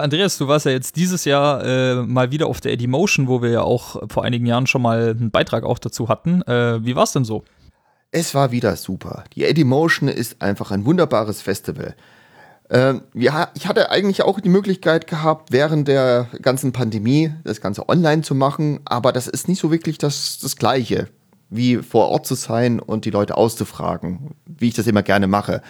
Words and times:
Andreas, 0.00 0.38
du 0.38 0.48
warst 0.48 0.66
ja 0.66 0.72
jetzt 0.72 0.96
dieses 0.96 1.24
Jahr 1.24 1.64
äh, 1.64 1.94
mal 2.02 2.30
wieder 2.30 2.46
auf 2.46 2.60
der 2.60 2.72
Edimotion, 2.72 3.28
wo 3.28 3.42
wir 3.42 3.50
ja 3.50 3.62
auch 3.62 4.02
vor 4.10 4.24
einigen 4.24 4.46
Jahren 4.46 4.66
schon 4.66 4.82
mal 4.82 5.10
einen 5.10 5.30
Beitrag 5.30 5.64
auch 5.64 5.78
dazu 5.78 6.08
hatten. 6.08 6.42
Äh, 6.42 6.84
wie 6.84 6.96
war 6.96 7.04
es 7.04 7.12
denn 7.12 7.24
so? 7.24 7.44
Es 8.10 8.34
war 8.34 8.50
wieder 8.50 8.76
super. 8.76 9.24
Die 9.34 9.44
Edimotion 9.44 10.08
ist 10.08 10.42
einfach 10.42 10.70
ein 10.72 10.84
wunderbares 10.84 11.42
Festival. 11.42 11.94
Ähm, 12.68 13.02
ja, 13.14 13.50
ich 13.54 13.66
hatte 13.66 13.90
eigentlich 13.90 14.22
auch 14.22 14.40
die 14.40 14.48
Möglichkeit 14.48 15.06
gehabt, 15.08 15.50
während 15.50 15.88
der 15.88 16.28
ganzen 16.40 16.72
Pandemie 16.72 17.32
das 17.44 17.60
Ganze 17.60 17.88
online 17.88 18.22
zu 18.22 18.34
machen, 18.34 18.80
aber 18.84 19.12
das 19.12 19.26
ist 19.26 19.48
nicht 19.48 19.60
so 19.60 19.72
wirklich 19.72 19.98
das, 19.98 20.38
das 20.40 20.56
Gleiche, 20.56 21.08
wie 21.50 21.78
vor 21.78 22.08
Ort 22.08 22.26
zu 22.26 22.36
sein 22.36 22.78
und 22.78 23.04
die 23.04 23.10
Leute 23.10 23.36
auszufragen, 23.36 24.36
wie 24.46 24.68
ich 24.68 24.74
das 24.74 24.86
immer 24.86 25.02
gerne 25.02 25.26
mache. 25.26 25.62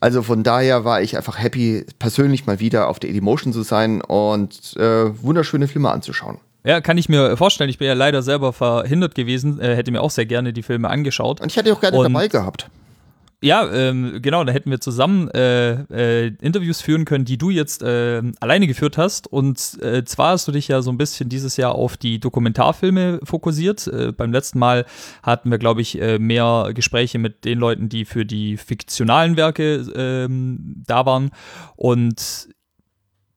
Also 0.00 0.22
von 0.22 0.42
daher 0.42 0.84
war 0.84 1.00
ich 1.00 1.16
einfach 1.16 1.38
happy, 1.38 1.84
persönlich 1.98 2.46
mal 2.46 2.60
wieder 2.60 2.88
auf 2.88 2.98
der 2.98 3.10
Edimotion 3.10 3.52
zu 3.52 3.62
sein 3.62 4.00
und 4.00 4.76
äh, 4.76 5.22
wunderschöne 5.22 5.68
Filme 5.68 5.90
anzuschauen. 5.90 6.38
Ja, 6.64 6.80
kann 6.80 6.98
ich 6.98 7.08
mir 7.08 7.36
vorstellen. 7.36 7.70
Ich 7.70 7.78
bin 7.78 7.86
ja 7.86 7.94
leider 7.94 8.22
selber 8.22 8.52
verhindert 8.52 9.14
gewesen, 9.14 9.60
äh, 9.60 9.76
hätte 9.76 9.92
mir 9.92 10.02
auch 10.02 10.10
sehr 10.10 10.26
gerne 10.26 10.52
die 10.52 10.64
Filme 10.64 10.90
angeschaut. 10.90 11.40
Und 11.40 11.52
ich 11.52 11.56
hätte 11.56 11.72
auch 11.72 11.80
gerne 11.80 11.96
und 11.96 12.12
dabei 12.12 12.26
gehabt. 12.28 12.68
Ja, 13.42 13.70
ähm, 13.70 14.20
genau, 14.22 14.44
da 14.44 14.52
hätten 14.52 14.70
wir 14.70 14.80
zusammen 14.80 15.28
äh, 15.28 15.72
äh, 15.92 16.32
Interviews 16.40 16.80
führen 16.80 17.04
können, 17.04 17.26
die 17.26 17.36
du 17.36 17.50
jetzt 17.50 17.82
äh, 17.82 18.22
alleine 18.40 18.66
geführt 18.66 18.96
hast. 18.96 19.26
Und 19.26 19.78
äh, 19.82 20.04
zwar 20.04 20.32
hast 20.32 20.48
du 20.48 20.52
dich 20.52 20.68
ja 20.68 20.80
so 20.80 20.90
ein 20.90 20.96
bisschen 20.96 21.28
dieses 21.28 21.58
Jahr 21.58 21.74
auf 21.74 21.98
die 21.98 22.18
Dokumentarfilme 22.18 23.20
fokussiert. 23.24 23.88
Äh, 23.88 24.12
beim 24.12 24.32
letzten 24.32 24.58
Mal 24.58 24.86
hatten 25.22 25.50
wir, 25.50 25.58
glaube 25.58 25.82
ich, 25.82 26.00
äh, 26.00 26.18
mehr 26.18 26.70
Gespräche 26.72 27.18
mit 27.18 27.44
den 27.44 27.58
Leuten, 27.58 27.90
die 27.90 28.06
für 28.06 28.24
die 28.24 28.56
fiktionalen 28.56 29.36
Werke 29.36 29.86
ähm, 29.94 30.82
da 30.86 31.04
waren. 31.04 31.30
Und 31.76 32.48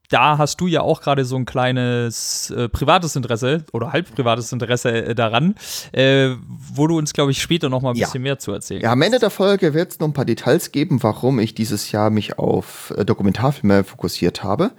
da 0.10 0.38
hast 0.38 0.60
du 0.60 0.68
ja 0.68 0.82
auch 0.82 1.02
gerade 1.02 1.24
so 1.24 1.36
ein 1.36 1.46
kleines 1.46 2.52
äh, 2.52 2.68
privates 2.68 3.16
Interesse 3.16 3.64
oder 3.72 3.94
halb 3.94 4.14
privates 4.14 4.52
Interesse 4.52 4.90
äh, 4.90 5.16
daran, 5.16 5.56
äh, 5.92 6.32
wo 6.48 6.88
du 6.88 6.98
uns, 6.98 7.14
glaube 7.14 7.32
ich, 7.32 7.42
später 7.42 7.70
noch 7.70 7.82
mal 7.82 7.92
ein 7.92 7.96
ja. 7.96 8.08
bisschen 8.08 8.24
mehr 8.24 8.40
zu 8.40 8.52
erzählen 8.52 8.82
Ja, 8.82 8.92
am 8.92 9.02
Ende 9.02 9.20
der 9.20 9.30
Folge 9.30 9.74
wird 9.74 9.92
es 9.92 10.00
noch 10.00 10.08
ein 10.08 10.14
paar 10.14 10.26
Details 10.26 10.72
geben, 10.72 11.02
warum 11.04 11.40
ich 11.40 11.54
dieses 11.54 11.92
Jahr 11.92 12.10
mich 12.10 12.40
auf 12.40 12.94
äh, 12.98 13.06
Dokumentarfilme 13.06 13.84
fokussiert 13.84 14.44
habe. 14.44 14.72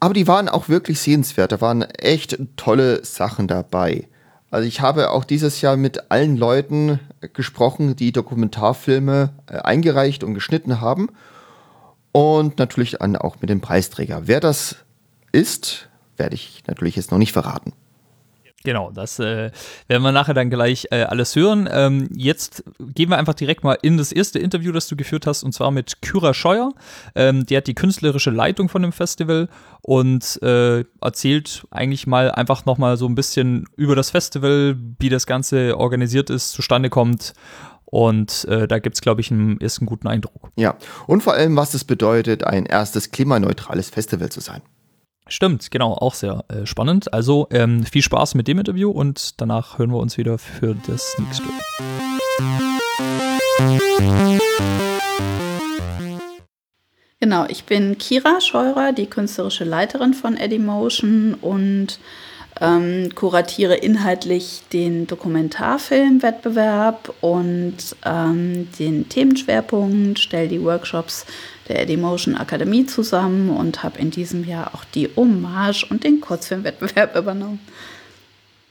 Aber 0.00 0.14
die 0.14 0.26
waren 0.26 0.48
auch 0.48 0.68
wirklich 0.68 0.98
sehenswert. 0.98 1.52
Da 1.52 1.60
waren 1.60 1.82
echt 1.82 2.36
tolle 2.56 3.04
Sachen 3.04 3.46
dabei. 3.46 4.08
Also 4.50 4.66
ich 4.66 4.80
habe 4.80 5.10
auch 5.10 5.24
dieses 5.24 5.60
Jahr 5.60 5.76
mit 5.76 6.10
allen 6.10 6.36
Leuten 6.36 6.98
gesprochen, 7.34 7.94
die 7.94 8.10
Dokumentarfilme 8.10 9.30
äh, 9.46 9.58
eingereicht 9.58 10.24
und 10.24 10.34
geschnitten 10.34 10.80
haben 10.80 11.10
und 12.12 12.58
natürlich 12.58 12.92
dann 12.92 13.16
auch 13.16 13.36
mit 13.40 13.50
dem 13.50 13.60
Preisträger. 13.60 14.22
Wer 14.26 14.40
das 14.40 14.76
ist, 15.32 15.88
werde 16.16 16.34
ich 16.34 16.62
natürlich 16.66 16.96
jetzt 16.96 17.10
noch 17.10 17.18
nicht 17.18 17.32
verraten. 17.32 17.72
Genau, 18.64 18.92
das 18.92 19.18
äh, 19.18 19.50
werden 19.88 20.02
wir 20.02 20.12
nachher 20.12 20.34
dann 20.34 20.48
gleich 20.48 20.86
äh, 20.92 21.02
alles 21.02 21.34
hören. 21.34 21.68
Ähm, 21.70 22.08
jetzt 22.14 22.62
gehen 22.78 23.10
wir 23.10 23.18
einfach 23.18 23.34
direkt 23.34 23.64
mal 23.64 23.76
in 23.82 23.96
das 23.96 24.12
erste 24.12 24.38
Interview, 24.38 24.70
das 24.70 24.86
du 24.86 24.94
geführt 24.94 25.26
hast, 25.26 25.42
und 25.42 25.52
zwar 25.52 25.72
mit 25.72 26.00
Kyra 26.00 26.32
Scheuer. 26.32 26.72
Ähm, 27.16 27.44
die 27.44 27.56
hat 27.56 27.66
die 27.66 27.74
künstlerische 27.74 28.30
Leitung 28.30 28.68
von 28.68 28.82
dem 28.82 28.92
Festival 28.92 29.48
und 29.80 30.40
äh, 30.42 30.84
erzählt 31.00 31.66
eigentlich 31.72 32.06
mal 32.06 32.30
einfach 32.30 32.64
nochmal 32.64 32.96
so 32.96 33.06
ein 33.06 33.16
bisschen 33.16 33.66
über 33.76 33.96
das 33.96 34.10
Festival, 34.10 34.76
wie 35.00 35.08
das 35.08 35.26
Ganze 35.26 35.76
organisiert 35.76 36.30
ist, 36.30 36.52
zustande 36.52 36.88
kommt 36.88 37.32
und 37.92 38.46
äh, 38.46 38.66
da 38.66 38.78
gibt 38.78 38.94
es, 38.96 39.02
glaube 39.02 39.20
ich, 39.20 39.30
einen 39.30 39.60
ersten 39.60 39.84
guten 39.84 40.08
Eindruck. 40.08 40.50
Ja, 40.56 40.76
und 41.06 41.22
vor 41.22 41.34
allem, 41.34 41.56
was 41.56 41.74
es 41.74 41.84
bedeutet, 41.84 42.42
ein 42.42 42.64
erstes 42.64 43.10
klimaneutrales 43.10 43.90
Festival 43.90 44.30
zu 44.30 44.40
sein. 44.40 44.62
Stimmt, 45.28 45.70
genau, 45.70 45.92
auch 45.92 46.14
sehr 46.14 46.42
äh, 46.48 46.64
spannend. 46.64 47.12
Also 47.12 47.48
ähm, 47.50 47.84
viel 47.84 48.00
Spaß 48.00 48.34
mit 48.34 48.48
dem 48.48 48.58
Interview 48.58 48.90
und 48.90 49.38
danach 49.42 49.78
hören 49.78 49.90
wir 49.90 49.98
uns 49.98 50.16
wieder 50.16 50.38
für 50.38 50.74
das 50.86 51.14
nächste. 51.18 51.44
Genau, 57.20 57.44
ich 57.46 57.64
bin 57.64 57.98
Kira 57.98 58.40
Scheurer, 58.40 58.92
die 58.92 59.06
künstlerische 59.06 59.64
Leiterin 59.64 60.14
von 60.14 60.38
Edimotion 60.38 61.34
und 61.34 61.98
ähm, 62.62 63.14
kuratiere 63.14 63.74
inhaltlich 63.74 64.62
den 64.72 65.06
Dokumentarfilmwettbewerb 65.08 67.12
und 67.20 67.76
ähm, 68.04 68.68
den 68.78 69.08
Themenschwerpunkt, 69.08 70.20
stelle 70.20 70.46
die 70.48 70.62
Workshops 70.62 71.26
der 71.68 71.82
Edimotion 71.82 72.36
Akademie 72.36 72.86
zusammen 72.86 73.50
und 73.50 73.82
habe 73.82 73.98
in 73.98 74.12
diesem 74.12 74.44
Jahr 74.44 74.74
auch 74.74 74.84
die 74.84 75.10
Hommage 75.16 75.84
und 75.90 76.04
den 76.04 76.20
Kurzfilmwettbewerb 76.20 77.16
übernommen. 77.20 77.58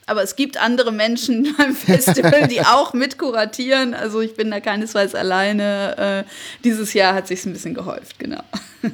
Aber 0.08 0.24
es 0.24 0.38
gibt 0.38 0.58
andere 0.58 0.94
Menschen 0.94 1.54
beim 1.58 1.76
Festival, 1.76 2.48
die 2.48 2.62
auch 2.62 2.94
mitkuratieren. 2.94 3.94
Also 3.94 4.22
ich 4.22 4.36
bin 4.36 4.52
da 4.52 4.62
keinesfalls 4.62 5.16
alleine. 5.16 5.98
Äh, 5.98 6.24
dieses 6.64 6.94
Jahr 6.94 7.14
hat 7.14 7.28
sich 7.28 7.46
ein 7.46 7.52
bisschen 7.52 7.74
gehäuft, 7.74 8.20
genau. 8.20 8.44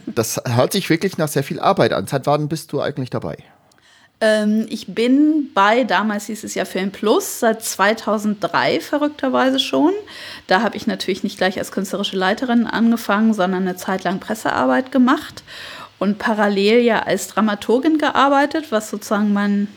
Das 0.08 0.41
hört 0.46 0.74
sich 0.74 0.90
wirklich 0.90 1.18
nach 1.18 1.28
sehr 1.28 1.44
viel 1.44 1.59
Arbeit 1.59 1.94
an. 1.94 2.08
Seit 2.08 2.25
wann 2.25 2.50
bist 2.50 2.74
du 2.74 2.81
eigentlich 2.81 3.12
dabei? 3.12 3.38
Ähm, 4.19 4.66
ich 4.69 4.88
bin 4.88 5.51
bei, 5.53 5.83
damals 5.83 6.25
hieß 6.25 6.44
es 6.44 6.55
ja 6.55 6.66
Film 6.66 6.91
Plus, 6.91 7.39
seit 7.39 7.63
2003 7.63 8.79
verrückterweise 8.79 9.59
schon. 9.59 9.94
Da 10.47 10.61
habe 10.61 10.75
ich 10.75 10.88
natürlich 10.88 11.23
nicht 11.23 11.38
gleich 11.38 11.59
als 11.59 11.72
künstlerische 11.72 12.17
Leiterin 12.17 12.66
angefangen, 12.66 13.33
sondern 13.33 13.63
eine 13.63 13.75
Zeit 13.75 14.03
lang 14.03 14.19
Pressearbeit 14.19 14.91
gemacht 14.91 15.44
und 16.00 16.17
parallel 16.19 16.81
ja 16.81 17.03
als 17.03 17.28
Dramaturgin 17.28 17.97
gearbeitet, 17.97 18.72
was 18.72 18.89
sozusagen 18.89 19.33
mein 19.33 19.67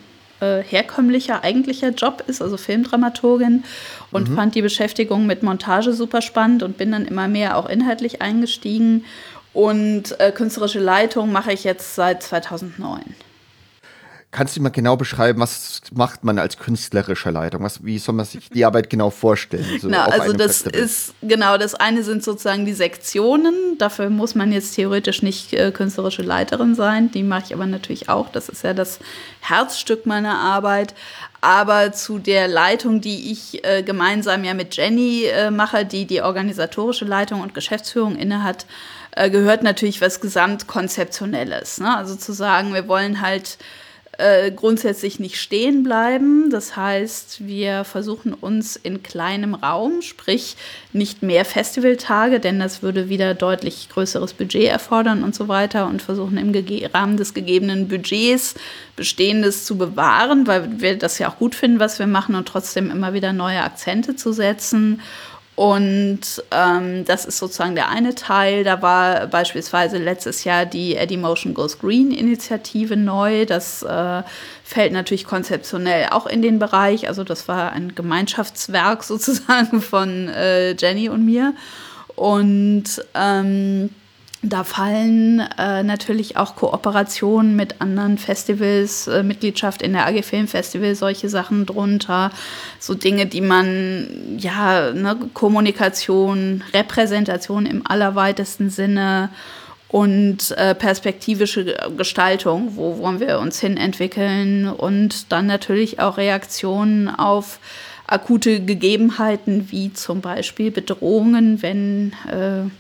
äh, 0.41 0.63
herkömmlicher, 0.63 1.45
eigentlicher 1.45 1.91
Job 1.91 2.25
ist, 2.27 2.41
also 2.41 2.57
Filmdramaturgin. 2.57 3.65
Und 4.11 4.31
mhm. 4.31 4.35
fand 4.37 4.55
die 4.55 4.63
Beschäftigung 4.63 5.27
mit 5.27 5.43
Montage 5.43 5.93
super 5.93 6.23
spannend 6.23 6.63
und 6.63 6.79
bin 6.79 6.93
dann 6.93 7.05
immer 7.05 7.29
mehr 7.29 7.59
auch 7.59 7.69
inhaltlich 7.69 8.23
eingestiegen. 8.23 9.05
Und 9.53 10.19
äh, 10.19 10.33
künstlerische 10.33 10.79
Leitung 10.79 11.33
mache 11.33 11.53
ich 11.53 11.65
jetzt 11.65 11.95
seit 11.95 12.23
2009. 12.23 13.03
Kannst 14.33 14.57
du 14.57 14.63
mal 14.63 14.69
genau 14.69 14.97
beschreiben, 14.97 15.41
was 15.41 15.81
macht 15.93 16.23
man 16.23 16.39
als 16.39 16.57
künstlerische 16.57 17.31
Leitung? 17.31 17.65
Was, 17.65 17.85
wie 17.85 17.99
soll 17.99 18.15
man 18.15 18.25
sich 18.25 18.49
die 18.49 18.65
Arbeit 18.65 18.89
genau 18.89 19.11
vorstellen? 19.11 19.67
So 19.81 19.89
genau, 19.89 20.05
also 20.05 20.33
das 20.33 20.63
Festival? 20.63 20.81
ist, 20.81 21.15
genau, 21.21 21.59
das 21.59 21.75
eine 21.75 22.05
sind 22.05 22.23
sozusagen 22.23 22.65
die 22.65 22.73
Sektionen. 22.73 23.77
Dafür 23.79 24.09
muss 24.09 24.37
man 24.37 24.53
jetzt 24.53 24.77
theoretisch 24.77 25.23
nicht 25.23 25.53
äh, 25.53 25.73
künstlerische 25.73 26.23
Leiterin 26.23 26.77
sein. 26.77 27.11
Die 27.11 27.25
mache 27.25 27.47
ich 27.47 27.55
aber 27.55 27.67
natürlich 27.67 28.09
auch. 28.09 28.29
Das 28.29 28.49
ist 28.49 28.63
ja 28.63 28.73
das 28.73 29.01
Herzstück 29.41 30.07
meiner 30.07 30.39
Arbeit. 30.39 30.95
Aber 31.41 31.91
zu 31.91 32.21
der 32.21 32.47
Leitung, 32.47 33.01
die 33.01 33.33
ich 33.33 33.65
äh, 33.65 33.83
gemeinsam 33.83 34.45
ja 34.45 34.55
mit 34.55 34.77
Jenny 34.77 35.25
äh, 35.25 35.51
mache, 35.51 35.85
die 35.85 36.07
die 36.07 36.23
organisatorische 36.23 37.05
Leitung 37.05 37.41
und 37.41 37.53
Geschäftsführung 37.53 38.15
innehat, 38.15 38.67
äh, 39.11 39.29
gehört 39.29 39.65
natürlich 39.65 40.01
was 40.01 40.21
Gesamtkonzeptionelles. 40.21 41.81
Ne? 41.81 41.97
Also 41.97 42.15
zu 42.15 42.33
sagen, 42.33 42.75
wir 42.75 42.87
wollen 42.87 43.23
halt 43.23 43.59
äh, 44.19 44.51
grundsätzlich 44.51 45.21
nicht 45.21 45.41
stehen 45.41 45.83
bleiben. 45.83 46.51
Das 46.51 46.77
heißt, 46.77 47.47
wir 47.47 47.85
versuchen 47.85 48.35
uns 48.35 48.77
in 48.77 49.03
kleinem 49.03 49.55
Raum, 49.55 50.03
sprich 50.03 50.57
nicht 50.93 51.23
mehr 51.23 51.45
Festivaltage, 51.45 52.41
denn 52.41 52.59
das 52.59 52.83
würde 52.83 53.09
wieder 53.09 53.35
deutlich 53.35 53.89
größeres 53.89 54.35
Budget 54.35 54.69
erfordern 54.69 55.25
und 55.25 55.35
so 55.35 55.49
weiter 55.49 55.87
und 55.87 56.03
versuchen 56.03 56.37
im 56.37 56.53
Rahmen 56.93 57.17
des 57.17 57.35
gegebenen 57.35 57.89
Budgets 57.89 58.55
Bestehendes 58.97 59.65
zu 59.65 59.79
bewahren, 59.79 60.47
weil 60.47 60.81
wir 60.81 60.99
das 60.99 61.19
ja 61.19 61.31
auch 61.31 61.39
gut 61.39 61.55
finden, 61.55 61.81
was 61.81 61.99
wir 61.99 62.07
machen 62.07 62.35
und 62.35 62.47
trotzdem 62.47 62.91
immer 62.91 63.15
wieder 63.15 63.33
neue 63.33 63.63
Akzente 63.63 64.17
zu 64.17 64.33
setzen 64.33 65.01
und 65.61 66.21
ähm, 66.53 67.05
das 67.05 67.27
ist 67.27 67.37
sozusagen 67.37 67.75
der 67.75 67.91
eine 67.91 68.15
Teil. 68.15 68.65
Da 68.65 68.81
war 68.81 69.27
beispielsweise 69.27 69.99
letztes 69.99 70.45
Jahr 70.45 70.65
die 70.65 70.97
Eddie 70.97 71.19
Motion 71.19 71.53
Goes 71.53 71.79
Green 71.79 72.13
Initiative 72.13 72.97
neu. 72.97 73.45
Das 73.45 73.83
äh, 73.83 74.23
fällt 74.65 74.95
natürlich 74.95 75.27
konzeptionell 75.27 76.09
auch 76.13 76.25
in 76.27 76.41
den 76.41 76.59
Bereich. 76.59 77.09
Also 77.09 77.25
das 77.25 77.47
war 77.47 77.73
ein 77.73 77.95
Gemeinschaftswerk 77.95 79.05
sozusagen 79.05 79.83
von 79.83 80.31
äh, 80.31 80.71
Jenny 80.79 81.11
und 81.11 81.27
mir. 81.27 81.53
Und 82.17 83.05
ähm, 83.15 83.91
da 84.43 84.65
fallen 84.65 85.41
äh, 85.59 85.83
natürlich 85.83 86.39
auch 86.39 86.57
Kooperationen 86.57 87.57
mit 87.57 87.83
anderen 87.83 88.17
Festivals, 88.17 89.07
äh, 89.07 89.23
Mitgliedschaft 89.23 89.83
in 89.83 89.93
der 89.93 90.07
AG 90.07 90.23
Film 90.23 90.49
Festival, 90.49 90.95
solche 90.95 91.29
Sachen 91.29 91.67
drunter. 91.67 92.31
So 92.79 92.95
Dinge, 92.95 93.27
die 93.27 93.43
man, 93.43 94.39
ja, 94.39 94.93
ne, 94.93 95.17
Kommunikation, 95.35 96.65
Repräsentation 96.73 97.67
im 97.67 97.87
allerweitesten 97.87 98.71
Sinne 98.71 99.29
und 99.89 100.53
äh, 100.53 100.75
perspektivische 100.75 101.77
Gestaltung, 101.97 102.77
wo 102.77 102.97
wollen 102.99 103.21
wir 103.21 103.41
uns 103.41 103.61
hin 103.61 103.77
entwickeln 103.77 104.69
und 104.69 105.33
dann 105.33 105.47
natürlich 105.47 106.01
auch 106.01 106.17
Reaktionen 106.17 107.09
auf 107.09 107.59
akute 108.07 108.61
Gegebenheiten 108.61 109.71
wie 109.71 109.93
zum 109.93 110.23
Beispiel 110.23 110.71
Bedrohungen, 110.71 111.61
wenn 111.61 112.13
äh, 112.29 112.71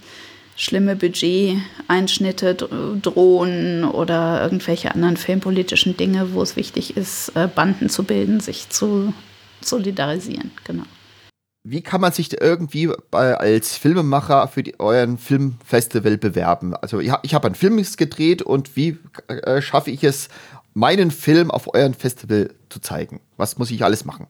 schlimme 0.60 0.94
Budget-Einschnitte 0.94 2.54
drohen 2.54 3.84
oder 3.84 4.42
irgendwelche 4.42 4.94
anderen 4.94 5.16
filmpolitischen 5.16 5.96
Dinge, 5.96 6.34
wo 6.34 6.42
es 6.42 6.54
wichtig 6.54 6.98
ist, 6.98 7.30
äh, 7.34 7.48
Banden 7.48 7.88
zu 7.88 8.04
bilden, 8.04 8.40
sich 8.40 8.68
zu 8.68 9.14
solidarisieren. 9.62 10.50
Genau. 10.64 10.82
Wie 11.62 11.82
kann 11.82 12.02
man 12.02 12.12
sich 12.12 12.40
irgendwie 12.40 12.90
als 13.10 13.76
Filmemacher 13.76 14.48
für 14.48 14.62
die, 14.62 14.78
euren 14.78 15.16
Filmfestival 15.16 16.18
bewerben? 16.18 16.74
Also 16.74 17.00
ich, 17.00 17.12
ich 17.22 17.34
habe 17.34 17.46
einen 17.46 17.54
Film 17.54 17.82
gedreht 17.96 18.42
und 18.42 18.76
wie 18.76 18.98
äh, 19.28 19.62
schaffe 19.62 19.90
ich 19.90 20.04
es, 20.04 20.28
meinen 20.74 21.10
Film 21.10 21.50
auf 21.50 21.72
euren 21.74 21.94
Festival 21.94 22.50
zu 22.68 22.80
zeigen? 22.80 23.20
Was 23.38 23.56
muss 23.58 23.70
ich 23.70 23.82
alles 23.82 24.04
machen? 24.04 24.26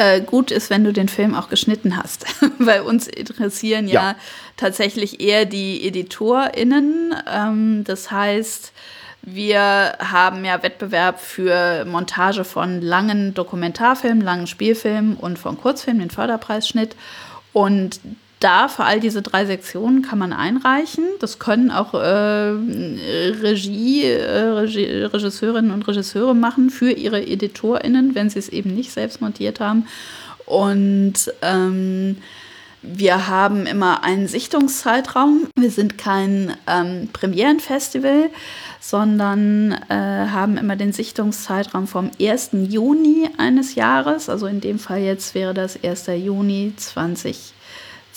Äh, 0.00 0.22
gut 0.22 0.50
ist, 0.50 0.70
wenn 0.70 0.82
du 0.82 0.94
den 0.94 1.10
Film 1.10 1.34
auch 1.34 1.50
geschnitten 1.50 1.98
hast. 1.98 2.24
Weil 2.58 2.80
uns 2.80 3.06
interessieren 3.06 3.86
ja, 3.86 4.02
ja 4.02 4.16
tatsächlich 4.56 5.20
eher 5.20 5.44
die 5.44 5.84
EditorInnen. 5.86 7.14
Ähm, 7.30 7.84
das 7.84 8.10
heißt, 8.10 8.72
wir 9.20 9.98
haben 9.98 10.42
ja 10.46 10.62
Wettbewerb 10.62 11.20
für 11.20 11.84
Montage 11.84 12.44
von 12.44 12.80
langen 12.80 13.34
Dokumentarfilmen, 13.34 14.22
langen 14.22 14.46
Spielfilmen 14.46 15.18
und 15.18 15.38
von 15.38 15.60
Kurzfilmen, 15.60 16.00
den 16.00 16.10
Förderpreisschnitt. 16.10 16.96
Und 17.52 18.00
da 18.40 18.68
für 18.68 18.84
all 18.84 19.00
diese 19.00 19.20
drei 19.20 19.44
Sektionen 19.44 20.00
kann 20.00 20.18
man 20.18 20.32
einreichen. 20.32 21.04
Das 21.20 21.38
können 21.38 21.70
auch 21.70 21.92
äh, 21.92 21.98
Regie, 21.98 24.04
äh, 24.04 24.40
Regie, 24.40 24.86
Regisseurinnen 24.86 25.70
und 25.70 25.86
Regisseure 25.86 26.34
machen 26.34 26.70
für 26.70 26.90
ihre 26.90 27.22
EditorInnen, 27.22 28.14
wenn 28.14 28.30
sie 28.30 28.38
es 28.38 28.48
eben 28.48 28.74
nicht 28.74 28.92
selbst 28.92 29.20
montiert 29.20 29.60
haben. 29.60 29.86
Und 30.46 31.30
ähm, 31.42 32.16
wir 32.82 33.28
haben 33.28 33.66
immer 33.66 34.04
einen 34.04 34.26
Sichtungszeitraum. 34.26 35.46
Wir 35.56 35.70
sind 35.70 35.98
kein 35.98 36.56
ähm, 36.66 37.10
Premierenfestival, 37.12 38.30
sondern 38.80 39.72
äh, 39.90 39.94
haben 39.94 40.56
immer 40.56 40.76
den 40.76 40.94
Sichtungszeitraum 40.94 41.86
vom 41.86 42.10
1. 42.18 42.50
Juni 42.52 43.28
eines 43.36 43.74
Jahres. 43.74 44.30
Also 44.30 44.46
in 44.46 44.62
dem 44.62 44.78
Fall 44.78 45.00
jetzt 45.00 45.34
wäre 45.34 45.52
das 45.52 45.84
1. 45.84 46.06
Juni 46.06 46.72
2020. 46.74 47.59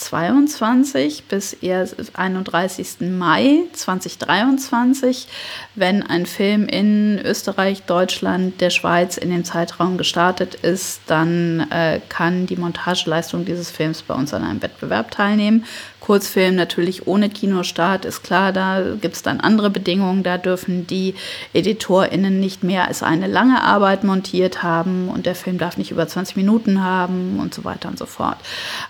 2022 0.04 1.24
bis 1.26 1.58
31. 1.62 2.88
Mai 3.00 3.62
2023, 3.72 5.28
wenn 5.76 6.04
ein 6.04 6.26
Film 6.26 6.68
in 6.68 7.20
Österreich, 7.24 7.84
Deutschland, 7.84 8.60
der 8.60 8.70
Schweiz 8.70 9.18
in 9.18 9.30
dem 9.30 9.46
Zeitraum 9.46 9.98
gestartet 9.98 10.56
ist, 10.56 11.02
dann 11.08 11.72
äh, 11.72 12.02
kann 12.10 12.46
die 12.46 12.58
Montageleistung 12.58 13.46
dieses 13.46 13.72
Films 13.72 14.02
bei 14.02 14.14
uns 14.14 14.34
an 14.34 14.44
einem 14.44 14.62
Wettbewerb 14.62 15.12
teilnehmen. 15.12 15.66
Kurzfilm 16.04 16.56
natürlich 16.56 17.08
ohne 17.08 17.30
Kinostart, 17.30 18.04
ist 18.04 18.24
klar, 18.24 18.52
da 18.52 18.84
gibt 19.00 19.16
es 19.16 19.24
dann 19.24 19.40
andere 19.40 19.70
Bedingungen. 19.70 20.22
Da 20.22 20.38
dürfen 20.38 20.86
die 20.86 21.16
EditorInnen 21.54 22.42
nicht 22.42 22.62
mehr 22.62 22.90
als 22.90 23.04
eine 23.04 23.26
lange 23.26 23.64
Arbeit 23.64 24.04
montiert 24.04 24.64
haben 24.64 25.08
und 25.08 25.26
der 25.26 25.34
Film 25.34 25.58
darf 25.58 25.78
nicht 25.78 25.92
über 25.92 26.06
20 26.06 26.36
Minuten 26.36 26.84
haben 26.84 27.40
und 27.40 27.54
so 27.54 27.64
weiter 27.64 27.88
und 27.88 27.98
so 27.98 28.06
fort. 28.06 28.36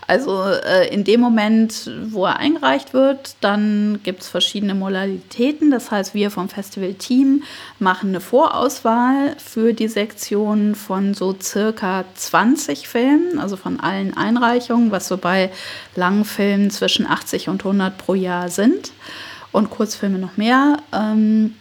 Also 0.07 0.41
äh, 0.41 0.91
in 0.91 1.03
dem 1.03 1.19
Moment, 1.19 1.91
wo 2.07 2.25
er 2.25 2.37
eingereicht 2.37 2.95
wird, 2.95 3.35
dann 3.41 3.99
gibt 4.01 4.23
es 4.23 4.29
verschiedene 4.29 4.73
Modalitäten. 4.73 5.69
Das 5.69 5.91
heißt, 5.91 6.15
wir 6.15 6.31
vom 6.31 6.49
Festival-Team 6.49 7.43
machen 7.77 8.09
eine 8.09 8.21
Vorauswahl 8.21 9.35
für 9.37 9.73
die 9.73 9.87
Sektion 9.87 10.73
von 10.73 11.13
so 11.13 11.35
circa 11.39 12.05
20 12.15 12.87
Filmen, 12.87 13.37
also 13.37 13.55
von 13.55 13.79
allen 13.79 14.17
Einreichungen, 14.17 14.89
was 14.89 15.07
so 15.07 15.17
bei 15.17 15.51
langen 15.95 16.25
Filmen 16.25 16.69
zwischen 16.71 17.03
zwischen 17.03 17.07
80 17.07 17.49
und 17.49 17.65
100 17.65 17.97
pro 17.97 18.13
Jahr 18.13 18.49
sind 18.49 18.91
und 19.51 19.69
Kurzfilme 19.69 20.19
noch 20.19 20.37
mehr. 20.37 20.77
Ähm, 20.91 21.55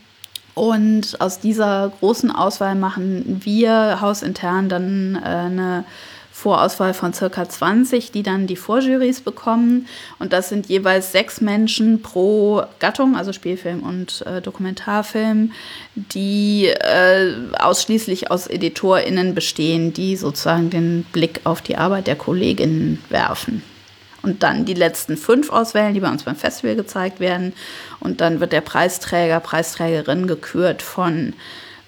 und 0.55 1.21
aus 1.21 1.41
dieser 1.41 1.93
großen 2.01 2.31
Auswahl 2.31 2.75
machen 2.75 3.41
wir 3.45 4.01
hausintern 4.01 4.69
dann 4.69 5.15
äh, 5.15 5.27
eine 5.27 5.85
Vorauswahl 6.31 6.93
von 6.93 7.15
circa 7.15 7.49
20, 7.49 8.11
die 8.11 8.23
dann 8.23 8.47
die 8.47 8.57
Vorjurys 8.57 9.21
bekommen. 9.21 9.87
Und 10.19 10.33
das 10.33 10.49
sind 10.49 10.67
jeweils 10.67 11.13
sechs 11.13 11.41
Menschen 11.41 12.03
pro 12.03 12.63
Gattung, 12.81 13.17
also 13.17 13.33
Spielfilm 13.33 13.83
und 13.83 14.25
äh, 14.27 14.43
Dokumentarfilm, 14.43 15.53
die 15.95 16.67
äh, 16.67 17.35
ausschließlich 17.59 18.31
aus 18.31 18.49
EditorInnen 18.49 19.35
bestehen, 19.35 19.93
die 19.93 20.17
sozusagen 20.17 20.69
den 20.69 21.05
Blick 21.13 21.41
auf 21.45 21.63
die 21.63 21.77
Arbeit 21.77 22.07
der 22.07 22.17
KollegInnen 22.17 22.99
werfen 23.09 23.63
und 24.23 24.43
dann 24.43 24.65
die 24.65 24.75
letzten 24.75 25.17
fünf 25.17 25.51
auswählen, 25.51 25.95
die 25.95 26.01
bei 26.01 26.11
uns 26.11 26.23
beim 26.23 26.37
Festival 26.37 26.77
gezeigt 26.77 27.21
werden. 27.21 27.53
Und 28.01 28.21
dann 28.21 28.41
wird 28.41 28.53
der 28.53 28.61
Preisträger, 28.61 29.41
Preisträgerin 29.41 30.27
gekürt 30.27 30.83
von 30.83 31.35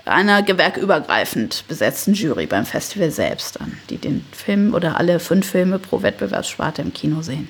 einer 0.04 0.42
gewerkübergreifend 0.42 1.64
besetzten 1.66 2.14
Jury 2.14 2.46
beim 2.46 2.66
Festival 2.66 3.10
selbst 3.10 3.60
an, 3.60 3.78
die 3.88 3.98
den 3.98 4.24
Film 4.32 4.74
oder 4.74 4.98
alle 4.98 5.18
fünf 5.18 5.48
Filme 5.48 5.78
pro 5.78 6.02
Wettbewerbssparte 6.02 6.82
im 6.82 6.92
Kino 6.92 7.22
sehen. 7.22 7.48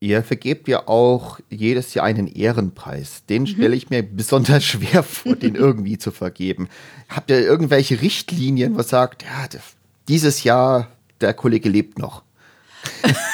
Ihr 0.00 0.22
vergebt 0.22 0.68
ja 0.68 0.86
auch 0.86 1.40
jedes 1.48 1.94
Jahr 1.94 2.04
einen 2.04 2.26
Ehrenpreis. 2.26 3.24
Den 3.26 3.42
mhm. 3.42 3.46
stelle 3.46 3.74
ich 3.74 3.90
mir 3.90 4.02
besonders 4.02 4.62
schwer 4.62 5.02
vor, 5.02 5.34
den 5.34 5.54
irgendwie 5.54 5.98
zu 5.98 6.10
vergeben. 6.10 6.68
Habt 7.08 7.30
ihr 7.30 7.40
irgendwelche 7.40 8.02
Richtlinien, 8.02 8.76
was 8.76 8.90
sagt, 8.90 9.22
ja, 9.22 9.48
dieses 10.06 10.44
Jahr 10.44 10.88
der 11.20 11.32
Kollege 11.32 11.68
lebt 11.68 11.98
noch? 11.98 12.22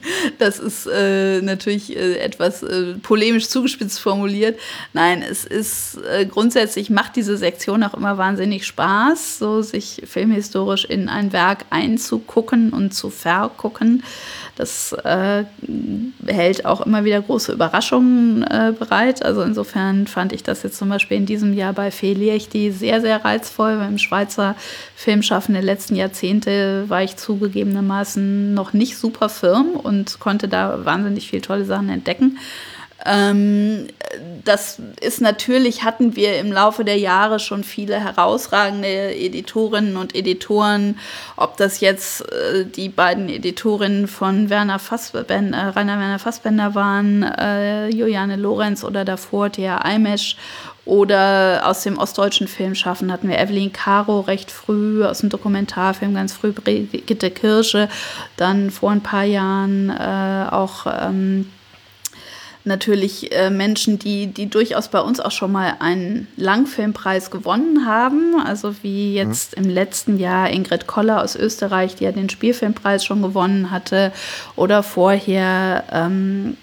das 0.39 0.59
ist 0.59 0.87
äh, 0.87 1.41
natürlich 1.41 1.95
äh, 1.95 2.17
etwas 2.17 2.63
äh, 2.63 2.93
polemisch 3.01 3.47
zugespitzt 3.49 3.99
formuliert. 3.99 4.59
Nein, 4.93 5.21
es 5.21 5.45
ist 5.45 5.99
äh, 6.11 6.25
grundsätzlich 6.25 6.89
macht 6.89 7.15
diese 7.15 7.37
Sektion 7.37 7.83
auch 7.83 7.93
immer 7.93 8.17
wahnsinnig 8.17 8.65
Spaß, 8.65 9.39
so 9.39 9.61
sich 9.61 10.03
filmhistorisch 10.05 10.85
in 10.85 11.09
ein 11.09 11.33
Werk 11.33 11.65
einzugucken 11.69 12.71
und 12.71 12.93
zu 12.93 13.09
vergucken. 13.09 14.03
Das 14.55 14.93
äh, 14.93 15.45
hält 16.27 16.65
auch 16.65 16.81
immer 16.81 17.03
wieder 17.03 17.21
große 17.21 17.51
Überraschungen 17.51 18.43
äh, 18.43 18.73
bereit. 18.77 19.23
Also 19.23 19.41
insofern 19.41 20.07
fand 20.07 20.33
ich 20.33 20.43
das 20.43 20.61
jetzt 20.63 20.77
zum 20.77 20.89
Beispiel 20.89 21.17
in 21.17 21.25
diesem 21.25 21.53
Jahr 21.53 21.73
bei 21.73 21.89
die 21.89 22.71
sehr, 22.71 23.01
sehr 23.01 23.23
reizvoll. 23.23 23.77
Beim 23.77 23.97
Schweizer 23.97 24.55
Filmschaffen 24.95 25.53
der 25.53 25.63
letzten 25.63 25.95
Jahrzehnte 25.95 26.85
war 26.89 27.01
ich 27.01 27.15
zugegebenermaßen 27.15 28.53
noch 28.53 28.73
nicht 28.73 28.97
super 28.97 29.29
firm 29.29 29.71
und 29.71 30.10
konnte 30.19 30.47
da 30.47 30.85
wahnsinnig 30.85 31.29
viele 31.29 31.41
tolle 31.41 31.65
Sachen 31.65 31.89
entdecken. 31.89 32.37
Ähm, 33.05 33.87
das 34.43 34.79
ist 34.99 35.21
natürlich, 35.21 35.83
hatten 35.83 36.15
wir 36.15 36.39
im 36.39 36.51
Laufe 36.51 36.83
der 36.83 36.97
Jahre 36.97 37.39
schon 37.39 37.63
viele 37.63 37.99
herausragende 37.99 39.15
Editorinnen 39.15 39.97
und 39.97 40.15
Editoren, 40.15 40.99
ob 41.35 41.57
das 41.57 41.79
jetzt 41.79 42.21
äh, 42.31 42.65
die 42.65 42.89
beiden 42.89 43.29
Editorinnen 43.29 44.07
von 44.07 44.49
Werner 44.49 44.79
Fassbender, 44.79 45.57
äh, 45.57 45.67
Rainer 45.69 45.99
Werner 45.99 46.19
Fassbender 46.19 46.75
waren, 46.75 47.23
äh, 47.23 47.87
Juliane 47.89 48.35
Lorenz 48.35 48.83
oder 48.83 49.05
davor 49.05 49.51
Thea 49.51 49.77
Eimesch 49.83 50.35
oder 50.85 51.61
aus 51.65 51.83
dem 51.83 51.97
ostdeutschen 51.97 52.47
Filmschaffen 52.47 53.11
hatten 53.11 53.29
wir 53.29 53.39
Evelyn 53.39 53.71
Caro 53.71 54.21
recht 54.21 54.51
früh, 54.51 55.05
aus 55.05 55.19
dem 55.19 55.29
Dokumentarfilm 55.29 56.15
ganz 56.15 56.33
früh 56.33 56.51
Brigitte 56.51 57.29
Kirsche, 57.29 57.87
dann 58.37 58.71
vor 58.71 58.91
ein 58.91 59.01
paar 59.01 59.23
Jahren 59.23 59.89
äh, 59.89 60.47
auch 60.49 60.87
ähm, 60.87 61.45
natürlich 62.63 63.31
äh, 63.31 63.49
Menschen, 63.49 63.99
die, 63.99 64.27
die 64.27 64.49
durchaus 64.49 64.87
bei 64.89 64.99
uns 64.99 65.19
auch 65.19 65.31
schon 65.31 65.51
mal 65.51 65.75
einen 65.79 66.27
Langfilmpreis 66.35 67.31
gewonnen 67.31 67.85
haben. 67.85 68.35
Also 68.43 68.75
wie 68.81 69.13
jetzt 69.15 69.57
mhm. 69.57 69.63
im 69.63 69.69
letzten 69.69 70.19
Jahr 70.19 70.49
Ingrid 70.49 70.87
Koller 70.87 71.23
aus 71.23 71.35
Österreich, 71.35 71.95
die 71.95 72.03
ja 72.03 72.11
den 72.11 72.29
Spielfilmpreis 72.29 73.03
schon 73.03 73.21
gewonnen 73.21 73.71
hatte. 73.71 74.11
Oder 74.55 74.83
vorher 74.83 75.83
ähm, 75.91 76.57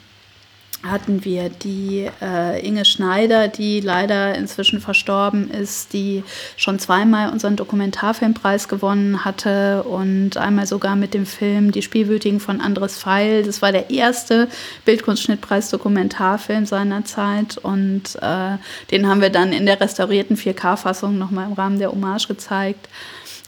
hatten 0.83 1.25
wir 1.25 1.49
die 1.49 2.09
äh, 2.23 2.65
Inge 2.65 2.85
Schneider, 2.85 3.49
die 3.49 3.81
leider 3.81 4.35
inzwischen 4.37 4.81
verstorben 4.81 5.51
ist, 5.51 5.93
die 5.93 6.23
schon 6.57 6.79
zweimal 6.79 7.31
unseren 7.31 7.57
Dokumentarfilmpreis 7.57 8.69
gewonnen 8.69 9.25
hatte 9.25 9.83
und 9.83 10.37
einmal 10.37 10.67
sogar 10.67 10.95
mit 10.95 11.15
dem 11.15 11.27
Film 11.27 11.73
Die 11.73 11.83
Spielwütigen 11.83 12.39
von 12.39 12.61
Andres 12.61 12.99
Pfeil. 12.99 13.43
Das 13.43 13.61
war 13.61 13.73
der 13.73 13.91
erste 13.91 14.49
Bildkunstschnittpreis 14.85 15.71
Dokumentarfilm 15.71 16.65
seiner 16.65 17.05
Zeit 17.05 17.59
und 17.59 18.17
äh, 18.23 18.57
den 18.93 19.09
haben 19.09 19.21
wir 19.21 19.31
dann 19.31 19.53
in 19.53 19.67
der 19.67 19.81
restaurierten 19.81 20.37
4K-Fassung 20.37 21.19
nochmal 21.19 21.47
im 21.47 21.55
Rahmen 21.55 21.81
der 21.81 21.91
Hommage 21.91 22.29
gezeigt. 22.29 22.89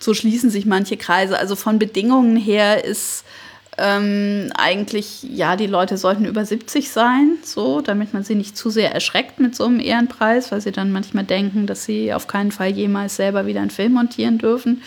So 0.01 0.15
schließen 0.15 0.51
sich 0.51 0.67
manche 0.67 0.97
Kreise. 0.97 1.39
Also 1.39 1.55
von 1.55 1.79
Bedingungen 1.79 2.37
her 2.37 2.85
ist 2.85 3.25
ähm, 3.79 4.53
eigentlich, 4.59 5.23
ja, 5.23 5.57
die 5.57 5.67
Leute 5.67 5.97
sollten 5.97 6.25
über 6.25 6.45
70 6.45 6.91
sein, 6.91 7.39
so, 7.45 7.81
damit 7.81 8.12
man 8.12 8.25
sie 8.25 8.35
nicht 8.35 8.57
zu 8.57 8.69
sehr 8.69 8.93
erschreckt 8.93 9.39
mit 9.39 9.55
so 9.55 9.65
einem 9.65 9.81
Ehrenpreis, 9.81 10.50
weil 10.50 10.61
sie 10.61 10.73
dann 10.73 10.93
manchmal 10.93 11.25
denken, 11.25 11.67
dass 11.67 11.85
sie 11.85 12.12
auf 12.12 12.27
keinen 12.27 12.53
Fall 12.53 12.71
jemals 12.71 13.17
selber 13.17 13.47
wieder 13.47 13.61
einen 13.61 13.71
Film 13.71 13.93
montieren 13.93 14.39
dürfen. 14.39 14.83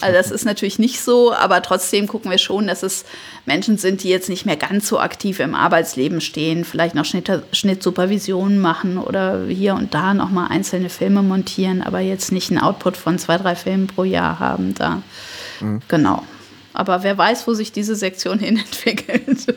Also 0.00 0.12
das 0.12 0.30
ist 0.30 0.44
natürlich 0.44 0.78
nicht 0.78 1.00
so, 1.00 1.32
aber 1.32 1.62
trotzdem 1.62 2.06
gucken 2.06 2.30
wir 2.30 2.38
schon, 2.38 2.66
dass 2.66 2.82
es 2.82 3.06
Menschen 3.46 3.78
sind, 3.78 4.02
die 4.02 4.10
jetzt 4.10 4.28
nicht 4.28 4.46
mehr 4.46 4.56
ganz 4.56 4.88
so 4.88 5.00
aktiv 5.00 5.40
im 5.40 5.54
Arbeitsleben 5.54 6.20
stehen, 6.20 6.64
vielleicht 6.64 6.94
noch 6.94 7.06
Schnitt, 7.06 7.30
Schnittsupervisionen 7.52 8.58
machen 8.58 8.98
oder 8.98 9.46
hier 9.46 9.74
und 9.74 9.94
da 9.94 10.12
noch 10.12 10.30
mal 10.30 10.48
einzelne 10.48 10.90
Filme 10.90 11.22
montieren, 11.22 11.82
aber 11.82 12.00
jetzt 12.00 12.30
nicht 12.30 12.50
einen 12.50 12.60
Output 12.60 12.96
von 12.96 13.18
zwei, 13.18 13.38
drei 13.38 13.56
Filmen 13.56 13.86
pro 13.86 14.04
Jahr 14.04 14.38
haben 14.38 14.74
da. 14.74 15.02
Mhm. 15.60 15.80
Genau. 15.88 16.22
Aber 16.78 17.02
wer 17.02 17.18
weiß, 17.18 17.48
wo 17.48 17.54
sich 17.54 17.72
diese 17.72 17.96
Sektion 17.96 18.38
hin 18.38 18.56
entwickelt. 18.56 19.52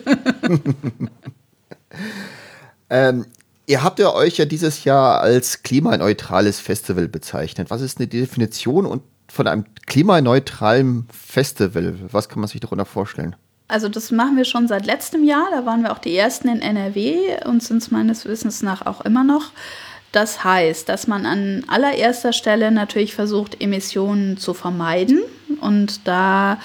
ähm, 2.90 3.26
ihr 3.66 3.84
habt 3.84 4.00
ja 4.00 4.12
euch 4.12 4.38
ja 4.38 4.44
dieses 4.44 4.82
Jahr 4.82 5.20
als 5.20 5.62
klimaneutrales 5.62 6.58
Festival 6.58 7.06
bezeichnet. 7.06 7.70
Was 7.70 7.80
ist 7.80 7.98
eine 7.98 8.08
Definition 8.08 8.86
und 8.86 9.02
von 9.28 9.46
einem 9.46 9.66
klimaneutralen 9.86 11.06
Festival? 11.12 11.94
Was 12.10 12.28
kann 12.28 12.40
man 12.40 12.48
sich 12.48 12.60
darunter 12.60 12.86
vorstellen? 12.86 13.36
Also 13.68 13.88
das 13.88 14.10
machen 14.10 14.36
wir 14.36 14.44
schon 14.44 14.66
seit 14.66 14.84
letztem 14.84 15.22
Jahr. 15.22 15.46
Da 15.52 15.64
waren 15.64 15.82
wir 15.82 15.92
auch 15.92 15.98
die 15.98 16.16
ersten 16.16 16.48
in 16.48 16.60
NRW 16.60 17.44
und 17.44 17.62
sind 17.62 17.78
es 17.78 17.92
meines 17.92 18.24
Wissens 18.24 18.62
nach 18.62 18.84
auch 18.84 19.00
immer 19.02 19.22
noch. 19.22 19.52
Das 20.10 20.42
heißt, 20.42 20.88
dass 20.88 21.06
man 21.06 21.24
an 21.24 21.64
allererster 21.68 22.32
Stelle 22.32 22.72
natürlich 22.72 23.14
versucht, 23.14 23.62
Emissionen 23.62 24.38
zu 24.38 24.54
vermeiden. 24.54 25.22
Und 25.60 26.06
da 26.08 26.58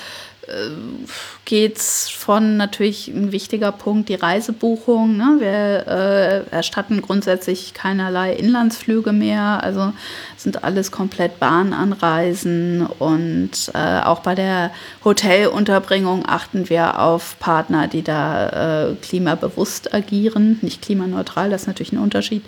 geht 1.45 1.77
es 1.77 2.09
von 2.09 2.57
natürlich 2.57 3.07
ein 3.07 3.31
wichtiger 3.31 3.71
Punkt 3.71 4.09
die 4.09 4.15
Reisebuchung. 4.15 5.17
Ne? 5.17 5.37
Wir 5.39 5.87
äh, 5.87 6.55
erstatten 6.55 7.01
grundsätzlich 7.01 7.73
keinerlei 7.73 8.33
Inlandsflüge 8.33 9.11
mehr, 9.11 9.63
also 9.63 9.93
sind 10.37 10.63
alles 10.63 10.91
komplett 10.91 11.39
Bahnanreisen 11.39 12.85
und 12.85 13.51
äh, 13.73 13.99
auch 14.01 14.19
bei 14.19 14.35
der 14.35 14.71
Hotelunterbringung 15.03 16.25
achten 16.27 16.69
wir 16.69 16.99
auf 16.99 17.37
Partner, 17.39 17.87
die 17.87 18.03
da 18.03 18.89
äh, 18.89 18.95
klimabewusst 18.95 19.93
agieren, 19.93 20.59
nicht 20.61 20.81
klimaneutral, 20.81 21.49
das 21.49 21.61
ist 21.61 21.67
natürlich 21.67 21.93
ein 21.93 21.99
Unterschied. 21.99 22.43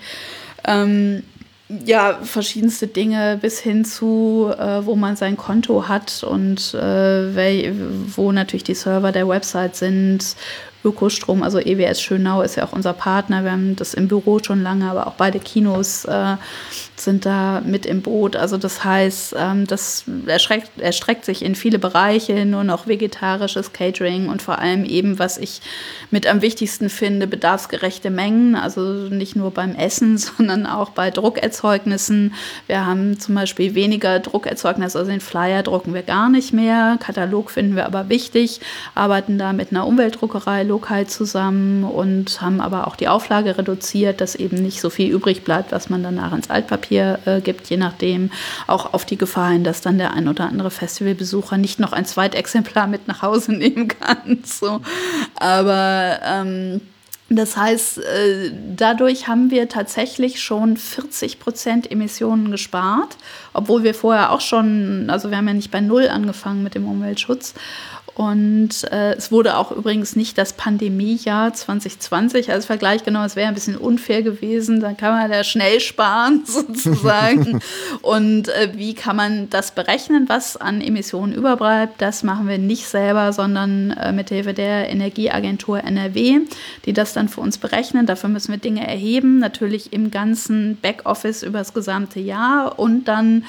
Ähm, 0.66 1.24
ja, 1.86 2.20
verschiedenste 2.24 2.88
Dinge 2.88 3.38
bis 3.40 3.60
hin 3.60 3.86
zu, 3.86 4.52
äh, 4.58 4.86
wo 4.86 4.96
man 4.96 5.16
sein 5.16 5.38
Konto 5.38 5.88
hat 5.88 6.24
und 6.24 6.74
äh, 6.74 7.74
wo 8.16 8.32
natürlich 8.32 8.64
die 8.64 8.74
Server 8.74 9.12
der 9.12 9.28
Website 9.28 9.76
sind. 9.76 10.36
Ökostrom, 10.84 11.44
also 11.44 11.60
EWS 11.60 12.02
Schönau 12.02 12.42
ist 12.42 12.56
ja 12.56 12.66
auch 12.66 12.72
unser 12.72 12.94
Partner. 12.94 13.44
Wir 13.44 13.52
haben 13.52 13.76
das 13.76 13.94
im 13.94 14.08
Büro 14.08 14.40
schon 14.40 14.64
lange, 14.64 14.90
aber 14.90 15.08
auch 15.08 15.16
beide 15.16 15.40
Kinos 15.40 16.06
äh, 16.06 16.38
sind 16.96 17.26
da 17.26 17.62
mit 17.66 17.86
im 17.86 18.02
Boot. 18.02 18.38
Also 18.38 18.58
das 18.58 18.86
heißt, 18.86 19.36
ähm, 19.38 19.68
das 19.68 20.06
erstreckt, 20.26 20.72
erstreckt 20.80 21.26
sich 21.26 21.44
in 21.44 21.56
viele 21.56 21.80
Bereiche, 21.80 22.46
nur 22.46 22.64
noch 22.64 22.88
vegetarisches 22.88 23.74
Catering 23.74 24.30
und 24.30 24.42
vor 24.42 24.60
allem 24.60 24.86
eben, 24.86 25.20
was 25.20 25.38
ich 25.38 25.62
mit 26.12 26.28
am 26.28 26.42
wichtigsten 26.42 26.90
finde, 26.90 27.28
bedarfsgerechte 27.28 28.10
Mengen. 28.10 28.56
Also 28.56 28.82
nicht 28.82 29.36
nur 29.36 29.52
beim 29.52 29.76
Essen, 29.76 30.18
sondern 30.38 30.66
auch 30.66 30.92
bei 30.92 31.12
Druckerzeugnissen. 31.12 32.34
Wir 32.68 32.86
haben 32.86 33.20
zum 33.20 33.36
Beispiel 33.36 33.76
weniger 33.76 34.20
Druckerzeugnisse, 34.20 35.00
also 35.00 35.12
den 35.12 35.20
Flyer 35.20 35.64
drucken 35.64 35.94
wir 35.94 36.04
gar 36.04 36.30
nicht 36.30 36.54
mehr. 36.54 36.98
Katalog 37.02 37.52
finden 37.52 37.76
wir 37.76 37.86
aber 37.86 38.08
wichtig, 38.08 38.62
arbeiten 38.96 39.38
da 39.38 39.52
mit 39.52 39.72
einer 39.72 39.86
Umweltdruckerei 39.86 40.69
lokal 40.70 41.08
zusammen 41.08 41.84
und 41.84 42.42
haben 42.42 42.62
aber 42.62 42.88
auch 42.88 42.96
die 42.96 43.08
Auflage 43.08 43.58
reduziert, 43.58 44.22
dass 44.22 44.36
eben 44.36 44.58
nicht 44.58 44.80
so 44.82 44.90
viel 44.90 45.12
übrig 45.12 45.44
bleibt, 45.44 45.72
was 45.72 45.90
man 45.90 46.02
danach 46.02 46.34
ins 46.34 46.50
Altpapier 46.50 46.80
Papier 46.80 47.20
äh, 47.26 47.42
gibt, 47.42 47.70
je 47.70 47.78
nachdem, 47.78 48.32
auch 48.68 48.94
auf 48.94 49.06
die 49.06 49.18
Gefahr 49.18 49.52
hin, 49.52 49.64
dass 49.64 49.82
dann 49.82 49.98
der 49.98 50.14
ein 50.14 50.28
oder 50.28 50.46
andere 50.46 50.72
Festivalbesucher 50.72 51.58
nicht 51.58 51.80
noch 51.80 51.94
ein 51.94 52.06
Zweitexemplar 52.06 52.88
mit 52.88 53.08
nach 53.08 53.22
Hause 53.22 53.54
nehmen 53.54 53.88
kann. 53.88 54.40
So. 54.44 54.82
Aber 55.36 56.20
ähm, 56.24 56.82
das 57.30 57.56
heißt, 57.58 58.00
äh, 58.00 58.52
dadurch 58.76 59.28
haben 59.28 59.52
wir 59.52 59.70
tatsächlich 59.70 60.42
schon 60.42 60.78
40 60.78 61.40
Prozent 61.40 61.92
Emissionen 61.92 62.50
gespart, 62.50 63.18
obwohl 63.54 63.84
wir 63.84 63.94
vorher 63.94 64.32
auch 64.32 64.42
schon, 64.42 65.10
also 65.10 65.30
wir 65.30 65.38
haben 65.38 65.48
ja 65.48 65.54
nicht 65.54 65.70
bei 65.70 65.82
Null 65.82 66.08
angefangen 66.08 66.64
mit 66.64 66.74
dem 66.74 66.88
Umweltschutz. 66.88 67.54
Und 68.20 68.84
äh, 68.92 69.14
es 69.14 69.32
wurde 69.32 69.56
auch 69.56 69.72
übrigens 69.72 70.18
nicht 70.18 70.38
das 70.38 70.52
Pandemiejahr 70.52 71.54
2020 71.54 72.52
als 72.52 72.66
Vergleich 72.66 73.06
genommen. 73.06 73.26
Es 73.26 73.38
wäre 73.38 73.48
ein 73.48 73.54
bisschen 73.54 73.78
unfair 73.78 74.24
gewesen. 74.24 74.82
Dann 74.82 74.98
kann 74.98 75.14
man 75.14 75.32
da 75.32 75.46
schnell 75.46 75.80
sparen 75.80 76.44
sozusagen. 76.46 77.62
Und 78.02 78.50
äh, 78.50 78.72
wie 78.76 78.94
kann 78.94 79.16
man 79.16 79.50
das 79.50 79.72
berechnen, 79.72 80.28
was 80.28 80.58
an 80.58 80.82
Emissionen 80.82 81.32
überbleibt? 81.34 82.02
Das 82.02 82.24
machen 82.24 82.50
wir 82.50 82.58
nicht 82.58 82.90
selber, 82.90 83.32
sondern 83.32 83.92
äh, 83.92 84.12
mit 84.12 84.28
Hilfe 84.28 84.54
der 84.54 84.90
Energieagentur 84.90 85.82
NRW, 85.82 86.42
die 86.84 86.92
das 86.92 87.14
dann 87.14 87.30
für 87.30 87.40
uns 87.40 87.58
berechnen. 87.58 88.06
Dafür 88.06 88.30
müssen 88.30 88.52
wir 88.52 88.60
Dinge 88.60 88.86
erheben, 88.86 89.40
natürlich 89.40 89.94
im 89.94 90.12
ganzen 90.12 90.78
Backoffice 90.82 91.42
über 91.42 91.60
das 91.60 91.74
gesamte 91.74 92.20
Jahr 92.20 92.80
und 92.80 93.06
dann 93.06 93.46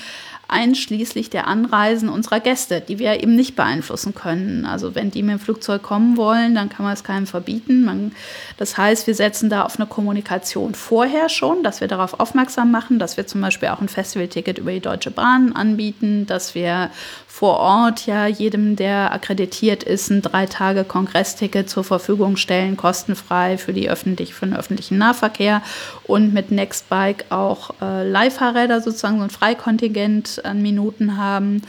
einschließlich 0.52 1.30
der 1.30 1.46
Anreisen 1.46 2.08
unserer 2.08 2.40
Gäste, 2.40 2.80
die 2.80 2.98
wir 2.98 3.22
eben 3.22 3.34
nicht 3.34 3.56
beeinflussen 3.56 4.14
können. 4.14 4.66
Also 4.66 4.94
wenn 4.94 5.10
die 5.10 5.22
mit 5.22 5.32
dem 5.32 5.40
Flugzeug 5.40 5.82
kommen 5.82 6.16
wollen, 6.16 6.54
dann 6.54 6.68
kann 6.68 6.84
man 6.84 6.94
es 6.94 7.04
keinem 7.04 7.26
verbieten. 7.26 7.84
Man, 7.84 8.12
das 8.56 8.76
heißt, 8.76 9.06
wir 9.06 9.14
setzen 9.14 9.50
da 9.50 9.62
auf 9.62 9.78
eine 9.78 9.86
Kommunikation 9.86 10.74
vorher 10.74 11.28
schon, 11.28 11.62
dass 11.62 11.80
wir 11.80 11.88
darauf 11.88 12.20
aufmerksam 12.20 12.70
machen, 12.70 12.98
dass 12.98 13.16
wir 13.16 13.26
zum 13.26 13.40
Beispiel 13.40 13.68
auch 13.68 13.80
ein 13.80 13.88
Festivalticket 13.88 14.58
über 14.58 14.72
die 14.72 14.80
Deutsche 14.80 15.10
Bahn 15.10 15.52
anbieten, 15.52 16.26
dass 16.26 16.54
wir 16.54 16.90
vor 17.40 17.58
Ort 17.58 18.04
ja 18.04 18.26
jedem, 18.26 18.76
der 18.76 19.14
akkreditiert 19.14 19.82
ist, 19.82 20.10
ein 20.10 20.20
drei 20.20 20.44
Tage 20.44 20.84
Kongressticket 20.84 21.70
zur 21.70 21.84
Verfügung 21.84 22.36
stellen, 22.36 22.76
kostenfrei 22.76 23.56
für, 23.56 23.72
die 23.72 23.88
öffentlich, 23.88 24.34
für 24.34 24.44
den 24.44 24.54
öffentlichen 24.54 24.98
Nahverkehr 24.98 25.62
und 26.02 26.34
mit 26.34 26.50
Nextbike 26.50 27.24
auch 27.30 27.70
äh, 27.80 28.06
Leihfahrräder 28.06 28.82
sozusagen 28.82 29.16
so 29.16 29.24
ein 29.24 29.30
Freikontingent 29.30 30.44
an 30.44 30.60
Minuten 30.60 31.16
haben. 31.16 31.62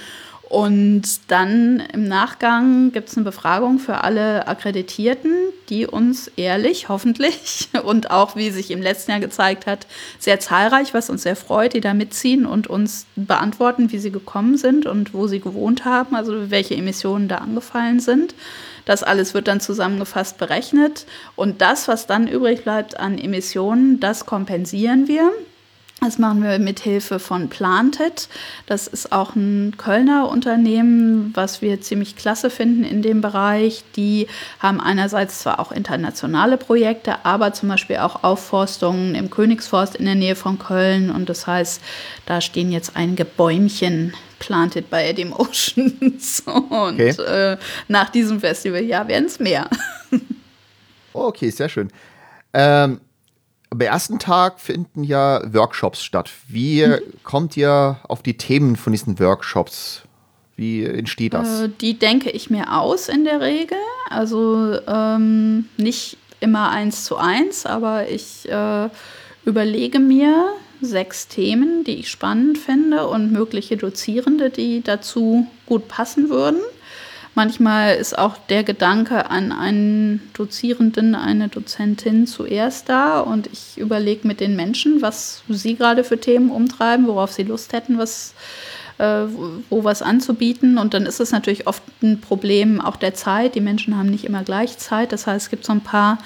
Und 0.52 1.04
dann 1.30 1.82
im 1.94 2.10
Nachgang 2.10 2.92
gibt 2.92 3.08
es 3.08 3.16
eine 3.16 3.24
Befragung 3.24 3.80
für 3.80 4.04
alle 4.04 4.50
Akkreditierten, 4.50 5.34
die 5.70 5.88
uns 5.88 6.30
ehrlich, 6.36 6.90
hoffentlich 6.90 7.70
und 7.86 8.12
auch, 8.12 8.36
wie 8.36 8.52
sich 8.52 8.70
im 8.70 8.82
letzten 8.82 9.12
Jahr 9.12 9.22
gezeigt 9.22 9.66
hat, 9.66 9.88
sehr 10.20 10.42
zahlreich, 10.42 10.94
was 10.94 11.10
uns 11.10 11.24
sehr 11.24 11.38
freut, 11.38 11.74
die 11.74 11.80
da 11.80 11.94
mitziehen 11.94 12.46
und 12.46 12.68
uns 12.68 13.06
beantworten, 13.16 13.94
wie 13.94 13.98
sie 13.98 14.12
gekommen 14.12 14.58
sind 14.58 14.88
und 14.88 15.14
wo 15.14 15.26
sie 15.28 15.40
gewohnt 15.40 15.86
haben, 15.86 16.18
also 16.18 16.52
welche 16.52 16.76
Emissionen 16.76 17.30
da 17.30 17.38
angefallen 17.38 18.02
sind. 18.02 18.36
Das 18.84 19.04
alles 19.04 19.34
wird 19.34 19.48
dann 19.48 19.62
zusammengefasst 19.62 20.38
berechnet. 20.38 21.06
Und 21.38 21.62
das, 21.62 21.88
was 21.88 22.08
dann 22.08 22.28
übrig 22.28 22.64
bleibt 22.64 23.00
an 23.00 23.18
Emissionen, 23.18 24.02
das 24.02 24.26
kompensieren 24.26 25.08
wir. 25.08 25.32
Das 26.04 26.18
machen 26.18 26.42
wir 26.42 26.58
mit 26.58 26.80
Hilfe 26.80 27.20
von 27.20 27.48
Planted. 27.48 28.28
Das 28.66 28.88
ist 28.88 29.12
auch 29.12 29.36
ein 29.36 29.76
Kölner 29.78 30.30
Unternehmen, 30.30 31.30
was 31.36 31.62
wir 31.62 31.80
ziemlich 31.80 32.16
klasse 32.16 32.50
finden 32.50 32.84
in 32.84 33.04
dem 33.04 33.22
Bereich. 33.22 33.84
Die 33.96 34.26
haben 34.58 34.82
einerseits 34.82 35.42
zwar 35.42 35.60
auch 35.60 35.72
internationale 35.72 36.58
Projekte, 36.58 37.24
aber 37.24 37.54
zum 37.54 37.70
Beispiel 37.70 37.98
auch 37.98 38.24
Aufforstungen 38.24 39.14
im 39.14 39.30
Königsforst 39.30 39.96
in 39.96 40.06
der 40.06 40.16
Nähe 40.16 40.36
von 40.36 40.58
Köln. 40.58 41.12
Und 41.12 41.30
das 41.30 41.46
heißt, 41.46 41.80
da 42.26 42.42
stehen 42.42 42.72
jetzt 42.72 42.96
einige 42.96 43.24
Bäumchen 43.24 44.16
planted 44.40 44.90
bei 44.90 45.08
Edim 45.08 45.34
Oceans. 45.34 46.40
Und 46.48 47.00
okay. 47.00 47.10
äh, 47.10 47.58
nach 47.90 48.10
diesem 48.10 48.40
Festival, 48.40 48.82
ja, 48.82 49.08
werden 49.08 49.28
es 49.28 49.40
mehr. 49.40 49.70
okay, 51.14 51.52
sehr 51.52 51.70
schön. 51.70 51.92
Ähm 52.54 53.00
am 53.72 53.80
ersten 53.80 54.20
Tag 54.20 54.60
finden 54.60 55.04
ja 55.04 55.42
Workshops 55.54 56.04
statt. 56.04 56.30
Wie 56.48 56.86
mhm. 56.86 57.00
kommt 57.24 57.58
ihr 57.58 58.00
auf 58.04 58.22
die 58.22 58.38
Themen 58.38 58.76
von 58.76 58.92
diesen 58.92 59.20
Workshops? 59.20 60.04
Wie 60.58 60.84
entsteht 60.84 61.34
das? 61.34 61.62
Äh, 61.62 61.70
die 61.80 61.98
denke 61.98 62.30
ich 62.30 62.50
mir 62.50 62.78
aus 62.78 63.08
in 63.08 63.24
der 63.24 63.40
Regel. 63.40 63.78
Also 64.10 64.78
ähm, 64.88 65.70
nicht 65.78 66.18
immer 66.42 66.70
eins 66.70 67.06
zu 67.06 67.16
eins, 67.16 67.66
aber 67.66 68.10
ich 68.10 68.48
äh, 68.50 68.90
überlege 69.46 70.00
mir 70.00 70.54
sechs 70.82 71.28
Themen, 71.28 71.84
die 71.84 72.00
ich 72.00 72.10
spannend 72.10 72.58
finde 72.58 73.08
und 73.08 73.32
mögliche 73.32 73.78
Dozierende, 73.78 74.50
die 74.50 74.82
dazu 74.82 75.48
gut 75.66 75.88
passen 75.88 76.30
würden. 76.30 76.60
Manchmal 77.34 77.96
ist 77.96 78.18
auch 78.18 78.36
der 78.50 78.64
Gedanke 78.64 79.30
an 79.30 79.54
einen 79.54 80.30
Dozierenden, 80.34 81.16
eine 81.16 81.48
Dozentin 81.48 82.28
zuerst 82.28 82.90
da 82.90 83.22
und 83.22 83.48
ich 83.48 83.78
überlege 83.78 84.28
mit 84.28 84.42
den 84.42 84.58
Menschen, 84.58 85.02
was 85.02 85.42
sie 85.48 85.76
gerade 85.76 86.04
für 86.04 86.20
Themen 86.20 86.52
umtreiben, 86.52 87.08
worauf 87.08 87.32
sie 87.32 87.44
Lust 87.44 87.72
hätten, 87.72 87.98
was 87.98 88.34
äh, 88.98 89.26
wo 89.70 89.84
was 89.84 90.02
anzubieten. 90.02 90.78
Und 90.78 90.94
dann 90.94 91.06
ist 91.06 91.20
es 91.20 91.32
natürlich 91.32 91.68
oft 91.68 91.84
ein 92.04 92.22
Problem 92.22 92.80
auch 92.80 92.98
der 92.98 93.14
Zeit. 93.14 93.56
Die 93.56 93.62
Menschen 93.62 93.98
haben 93.98 94.10
nicht 94.10 94.26
immer 94.26 94.44
gleich 94.44 94.78
Zeit. 94.78 95.12
Das 95.12 95.26
heißt, 95.26 95.46
es 95.46 95.50
gibt 95.50 95.66
so 95.66 95.72
ein 95.72 95.82
paar 95.82 96.18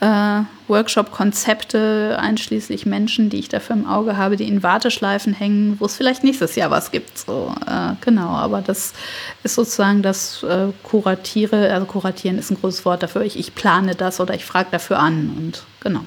äh, 0.00 0.42
Workshop-Konzepte, 0.68 2.16
einschließlich 2.20 2.86
Menschen, 2.86 3.30
die 3.30 3.38
ich 3.38 3.48
dafür 3.48 3.76
im 3.76 3.86
Auge 3.86 4.16
habe, 4.16 4.36
die 4.36 4.46
in 4.46 4.62
Warteschleifen 4.62 5.32
hängen, 5.32 5.76
wo 5.80 5.86
es 5.86 5.96
vielleicht 5.96 6.24
nächstes 6.24 6.54
Jahr 6.54 6.70
was 6.70 6.90
gibt. 6.90 7.18
So, 7.18 7.54
äh, 7.66 7.94
genau, 8.00 8.28
aber 8.28 8.60
das 8.60 8.92
ist 9.42 9.54
sozusagen 9.54 10.02
das 10.02 10.42
äh, 10.42 10.68
Kuratiere, 10.82 11.72
also 11.72 11.86
kuratieren 11.86 12.38
ist 12.38 12.50
ein 12.50 12.60
großes 12.60 12.84
Wort 12.84 13.02
dafür. 13.02 13.22
Ich, 13.22 13.38
ich 13.38 13.54
plane 13.54 13.94
das 13.94 14.20
oder 14.20 14.34
ich 14.34 14.44
frage 14.44 14.68
dafür 14.70 14.98
an 14.98 15.34
und 15.36 15.64
genau. 15.80 16.00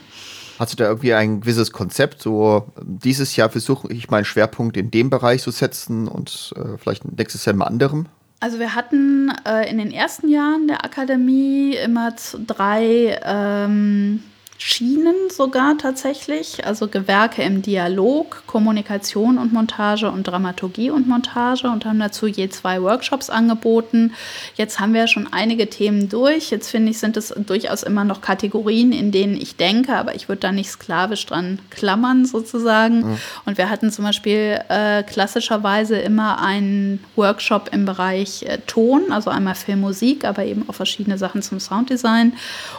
Hast 0.60 0.74
du 0.74 0.78
da 0.78 0.86
irgendwie 0.86 1.14
ein 1.16 1.42
gewisses 1.42 1.72
Konzept? 1.72 2.22
So, 2.22 2.68
dieses 2.84 3.36
Jahr 3.36 3.50
versuche 3.50 3.92
ich 3.92 4.12
meinen 4.12 4.26
Schwerpunkt 4.26 4.78
in 4.78 4.92
dem 4.92 5.10
Bereich 5.10 5.42
zu 5.42 5.50
setzen 5.50 6.08
und 6.08 6.54
äh, 6.56 6.78
vielleicht 6.78 7.04
nächstes 7.18 7.46
Jahr 7.46 7.56
mal 7.56 7.66
anderem? 7.66 8.06
Also 8.42 8.58
wir 8.58 8.74
hatten 8.74 9.32
äh, 9.48 9.70
in 9.70 9.78
den 9.78 9.92
ersten 9.92 10.28
Jahren 10.28 10.68
der 10.68 10.84
Akademie 10.84 11.76
immer 11.76 12.12
drei 12.48 13.20
ähm, 13.24 14.24
Schienen 14.64 15.16
sogar 15.32 15.76
tatsächlich, 15.80 16.68
also 16.68 16.88
Gewerke 16.88 17.42
im 17.42 17.64
Dialog, 17.64 18.44
Kommunikation 18.46 19.40
und 19.40 19.52
Montage 19.52 20.12
und 20.12 20.28
Dramaturgie 20.28 20.92
und 20.92 21.08
Montage 21.08 21.68
und 21.68 21.84
haben 21.84 22.00
dazu 22.00 22.28
je 22.28 22.48
zwei 22.50 22.80
Workshops 22.84 23.32
angeboten. 23.32 24.14
Jetzt 24.54 24.80
haben 24.80 24.94
wir 24.94 25.08
schon 25.08 25.28
einige 25.34 25.68
Themen 25.68 26.10
durch. 26.10 26.52
Jetzt 26.52 26.70
finde 26.70 26.92
ich, 26.92 27.00
sind 27.00 27.18
es 27.18 27.30
durchaus 27.30 27.82
immer 27.82 28.04
noch 28.04 28.22
Kategorien, 28.22 28.92
in 28.92 29.12
denen 29.12 29.36
ich 29.36 29.56
denke, 29.56 29.96
aber 29.96 30.14
ich 30.14 30.30
würde 30.30 30.42
da 30.42 30.52
nicht 30.52 30.70
sklavisch 30.70 31.26
dran 31.26 31.58
klammern 31.72 32.28
sozusagen. 32.28 33.00
Mhm. 33.00 33.18
Und 33.46 33.58
wir 33.58 33.68
hatten 33.68 33.92
zum 33.92 34.06
Beispiel 34.06 34.60
äh, 34.70 35.02
klassischerweise 35.02 35.98
immer 35.98 36.40
einen 36.40 37.04
Workshop 37.16 37.72
im 37.74 37.86
Bereich 37.86 38.44
äh, 38.44 38.60
Ton, 38.68 39.12
also 39.12 39.32
einmal 39.32 39.56
Filmmusik, 39.56 40.24
aber 40.24 40.46
eben 40.46 40.70
auch 40.70 40.76
verschiedene 40.76 41.18
Sachen 41.18 41.42
zum 41.42 41.60
Sounddesign. 41.60 42.34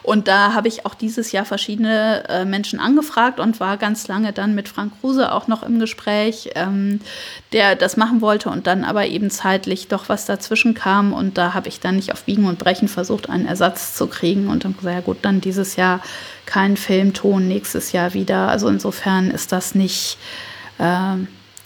Und 0.04 0.28
da 0.28 0.54
habe 0.54 0.68
ich 0.68 0.86
auch 0.86 0.94
dieses 0.94 1.32
Jahr 1.32 1.44
verschiedene 1.44 1.71
verschiedene 1.72 2.28
äh, 2.28 2.44
Menschen 2.44 2.80
angefragt 2.80 3.40
und 3.40 3.58
war 3.58 3.78
ganz 3.78 4.06
lange 4.06 4.34
dann 4.34 4.54
mit 4.54 4.68
Frank 4.68 4.92
Kruse 5.00 5.32
auch 5.32 5.48
noch 5.48 5.62
im 5.62 5.78
Gespräch, 5.78 6.50
ähm, 6.54 7.00
der 7.52 7.76
das 7.76 7.96
machen 7.96 8.20
wollte 8.20 8.50
und 8.50 8.66
dann 8.66 8.84
aber 8.84 9.06
eben 9.06 9.30
zeitlich 9.30 9.88
doch 9.88 10.10
was 10.10 10.26
dazwischen 10.26 10.74
kam 10.74 11.14
und 11.14 11.38
da 11.38 11.54
habe 11.54 11.68
ich 11.68 11.80
dann 11.80 11.96
nicht 11.96 12.12
auf 12.12 12.24
Biegen 12.24 12.44
und 12.44 12.58
Brechen 12.58 12.88
versucht, 12.88 13.30
einen 13.30 13.46
Ersatz 13.46 13.94
zu 13.94 14.06
kriegen 14.06 14.48
und 14.48 14.64
dann 14.64 14.76
gesagt, 14.76 14.94
ja 14.94 15.00
gut, 15.00 15.18
dann 15.22 15.40
dieses 15.40 15.76
Jahr 15.76 16.00
kein 16.44 16.76
Filmton, 16.76 17.48
nächstes 17.48 17.92
Jahr 17.92 18.12
wieder. 18.12 18.48
Also 18.48 18.68
insofern 18.68 19.30
ist 19.30 19.52
das 19.52 19.74
nicht. 19.74 20.18
Äh, 20.78 21.16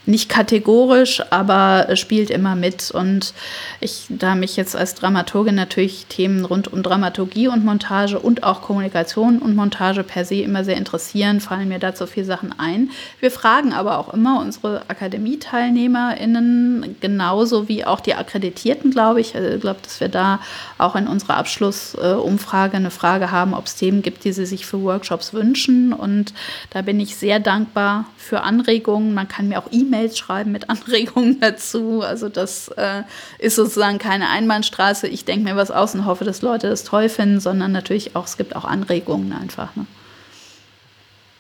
nicht 0.07 0.29
kategorisch, 0.29 1.23
aber 1.31 1.97
spielt 1.97 2.31
immer 2.31 2.55
mit. 2.55 2.93
Und 2.93 3.35
ich, 3.81 4.07
da 4.09 4.35
mich 4.35 4.57
jetzt 4.57 4.75
als 4.77 4.95
Dramaturgin 4.95 5.55
natürlich 5.55 6.07
Themen 6.07 6.45
rund 6.45 6.73
um 6.73 6.83
Dramaturgie 6.83 7.49
und 7.49 7.65
Montage 7.65 8.19
und 8.19 8.43
auch 8.45 8.63
Kommunikation 8.63 9.39
und 9.39 9.57
Montage 9.57 10.05
per 10.05 10.25
se 10.25 10.37
immer 10.37 10.65
sehr 10.65 10.77
interessieren, 10.77 11.41
fallen 11.41 11.69
mir 11.69 11.81
dazu 11.81 12.07
viele 12.07 12.27
Sachen 12.27 12.55
ein. 12.59 12.91
Wir 13.21 13.31
fragen 13.31 13.73
aber 13.73 13.99
auch 13.99 14.13
immer 14.15 14.41
unsere 14.41 14.83
AkademieteilnehmerInnen, 14.89 16.97
genauso 17.01 17.69
wie 17.69 17.85
auch 17.85 18.01
die 18.01 18.15
Akkreditierten, 18.15 18.93
glaube 18.93 19.21
ich. 19.21 19.35
Also 19.35 19.49
ich 19.49 19.61
glaube, 19.61 19.81
dass 19.83 20.01
wir 20.01 20.09
da 20.09 20.39
auch 20.79 20.95
in 20.95 21.09
unserer 21.09 21.37
Abschlussumfrage 21.37 22.77
eine 22.77 22.91
Frage 22.91 23.33
haben, 23.33 23.55
ob 23.55 23.67
es 23.67 23.77
Themen 23.77 24.03
gibt, 24.03 24.25
die 24.25 24.33
sie 24.33 24.47
sich 24.47 24.67
für 24.67 24.83
Workshops 24.83 25.33
wünschen. 25.33 25.93
Und 25.93 26.33
da 26.71 26.83
bin 26.83 27.01
ich 27.01 27.17
sehr 27.17 27.41
dankbar 27.41 28.05
für 28.17 28.43
Anregungen. 28.43 29.15
Man 29.15 29.29
kann 29.29 29.49
mir 29.49 29.59
auch 29.59 29.69
E-Mails 29.71 29.96
E-Mails 29.97 30.19
schreiben 30.19 30.53
mit 30.53 30.71
Anregungen 30.71 31.41
dazu. 31.41 32.03
Also 32.03 32.29
das 32.29 32.69
äh, 32.77 33.03
ist 33.39 33.57
sozusagen 33.57 33.99
keine 33.99 34.29
Einbahnstraße. 34.29 35.09
Ich 35.09 35.25
denke 35.25 35.45
mir 35.45 35.57
was 35.57 35.71
aus 35.71 35.95
und 35.95 36.07
hoffe, 36.07 36.25
dass 36.25 36.43
Leute 36.43 36.69
das 36.69 36.85
toll 36.85 37.09
finden, 37.09 37.41
sondern 37.41 37.73
natürlich 37.73 38.17
auch, 38.17 38.27
es 38.27 38.37
gibt 38.37 38.57
auch 38.57 38.65
Anregungen 38.65 39.33
einfach. 39.33 39.75
Ne? 39.77 39.87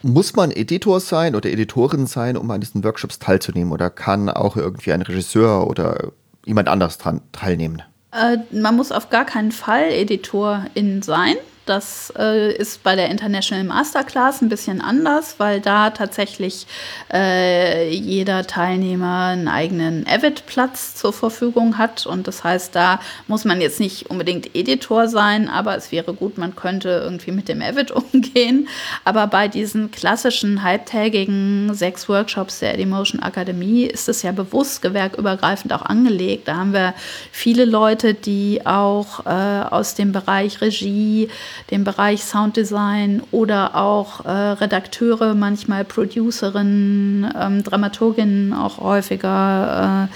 Muss 0.02 0.36
man 0.36 0.50
Editor 0.50 1.00
sein 1.00 1.34
oder 1.34 1.50
Editorin 1.50 2.06
sein, 2.06 2.36
um 2.36 2.50
an 2.50 2.60
diesen 2.60 2.84
Workshops 2.84 3.18
teilzunehmen? 3.18 3.72
Oder 3.72 3.90
kann 3.90 4.28
auch 4.28 4.56
irgendwie 4.56 4.92
ein 4.92 5.02
Regisseur 5.02 5.66
oder 5.66 6.12
jemand 6.44 6.68
anders 6.68 6.98
dran 6.98 7.22
teilnehmen? 7.32 7.82
Äh, 8.12 8.38
man 8.52 8.76
muss 8.76 8.92
auf 8.92 9.10
gar 9.10 9.24
keinen 9.24 9.52
Fall 9.52 9.90
Editorin 9.90 11.02
sein. 11.02 11.36
Das 11.66 12.12
äh, 12.16 12.52
ist 12.52 12.84
bei 12.84 12.94
der 12.94 13.10
International 13.10 13.64
Masterclass 13.64 14.40
ein 14.40 14.48
bisschen 14.48 14.80
anders, 14.80 15.34
weil 15.38 15.60
da 15.60 15.90
tatsächlich 15.90 16.68
äh, 17.12 17.90
jeder 17.90 18.46
Teilnehmer 18.46 19.26
einen 19.26 19.48
eigenen 19.48 20.06
Avid-Platz 20.06 20.94
zur 20.94 21.12
Verfügung 21.12 21.76
hat. 21.76 22.06
Und 22.06 22.28
das 22.28 22.44
heißt, 22.44 22.76
da 22.76 23.00
muss 23.26 23.44
man 23.44 23.60
jetzt 23.60 23.80
nicht 23.80 24.08
unbedingt 24.08 24.54
Editor 24.54 25.08
sein, 25.08 25.48
aber 25.48 25.76
es 25.76 25.90
wäre 25.90 26.14
gut, 26.14 26.38
man 26.38 26.54
könnte 26.54 26.88
irgendwie 26.88 27.32
mit 27.32 27.48
dem 27.48 27.60
Avid 27.60 27.90
umgehen. 28.12 28.68
Aber 29.04 29.26
bei 29.26 29.48
diesen 29.48 29.90
klassischen 29.90 30.62
halbtägigen 30.62 31.74
sechs 31.74 32.08
Workshops 32.08 32.60
der 32.60 32.74
Edimotion 32.74 33.20
Akademie 33.20 33.86
ist 33.86 34.08
es 34.08 34.22
ja 34.22 34.30
bewusst 34.30 34.82
gewerkübergreifend 34.82 35.72
auch 35.72 35.82
angelegt. 35.82 36.46
Da 36.46 36.58
haben 36.58 36.72
wir 36.72 36.94
viele 37.32 37.64
Leute, 37.64 38.14
die 38.14 38.64
auch 38.64 39.26
äh, 39.26 39.66
aus 39.68 39.96
dem 39.96 40.12
Bereich 40.12 40.60
Regie, 40.60 41.28
dem 41.70 41.84
Bereich 41.84 42.24
Sounddesign 42.24 43.22
oder 43.30 43.76
auch 43.76 44.24
äh, 44.24 44.30
Redakteure, 44.30 45.34
manchmal 45.34 45.84
Producerinnen, 45.84 47.32
ähm, 47.38 47.62
Dramaturginnen 47.62 48.52
auch 48.52 48.78
häufiger. 48.78 50.08
Äh, 50.10 50.14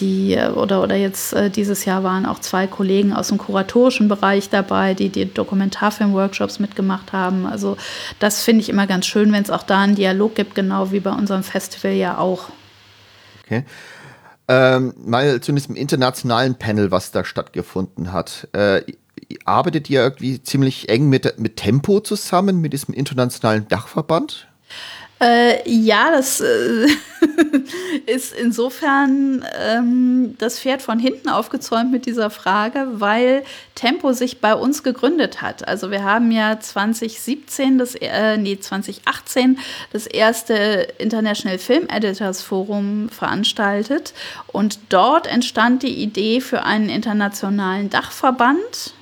die 0.00 0.34
äh, 0.34 0.50
oder, 0.50 0.82
oder 0.82 0.96
jetzt 0.96 1.32
äh, 1.32 1.50
dieses 1.50 1.84
Jahr 1.84 2.02
waren 2.02 2.26
auch 2.26 2.38
zwei 2.38 2.66
Kollegen 2.66 3.12
aus 3.12 3.28
dem 3.28 3.38
kuratorischen 3.38 4.08
Bereich 4.08 4.48
dabei, 4.50 4.94
die 4.94 5.08
die 5.08 5.32
Dokumentarfilm-Workshops 5.32 6.58
mitgemacht 6.58 7.12
haben. 7.12 7.46
Also 7.46 7.76
das 8.18 8.42
finde 8.42 8.62
ich 8.62 8.68
immer 8.68 8.86
ganz 8.86 9.06
schön, 9.06 9.32
wenn 9.32 9.42
es 9.42 9.50
auch 9.50 9.62
da 9.62 9.80
einen 9.80 9.94
Dialog 9.94 10.34
gibt, 10.34 10.54
genau 10.54 10.92
wie 10.92 11.00
bei 11.00 11.12
unserem 11.12 11.42
Festival 11.42 11.92
ja 11.92 12.18
auch. 12.18 12.50
Okay. 13.44 13.64
Ähm, 14.48 14.94
mal 15.04 15.40
zu 15.40 15.52
diesem 15.52 15.74
internationalen 15.74 16.54
Panel, 16.54 16.90
was 16.90 17.10
da 17.10 17.24
stattgefunden 17.24 18.12
hat. 18.12 18.48
Äh, 18.52 18.82
arbeitet 19.44 19.90
ihr 19.90 20.00
irgendwie 20.00 20.42
ziemlich 20.42 20.88
eng 20.88 21.08
mit, 21.08 21.38
mit 21.38 21.56
Tempo 21.56 22.00
zusammen, 22.00 22.60
mit 22.60 22.72
diesem 22.72 22.94
internationalen 22.94 23.68
Dachverband? 23.68 24.46
Äh, 25.18 25.66
ja, 25.66 26.10
das 26.10 26.42
äh, 26.42 26.88
ist 28.06 28.34
insofern 28.34 29.42
ähm, 29.58 30.34
das 30.36 30.60
Pferd 30.60 30.82
von 30.82 30.98
hinten 30.98 31.30
aufgezäumt 31.30 31.90
mit 31.90 32.04
dieser 32.04 32.28
Frage, 32.28 32.86
weil 32.92 33.42
Tempo 33.74 34.12
sich 34.12 34.42
bei 34.42 34.54
uns 34.54 34.82
gegründet 34.82 35.40
hat. 35.40 35.66
Also 35.66 35.90
wir 35.90 36.04
haben 36.04 36.30
ja 36.32 36.60
2017, 36.60 37.78
das, 37.78 37.94
äh, 37.94 38.36
nee, 38.36 38.58
2018 38.60 39.58
das 39.90 40.06
erste 40.06 40.88
International 40.98 41.58
Film 41.58 41.86
Editors 41.88 42.42
Forum 42.42 43.08
veranstaltet 43.08 44.12
und 44.48 44.78
dort 44.90 45.26
entstand 45.26 45.82
die 45.82 45.94
Idee 45.94 46.42
für 46.42 46.62
einen 46.62 46.90
internationalen 46.90 47.88
Dachverband 47.88 48.92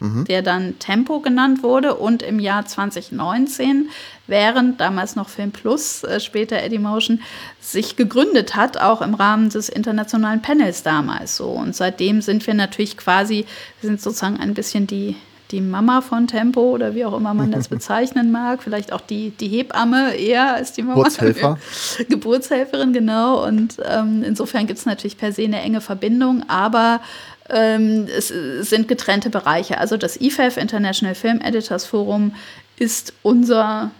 mhm. 0.00 0.24
der 0.24 0.42
dann 0.42 0.78
Tempo 0.78 1.20
genannt 1.20 1.62
wurde 1.62 1.94
und 1.94 2.22
im 2.22 2.38
Jahr 2.38 2.66
2019, 2.66 3.88
während 4.26 4.80
damals 4.80 5.16
noch 5.16 5.28
Film 5.28 5.50
Plus, 5.50 6.04
äh, 6.04 6.20
später 6.20 6.62
Edimotion, 6.62 7.20
sich 7.60 7.96
gegründet 7.96 8.56
hat, 8.56 8.76
auch 8.78 9.02
im 9.02 9.14
Rahmen 9.14 9.50
des 9.50 9.68
internationalen 9.68 10.42
Panels 10.42 10.82
damals 10.82 11.36
so. 11.36 11.48
Und 11.48 11.74
seitdem 11.74 12.22
sind 12.22 12.46
wir 12.46 12.54
natürlich 12.54 12.96
quasi, 12.96 13.46
wir 13.80 13.88
sind 13.88 14.00
sozusagen 14.00 14.38
ein 14.38 14.54
bisschen 14.54 14.86
die, 14.86 15.16
die 15.50 15.60
Mama 15.60 16.02
von 16.02 16.26
Tempo 16.26 16.60
oder 16.60 16.94
wie 16.94 17.04
auch 17.04 17.16
immer 17.16 17.34
man 17.34 17.50
das 17.50 17.68
bezeichnen 17.68 18.30
mag, 18.30 18.62
vielleicht 18.62 18.92
auch 18.92 19.00
die, 19.00 19.30
die 19.30 19.48
Hebamme 19.48 20.14
eher 20.14 20.54
als 20.54 20.72
die 20.72 20.82
Mama. 20.82 20.96
Geburtshelfer. 20.96 21.58
Geburtshelferin, 22.08 22.92
genau. 22.92 23.46
Und 23.46 23.78
ähm, 23.88 24.22
insofern 24.22 24.66
gibt 24.66 24.78
es 24.78 24.86
natürlich 24.86 25.16
per 25.16 25.32
se 25.32 25.44
eine 25.44 25.60
enge 25.60 25.80
Verbindung, 25.80 26.44
aber 26.48 27.00
es 27.48 28.28
sind 28.28 28.88
getrennte 28.88 29.30
Bereiche. 29.30 29.78
Also 29.78 29.96
das 29.96 30.20
IFEF, 30.20 30.56
International 30.56 31.14
Film 31.14 31.40
Editors 31.40 31.86
Forum, 31.86 32.34
ist 32.78 33.12
unser, 33.22 33.90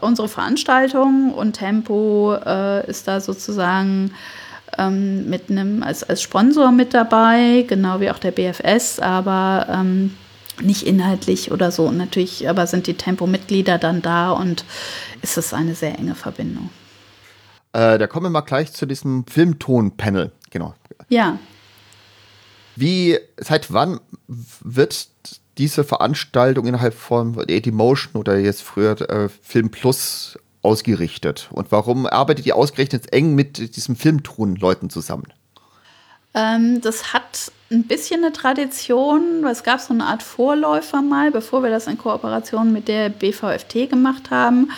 unsere 0.00 0.28
Veranstaltung 0.28 1.32
und 1.32 1.54
Tempo 1.54 2.34
äh, 2.34 2.88
ist 2.88 3.08
da 3.08 3.20
sozusagen 3.20 4.12
ähm, 4.78 5.28
mit 5.28 5.50
einem 5.50 5.82
als, 5.82 6.04
als 6.04 6.22
Sponsor 6.22 6.70
mit 6.72 6.94
dabei, 6.94 7.64
genau 7.66 8.00
wie 8.00 8.10
auch 8.10 8.18
der 8.18 8.30
BFS, 8.30 9.00
aber 9.00 9.66
ähm, 9.70 10.14
nicht 10.62 10.86
inhaltlich 10.86 11.50
oder 11.52 11.70
so. 11.70 11.86
Und 11.86 11.96
natürlich, 11.96 12.48
aber 12.48 12.66
sind 12.66 12.86
die 12.86 12.94
Tempo-Mitglieder 12.94 13.78
dann 13.78 14.02
da 14.02 14.30
und 14.32 14.64
ist 15.22 15.38
es 15.38 15.54
eine 15.54 15.74
sehr 15.74 15.98
enge 15.98 16.14
Verbindung. 16.14 16.70
Äh, 17.72 17.98
da 17.98 18.06
kommen 18.06 18.26
wir 18.26 18.30
mal 18.30 18.40
gleich 18.42 18.72
zu 18.72 18.86
diesem 18.86 19.24
Filmton-Panel. 19.26 20.32
Genau. 20.50 20.74
Ja. 21.08 21.38
Wie, 22.76 23.18
seit 23.36 23.72
wann 23.72 24.00
wird 24.28 25.08
diese 25.58 25.84
Veranstaltung 25.84 26.66
innerhalb 26.66 26.94
von 26.94 27.36
Edimotion 27.48 28.18
oder 28.18 28.38
jetzt 28.38 28.62
früher 28.62 29.00
äh, 29.10 29.28
Film 29.42 29.70
Plus 29.70 30.38
ausgerichtet? 30.62 31.48
Und 31.52 31.72
warum 31.72 32.06
arbeitet 32.06 32.46
ihr 32.46 32.56
ausgerechnet 32.56 33.12
eng 33.12 33.34
mit 33.34 33.76
diesem 33.76 33.96
Filmton-Leuten 33.96 34.90
zusammen? 34.90 35.32
Ähm, 36.34 36.80
das 36.80 37.12
hat 37.12 37.50
ein 37.70 37.84
bisschen 37.84 38.24
eine 38.24 38.32
Tradition. 38.32 39.44
Es 39.44 39.62
gab 39.62 39.80
so 39.80 39.92
eine 39.92 40.04
Art 40.04 40.22
Vorläufer 40.22 41.02
mal, 41.02 41.30
bevor 41.30 41.62
wir 41.62 41.70
das 41.70 41.86
in 41.86 41.98
Kooperation 41.98 42.72
mit 42.72 42.88
der 42.88 43.08
BVFT 43.08 43.90
gemacht 43.90 44.30
haben 44.30 44.70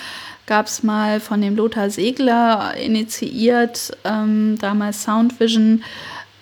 gab 0.47 0.67
es 0.67 0.83
mal 0.83 1.21
von 1.21 1.41
dem 1.41 1.57
Lothar 1.57 1.91
Segler 1.91 2.75
initiiert, 2.77 3.97
ähm, 4.05 4.59
damals 4.61 5.03
Soundvision, 5.05 5.85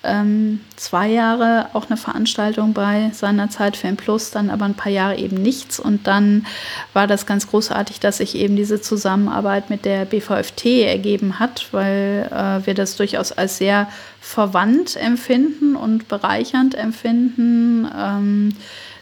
ähm, 0.02 0.60
zwei 0.76 1.08
Jahre 1.08 1.68
auch 1.74 1.88
eine 1.88 1.96
Veranstaltung 1.96 2.72
bei 2.72 3.10
seiner 3.12 3.50
Zeit 3.50 3.76
Film 3.76 3.96
Plus, 3.96 4.30
dann 4.30 4.48
aber 4.48 4.64
ein 4.64 4.74
paar 4.74 4.92
Jahre 4.92 5.16
eben 5.18 5.36
nichts. 5.36 5.78
Und 5.78 6.06
dann 6.06 6.46
war 6.94 7.06
das 7.06 7.26
ganz 7.26 7.48
großartig, 7.48 8.00
dass 8.00 8.18
sich 8.18 8.34
eben 8.34 8.56
diese 8.56 8.80
Zusammenarbeit 8.80 9.68
mit 9.68 9.84
der 9.84 10.06
BVFT 10.06 10.66
ergeben 10.86 11.38
hat, 11.38 11.68
weil 11.72 12.28
äh, 12.30 12.66
wir 12.66 12.74
das 12.74 12.96
durchaus 12.96 13.32
als 13.32 13.58
sehr 13.58 13.88
verwandt 14.20 14.96
empfinden 14.96 15.76
und 15.76 16.08
bereichernd 16.08 16.74
empfinden. 16.74 17.88
Ähm, 17.96 18.56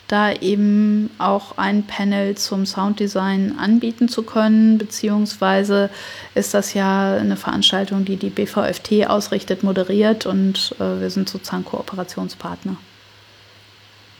da 0.08 0.32
eben 0.32 1.10
auch 1.18 1.58
ein 1.58 1.86
Panel 1.86 2.36
zum 2.36 2.66
Sounddesign 2.66 3.58
anbieten 3.58 4.08
zu 4.08 4.22
können, 4.22 4.78
beziehungsweise 4.78 5.90
ist 6.34 6.54
das 6.54 6.74
ja 6.74 7.14
eine 7.16 7.36
Veranstaltung, 7.36 8.04
die 8.04 8.16
die 8.16 8.30
BVFT 8.30 9.06
ausrichtet, 9.08 9.62
moderiert 9.62 10.26
und 10.26 10.74
äh, 10.80 11.00
wir 11.00 11.10
sind 11.10 11.28
sozusagen 11.28 11.64
Kooperationspartner. 11.64 12.76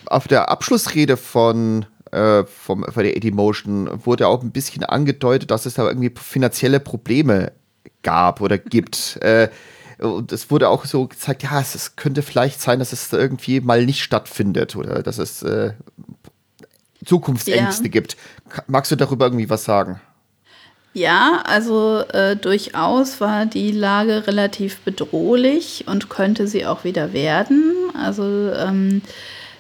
Auf 0.06 0.28
der 0.28 0.50
Abschlussrede 0.50 1.16
von 1.16 1.86
äh, 2.12 2.44
vom, 2.44 2.84
von 2.84 3.02
der 3.02 3.16
Edimotion 3.16 3.90
wurde 4.06 4.28
auch 4.28 4.42
ein 4.42 4.52
bisschen 4.52 4.84
angedeutet, 4.84 5.50
dass 5.50 5.66
es 5.66 5.74
da 5.74 5.86
irgendwie 5.86 6.12
finanzielle 6.16 6.80
Probleme 6.80 7.52
gab 8.02 8.40
oder 8.40 8.56
gibt. 8.56 9.18
äh, 9.22 9.48
und 9.98 10.32
es 10.32 10.50
wurde 10.50 10.68
auch 10.68 10.84
so 10.84 11.06
gezeigt, 11.06 11.42
ja, 11.42 11.60
es, 11.60 11.74
es, 11.74 11.96
könnte 11.96 12.22
vielleicht 12.22 12.60
sein, 12.60 12.78
dass 12.78 12.92
es 12.92 13.12
irgendwie 13.12 13.60
mal 13.60 13.84
nicht 13.84 14.02
stattfindet 14.02 14.76
oder 14.76 15.02
dass 15.02 15.18
es 15.18 15.42
äh, 15.42 15.72
Zukunftsängste 17.04 17.84
ja. 17.84 17.90
gibt. 17.90 18.16
Magst 18.66 18.92
du 18.92 18.96
darüber 18.96 19.26
irgendwie 19.26 19.50
was 19.50 19.64
sagen? 19.64 20.00
Ja, 20.94 21.42
also 21.44 22.00
äh, 22.12 22.34
durchaus 22.34 23.20
war 23.20 23.46
die 23.46 23.70
Lage 23.70 24.26
relativ 24.26 24.78
bedrohlich 24.78 25.84
und 25.86 26.08
könnte 26.08 26.48
sie 26.48 26.66
auch 26.66 26.84
wieder 26.84 27.12
werden. 27.12 27.74
Also 27.94 28.24
ähm, 28.52 29.02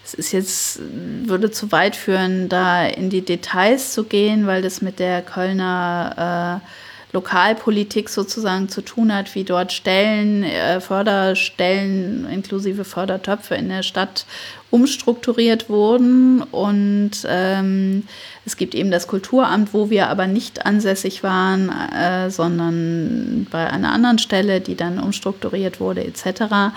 es 0.04 0.14
ist 0.14 0.32
jetzt, 0.32 0.80
würde 1.24 1.50
zu 1.50 1.70
weit 1.70 1.94
führen, 1.94 2.48
da 2.48 2.86
in 2.86 3.10
die 3.10 3.24
Details 3.24 3.92
zu 3.92 4.04
gehen, 4.04 4.46
weil 4.46 4.62
das 4.62 4.80
mit 4.80 4.98
der 4.98 5.22
Kölner 5.22 6.62
äh, 6.64 6.68
Lokalpolitik 7.12 8.10
sozusagen 8.10 8.68
zu 8.68 8.82
tun 8.82 9.14
hat, 9.14 9.34
wie 9.34 9.44
dort 9.44 9.72
Stellen, 9.72 10.42
äh, 10.42 10.80
Förderstellen 10.80 12.28
inklusive 12.30 12.84
Fördertöpfe 12.84 13.54
in 13.54 13.70
der 13.70 13.82
Stadt 13.82 14.26
umstrukturiert 14.70 15.70
wurden. 15.70 16.42
Und 16.42 17.12
ähm, 17.26 18.04
es 18.44 18.58
gibt 18.58 18.74
eben 18.74 18.90
das 18.90 19.06
Kulturamt, 19.06 19.72
wo 19.72 19.88
wir 19.88 20.08
aber 20.08 20.26
nicht 20.26 20.66
ansässig 20.66 21.22
waren, 21.22 21.70
äh, 21.70 22.30
sondern 22.30 23.46
bei 23.50 23.70
einer 23.70 23.92
anderen 23.92 24.18
Stelle, 24.18 24.60
die 24.60 24.74
dann 24.74 24.98
umstrukturiert 24.98 25.80
wurde 25.80 26.04
etc. 26.04 26.74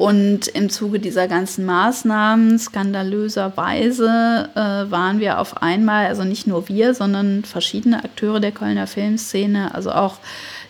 Und 0.00 0.48
im 0.48 0.70
Zuge 0.70 0.98
dieser 0.98 1.28
ganzen 1.28 1.66
Maßnahmen, 1.66 2.58
skandalöserweise, 2.58 4.48
äh, 4.54 4.90
waren 4.90 5.20
wir 5.20 5.38
auf 5.38 5.62
einmal, 5.62 6.06
also 6.06 6.24
nicht 6.24 6.46
nur 6.46 6.70
wir, 6.70 6.94
sondern 6.94 7.44
verschiedene 7.44 8.02
Akteure 8.02 8.40
der 8.40 8.52
Kölner 8.52 8.86
Filmszene, 8.86 9.74
also 9.74 9.92
auch 9.92 10.16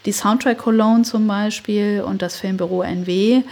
die 0.05 0.11
Soundtrack 0.11 0.59
Cologne 0.59 1.05
zum 1.05 1.29
Beispiel 1.29 2.03
und 2.05 2.23
das 2.23 2.41
Filmbüro 2.41 2.83
NW, 2.83 3.45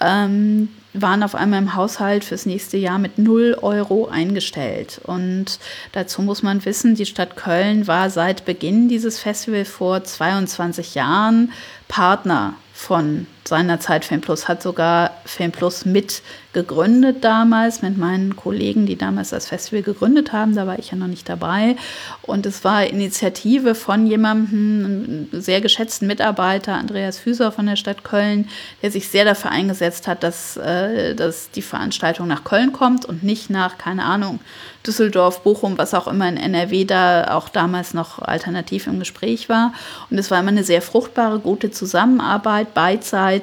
ähm, 0.00 0.70
waren 0.94 1.22
auf 1.22 1.34
einmal 1.34 1.58
im 1.58 1.74
Haushalt 1.74 2.24
fürs 2.24 2.46
nächste 2.46 2.78
Jahr 2.78 2.98
mit 2.98 3.18
0 3.18 3.58
Euro 3.60 4.08
eingestellt. 4.08 5.02
Und 5.04 5.58
dazu 5.92 6.22
muss 6.22 6.42
man 6.42 6.64
wissen, 6.64 6.94
die 6.94 7.04
Stadt 7.04 7.36
Köln 7.36 7.86
war 7.86 8.08
seit 8.08 8.46
Beginn 8.46 8.88
dieses 8.88 9.18
Festivals 9.18 9.68
vor 9.68 10.02
22 10.02 10.94
Jahren 10.94 11.52
Partner 11.88 12.54
von 12.72 13.26
seiner 13.50 13.80
Zeit 13.80 14.06
Film 14.06 14.22
Plus, 14.22 14.48
hat 14.48 14.62
sogar 14.62 15.10
Film 15.26 15.52
Plus 15.52 15.84
mit 15.84 16.22
gegründet 16.52 17.22
damals 17.22 17.80
mit 17.80 17.96
meinen 17.96 18.34
Kollegen, 18.34 18.86
die 18.86 18.96
damals 18.96 19.30
das 19.30 19.46
Festival 19.46 19.82
gegründet 19.82 20.32
haben. 20.32 20.54
Da 20.54 20.66
war 20.66 20.78
ich 20.78 20.90
ja 20.90 20.96
noch 20.96 21.06
nicht 21.06 21.28
dabei. 21.28 21.76
Und 22.22 22.44
es 22.44 22.64
war 22.64 22.86
Initiative 22.86 23.74
von 23.74 24.06
jemandem, 24.06 25.28
einem 25.32 25.40
sehr 25.40 25.60
geschätzten 25.60 26.08
Mitarbeiter, 26.08 26.74
Andreas 26.74 27.18
Füßer 27.18 27.52
von 27.52 27.66
der 27.66 27.76
Stadt 27.76 28.02
Köln, 28.02 28.48
der 28.82 28.90
sich 28.90 29.08
sehr 29.08 29.24
dafür 29.24 29.52
eingesetzt 29.52 30.08
hat, 30.08 30.22
dass, 30.24 30.56
äh, 30.56 31.14
dass 31.14 31.50
die 31.50 31.62
Veranstaltung 31.62 32.26
nach 32.26 32.42
Köln 32.42 32.72
kommt 32.72 33.04
und 33.04 33.22
nicht 33.22 33.50
nach, 33.50 33.78
keine 33.78 34.04
Ahnung, 34.04 34.40
Düsseldorf, 34.86 35.42
Bochum, 35.42 35.76
was 35.76 35.92
auch 35.94 36.08
immer 36.08 36.28
in 36.28 36.38
NRW 36.38 36.84
da 36.84 37.36
auch 37.36 37.48
damals 37.50 37.92
noch 37.92 38.18
alternativ 38.18 38.86
im 38.86 38.98
Gespräch 38.98 39.48
war. 39.48 39.72
Und 40.10 40.18
es 40.18 40.30
war 40.30 40.40
immer 40.40 40.48
eine 40.48 40.64
sehr 40.64 40.80
fruchtbare, 40.80 41.38
gute 41.38 41.70
Zusammenarbeit 41.70 42.72
beidseitig. 42.72 43.39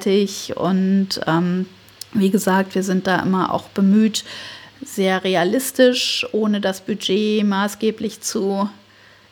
Und 0.56 1.20
ähm, 1.26 1.66
wie 2.12 2.30
gesagt, 2.30 2.74
wir 2.74 2.82
sind 2.82 3.06
da 3.06 3.20
immer 3.20 3.52
auch 3.52 3.68
bemüht, 3.68 4.24
sehr 4.84 5.24
realistisch, 5.24 6.26
ohne 6.32 6.60
das 6.60 6.80
Budget 6.80 7.44
maßgeblich 7.44 8.20
zu 8.20 8.68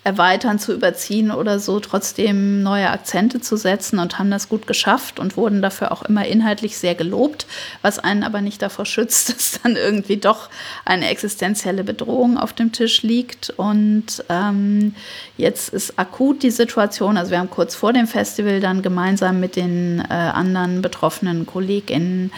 erweitern, 0.07 0.61
zu 0.61 0.73
überziehen 0.73 1.33
oder 1.33 1.59
so, 1.59 1.81
trotzdem 1.81 2.63
neue 2.63 2.89
Akzente 2.91 3.41
zu 3.41 3.57
setzen 3.57 3.99
und 3.99 4.21
haben 4.21 4.31
das 4.31 4.49
gut 4.49 4.69
geschafft 4.69 5.19
und 5.19 5.37
wurden 5.37 5.63
dafür 5.63 5.91
auch 5.91 6.03
immer 6.03 6.25
inhaltlich 6.25 6.79
sehr 6.79 6.95
gelobt, 6.95 7.49
was 7.83 7.99
einen 7.99 8.23
aber 8.23 8.41
nicht 8.41 8.63
davor 8.63 8.87
schützt, 8.87 9.31
dass 9.35 9.61
dann 9.61 9.75
irgendwie 9.75 10.17
doch 10.17 10.49
eine 10.85 11.09
existenzielle 11.09 11.83
Bedrohung 11.83 12.39
auf 12.39 12.53
dem 12.53 12.71
Tisch 12.71 13.03
liegt. 13.03 13.51
Und 13.57 14.23
ähm, 14.29 14.95
jetzt 15.37 15.71
ist 15.71 15.99
akut 15.99 16.45
die 16.45 16.53
Situation, 16.53 17.17
also 17.17 17.33
wir 17.33 17.41
haben 17.41 17.51
kurz 17.51 17.75
vor 17.75 17.93
dem 17.93 18.07
Festival 18.07 18.61
dann 18.61 18.83
gemeinsam 18.83 19.41
mit 19.41 19.57
den 19.57 20.05
äh, 20.09 20.13
anderen 20.13 20.83
betroffenen 20.83 21.47
KollegInnen 21.47 22.31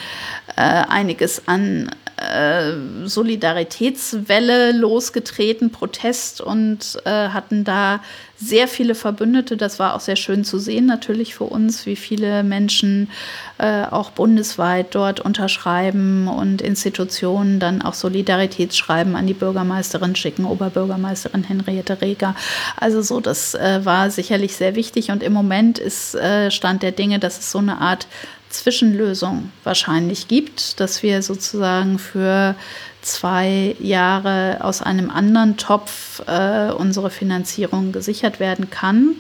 äh, 0.57 0.63
einiges 0.63 1.43
an 1.47 1.91
äh, 2.21 3.07
Solidaritätswelle 3.07 4.73
losgetreten, 4.73 5.71
Protest 5.71 6.41
und 6.41 6.99
äh, 7.05 7.29
hatten 7.29 7.65
da 7.65 8.01
sehr 8.41 8.69
viele 8.69 8.95
Verbündete. 8.95 9.57
Das 9.57 9.79
war 9.79 9.95
auch 9.95 10.01
sehr 10.01 10.17
schön 10.17 10.45
zu 10.45 10.59
sehen, 10.59 10.87
natürlich 10.87 11.35
für 11.35 11.45
uns, 11.45 11.87
wie 11.87 11.97
viele 11.97 12.45
Menschen 12.45 13.11
äh, 13.59 13.85
auch 13.85 14.11
bundesweit 14.11 14.95
dort 14.95 15.21
unterschreiben 15.21 16.29
und 16.29 16.63
Institutionen 16.63 17.59
dann 17.59 17.83
auch 17.83 17.95
Solidaritätsschreiben 17.95 19.17
an 19.17 19.27
die 19.27 19.35
Bürgermeisterin 19.35 20.15
schicken, 20.15 20.45
Oberbürgermeisterin 20.45 21.45
Henriette 21.45 22.01
Reger. 22.01 22.37
Also 22.77 23.03
so, 23.03 23.21
das 23.21 23.55
äh, 23.55 23.85
war 23.85 24.11
sicherlich 24.11 24.55
sehr 24.55 24.77
wichtig 24.77 25.11
und 25.11 25.23
im 25.23 25.33
Moment 25.33 25.79
ist 25.79 26.15
äh, 26.15 26.51
Stand 26.53 26.83
der 26.83 26.93
Dinge, 26.93 27.19
dass 27.19 27.39
es 27.39 27.51
so 27.51 27.59
eine 27.59 27.81
Art 27.81 28.07
Zwischenlösung 28.51 29.51
wahrscheinlich 29.65 30.29
gibt, 30.29 30.81
dass 30.81 31.03
wir 31.03 31.23
sozusagen 31.23 31.99
für 31.99 32.55
zwei 33.03 33.77
Jahre 33.79 34.59
aus 34.61 34.83
einem 34.83 35.11
anderen 35.11 35.57
Topf 35.57 36.23
äh, 36.27 36.71
unsere 36.73 37.11
Finanzierung 37.11 37.93
gesichert 37.93 38.41
werden 38.41 38.71
kann, 38.71 39.17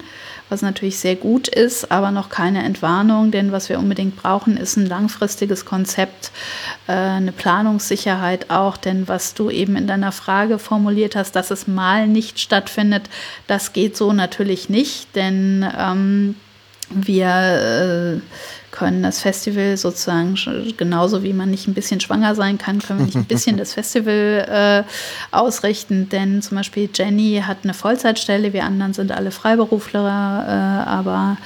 was 0.48 0.62
natürlich 0.62 0.98
sehr 0.98 1.16
gut 1.16 1.46
ist, 1.48 1.90
aber 1.92 2.10
noch 2.10 2.30
keine 2.30 2.64
Entwarnung, 2.64 3.30
denn 3.30 3.52
was 3.52 3.68
wir 3.68 3.78
unbedingt 3.78 4.16
brauchen, 4.16 4.56
ist 4.56 4.76
ein 4.76 4.86
langfristiges 4.86 5.64
Konzept, 5.64 6.30
äh, 6.86 6.92
eine 6.92 7.32
Planungssicherheit 7.32 8.50
auch, 8.50 8.76
denn 8.76 9.08
was 9.08 9.34
du 9.34 9.50
eben 9.50 9.76
in 9.76 9.86
deiner 9.86 10.12
Frage 10.12 10.58
formuliert 10.58 11.16
hast, 11.16 11.36
dass 11.36 11.50
es 11.50 11.66
mal 11.66 12.08
nicht 12.08 12.40
stattfindet, 12.40 13.04
das 13.46 13.72
geht 13.72 13.96
so 13.96 14.12
natürlich 14.12 14.68
nicht, 14.68 15.14
denn 15.14 15.66
ähm, 15.78 16.34
wir 16.90 18.16
äh, 18.16 18.20
können 18.78 19.02
das 19.02 19.20
Festival 19.20 19.76
sozusagen 19.76 20.36
genauso 20.76 21.24
wie 21.24 21.32
man 21.32 21.50
nicht 21.50 21.66
ein 21.66 21.74
bisschen 21.74 21.98
schwanger 21.98 22.36
sein 22.36 22.58
kann, 22.58 22.78
können 22.78 23.00
wir 23.00 23.06
nicht 23.06 23.16
ein 23.16 23.24
bisschen 23.28 23.56
das 23.56 23.74
Festival 23.74 24.84
äh, 24.86 25.36
ausrichten. 25.36 26.08
Denn 26.08 26.42
zum 26.42 26.56
Beispiel 26.58 26.88
Jenny 26.94 27.42
hat 27.44 27.58
eine 27.64 27.74
Vollzeitstelle, 27.74 28.52
wir 28.52 28.64
anderen 28.64 28.94
sind 28.94 29.10
alle 29.10 29.32
Freiberufler, 29.32 30.04
äh, 30.86 30.88
aber 30.88 31.38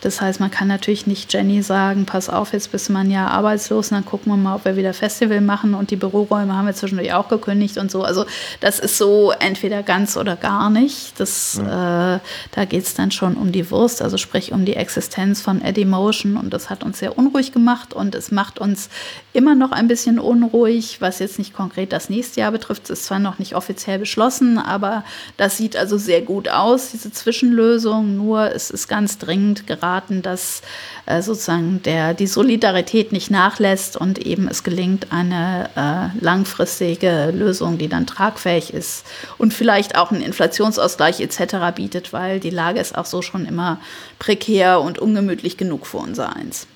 das 0.00 0.22
heißt, 0.22 0.40
man 0.40 0.50
kann 0.50 0.68
natürlich 0.68 1.06
nicht 1.06 1.30
Jenny 1.30 1.62
sagen, 1.62 2.06
pass 2.06 2.30
auf, 2.30 2.54
jetzt 2.54 2.72
bist 2.72 2.88
man 2.88 3.10
ja 3.10 3.26
arbeitslos 3.26 3.90
und 3.90 3.96
dann 3.96 4.06
gucken 4.06 4.32
wir 4.32 4.36
mal, 4.38 4.56
ob 4.56 4.64
wir 4.64 4.76
wieder 4.76 4.94
Festival 4.94 5.42
machen 5.42 5.74
und 5.74 5.90
die 5.90 5.96
Büroräume 5.96 6.56
haben 6.56 6.66
wir 6.66 6.74
zwischendurch 6.74 7.12
auch 7.12 7.28
gekündigt 7.28 7.76
und 7.76 7.90
so. 7.90 8.02
Also 8.02 8.24
das 8.60 8.78
ist 8.78 8.96
so 8.96 9.32
entweder 9.38 9.82
ganz 9.82 10.16
oder 10.16 10.36
gar 10.36 10.70
nicht. 10.70 11.20
Das, 11.20 11.60
ja. 11.62 12.16
äh, 12.16 12.20
da 12.52 12.64
geht 12.64 12.84
es 12.84 12.94
dann 12.94 13.10
schon 13.10 13.34
um 13.34 13.52
die 13.52 13.70
Wurst, 13.70 14.00
also 14.00 14.16
sprich 14.16 14.52
um 14.52 14.64
die 14.64 14.76
Existenz 14.76 15.42
von 15.42 15.60
Eddie 15.60 15.84
Motion 15.84 16.38
und 16.38 16.54
das 16.54 16.70
hat 16.70 16.77
hat 16.78 16.84
uns 16.84 17.00
sehr 17.00 17.18
unruhig 17.18 17.52
gemacht 17.52 17.92
und 17.92 18.14
es 18.14 18.30
macht 18.30 18.60
uns 18.60 18.88
immer 19.32 19.54
noch 19.54 19.72
ein 19.72 19.88
bisschen 19.88 20.18
unruhig, 20.18 21.00
was 21.00 21.18
jetzt 21.18 21.38
nicht 21.38 21.52
konkret 21.52 21.92
das 21.92 22.08
nächste 22.08 22.40
Jahr 22.40 22.52
betrifft. 22.52 22.84
Es 22.84 22.90
ist 22.90 23.04
zwar 23.06 23.18
noch 23.18 23.38
nicht 23.38 23.56
offiziell 23.56 23.98
beschlossen, 23.98 24.58
aber 24.58 25.04
das 25.36 25.56
sieht 25.56 25.76
also 25.76 25.98
sehr 25.98 26.22
gut 26.22 26.48
aus, 26.48 26.92
diese 26.92 27.12
Zwischenlösung. 27.12 28.16
Nur 28.16 28.54
es 28.54 28.70
ist 28.70 28.86
ganz 28.86 29.18
dringend 29.18 29.66
geraten, 29.66 30.22
dass 30.22 30.62
äh, 31.06 31.20
sozusagen 31.20 31.82
der, 31.82 32.14
die 32.14 32.26
Solidarität 32.26 33.10
nicht 33.12 33.30
nachlässt 33.30 33.96
und 33.96 34.18
eben 34.18 34.46
es 34.46 34.62
gelingt, 34.62 35.08
eine 35.10 35.70
äh, 35.74 36.24
langfristige 36.24 37.32
Lösung, 37.32 37.78
die 37.78 37.88
dann 37.88 38.06
tragfähig 38.06 38.72
ist 38.72 39.04
und 39.36 39.52
vielleicht 39.52 39.96
auch 39.96 40.12
einen 40.12 40.22
Inflationsausgleich 40.22 41.20
etc. 41.20 41.74
bietet, 41.74 42.12
weil 42.12 42.38
die 42.38 42.50
Lage 42.50 42.78
ist 42.78 42.96
auch 42.96 43.06
so 43.06 43.20
schon 43.20 43.46
immer 43.46 43.80
prekär 44.18 44.80
und 44.80 44.98
ungemütlich 44.98 45.56
genug 45.56 45.86
für 45.86 45.98
unser 45.98 46.34
Eins. 46.34 46.66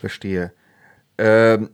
Verstehe. 0.00 0.52
Ähm, 1.18 1.70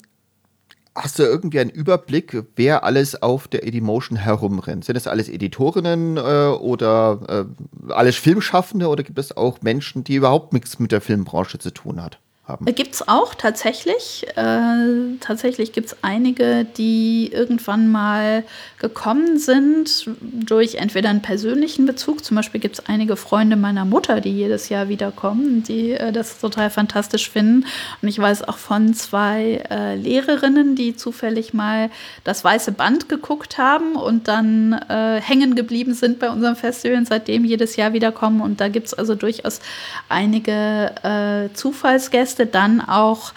hast 0.95 1.19
du 1.19 1.23
irgendwie 1.23 1.61
einen 1.61 1.71
Überblick, 1.71 2.45
wer 2.57 2.85
alles 2.85 3.23
auf 3.23 3.49
der 3.49 3.67
Edimotion 3.67 4.19
herumrennt? 4.19 4.85
Sind 4.85 4.97
das 4.97 5.07
alles 5.07 5.29
Editorinnen 5.29 6.17
äh, 6.17 6.21
oder 6.21 7.47
äh, 7.89 7.93
alles 7.93 8.17
Filmschaffende 8.17 8.89
oder 8.89 9.03
gibt 9.03 9.19
es 9.19 9.37
auch 9.37 9.63
Menschen, 9.63 10.05
die 10.05 10.17
überhaupt 10.17 10.53
nichts 10.53 10.79
mit 10.79 10.93
der 10.93 11.01
Filmbranche 11.01 11.59
zu 11.59 11.71
tun 11.71 12.03
hat? 12.03 12.19
Haben. 12.49 12.65
Gibt 12.65 12.95
es 12.95 13.07
auch 13.07 13.35
tatsächlich. 13.35 14.27
Äh, 14.37 15.17
tatsächlich 15.21 15.73
gibt 15.73 15.89
es 15.89 15.97
einige, 16.03 16.65
die 16.65 17.31
irgendwann 17.33 17.91
mal 17.91 18.45
gekommen 18.79 19.39
sind 19.39 20.09
durch 20.21 20.77
entweder 20.77 21.11
einen 21.11 21.23
persönlichen 21.23 21.87
Bezug. 21.87 22.25
Zum 22.25 22.37
Beispiel 22.37 22.61
gibt 22.61 22.79
es 22.79 22.87
einige 22.87 23.17
Freunde 23.17 23.57
meiner 23.57 23.85
Mutter, 23.85 24.21
die 24.21 24.31
jedes 24.31 24.69
Jahr 24.69 24.89
wiederkommen, 24.89 25.63
die 25.63 25.93
äh, 25.93 26.13
das 26.13 26.41
total 26.41 26.71
fantastisch 26.71 27.31
finden. 27.31 27.67
Und 28.03 28.09
ich 28.09 28.19
weiß 28.19 28.49
auch 28.49 28.59
von 28.59 28.95
zwei 28.95 29.63
äh, 29.71 29.97
Lehrerinnen, 29.97 30.75
die 30.75 30.97
zufällig 30.97 31.53
mal 31.53 31.91
das 32.25 32.43
weiße 32.45 32.73
Band 32.73 33.09
geguckt 33.09 33.59
haben 33.59 33.97
und 33.97 34.29
dann 34.29 34.73
äh, 34.73 35.21
hängen 35.21 35.55
geblieben 35.55 35.95
sind 35.95 36.19
bei 36.19 36.31
unserem 36.31 36.57
Festival 36.57 36.97
und 36.97 37.09
seitdem 37.09 37.45
jedes 37.45 37.77
Jahr 37.77 37.93
wiederkommen. 37.93 38.41
Und 38.41 38.61
da 38.61 38.69
gibt 38.69 38.87
es 38.87 38.95
also 38.95 39.15
durchaus 39.15 39.61
einige 40.09 40.95
äh, 41.03 41.55
Zufallsgäste 41.55 42.38
Liste 42.39 42.47
dann 42.47 42.81
auch 42.81 43.33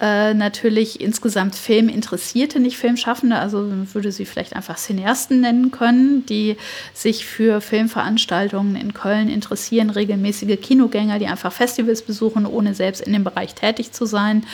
äh, 0.00 0.34
natürlich 0.34 1.00
insgesamt 1.00 1.54
Filminteressierte, 1.54 2.58
nicht 2.60 2.76
Filmschaffende, 2.76 3.36
also 3.36 3.70
würde 3.92 4.10
sie 4.10 4.24
vielleicht 4.24 4.54
einfach 4.54 4.76
Cineasten 4.76 5.40
nennen 5.40 5.70
können, 5.70 6.26
die 6.26 6.56
sich 6.92 7.24
für 7.24 7.60
Filmveranstaltungen 7.60 8.76
in 8.76 8.92
Köln 8.92 9.28
interessieren, 9.28 9.90
regelmäßige 9.90 10.60
Kinogänger, 10.60 11.18
die 11.20 11.28
einfach 11.28 11.52
Festivals 11.52 12.02
besuchen, 12.02 12.44
ohne 12.44 12.74
selbst 12.74 13.02
in 13.02 13.12
dem 13.12 13.24
Bereich 13.24 13.54
tätig 13.54 13.92
zu 13.92 14.04
sein. 14.04 14.44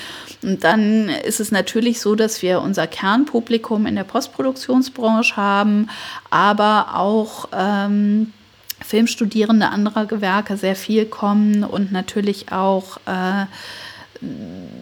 Und 0.43 0.63
dann 0.63 1.09
ist 1.09 1.41
es 1.41 1.51
natürlich 1.51 2.01
so, 2.01 2.15
dass 2.15 2.43
wir 2.43 2.61
unser 2.61 2.87
Kernpublikum 2.87 3.87
in 3.87 3.97
der 3.97 4.05
Postproduktionsbranche 4.05 5.37
haben, 5.37 5.89
aber 6.29 6.97
auch 6.97 7.49
ähm, 7.57 8.33
Filmstudierende 8.85 9.69
anderer 9.69 10.07
Gewerke 10.07 10.57
sehr 10.57 10.77
viel 10.77 11.07
kommen 11.07 11.65
und 11.65 11.93
natürlich 11.93 12.53
auch 12.53 12.97
äh, 13.07 13.47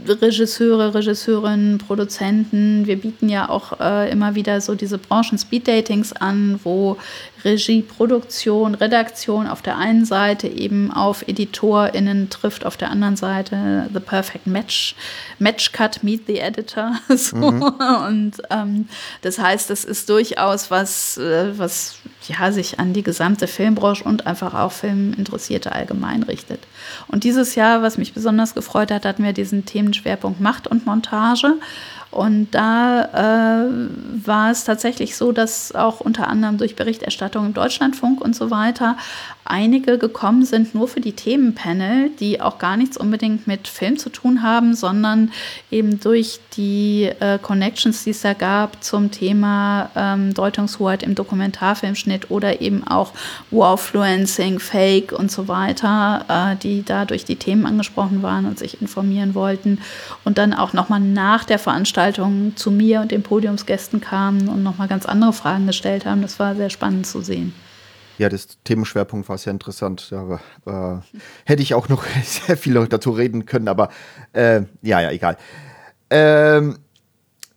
Regisseure, 0.07 0.94
Regisseurinnen, 0.94 1.79
Produzenten. 1.79 2.87
Wir 2.87 2.96
bieten 2.96 3.29
ja 3.29 3.48
auch 3.48 3.79
äh, 3.79 4.11
immer 4.11 4.35
wieder 4.35 4.61
so 4.61 4.74
diese 4.74 4.98
Branchen-Speed-Datings 4.98 6.12
an, 6.14 6.59
wo 6.64 6.96
Regie, 7.44 7.83
Produktion, 7.83 8.74
Redaktion 8.74 9.46
auf 9.46 9.62
der 9.62 9.77
einen 9.77 10.05
Seite 10.05 10.48
eben 10.48 10.90
auf 10.90 11.27
EditorInnen 11.29 12.31
trifft, 12.31 12.66
auf 12.66 12.77
der 12.77 12.90
anderen 12.90 13.16
Seite 13.16 13.88
The 13.92 14.01
Perfect 14.01 14.46
Match, 14.46 14.96
Match 15.38 15.70
Cut, 15.72 16.03
Meet 16.03 16.27
the 16.27 16.38
Editor. 16.38 16.92
So. 17.18 17.37
Mhm. 17.37 17.62
Und 17.62 18.33
ähm, 18.51 18.88
das 19.22 19.38
heißt, 19.38 19.70
das 19.70 19.85
ist 19.85 20.09
durchaus 20.09 20.70
was, 20.70 21.18
äh, 21.18 21.59
was 21.59 21.98
ja, 22.29 22.53
sich 22.53 22.79
an 22.79 22.92
die 22.92 23.03
gesamte 23.03 23.46
Filmbranche 23.46 24.05
und 24.05 24.27
einfach 24.27 24.55
auch 24.55 24.72
Filminteressierte 24.72 25.72
allgemein 25.72 26.22
richtet. 26.22 26.61
Und 27.07 27.24
dieses 27.24 27.55
Jahr, 27.55 27.83
was 27.83 27.98
mich 27.98 28.14
besonders 28.14 28.55
gefreut 28.55 28.90
hat, 28.90 29.05
hatten 29.05 29.24
wir 29.24 29.33
diesen 29.33 29.64
Themenschwerpunkt 29.64 30.40
Macht 30.40 30.66
und 30.66 30.87
Montage. 30.87 31.55
Und 32.11 32.53
da 32.53 33.66
äh, 33.66 34.27
war 34.27 34.51
es 34.51 34.64
tatsächlich 34.64 35.14
so, 35.16 35.33
dass 35.33 35.75
auch 35.75 36.01
unter 36.01 36.29
anderem 36.29 36.57
durch 36.57 36.75
Berichterstattung 36.75 37.47
im 37.47 37.55
Deutschlandfunk 37.55 38.21
und 38.21 38.35
so 38.35 38.51
weiter 38.51 38.97
einige 39.44 39.97
gekommen 39.97 40.44
sind 40.44 40.75
nur 40.75 40.88
für 40.88 41.01
die 41.01 41.12
Themenpanel, 41.12 42.11
die 42.21 42.40
auch 42.40 42.59
gar 42.59 42.77
nichts 42.77 42.97
unbedingt 42.99 43.47
mit 43.47 43.66
Film 43.66 43.99
zu 43.99 44.11
tun 44.11 44.42
haben, 44.42 44.75
sondern 44.75 45.33
eben 45.71 46.01
durch 46.01 46.40
die 46.57 47.11
äh, 47.21 47.38
Connections, 47.40 48.05
die 48.05 48.11
es 48.11 48.21
da 48.21 48.35
gab 48.35 48.83
zum 48.85 49.11
Thema 49.11 49.90
ähm, 49.97 50.35
Deutungshoheit 50.35 51.03
im 51.03 51.14
Dokumentarfilmschnitt 51.14 52.31
oder 52.31 52.61
eben 52.61 52.87
auch 52.87 53.12
Warfluencing, 53.51 54.59
Fake 54.59 55.12
und 55.12 55.31
so 55.31 55.49
weiter, 55.49 56.25
äh, 56.29 56.57
die 56.57 56.85
da 56.85 57.07
durch 57.07 57.25
die 57.25 57.37
Themen 57.37 57.64
angesprochen 57.64 58.23
waren 58.23 58.44
und 58.44 58.59
sich 58.59 58.83
informieren 58.83 59.35
wollten. 59.35 59.79
Und 60.25 60.37
dann 60.37 60.53
auch 60.53 60.75
nochmal 60.75 61.01
nach 61.01 61.44
der 61.44 61.59
Veranstaltung 61.59 61.98
zu 62.57 62.71
mir 62.71 63.01
und 63.01 63.11
den 63.11 63.23
Podiumsgästen 63.23 64.01
kamen 64.01 64.49
und 64.49 64.63
nochmal 64.63 64.89
ganz 64.89 65.05
andere 65.07 65.33
Fragen 65.33 65.67
gestellt 65.67 66.07
haben. 66.07 66.23
Das 66.23 66.39
war 66.39 66.55
sehr 66.55 66.71
spannend 66.71 67.07
zu 67.07 67.21
sehen. 67.21 67.53
Ja, 68.19 68.29
das 68.29 68.59
Themenschwerpunkt 68.65 69.29
war 69.29 69.39
sehr 69.39 69.53
interessant. 69.53 70.11
Ja, 70.11 70.41
äh, 70.67 71.01
hätte 71.45 71.63
ich 71.63 71.75
auch 71.75 71.89
noch 71.89 72.05
sehr 72.25 72.57
viel 72.57 72.75
dazu 72.87 73.11
reden 73.11 73.47
können, 73.47 73.69
aber 73.69 73.91
äh, 74.33 74.63
ja, 74.83 75.01
ja, 75.01 75.11
egal. 75.11 75.37
Ähm, 76.11 76.79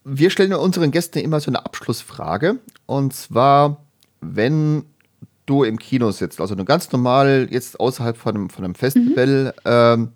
wir 0.04 0.30
stellen 0.30 0.54
unseren 0.54 0.92
Gästen 0.92 1.20
immer 1.20 1.40
so 1.40 1.52
eine 1.52 1.66
Abschlussfrage. 1.66 2.58
Und 2.86 3.14
zwar, 3.14 3.78
wenn 4.22 4.86
du 5.46 5.64
im 5.64 5.78
Kino 5.78 6.12
sitzt, 6.12 6.42
also 6.42 6.56
du 6.56 6.66
ganz 6.66 6.92
normal 6.92 7.48
jetzt 7.52 7.80
außerhalb 7.80 8.18
von 8.18 8.36
einem, 8.36 8.50
von 8.50 8.66
einem 8.66 8.76
Festival 8.76 9.54
mhm. 9.58 9.62
ähm, 9.66 10.10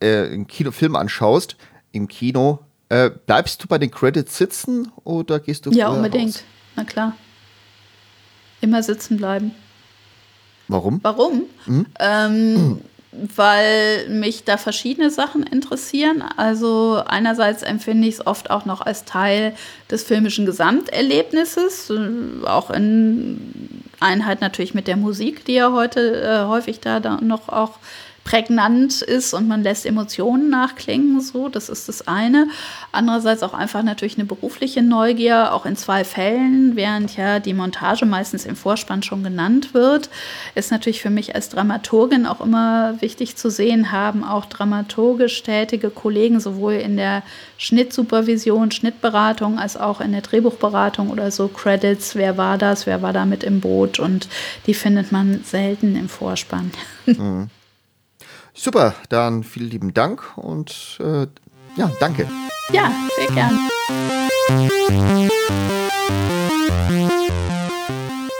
äh, 0.00 0.32
einen 0.32 0.46
Kinofilm 0.46 0.96
anschaust, 0.96 1.56
im 1.92 2.08
Kino, 2.08 2.60
äh, 2.88 3.10
bleibst 3.10 3.62
du 3.62 3.68
bei 3.68 3.78
den 3.78 3.90
Credits 3.90 4.36
sitzen 4.36 4.90
oder 5.04 5.40
gehst 5.40 5.66
du 5.66 5.70
Ja, 5.70 5.88
unbedingt. 5.88 6.36
Raus? 6.36 6.44
Na 6.76 6.84
klar. 6.84 7.16
Immer 8.60 8.82
sitzen 8.82 9.16
bleiben. 9.16 9.52
Warum? 10.68 11.00
Warum? 11.02 11.44
Mhm. 11.66 11.86
Ähm, 12.00 12.80
weil 13.12 14.08
mich 14.08 14.44
da 14.44 14.56
verschiedene 14.56 15.10
Sachen 15.10 15.42
interessieren. 15.42 16.22
Also 16.36 17.02
einerseits 17.06 17.62
empfinde 17.62 18.08
ich 18.08 18.16
es 18.16 18.26
oft 18.26 18.50
auch 18.50 18.64
noch 18.64 18.80
als 18.80 19.04
Teil 19.04 19.54
des 19.90 20.02
filmischen 20.02 20.46
Gesamterlebnisses, 20.46 21.90
äh, 21.90 22.46
auch 22.46 22.70
in 22.70 23.82
Einheit 24.00 24.40
natürlich 24.40 24.74
mit 24.74 24.86
der 24.86 24.96
Musik, 24.96 25.44
die 25.44 25.54
ja 25.54 25.72
heute 25.72 26.20
äh, 26.20 26.46
häufig 26.46 26.80
da, 26.80 27.00
da 27.00 27.20
noch 27.20 27.48
auch 27.48 27.78
prägnant 28.26 29.02
ist 29.02 29.34
und 29.34 29.46
man 29.46 29.62
lässt 29.62 29.86
Emotionen 29.86 30.50
nachklingen, 30.50 31.20
so, 31.20 31.48
das 31.48 31.68
ist 31.68 31.88
das 31.88 32.08
eine. 32.08 32.48
Andererseits 32.90 33.44
auch 33.44 33.54
einfach 33.54 33.84
natürlich 33.84 34.18
eine 34.18 34.24
berufliche 34.24 34.82
Neugier, 34.82 35.54
auch 35.54 35.64
in 35.64 35.76
zwei 35.76 36.02
Fällen, 36.02 36.74
während 36.74 37.16
ja 37.16 37.38
die 37.38 37.54
Montage 37.54 38.04
meistens 38.04 38.44
im 38.44 38.56
Vorspann 38.56 39.04
schon 39.04 39.22
genannt 39.22 39.74
wird, 39.74 40.10
ist 40.56 40.72
natürlich 40.72 41.00
für 41.00 41.10
mich 41.10 41.36
als 41.36 41.50
Dramaturgin 41.50 42.26
auch 42.26 42.40
immer 42.40 43.00
wichtig 43.00 43.36
zu 43.36 43.48
sehen, 43.48 43.92
haben 43.92 44.24
auch 44.24 44.46
dramaturgisch 44.46 45.44
tätige 45.44 45.90
Kollegen 45.90 46.40
sowohl 46.40 46.74
in 46.74 46.96
der 46.96 47.22
Schnittsupervision, 47.58 48.72
Schnittberatung 48.72 49.60
als 49.60 49.76
auch 49.76 50.00
in 50.00 50.10
der 50.10 50.22
Drehbuchberatung 50.22 51.10
oder 51.10 51.30
so 51.30 51.46
Credits, 51.46 52.16
wer 52.16 52.36
war 52.36 52.58
das, 52.58 52.86
wer 52.86 53.02
war 53.02 53.12
da 53.12 53.24
mit 53.24 53.44
im 53.44 53.60
Boot 53.60 54.00
und 54.00 54.28
die 54.66 54.74
findet 54.74 55.12
man 55.12 55.44
selten 55.44 55.94
im 55.94 56.08
Vorspann. 56.08 56.72
Mhm. 57.06 57.50
Super, 58.56 58.94
dann 59.10 59.44
vielen 59.44 59.70
lieben 59.70 59.94
Dank 59.94 60.32
und 60.36 60.98
äh, 61.00 61.26
ja, 61.76 61.90
danke. 62.00 62.26
Ja, 62.72 62.90
sehr 63.16 63.28
gern. 63.34 63.68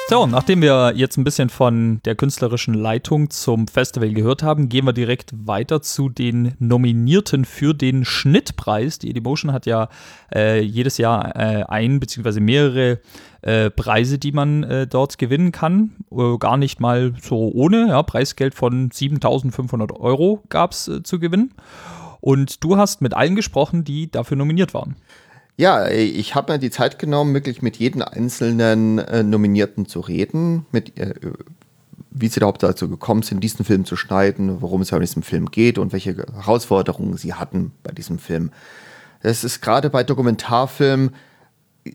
So, 0.08 0.24
nachdem 0.24 0.62
wir 0.62 0.92
jetzt 0.94 1.16
ein 1.16 1.24
bisschen 1.24 1.48
von 1.48 2.00
der 2.04 2.14
künstlerischen 2.14 2.74
Leitung 2.74 3.28
zum 3.28 3.66
Festival 3.66 4.12
gehört 4.12 4.44
haben, 4.44 4.68
gehen 4.68 4.86
wir 4.86 4.92
direkt 4.92 5.32
weiter 5.34 5.82
zu 5.82 6.08
den 6.08 6.54
Nominierten 6.60 7.44
für 7.44 7.74
den 7.74 8.04
Schnittpreis. 8.04 9.00
Die 9.00 9.10
Edimotion 9.10 9.52
hat 9.52 9.66
ja 9.66 9.88
äh, 10.32 10.60
jedes 10.60 10.98
Jahr 10.98 11.34
äh, 11.34 11.64
ein 11.64 11.98
bzw. 11.98 12.38
mehrere 12.38 13.00
äh, 13.42 13.68
Preise, 13.70 14.18
die 14.20 14.30
man 14.30 14.62
äh, 14.62 14.86
dort 14.86 15.18
gewinnen 15.18 15.50
kann. 15.50 15.96
Äh, 16.12 16.38
gar 16.38 16.56
nicht 16.56 16.78
mal 16.78 17.14
so 17.20 17.50
ohne. 17.52 17.88
Ja, 17.88 18.04
Preisgeld 18.04 18.54
von 18.54 18.92
7500 18.92 19.90
Euro 19.90 20.44
gab 20.50 20.70
es 20.70 20.86
äh, 20.86 21.02
zu 21.02 21.18
gewinnen. 21.18 21.52
Und 22.20 22.62
du 22.62 22.76
hast 22.76 23.02
mit 23.02 23.12
allen 23.12 23.34
gesprochen, 23.34 23.82
die 23.82 24.08
dafür 24.08 24.36
nominiert 24.36 24.72
waren. 24.72 24.94
Ja, 25.56 25.88
ich 25.88 26.34
habe 26.34 26.52
mir 26.52 26.58
die 26.58 26.70
Zeit 26.70 26.98
genommen, 26.98 27.32
wirklich 27.32 27.62
mit 27.62 27.76
jedem 27.76 28.02
einzelnen 28.02 28.98
äh, 28.98 29.22
Nominierten 29.22 29.86
zu 29.86 30.00
reden, 30.00 30.66
mit, 30.70 30.98
äh, 30.98 31.14
wie 32.10 32.28
sie 32.28 32.40
überhaupt 32.40 32.62
dazu 32.62 32.88
gekommen 32.88 33.22
sind, 33.22 33.42
diesen 33.42 33.64
Film 33.64 33.86
zu 33.86 33.96
schneiden, 33.96 34.60
worum 34.60 34.82
es 34.82 34.90
ja 34.90 34.98
in 34.98 35.02
diesem 35.02 35.22
Film 35.22 35.50
geht 35.50 35.78
und 35.78 35.92
welche 35.92 36.16
Herausforderungen 36.16 37.16
sie 37.16 37.34
hatten 37.34 37.72
bei 37.82 37.92
diesem 37.92 38.18
Film. 38.18 38.50
Das 39.22 39.44
ist 39.44 39.62
gerade 39.62 39.88
bei 39.88 40.04
Dokumentarfilmen 40.04 41.14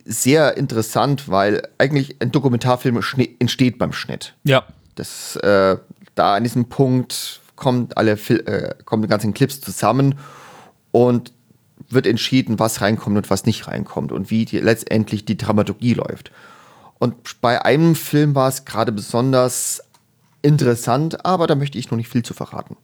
sehr 0.05 0.57
interessant, 0.57 1.29
weil 1.29 1.67
eigentlich 1.77 2.15
ein 2.19 2.31
Dokumentarfilm 2.31 2.99
entsteht 3.39 3.77
beim 3.77 3.93
Schnitt. 3.93 4.33
Ja. 4.43 4.63
Das, 4.95 5.35
äh, 5.37 5.77
da 6.15 6.35
an 6.35 6.43
diesem 6.43 6.65
Punkt 6.65 7.41
kommen 7.55 7.89
alle 7.95 8.13
äh, 8.13 8.73
kommen 8.85 9.03
die 9.03 9.07
ganzen 9.07 9.33
Clips 9.33 9.61
zusammen 9.61 10.15
und 10.91 11.31
wird 11.89 12.07
entschieden, 12.07 12.59
was 12.59 12.81
reinkommt 12.81 13.17
und 13.17 13.29
was 13.29 13.45
nicht 13.45 13.67
reinkommt 13.67 14.11
und 14.11 14.29
wie 14.29 14.45
die, 14.45 14.59
letztendlich 14.59 15.25
die 15.25 15.37
Dramaturgie 15.37 15.93
läuft. 15.93 16.31
Und 16.99 17.41
bei 17.41 17.63
einem 17.63 17.95
Film 17.95 18.35
war 18.35 18.47
es 18.47 18.65
gerade 18.65 18.91
besonders 18.91 19.81
interessant, 20.41 21.25
aber 21.25 21.47
da 21.47 21.55
möchte 21.55 21.77
ich 21.77 21.89
noch 21.89 21.97
nicht 21.97 22.09
viel 22.09 22.23
zu 22.23 22.33
verraten. 22.33 22.77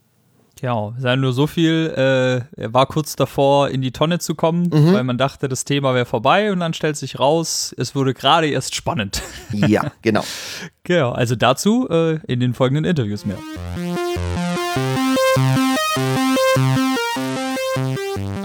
Genau, 0.60 0.92
sei 0.98 1.14
nur 1.14 1.32
so 1.32 1.46
viel, 1.46 1.92
äh, 1.96 2.60
er 2.60 2.74
war 2.74 2.86
kurz 2.86 3.14
davor, 3.14 3.70
in 3.70 3.80
die 3.80 3.92
Tonne 3.92 4.18
zu 4.18 4.34
kommen, 4.34 4.70
mhm. 4.72 4.92
weil 4.92 5.04
man 5.04 5.16
dachte, 5.16 5.48
das 5.48 5.64
Thema 5.64 5.94
wäre 5.94 6.04
vorbei 6.04 6.50
und 6.50 6.58
dann 6.58 6.74
stellt 6.74 6.96
sich 6.96 7.20
raus, 7.20 7.72
es 7.78 7.94
wurde 7.94 8.12
gerade 8.12 8.48
erst 8.48 8.74
spannend. 8.74 9.22
Ja, 9.52 9.92
genau. 10.02 10.24
genau, 10.82 11.12
also 11.12 11.36
dazu 11.36 11.88
äh, 11.88 12.18
in 12.26 12.40
den 12.40 12.54
folgenden 12.54 12.84
Interviews 12.84 13.24
mehr. 13.24 13.38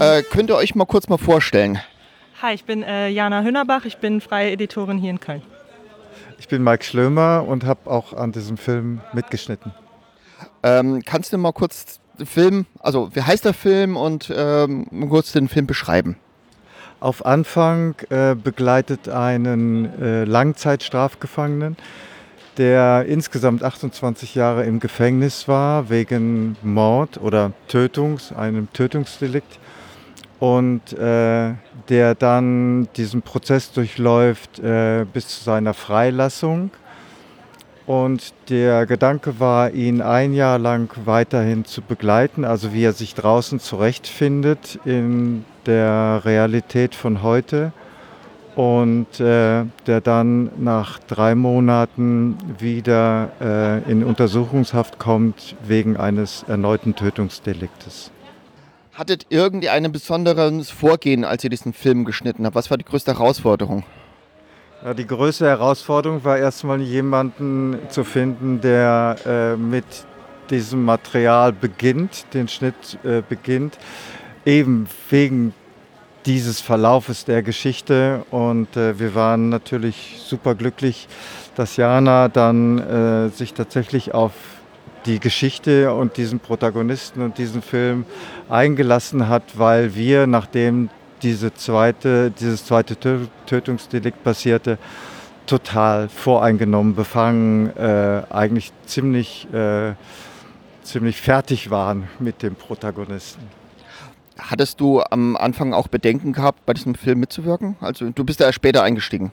Äh, 0.00 0.22
könnt 0.22 0.50
ihr 0.50 0.56
euch 0.56 0.74
mal 0.74 0.86
kurz 0.86 1.08
mal 1.08 1.18
vorstellen? 1.18 1.80
Hi, 2.42 2.54
ich 2.54 2.64
bin 2.64 2.82
äh, 2.82 3.08
Jana 3.08 3.42
Hünnerbach, 3.42 3.84
ich 3.84 3.98
bin 3.98 4.20
freie 4.20 4.50
Editorin 4.50 4.98
hier 4.98 5.10
in 5.10 5.20
Köln. 5.20 5.42
Ich 6.38 6.48
bin 6.48 6.62
Mike 6.62 6.84
Schlömer 6.84 7.44
und 7.46 7.64
habe 7.64 7.90
auch 7.90 8.12
an 8.12 8.32
diesem 8.32 8.56
Film 8.56 9.00
mitgeschnitten. 9.12 9.72
Ähm, 10.62 11.02
kannst 11.04 11.32
du 11.32 11.38
mal 11.38 11.52
kurz 11.52 12.00
den 12.18 12.26
Film, 12.26 12.66
also 12.80 13.14
wie 13.14 13.22
heißt 13.22 13.44
der 13.44 13.54
Film 13.54 13.96
und 13.96 14.32
ähm, 14.34 15.08
kurz 15.08 15.32
den 15.32 15.48
Film 15.48 15.66
beschreiben? 15.66 16.16
Auf 17.00 17.24
Anfang 17.24 17.94
äh, 18.10 18.34
begleitet 18.34 19.08
einen 19.08 20.00
äh, 20.00 20.24
Langzeitstrafgefangenen, 20.24 21.76
der 22.56 23.04
insgesamt 23.06 23.62
28 23.62 24.34
Jahre 24.34 24.64
im 24.64 24.80
Gefängnis 24.80 25.48
war 25.48 25.90
wegen 25.90 26.56
Mord 26.62 27.20
oder 27.20 27.52
Tötungs, 27.68 28.32
einem 28.32 28.72
Tötungsdelikt 28.72 29.58
und 30.44 30.92
äh, 30.92 31.54
der 31.88 32.14
dann 32.14 32.86
diesen 32.98 33.22
Prozess 33.22 33.72
durchläuft 33.72 34.58
äh, 34.58 35.06
bis 35.10 35.28
zu 35.28 35.42
seiner 35.42 35.72
Freilassung. 35.72 36.70
Und 37.86 38.34
der 38.50 38.84
Gedanke 38.84 39.40
war, 39.40 39.70
ihn 39.70 40.02
ein 40.02 40.34
Jahr 40.34 40.58
lang 40.58 40.94
weiterhin 41.06 41.64
zu 41.64 41.80
begleiten, 41.80 42.44
also 42.44 42.74
wie 42.74 42.84
er 42.84 42.92
sich 42.92 43.14
draußen 43.14 43.58
zurechtfindet 43.58 44.78
in 44.84 45.46
der 45.64 46.20
Realität 46.26 46.94
von 46.94 47.22
heute. 47.22 47.72
Und 48.54 49.18
äh, 49.20 49.64
der 49.86 50.00
dann 50.02 50.50
nach 50.58 50.98
drei 50.98 51.34
Monaten 51.34 52.36
wieder 52.58 53.30
äh, 53.40 53.90
in 53.90 54.04
Untersuchungshaft 54.04 54.98
kommt 54.98 55.56
wegen 55.66 55.96
eines 55.96 56.44
erneuten 56.48 56.94
Tötungsdeliktes. 56.94 58.13
Hattet 58.94 59.26
irgendein 59.28 59.90
besonderes 59.90 60.70
Vorgehen, 60.70 61.24
als 61.24 61.42
ihr 61.42 61.50
diesen 61.50 61.72
Film 61.72 62.04
geschnitten 62.04 62.46
habt? 62.46 62.54
Was 62.54 62.70
war 62.70 62.76
die 62.78 62.84
größte 62.84 63.12
Herausforderung? 63.12 63.82
Die 64.96 65.06
größte 65.06 65.46
Herausforderung 65.46 66.22
war 66.22 66.38
erstmal 66.38 66.80
jemanden 66.80 67.76
zu 67.88 68.04
finden, 68.04 68.60
der 68.60 69.16
äh, 69.26 69.56
mit 69.56 69.84
diesem 70.50 70.84
Material 70.84 71.52
beginnt, 71.52 72.26
den 72.34 72.46
Schnitt 72.46 72.98
äh, 73.02 73.22
beginnt, 73.28 73.78
eben 74.44 74.86
wegen 75.10 75.54
dieses 76.24 76.60
Verlaufes 76.60 77.24
der 77.24 77.42
Geschichte. 77.42 78.24
Und 78.30 78.76
äh, 78.76 78.98
wir 79.00 79.16
waren 79.16 79.48
natürlich 79.48 80.20
super 80.24 80.54
glücklich, 80.54 81.08
dass 81.56 81.76
Jana 81.76 82.28
dann 82.28 82.78
äh, 82.78 83.28
sich 83.30 83.54
tatsächlich 83.54 84.14
auf 84.14 84.32
die 85.06 85.20
Geschichte 85.20 85.92
und 85.92 86.16
diesen 86.16 86.40
Protagonisten 86.40 87.22
und 87.22 87.38
diesen 87.38 87.62
Film 87.62 88.04
eingelassen 88.48 89.28
hat, 89.28 89.58
weil 89.58 89.94
wir, 89.94 90.26
nachdem 90.26 90.88
diese 91.22 91.54
zweite, 91.54 92.30
dieses 92.30 92.64
zweite 92.64 92.96
Tötungsdelikt 93.46 94.22
passierte, 94.22 94.78
total 95.46 96.08
voreingenommen, 96.08 96.94
befangen, 96.94 97.74
äh, 97.76 98.22
eigentlich 98.30 98.72
ziemlich, 98.86 99.46
äh, 99.52 99.92
ziemlich 100.82 101.20
fertig 101.20 101.70
waren 101.70 102.08
mit 102.18 102.42
dem 102.42 102.54
Protagonisten. 102.54 103.42
Hattest 104.38 104.80
du 104.80 105.02
am 105.10 105.36
Anfang 105.36 105.74
auch 105.74 105.88
Bedenken 105.88 106.32
gehabt, 106.32 106.66
bei 106.66 106.72
diesem 106.72 106.94
Film 106.94 107.20
mitzuwirken? 107.20 107.76
Also 107.80 108.10
du 108.10 108.24
bist 108.24 108.40
ja 108.40 108.52
später 108.52 108.82
eingestiegen. 108.82 109.32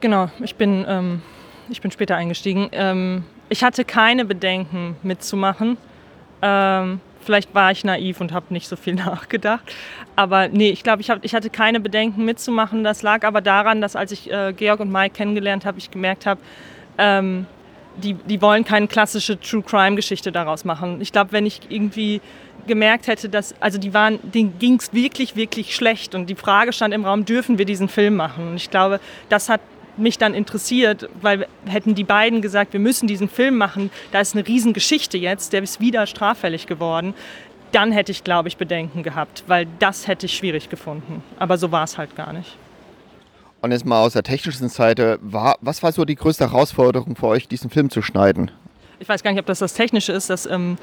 Genau, 0.00 0.28
ich 0.42 0.56
bin, 0.56 0.84
ähm, 0.86 1.22
ich 1.70 1.80
bin 1.80 1.90
später 1.90 2.16
eingestiegen. 2.16 2.68
Ähm, 2.72 3.24
ich 3.48 3.62
hatte 3.62 3.84
keine 3.84 4.24
Bedenken 4.24 4.96
mitzumachen. 5.02 5.76
Ähm, 6.42 7.00
vielleicht 7.20 7.54
war 7.54 7.70
ich 7.72 7.84
naiv 7.84 8.20
und 8.20 8.32
habe 8.32 8.46
nicht 8.50 8.68
so 8.68 8.76
viel 8.76 8.94
nachgedacht. 8.94 9.64
Aber 10.16 10.48
nee, 10.48 10.70
ich 10.70 10.82
glaube, 10.82 11.02
ich, 11.02 11.10
ich 11.22 11.34
hatte 11.34 11.50
keine 11.50 11.80
Bedenken 11.80 12.24
mitzumachen. 12.24 12.84
Das 12.84 13.02
lag 13.02 13.24
aber 13.24 13.40
daran, 13.40 13.80
dass 13.80 13.96
als 13.96 14.12
ich 14.12 14.30
äh, 14.30 14.52
Georg 14.52 14.80
und 14.80 14.92
Mike 14.92 15.14
kennengelernt 15.14 15.64
habe, 15.64 15.78
ich 15.78 15.90
gemerkt 15.90 16.26
habe, 16.26 16.40
ähm, 16.98 17.46
die, 17.96 18.14
die 18.14 18.42
wollen 18.42 18.64
keine 18.64 18.88
klassische 18.88 19.38
True 19.38 19.62
Crime 19.62 19.96
Geschichte 19.96 20.32
daraus 20.32 20.64
machen. 20.64 21.00
Ich 21.00 21.12
glaube, 21.12 21.32
wenn 21.32 21.46
ich 21.46 21.60
irgendwie 21.68 22.20
gemerkt 22.66 23.06
hätte, 23.06 23.28
dass, 23.28 23.54
also 23.60 23.78
die 23.78 23.94
waren, 23.94 24.18
denen 24.22 24.58
ging 24.58 24.76
es 24.76 24.92
wirklich, 24.92 25.36
wirklich 25.36 25.74
schlecht 25.74 26.14
und 26.14 26.26
die 26.26 26.34
Frage 26.34 26.72
stand 26.72 26.94
im 26.94 27.04
Raum, 27.04 27.24
dürfen 27.24 27.58
wir 27.58 27.66
diesen 27.66 27.88
Film 27.88 28.16
machen? 28.16 28.48
Und 28.48 28.56
ich 28.56 28.70
glaube, 28.70 29.00
das 29.28 29.48
hat 29.48 29.60
mich 29.96 30.18
dann 30.18 30.34
interessiert, 30.34 31.08
weil 31.20 31.46
hätten 31.66 31.94
die 31.94 32.04
beiden 32.04 32.42
gesagt, 32.42 32.72
wir 32.72 32.80
müssen 32.80 33.06
diesen 33.06 33.28
Film 33.28 33.56
machen, 33.56 33.90
da 34.12 34.20
ist 34.20 34.34
eine 34.34 34.46
Riesengeschichte 34.46 35.18
jetzt, 35.18 35.52
der 35.52 35.62
ist 35.62 35.80
wieder 35.80 36.06
straffällig 36.06 36.66
geworden, 36.66 37.14
dann 37.72 37.90
hätte 37.92 38.12
ich, 38.12 38.22
glaube 38.22 38.48
ich, 38.48 38.56
Bedenken 38.56 39.02
gehabt, 39.02 39.44
weil 39.46 39.66
das 39.78 40.06
hätte 40.06 40.26
ich 40.26 40.36
schwierig 40.36 40.68
gefunden. 40.68 41.22
Aber 41.38 41.58
so 41.58 41.72
war 41.72 41.84
es 41.84 41.98
halt 41.98 42.14
gar 42.14 42.32
nicht. 42.32 42.56
Und 43.60 43.72
jetzt 43.72 43.86
mal 43.86 44.00
aus 44.00 44.12
der 44.12 44.22
technischen 44.22 44.68
Seite, 44.68 45.18
war, 45.22 45.56
was 45.60 45.82
war 45.82 45.90
so 45.90 46.04
die 46.04 46.14
größte 46.16 46.52
Herausforderung 46.52 47.16
für 47.16 47.26
euch, 47.28 47.48
diesen 47.48 47.70
Film 47.70 47.90
zu 47.90 48.02
schneiden? 48.02 48.50
Ich 49.00 49.08
weiß 49.08 49.22
gar 49.22 49.30
nicht, 49.32 49.40
ob 49.40 49.46
das 49.46 49.58
das 49.58 49.74
Technische 49.74 50.12
ist, 50.12 50.30
dass 50.30 50.46
ähm, 50.46 50.76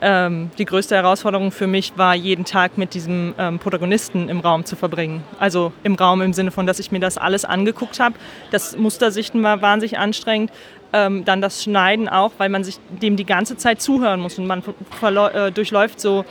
ähm, 0.00 0.50
die 0.58 0.64
größte 0.64 0.94
Herausforderung 0.94 1.50
für 1.50 1.66
mich 1.66 1.92
war, 1.96 2.14
jeden 2.14 2.44
Tag 2.44 2.78
mit 2.78 2.94
diesem 2.94 3.34
ähm, 3.38 3.58
Protagonisten 3.58 4.28
im 4.28 4.40
Raum 4.40 4.64
zu 4.64 4.76
verbringen. 4.76 5.24
Also 5.38 5.72
im 5.82 5.94
Raum 5.94 6.22
im 6.22 6.32
Sinne 6.32 6.50
von, 6.50 6.66
dass 6.66 6.78
ich 6.78 6.92
mir 6.92 7.00
das 7.00 7.18
alles 7.18 7.44
angeguckt 7.44 7.98
habe. 7.98 8.14
Das 8.50 8.76
Mustersichten 8.76 9.42
war 9.42 9.60
wahnsinnig 9.62 9.98
anstrengend. 9.98 10.52
Ähm, 10.92 11.24
dann 11.24 11.42
das 11.42 11.62
Schneiden 11.62 12.08
auch, 12.08 12.32
weil 12.38 12.48
man 12.48 12.64
sich 12.64 12.78
dem 13.02 13.16
die 13.16 13.26
ganze 13.26 13.56
Zeit 13.56 13.82
zuhören 13.82 14.20
muss 14.20 14.38
und 14.38 14.46
man 14.46 14.62
äh, 15.02 15.52
durchläuft 15.52 16.00
so 16.00 16.24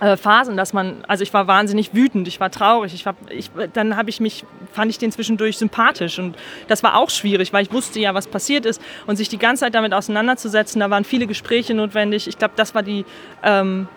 äh, 0.00 0.16
Phasen, 0.16 0.56
dass 0.56 0.72
man, 0.72 1.04
also 1.06 1.22
ich 1.22 1.32
war 1.32 1.46
wahnsinnig 1.46 1.94
wütend, 1.94 2.26
ich 2.26 2.40
war 2.40 2.50
traurig, 2.50 2.94
ich 2.94 3.06
war, 3.06 3.14
ich, 3.28 3.50
dann 3.72 3.96
habe 3.96 4.10
ich 4.10 4.20
mich, 4.20 4.44
fand 4.72 4.90
ich 4.90 4.98
den 4.98 5.12
zwischendurch 5.12 5.58
sympathisch 5.58 6.18
und 6.18 6.36
das 6.68 6.82
war 6.82 6.96
auch 6.96 7.10
schwierig, 7.10 7.52
weil 7.52 7.62
ich 7.64 7.72
wusste 7.72 8.00
ja, 8.00 8.14
was 8.14 8.26
passiert 8.26 8.66
ist 8.66 8.80
und 9.06 9.16
sich 9.16 9.28
die 9.28 9.38
ganze 9.38 9.64
Zeit 9.64 9.74
damit 9.74 9.92
auseinanderzusetzen, 9.92 10.80
da 10.80 10.90
waren 10.90 11.04
viele 11.04 11.26
Gespräche 11.26 11.74
notwendig. 11.74 12.26
Ich 12.26 12.38
glaube, 12.38 12.54
das 12.56 12.74
war 12.74 12.82
die, 12.82 13.04
ähm, 13.42 13.88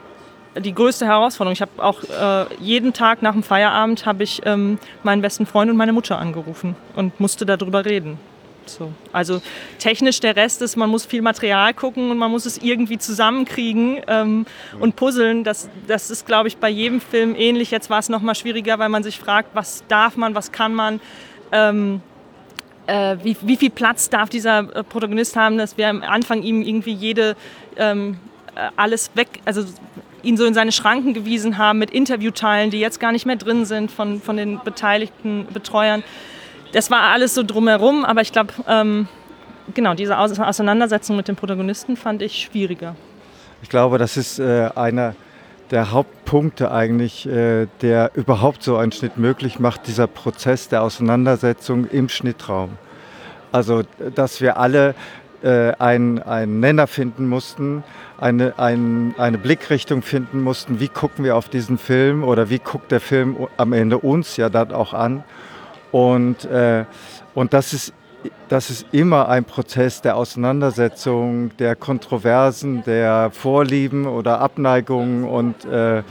die 0.60 0.74
größte 0.74 1.06
Herausforderung. 1.06 1.54
Ich 1.54 1.62
habe 1.62 1.72
auch 1.78 2.04
äh, 2.04 2.54
jeden 2.60 2.94
Tag 2.94 3.22
nach 3.22 3.34
dem 3.34 3.44
Feierabend 3.44 4.06
habe 4.06 4.24
ich 4.24 4.42
ähm, 4.46 4.78
meinen 5.04 5.22
besten 5.22 5.46
Freund 5.46 5.72
und 5.72 5.78
meine 5.78 5.94
Mutter 5.94 6.20
angerufen 6.20 6.76
und 6.96 7.20
musste 7.20 7.46
darüber 7.46 7.86
reden. 7.86 8.20
So. 8.70 8.92
Also 9.12 9.42
technisch 9.80 10.20
der 10.20 10.36
Rest 10.36 10.62
ist, 10.62 10.76
man 10.76 10.90
muss 10.90 11.06
viel 11.06 11.22
Material 11.22 11.74
gucken 11.74 12.12
und 12.12 12.18
man 12.18 12.32
muss 12.32 12.46
es 12.46 12.58
irgendwie 12.58 12.98
zusammenkriegen 12.98 14.02
ähm, 14.08 14.46
und 14.80 14.96
puzzeln. 14.96 15.44
Das, 15.44 15.70
das 15.88 16.10
ist, 16.10 16.26
glaube 16.26 16.48
ich, 16.48 16.58
bei 16.58 16.70
jedem 16.70 17.02
Film 17.02 17.36
ähnlich. 17.36 17.72
Jetzt 17.72 17.90
war 17.90 18.00
es 18.00 18.10
noch 18.10 18.22
mal 18.22 18.36
schwieriger, 18.36 18.80
weil 18.80 18.90
man 18.90 19.04
sich 19.04 19.20
fragt, 19.20 19.50
was 19.54 19.84
darf 19.88 20.18
man, 20.18 20.36
was 20.36 20.52
kann 20.52 20.74
man. 20.74 21.00
Ähm, 21.52 22.02
äh, 22.88 23.18
wie, 23.24 23.38
wie, 23.42 23.58
viel 23.58 23.70
Platz 23.70 24.10
darf 24.10 24.30
dieser 24.30 24.60
äh, 24.76 24.84
Protagonist 24.84 25.36
haben, 25.36 25.58
dass 25.58 25.78
wir 25.78 25.90
am 25.90 26.02
Anfang 26.02 26.44
ihm 26.44 26.62
irgendwie 26.62 26.94
jede 26.94 27.36
ähm, 27.78 28.18
äh, 28.56 28.70
alles 28.76 29.12
weg, 29.16 29.40
also 29.46 29.64
ihn 30.22 30.38
so 30.38 30.46
in 30.46 30.54
seine 30.54 30.72
Schranken 30.72 31.14
gewiesen 31.14 31.58
haben 31.58 31.80
mit 31.80 31.92
Interviewteilen, 31.92 32.72
die 32.72 32.80
jetzt 32.80 33.00
gar 33.00 33.12
nicht 33.12 33.26
mehr 33.26 33.36
drin 33.36 33.66
sind 33.66 33.92
von, 33.92 34.22
von 34.22 34.38
den 34.38 34.60
beteiligten 34.64 35.48
Betreuern 35.54 36.04
das 36.74 36.92
war 36.92 37.02
alles 37.04 37.34
so 37.34 37.44
drumherum, 37.44 38.04
aber 38.04 38.22
ich 38.22 38.32
glaube, 38.32 38.54
ähm, 38.68 39.08
genau, 39.74 39.94
diese 39.94 40.18
Auseinandersetzung 40.18 41.16
mit 41.16 41.28
den 41.28 41.36
Protagonisten 41.36 41.96
fand 41.96 42.22
ich 42.22 42.42
schwieriger. 42.42 42.96
Ich 43.62 43.70
glaube, 43.70 43.98
das 43.98 44.18
ist 44.18 44.40
äh, 44.40 44.70
einer 44.76 45.16
der 45.72 45.92
Hauptpunkte 45.92 46.72
eigentlich, 46.72 47.26
äh, 47.26 47.68
der 47.82 48.12
überhaupt 48.16 48.64
so 48.64 48.78
einen 48.78 48.92
Schnitt 48.92 49.18
möglich 49.18 49.60
macht, 49.60 49.88
dieser 49.88 50.08
Prozess 50.08 50.68
der 50.68 50.84
Auseinandersetzung 50.84 51.88
im 51.90 52.10
Schnittraum. 52.10 52.72
Also, 53.52 53.84
dass 54.16 54.42
wir 54.42 54.58
alle 54.58 54.96
äh, 55.44 55.74
einen, 55.80 56.20
einen 56.22 56.60
Nenner 56.60 56.88
finden 56.88 57.28
mussten, 57.28 57.84
eine, 58.20 58.58
ein, 58.58 59.16
eine 59.18 59.38
Blickrichtung 59.38 60.02
finden 60.02 60.42
mussten, 60.42 60.80
wie 60.80 60.90
gucken 60.90 61.24
wir 61.24 61.36
auf 61.36 61.50
diesen 61.50 61.78
Film 61.78 62.24
oder 62.24 62.50
wie 62.50 62.60
guckt 62.60 62.92
der 62.92 63.00
Film 63.00 63.48
am 63.58 63.74
Ende 63.74 64.00
uns 64.00 64.38
ja 64.38 64.50
dann 64.50 64.72
auch 64.72 64.94
an. 64.94 65.24
Und, 65.94 66.44
äh, 66.46 66.84
und 67.34 67.54
das, 67.54 67.72
ist, 67.72 67.94
das 68.50 68.70
ist 68.70 68.88
immer 68.92 69.30
ein 69.30 69.46
Prozess 69.46 70.02
der 70.02 70.18
Auseinandersetzung, 70.18 71.56
der 71.58 71.78
Kontroversen, 71.78 72.84
der 72.84 73.30
Vorlieben 73.32 74.06
oder 74.06 74.42
Abneigungen 74.42 75.24
und 75.24 75.64
äh, 75.64 76.04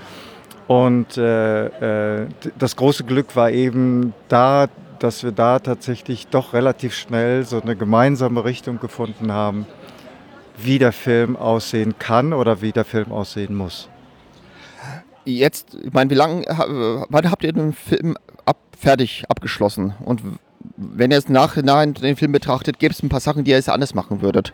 und 0.68 1.18
äh, 1.18 2.22
äh, 2.22 2.28
das 2.58 2.76
große 2.76 3.04
Glück 3.04 3.36
war 3.36 3.50
eben 3.50 4.14
da, 4.28 4.68
dass 5.00 5.22
wir 5.22 5.32
da 5.32 5.58
tatsächlich 5.58 6.28
doch 6.28 6.54
relativ 6.54 6.94
schnell 6.94 7.44
so 7.44 7.60
eine 7.60 7.76
gemeinsame 7.76 8.44
Richtung 8.44 8.78
gefunden 8.78 9.32
haben, 9.32 9.66
wie 10.56 10.78
der 10.78 10.92
Film 10.92 11.36
aussehen 11.36 11.96
kann 11.98 12.32
oder 12.32 12.62
wie 12.62 12.72
der 12.72 12.84
Film 12.84 13.12
aussehen 13.12 13.54
muss. 13.54 13.90
Jetzt, 15.24 15.76
ich 15.82 15.92
meine, 15.92 16.08
wie 16.10 16.14
lange, 16.14 16.44
wann 17.10 17.30
habt 17.30 17.44
ihr 17.44 17.52
den 17.52 17.72
Film 17.72 18.16
fertig 18.82 19.24
abgeschlossen? 19.28 19.94
Und 20.04 20.20
wenn 20.76 21.10
ihr 21.10 21.16
jetzt 21.16 21.30
nachhinein 21.30 21.94
den 21.94 22.16
Film 22.16 22.32
betrachtet, 22.32 22.78
gäbe 22.78 22.92
es 22.92 23.02
ein 23.02 23.08
paar 23.08 23.20
Sachen, 23.20 23.44
die 23.44 23.50
ihr 23.50 23.56
jetzt 23.56 23.68
anders 23.68 23.94
machen 23.94 24.20
würdet? 24.20 24.52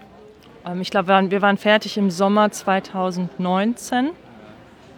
Ähm, 0.67 0.81
ich 0.81 0.91
glaube, 0.91 1.09
wir 1.09 1.15
waren, 1.15 1.31
wir 1.31 1.43
waren 1.43 1.59
fertig 1.59 1.97
im 1.97 2.11
Sommer 2.11 2.51
2019. 2.51 4.11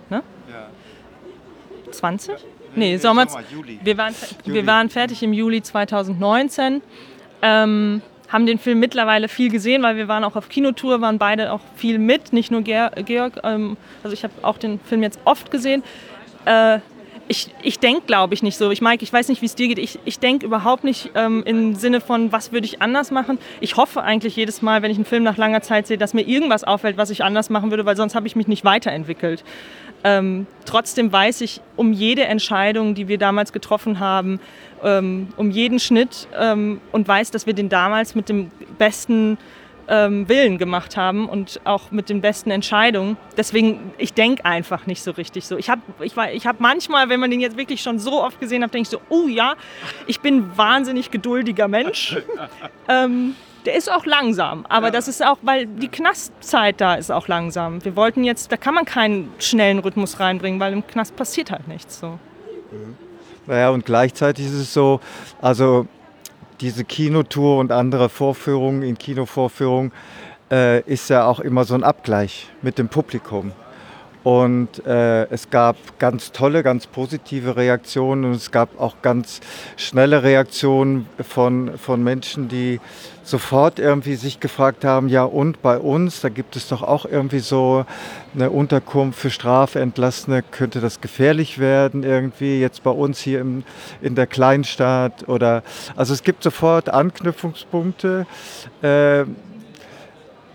Ne? 0.08 0.22
Ja. 0.50 0.66
20? 1.92 2.34
Nee, 2.74 2.96
Sommer. 2.98 3.28
Sommer 3.28 3.44
Juli. 3.52 3.80
Wir, 3.82 3.96
waren, 3.98 4.14
Juli. 4.44 4.58
wir 4.58 4.66
waren 4.66 4.90
fertig 4.90 5.22
im 5.22 5.32
Juli 5.32 5.62
2019. 5.62 6.82
Ähm, 7.42 8.02
haben 8.28 8.46
den 8.46 8.58
Film 8.58 8.78
mittlerweile 8.78 9.28
viel 9.28 9.50
gesehen, 9.50 9.82
weil 9.82 9.96
wir 9.96 10.06
waren 10.06 10.22
auch 10.22 10.36
auf 10.36 10.48
Kinotour, 10.48 11.00
waren 11.00 11.18
beide 11.18 11.52
auch 11.52 11.60
viel 11.74 11.98
mit, 11.98 12.32
nicht 12.32 12.52
nur 12.52 12.62
Georg. 12.62 13.40
Ähm, 13.42 13.76
also 14.04 14.14
ich 14.14 14.22
habe 14.22 14.32
auch 14.42 14.58
den 14.58 14.78
Film 14.80 15.02
jetzt 15.02 15.18
oft 15.24 15.50
gesehen. 15.50 15.82
Äh, 16.44 16.78
ich, 17.30 17.48
ich 17.62 17.78
denke, 17.78 18.02
glaube 18.06 18.34
ich, 18.34 18.42
nicht 18.42 18.56
so. 18.56 18.72
Ich, 18.72 18.82
Mike, 18.82 19.04
ich 19.04 19.12
weiß 19.12 19.28
nicht, 19.28 19.40
wie 19.40 19.46
es 19.46 19.54
dir 19.54 19.68
geht. 19.68 19.78
Ich, 19.78 20.00
ich 20.04 20.18
denke 20.18 20.44
überhaupt 20.44 20.82
nicht 20.82 21.12
ähm, 21.14 21.44
im 21.46 21.76
Sinne 21.76 22.00
von, 22.00 22.32
was 22.32 22.50
würde 22.50 22.66
ich 22.66 22.82
anders 22.82 23.12
machen. 23.12 23.38
Ich 23.60 23.76
hoffe 23.76 24.02
eigentlich 24.02 24.34
jedes 24.34 24.62
Mal, 24.62 24.82
wenn 24.82 24.90
ich 24.90 24.96
einen 24.96 25.04
Film 25.04 25.22
nach 25.22 25.36
langer 25.36 25.62
Zeit 25.62 25.86
sehe, 25.86 25.96
dass 25.96 26.12
mir 26.12 26.22
irgendwas 26.22 26.64
auffällt, 26.64 26.96
was 26.96 27.08
ich 27.08 27.22
anders 27.22 27.48
machen 27.48 27.70
würde, 27.70 27.86
weil 27.86 27.94
sonst 27.94 28.16
habe 28.16 28.26
ich 28.26 28.34
mich 28.34 28.48
nicht 28.48 28.64
weiterentwickelt. 28.64 29.44
Ähm, 30.02 30.48
trotzdem 30.64 31.12
weiß 31.12 31.42
ich 31.42 31.60
um 31.76 31.92
jede 31.92 32.24
Entscheidung, 32.24 32.96
die 32.96 33.06
wir 33.06 33.16
damals 33.16 33.52
getroffen 33.52 34.00
haben, 34.00 34.40
ähm, 34.82 35.28
um 35.36 35.52
jeden 35.52 35.78
Schnitt 35.78 36.26
ähm, 36.36 36.80
und 36.90 37.06
weiß, 37.06 37.30
dass 37.30 37.46
wir 37.46 37.54
den 37.54 37.68
damals 37.68 38.16
mit 38.16 38.28
dem 38.28 38.50
besten 38.76 39.38
ähm, 39.90 40.28
Willen 40.28 40.56
gemacht 40.56 40.96
haben 40.96 41.28
und 41.28 41.60
auch 41.64 41.90
mit 41.90 42.08
den 42.08 42.20
besten 42.20 42.50
Entscheidungen. 42.50 43.16
Deswegen, 43.36 43.92
ich 43.98 44.14
denke 44.14 44.44
einfach 44.44 44.86
nicht 44.86 45.02
so 45.02 45.10
richtig 45.10 45.46
so. 45.46 45.58
Ich 45.58 45.68
habe 45.68 45.82
ich, 46.00 46.16
ich 46.16 46.46
hab 46.46 46.60
manchmal, 46.60 47.08
wenn 47.08 47.20
man 47.20 47.30
den 47.30 47.40
jetzt 47.40 47.56
wirklich 47.56 47.82
schon 47.82 47.98
so 47.98 48.22
oft 48.22 48.40
gesehen 48.40 48.62
hat, 48.62 48.72
denke 48.72 48.84
ich 48.84 48.88
so, 48.88 49.00
oh 49.08 49.26
ja, 49.26 49.56
ich 50.06 50.20
bin 50.20 50.36
ein 50.36 50.56
wahnsinnig 50.56 51.10
geduldiger 51.10 51.68
Mensch. 51.68 52.16
Ähm, 52.88 53.36
der 53.66 53.74
ist 53.76 53.90
auch 53.90 54.04
langsam, 54.04 54.66
aber 54.68 54.86
ja. 54.86 54.90
das 54.90 55.06
ist 55.06 55.24
auch, 55.24 55.38
weil 55.42 55.66
die 55.66 55.88
Knastzeit 55.88 56.80
da 56.80 56.94
ist 56.94 57.12
auch 57.12 57.28
langsam. 57.28 57.84
Wir 57.84 57.94
wollten 57.94 58.24
jetzt, 58.24 58.50
da 58.50 58.56
kann 58.56 58.74
man 58.74 58.84
keinen 58.84 59.32
schnellen 59.38 59.78
Rhythmus 59.78 60.18
reinbringen, 60.18 60.58
weil 60.58 60.72
im 60.72 60.86
Knast 60.86 61.14
passiert 61.14 61.50
halt 61.50 61.68
nichts 61.68 62.00
so. 62.00 62.18
Mhm. 62.72 62.96
Naja, 63.46 63.70
und 63.70 63.84
gleichzeitig 63.84 64.46
ist 64.46 64.54
es 64.54 64.72
so, 64.72 65.00
also 65.40 65.86
diese 66.60 66.84
Kinotour 66.84 67.58
und 67.58 67.72
andere 67.72 68.08
Vorführungen 68.08 68.82
in 68.82 68.98
Kinovorführungen 68.98 69.92
äh, 70.50 70.80
ist 70.82 71.08
ja 71.10 71.26
auch 71.26 71.40
immer 71.40 71.64
so 71.64 71.74
ein 71.74 71.84
Abgleich 71.84 72.48
mit 72.62 72.78
dem 72.78 72.88
Publikum. 72.88 73.52
Und 74.22 74.84
äh, 74.86 75.24
es 75.30 75.48
gab 75.50 75.76
ganz 75.98 76.32
tolle, 76.32 76.62
ganz 76.62 76.86
positive 76.86 77.56
Reaktionen 77.56 78.24
und 78.24 78.32
es 78.32 78.50
gab 78.50 78.78
auch 78.78 78.96
ganz 79.00 79.40
schnelle 79.76 80.22
Reaktionen 80.22 81.06
von, 81.26 81.78
von 81.78 82.04
Menschen, 82.04 82.48
die 82.48 82.80
sofort 83.22 83.78
irgendwie 83.78 84.16
sich 84.16 84.40
gefragt 84.40 84.84
haben, 84.84 85.08
ja 85.08 85.24
und 85.24 85.62
bei 85.62 85.78
uns, 85.78 86.20
da 86.20 86.28
gibt 86.28 86.56
es 86.56 86.68
doch 86.68 86.82
auch 86.82 87.06
irgendwie 87.06 87.38
so 87.38 87.86
eine 88.34 88.50
Unterkunft 88.50 89.18
für 89.18 89.30
Strafentlassene, 89.30 90.42
könnte 90.42 90.80
das 90.80 91.00
gefährlich 91.00 91.58
werden 91.58 92.02
irgendwie 92.02 92.60
jetzt 92.60 92.82
bei 92.82 92.90
uns 92.90 93.20
hier 93.20 93.40
im, 93.40 93.62
in 94.02 94.16
der 94.16 94.26
Kleinstadt 94.26 95.28
oder, 95.28 95.62
also 95.96 96.12
es 96.12 96.22
gibt 96.24 96.42
sofort 96.42 96.88
Anknüpfungspunkte. 96.88 98.26
Äh, 98.82 99.24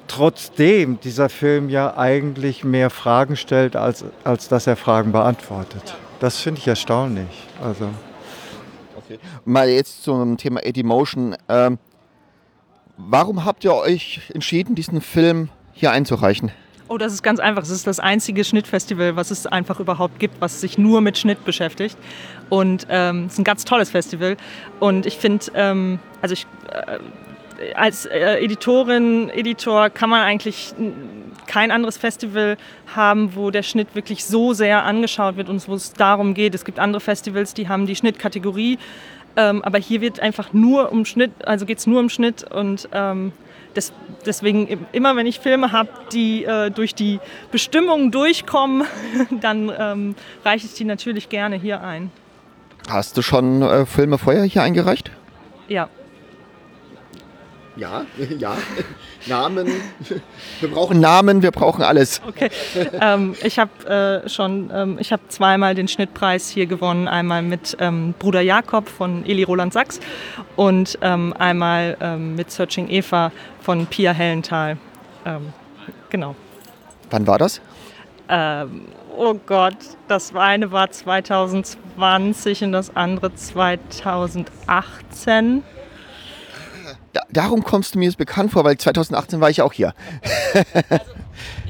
trotzdem 0.07 0.99
dieser 0.99 1.29
Film 1.29 1.69
ja 1.69 1.97
eigentlich 1.97 2.63
mehr 2.63 2.89
Fragen 2.89 3.35
stellt, 3.35 3.75
als, 3.75 4.05
als 4.23 4.47
dass 4.47 4.67
er 4.67 4.75
Fragen 4.75 5.11
beantwortet. 5.11 5.95
Das 6.19 6.39
finde 6.39 6.59
ich 6.59 6.67
erstaunlich. 6.67 7.47
Also. 7.61 7.89
Okay. 8.97 9.19
Mal 9.45 9.69
jetzt 9.69 10.03
zum 10.03 10.37
Thema 10.37 10.65
Eddie 10.65 10.83
Motion. 10.83 11.35
Ähm, 11.49 11.77
warum 12.97 13.45
habt 13.45 13.63
ihr 13.63 13.73
euch 13.73 14.21
entschieden, 14.33 14.75
diesen 14.75 15.01
Film 15.01 15.49
hier 15.73 15.91
einzureichen? 15.91 16.51
Oh, 16.87 16.97
das 16.99 17.13
ist 17.13 17.23
ganz 17.23 17.39
einfach. 17.39 17.63
Es 17.63 17.71
ist 17.71 17.87
das 17.87 17.99
einzige 17.99 18.43
Schnittfestival, 18.43 19.15
was 19.15 19.31
es 19.31 19.47
einfach 19.47 19.79
überhaupt 19.79 20.19
gibt, 20.19 20.39
was 20.39 20.61
sich 20.61 20.77
nur 20.77 21.01
mit 21.01 21.17
Schnitt 21.17 21.43
beschäftigt. 21.43 21.97
Und 22.49 22.85
ähm, 22.89 23.25
es 23.25 23.33
ist 23.33 23.39
ein 23.39 23.43
ganz 23.43 23.65
tolles 23.65 23.89
Festival. 23.89 24.37
Und 24.79 25.07
ich 25.07 25.17
finde, 25.17 25.45
ähm, 25.55 25.99
also 26.21 26.33
ich, 26.33 26.45
äh, 26.71 26.99
als 27.75 28.05
äh, 28.05 28.43
Editorin, 28.43 29.29
Editor 29.29 29.89
kann 29.89 30.09
man 30.09 30.21
eigentlich 30.21 30.73
kein 31.47 31.71
anderes 31.71 31.97
Festival 31.97 32.57
haben, 32.95 33.35
wo 33.35 33.51
der 33.51 33.63
Schnitt 33.63 33.95
wirklich 33.95 34.25
so 34.25 34.53
sehr 34.53 34.83
angeschaut 34.83 35.37
wird 35.37 35.49
und 35.49 35.67
wo 35.67 35.75
es 35.75 35.93
darum 35.93 36.33
geht. 36.33 36.55
Es 36.55 36.65
gibt 36.65 36.79
andere 36.79 36.99
Festivals, 36.99 37.53
die 37.53 37.67
haben 37.67 37.85
die 37.85 37.95
Schnittkategorie, 37.95 38.77
ähm, 39.35 39.61
aber 39.63 39.77
hier 39.77 40.01
wird 40.01 40.19
einfach 40.19 40.53
nur 40.53 40.91
um 40.91 41.05
Schnitt, 41.05 41.31
also 41.45 41.65
geht 41.65 41.79
es 41.79 41.87
nur 41.87 41.99
um 41.99 42.09
Schnitt 42.09 42.49
und 42.51 42.89
ähm, 42.93 43.31
das, 43.73 43.91
deswegen 44.25 44.87
immer, 44.93 45.15
wenn 45.15 45.27
ich 45.27 45.39
Filme 45.39 45.71
habe, 45.71 45.89
die 46.13 46.45
äh, 46.45 46.71
durch 46.71 46.95
die 46.95 47.19
Bestimmungen 47.51 48.11
durchkommen, 48.11 48.87
dann 49.41 49.71
ähm, 49.77 50.15
reiche 50.43 50.65
ich 50.65 50.73
die 50.73 50.85
natürlich 50.85 51.29
gerne 51.29 51.57
hier 51.57 51.81
ein. 51.81 52.11
Hast 52.89 53.17
du 53.17 53.21
schon 53.21 53.61
äh, 53.61 53.85
Filme 53.85 54.17
vorher 54.17 54.43
hier 54.43 54.63
eingereicht? 54.63 55.11
Ja, 55.67 55.89
ja, 57.75 58.05
ja. 58.39 58.57
Namen. 59.27 59.67
Wir 60.59 60.69
brauchen 60.69 60.99
Namen, 60.99 61.41
wir 61.41 61.51
brauchen 61.51 61.83
alles. 61.83 62.21
Okay. 62.27 62.49
Ähm, 62.99 63.35
ich 63.43 63.59
habe 63.59 64.23
äh, 64.25 64.29
schon, 64.29 64.71
ähm, 64.73 64.97
ich 64.99 65.11
habe 65.11 65.23
zweimal 65.27 65.75
den 65.75 65.87
Schnittpreis 65.87 66.49
hier 66.49 66.65
gewonnen. 66.65 67.07
Einmal 67.07 67.41
mit 67.41 67.75
ähm, 67.79 68.13
Bruder 68.17 68.41
Jakob 68.41 68.87
von 68.87 69.25
Eli 69.25 69.43
Roland 69.43 69.73
Sachs 69.73 69.99
und 70.55 70.97
ähm, 71.01 71.33
einmal 71.37 71.97
ähm, 71.99 72.35
mit 72.35 72.51
Searching 72.51 72.89
Eva 72.89 73.31
von 73.61 73.85
Pia 73.87 74.11
Hellenthal. 74.11 74.77
Ähm, 75.25 75.53
genau. 76.09 76.35
Wann 77.09 77.27
war 77.27 77.37
das? 77.37 77.61
oh 78.27 79.35
Gott, 79.45 79.77
das 80.07 80.35
eine 80.35 80.71
war 80.71 80.89
2020 80.89 82.63
und 82.63 82.71
das 82.71 82.95
andere 82.95 83.35
2018 83.35 85.61
da, 87.15 87.21
darum 87.31 87.63
kommst 87.63 87.95
du 87.95 87.99
mir 87.99 88.05
jetzt 88.05 88.17
bekannt 88.17 88.51
vor, 88.51 88.65
weil 88.65 88.77
2018 88.77 89.39
war 89.39 89.49
ich 89.49 89.61
auch 89.61 89.73
hier. 89.73 89.93
Also, 90.89 91.11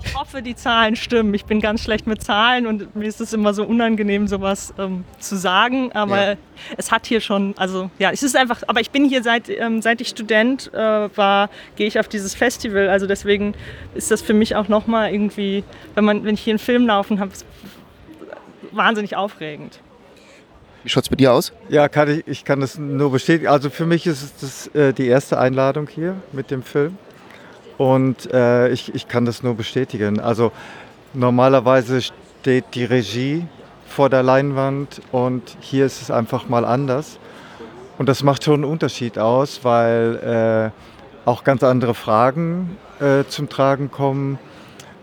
ich 0.04 0.16
hoffe, 0.16 0.42
die 0.42 0.56
Zahlen 0.56 0.96
stimmen. 0.96 1.34
Ich 1.34 1.46
bin 1.46 1.60
ganz 1.60 1.84
schlecht 1.84 2.06
mit 2.06 2.22
Zahlen 2.24 2.68
und 2.68 2.96
mir 2.96 3.08
ist 3.08 3.22
es 3.22 3.34
immer 3.34 3.54
so 3.54 3.64
unangenehm, 3.64 4.28
sowas 4.28 4.74
ähm, 4.78 5.04
zu 5.20 5.36
sagen. 5.36 5.92
Aber 5.94 6.32
ja. 6.32 6.38
es 6.78 6.92
hat 6.92 7.06
hier 7.08 7.22
schon, 7.22 7.54
also 7.58 7.90
ja, 7.98 8.12
es 8.12 8.24
ist 8.24 8.36
einfach, 8.36 8.62
aber 8.68 8.82
ich 8.82 8.92
bin 8.92 9.06
hier 9.06 9.24
seit, 9.24 9.50
ähm, 9.50 9.82
seit 9.82 10.02
ich 10.02 10.10
Student 10.10 10.72
äh, 10.74 10.78
war, 11.16 11.50
gehe 11.76 11.88
ich 11.88 12.00
auf 12.00 12.08
dieses 12.08 12.36
Festival. 12.36 12.90
Also 12.90 13.08
deswegen 13.08 13.56
ist 13.94 14.12
das 14.12 14.22
für 14.22 14.34
mich 14.34 14.56
auch 14.56 14.68
nochmal 14.68 15.12
irgendwie, 15.12 15.64
wenn, 15.96 16.06
man, 16.06 16.24
wenn 16.24 16.36
ich 16.36 16.42
hier 16.42 16.54
einen 16.54 16.60
Film 16.60 16.88
laufen 16.88 17.20
habe, 17.20 17.32
wahnsinnig 18.72 19.16
aufregend. 19.16 19.80
Wie 20.86 20.90
schaut 20.90 21.06
es 21.06 21.10
bei 21.10 21.16
dir 21.16 21.34
aus? 21.34 21.52
Ja, 21.68 21.90
kann 21.90 22.08
ich, 22.12 22.28
ich 22.28 22.46
kann 22.46 22.60
das 22.60 22.78
nur 22.78 23.12
bestätigen. 23.12 23.48
Also 23.48 23.72
für 23.72 23.88
mich 23.88 24.06
ist 24.06 24.22
es 24.22 24.36
das, 24.36 24.76
äh, 24.76 24.94
die 24.94 25.08
erste 25.08 25.40
Einladung 25.40 25.88
hier 25.88 26.14
mit 26.32 26.52
dem 26.52 26.62
Film. 26.62 27.00
Und 27.80 28.32
äh, 28.32 28.70
ich, 28.70 28.94
ich 28.94 29.08
kann 29.08 29.26
das 29.26 29.42
nur 29.42 29.56
bestätigen. 29.56 30.20
Also 30.20 30.52
normalerweise 31.16 32.04
steht 32.04 32.66
die 32.76 32.84
Regie 32.86 33.48
vor 33.88 34.12
der 34.12 34.22
Leinwand 34.22 35.02
und 35.12 35.58
hier 35.60 35.88
ist 35.88 36.04
es 36.04 36.12
einfach 36.12 36.50
mal 36.50 36.66
anders. 36.66 37.18
Und 37.98 38.08
das 38.08 38.22
macht 38.22 38.44
schon 38.44 38.54
einen 38.54 38.66
Unterschied 38.66 39.18
aus, 39.18 39.62
weil 39.64 40.72
äh, 41.26 41.28
auch 41.28 41.44
ganz 41.44 41.64
andere 41.64 41.96
Fragen 41.96 42.78
äh, 43.00 43.24
zum 43.28 43.50
Tragen 43.50 43.90
kommen 43.90 44.38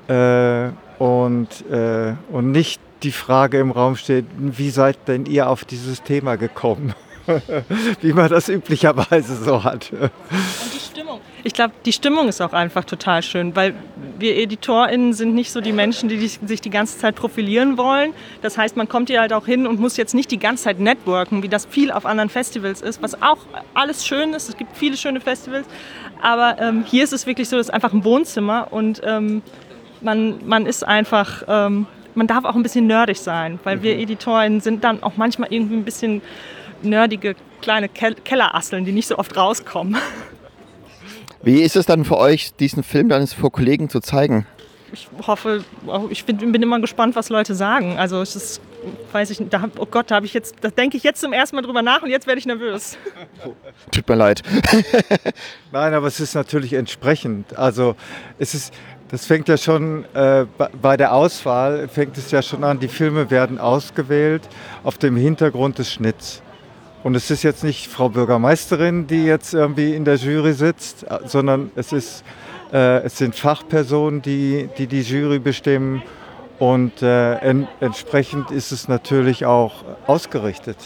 äh, 0.06 0.68
und, 1.00 1.68
äh, 1.72 2.14
und 2.30 2.52
nicht 2.52 2.80
die 3.02 3.12
Frage 3.12 3.58
im 3.58 3.70
Raum 3.70 3.96
steht, 3.96 4.26
wie 4.36 4.70
seid 4.70 5.08
denn 5.08 5.26
ihr 5.26 5.48
auf 5.48 5.64
dieses 5.64 6.02
Thema 6.02 6.36
gekommen? 6.36 6.94
wie 8.00 8.12
man 8.12 8.28
das 8.28 8.48
üblicherweise 8.48 9.36
so 9.36 9.62
hat. 9.62 9.92
Und 9.92 10.10
das 10.74 10.86
Stimmung. 10.86 11.20
Ich 11.44 11.54
glaube, 11.54 11.72
die 11.84 11.92
Stimmung 11.92 12.28
ist 12.28 12.40
auch 12.40 12.52
einfach 12.52 12.84
total 12.84 13.22
schön, 13.22 13.54
weil 13.56 13.74
wir 14.18 14.36
EditorInnen 14.36 15.12
sind 15.12 15.34
nicht 15.34 15.52
so 15.52 15.60
die 15.60 15.72
Menschen, 15.72 16.08
die 16.08 16.18
sich 16.26 16.60
die 16.60 16.70
ganze 16.70 16.98
Zeit 16.98 17.14
profilieren 17.16 17.78
wollen. 17.78 18.12
Das 18.42 18.58
heißt, 18.58 18.76
man 18.76 18.88
kommt 18.88 19.08
hier 19.08 19.20
halt 19.20 19.32
auch 19.32 19.46
hin 19.46 19.66
und 19.66 19.80
muss 19.80 19.96
jetzt 19.96 20.14
nicht 20.14 20.30
die 20.30 20.38
ganze 20.38 20.64
Zeit 20.64 20.80
networken, 20.80 21.42
wie 21.42 21.48
das 21.48 21.66
viel 21.66 21.90
auf 21.90 22.06
anderen 22.06 22.28
Festivals 22.28 22.82
ist, 22.82 23.02
was 23.02 23.20
auch 23.22 23.38
alles 23.74 24.06
schön 24.06 24.34
ist. 24.34 24.48
Es 24.48 24.56
gibt 24.56 24.76
viele 24.76 24.96
schöne 24.96 25.20
Festivals, 25.20 25.66
aber 26.20 26.60
ähm, 26.60 26.84
hier 26.86 27.04
ist 27.04 27.12
es 27.12 27.26
wirklich 27.26 27.48
so, 27.48 27.56
das 27.56 27.68
ist 27.68 27.74
einfach 27.74 27.92
ein 27.92 28.04
Wohnzimmer 28.04 28.68
und 28.70 29.00
ähm, 29.04 29.42
man, 30.00 30.46
man 30.46 30.66
ist 30.66 30.86
einfach, 30.86 31.42
ähm, 31.48 31.86
man 32.14 32.26
darf 32.26 32.44
auch 32.44 32.54
ein 32.54 32.62
bisschen 32.62 32.86
nerdig 32.86 33.18
sein, 33.18 33.58
weil 33.64 33.78
mhm. 33.78 33.82
wir 33.82 33.98
EditorInnen 33.98 34.60
sind 34.60 34.84
dann 34.84 35.02
auch 35.02 35.16
manchmal 35.16 35.52
irgendwie 35.52 35.76
ein 35.76 35.84
bisschen 35.84 36.22
nerdige 36.82 37.36
kleine 37.60 37.88
Kellerasseln, 37.88 38.84
die 38.84 38.92
nicht 38.92 39.08
so 39.08 39.18
oft 39.18 39.36
rauskommen. 39.36 39.96
Wie 41.42 41.62
ist 41.62 41.74
es 41.74 41.86
dann 41.86 42.04
für 42.04 42.18
euch, 42.18 42.54
diesen 42.54 42.82
Film 42.82 43.08
dann 43.08 43.26
vor 43.26 43.50
Kollegen 43.50 43.88
zu 43.88 44.00
zeigen? 44.00 44.46
Ich 44.92 45.08
hoffe, 45.26 45.64
ich 46.10 46.24
bin, 46.24 46.52
bin 46.52 46.62
immer 46.62 46.78
gespannt, 46.78 47.16
was 47.16 47.30
Leute 47.30 47.54
sagen. 47.54 47.98
Also 47.98 48.20
es 48.20 48.36
ist, 48.36 48.60
weiß 49.10 49.30
ich, 49.30 49.38
da, 49.48 49.68
oh 49.78 49.86
Gott, 49.86 50.10
da 50.10 50.16
habe 50.16 50.26
ich 50.26 50.34
jetzt, 50.34 50.56
da 50.60 50.68
denke 50.68 50.98
ich 50.98 51.02
jetzt 51.02 51.20
zum 51.20 51.32
ersten 51.32 51.56
Mal 51.56 51.62
drüber 51.62 51.80
nach 51.80 52.02
und 52.02 52.10
jetzt 52.10 52.26
werde 52.26 52.38
ich 52.38 52.46
nervös. 52.46 52.98
Tut 53.90 54.06
mir 54.06 54.16
leid. 54.16 54.42
Nein, 55.72 55.94
aber 55.94 56.06
es 56.08 56.20
ist 56.20 56.34
natürlich 56.34 56.74
entsprechend. 56.74 57.58
Also 57.58 57.96
es 58.38 58.54
ist, 58.54 58.74
das 59.12 59.26
fängt 59.26 59.46
ja 59.46 59.58
schon 59.58 60.06
äh, 60.14 60.46
bei 60.80 60.96
der 60.96 61.12
Auswahl 61.12 61.86
fängt 61.86 62.16
es 62.16 62.30
ja 62.30 62.40
schon 62.40 62.64
an. 62.64 62.80
Die 62.80 62.88
Filme 62.88 63.30
werden 63.30 63.58
ausgewählt 63.58 64.40
auf 64.84 64.96
dem 64.96 65.16
Hintergrund 65.16 65.76
des 65.76 65.92
Schnitts. 65.92 66.40
Und 67.02 67.14
es 67.14 67.30
ist 67.30 67.42
jetzt 67.42 67.62
nicht 67.62 67.88
Frau 67.88 68.08
Bürgermeisterin, 68.08 69.06
die 69.06 69.26
jetzt 69.26 69.52
irgendwie 69.52 69.94
in 69.94 70.06
der 70.06 70.14
Jury 70.14 70.54
sitzt, 70.54 71.04
sondern 71.26 71.70
es, 71.76 71.92
ist, 71.92 72.24
äh, 72.72 73.02
es 73.02 73.18
sind 73.18 73.34
Fachpersonen, 73.34 74.22
die, 74.22 74.70
die 74.78 74.86
die 74.86 75.02
Jury 75.02 75.40
bestimmen. 75.40 76.02
Und 76.58 77.02
äh, 77.02 77.34
en 77.34 77.68
entsprechend 77.80 78.50
ist 78.50 78.72
es 78.72 78.88
natürlich 78.88 79.44
auch 79.44 79.84
ausgerichtet. 80.06 80.78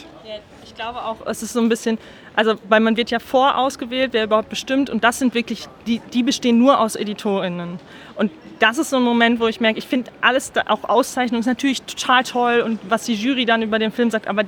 ich 0.64 0.74
glaube 0.74 0.98
auch, 1.04 1.24
es 1.26 1.44
ist 1.44 1.52
so 1.52 1.60
ein 1.60 1.68
bisschen, 1.68 1.96
also 2.36 2.54
weil 2.68 2.80
man 2.80 2.96
wird 2.96 3.10
ja 3.10 3.18
vorausgewählt, 3.18 4.12
wer 4.12 4.24
überhaupt 4.24 4.50
bestimmt. 4.50 4.90
Und 4.90 5.02
das 5.02 5.18
sind 5.18 5.34
wirklich, 5.34 5.66
die, 5.86 6.00
die 6.12 6.22
bestehen 6.22 6.58
nur 6.58 6.78
aus 6.78 6.94
EditorInnen. 6.94 7.80
Und 8.14 8.30
das 8.58 8.78
ist 8.78 8.90
so 8.90 8.96
ein 8.96 9.02
Moment, 9.02 9.40
wo 9.40 9.46
ich 9.48 9.60
merke, 9.60 9.78
ich 9.78 9.86
finde 9.86 10.10
alles, 10.20 10.52
da, 10.52 10.64
auch 10.68 10.84
Auszeichnung 10.84 11.40
ist 11.40 11.46
natürlich 11.46 11.82
total 11.82 12.22
toll 12.24 12.60
und 12.60 12.78
was 12.88 13.04
die 13.04 13.14
Jury 13.14 13.46
dann 13.46 13.62
über 13.62 13.78
den 13.78 13.90
Film 13.90 14.10
sagt, 14.10 14.28
aber 14.28 14.44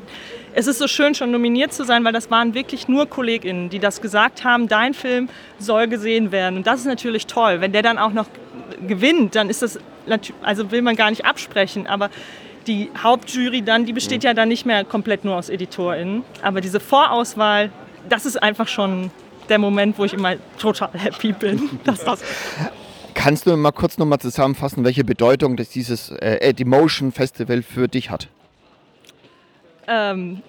es 0.55 0.67
ist 0.67 0.79
so 0.79 0.87
schön, 0.87 1.15
schon 1.15 1.31
nominiert 1.31 1.73
zu 1.73 1.85
sein, 1.85 2.05
weil 2.05 2.13
das 2.13 2.31
waren 2.31 2.55
wirklich 2.55 2.89
nur 2.89 3.07
KollegInnen, 3.07 3.71
die 3.71 3.79
das 3.79 4.01
gesagt 4.01 4.45
haben, 4.45 4.69
dein 4.69 4.95
Film 4.95 5.29
soll 5.59 5.89
gesehen 5.89 6.31
werden. 6.31 6.59
Und 6.59 6.67
das 6.67 6.81
ist 6.81 6.87
natürlich 6.87 7.27
toll. 7.27 7.61
Wenn 7.61 7.73
der 7.73 7.83
dann 7.83 7.99
auch 7.99 8.13
noch 8.13 8.27
gewinnt, 8.87 9.35
dann 9.35 9.49
ist 9.49 9.63
das, 9.63 9.79
also 10.43 10.71
will 10.71 10.83
man 10.83 10.97
gar 10.97 11.11
nicht 11.11 11.25
absprechen, 11.25 11.87
aber 11.87 12.11
die 12.69 12.91
Hauptjury 13.03 13.63
dann, 13.63 13.87
die 13.87 13.93
besteht 13.93 14.23
ja 14.23 14.35
dann 14.35 14.49
nicht 14.49 14.67
mehr 14.67 14.85
komplett 14.85 15.25
nur 15.25 15.37
aus 15.37 15.49
EditorInnen. 15.49 16.23
Aber 16.43 16.61
diese 16.61 16.79
Vorauswahl, 16.79 17.73
das 18.09 18.27
ist 18.27 18.41
einfach 18.41 18.69
schon 18.69 19.11
der 19.49 19.59
Moment, 19.59 19.99
wo 19.99 20.05
ich 20.05 20.13
immer 20.13 20.35
total 20.59 20.91
happy 20.93 21.33
bin, 21.33 21.71
dass 21.85 22.05
das 22.05 22.23
Kannst 23.15 23.47
du 23.47 23.57
mal 23.57 23.73
kurz 23.73 23.99
nochmal 23.99 24.21
zusammenfassen, 24.21 24.85
welche 24.85 25.03
Bedeutung 25.03 25.57
das 25.57 25.71
dieses 25.71 26.11
äh, 26.11 26.37
Edimotion 26.41 27.11
Festival 27.11 27.63
für 27.63 27.89
dich 27.89 28.11
hat? 28.11 28.29
Ähm, 29.89 30.41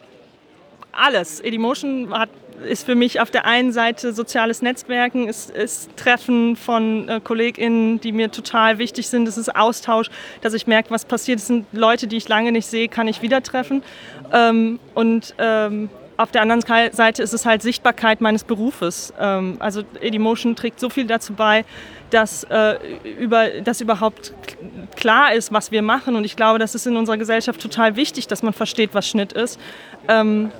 alles. 0.91 1.39
Edimotion 1.39 2.13
hat, 2.13 2.29
ist 2.65 2.85
für 2.85 2.95
mich 2.95 3.19
auf 3.19 3.31
der 3.31 3.45
einen 3.45 3.71
Seite 3.71 4.13
soziales 4.13 4.61
Netzwerken, 4.61 5.27
ist, 5.27 5.49
ist 5.51 5.95
Treffen 5.97 6.55
von 6.55 7.07
äh, 7.07 7.19
KollegInnen, 7.23 7.99
die 8.01 8.11
mir 8.11 8.31
total 8.31 8.77
wichtig 8.77 9.07
sind. 9.07 9.27
Es 9.27 9.37
ist 9.37 9.55
Austausch, 9.55 10.09
dass 10.41 10.53
ich 10.53 10.67
merke, 10.67 10.91
was 10.91 11.05
passiert. 11.05 11.39
Es 11.39 11.47
sind 11.47 11.65
Leute, 11.71 12.07
die 12.07 12.17
ich 12.17 12.27
lange 12.27 12.51
nicht 12.51 12.67
sehe, 12.67 12.87
kann 12.87 13.07
ich 13.07 13.21
wieder 13.21 13.41
treffen. 13.43 13.83
Ähm, 14.33 14.79
und 14.93 15.35
ähm, 15.37 15.89
auf 16.17 16.31
der 16.31 16.41
anderen 16.41 16.61
Seite 16.91 17.23
ist 17.23 17.33
es 17.33 17.45
halt 17.45 17.61
Sichtbarkeit 17.61 18.19
meines 18.19 18.43
Berufes. 18.43 19.13
Ähm, 19.17 19.55
also 19.59 19.83
Edimotion 20.01 20.55
trägt 20.55 20.79
so 20.79 20.89
viel 20.89 21.05
dazu 21.05 21.33
bei, 21.33 21.63
dass, 22.09 22.43
äh, 22.43 22.77
über, 23.17 23.61
dass 23.61 23.79
überhaupt 23.79 24.33
klar 24.97 25.33
ist, 25.33 25.53
was 25.53 25.71
wir 25.71 25.81
machen. 25.81 26.17
Und 26.17 26.25
ich 26.25 26.35
glaube, 26.35 26.59
das 26.59 26.75
ist 26.75 26.85
in 26.87 26.97
unserer 26.97 27.17
Gesellschaft 27.17 27.61
total 27.61 27.95
wichtig, 27.95 28.27
dass 28.27 28.43
man 28.43 28.51
versteht, 28.51 28.89
was 28.93 29.07
Schnitt 29.07 29.31
ist. 29.31 29.59
Ähm, 30.09 30.51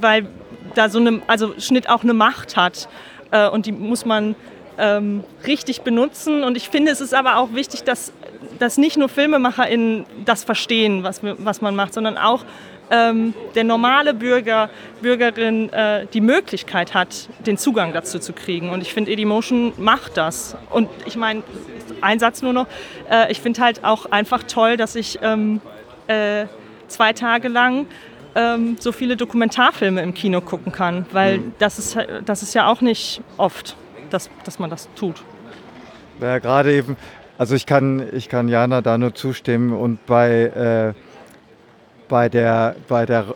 weil 0.00 0.26
da 0.74 0.88
so 0.88 0.98
eine, 0.98 1.22
also 1.26 1.54
Schnitt 1.58 1.88
auch 1.88 2.02
eine 2.02 2.14
Macht 2.14 2.56
hat. 2.56 2.88
Äh, 3.30 3.48
und 3.48 3.66
die 3.66 3.72
muss 3.72 4.04
man 4.04 4.34
ähm, 4.78 5.24
richtig 5.46 5.82
benutzen. 5.82 6.42
Und 6.42 6.56
ich 6.56 6.68
finde, 6.68 6.90
es 6.90 7.00
ist 7.00 7.14
aber 7.14 7.36
auch 7.36 7.52
wichtig, 7.52 7.84
dass, 7.84 8.12
dass 8.58 8.78
nicht 8.78 8.96
nur 8.96 9.08
FilmemacherInnen 9.08 10.06
das 10.24 10.44
verstehen, 10.44 11.02
was, 11.02 11.20
was 11.22 11.60
man 11.60 11.76
macht, 11.76 11.94
sondern 11.94 12.16
auch 12.16 12.44
ähm, 12.90 13.34
der 13.54 13.64
normale 13.64 14.14
Bürger, 14.14 14.68
Bürgerin 15.00 15.72
äh, 15.72 16.06
die 16.12 16.20
Möglichkeit 16.20 16.94
hat, 16.94 17.28
den 17.46 17.56
Zugang 17.56 17.92
dazu 17.92 18.18
zu 18.18 18.32
kriegen. 18.32 18.70
Und 18.70 18.80
ich 18.80 18.92
finde, 18.92 19.12
Edimotion 19.12 19.72
macht 19.76 20.16
das. 20.16 20.56
Und 20.70 20.88
ich 21.06 21.16
meine, 21.16 21.42
ein 22.00 22.18
Satz 22.18 22.42
nur 22.42 22.52
noch, 22.52 22.66
äh, 23.10 23.30
ich 23.30 23.40
finde 23.40 23.60
halt 23.60 23.84
auch 23.84 24.06
einfach 24.06 24.42
toll, 24.42 24.76
dass 24.76 24.96
ich 24.96 25.20
ähm, 25.22 25.60
äh, 26.08 26.46
zwei 26.88 27.12
Tage 27.12 27.48
lang 27.48 27.86
ähm, 28.34 28.76
so 28.78 28.92
viele 28.92 29.16
Dokumentarfilme 29.16 30.02
im 30.02 30.14
Kino 30.14 30.40
gucken 30.40 30.72
kann, 30.72 31.06
weil 31.12 31.38
mhm. 31.38 31.52
das, 31.58 31.78
ist, 31.78 31.96
das 32.24 32.42
ist 32.42 32.54
ja 32.54 32.68
auch 32.68 32.80
nicht 32.80 33.22
oft, 33.36 33.76
dass, 34.10 34.30
dass 34.44 34.58
man 34.58 34.70
das 34.70 34.88
tut. 34.94 35.22
Ja, 36.20 36.38
gerade 36.38 36.72
eben, 36.72 36.96
also 37.38 37.54
ich 37.54 37.66
kann, 37.66 38.06
ich 38.12 38.28
kann 38.28 38.48
Jana 38.48 38.82
da 38.82 38.98
nur 38.98 39.14
zustimmen 39.14 39.72
und 39.72 40.04
bei 40.06 40.94
äh, 40.94 41.00
bei, 42.10 42.28
der, 42.28 42.76
bei, 42.88 43.06
der, 43.06 43.34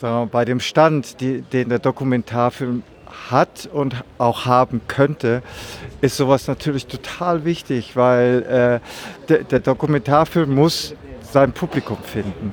wir, 0.00 0.28
bei 0.30 0.44
dem 0.44 0.60
Stand, 0.60 1.20
die, 1.20 1.40
den 1.40 1.70
der 1.70 1.78
Dokumentarfilm 1.78 2.82
hat 3.30 3.68
und 3.72 4.04
auch 4.18 4.44
haben 4.44 4.82
könnte, 4.88 5.42
ist 6.00 6.16
sowas 6.16 6.48
natürlich 6.48 6.86
total 6.86 7.44
wichtig, 7.46 7.96
weil 7.96 8.80
äh, 8.82 9.26
der, 9.28 9.44
der 9.44 9.60
Dokumentarfilm 9.60 10.54
muss 10.54 10.94
sein 11.22 11.52
Publikum 11.52 11.98
finden. 12.02 12.52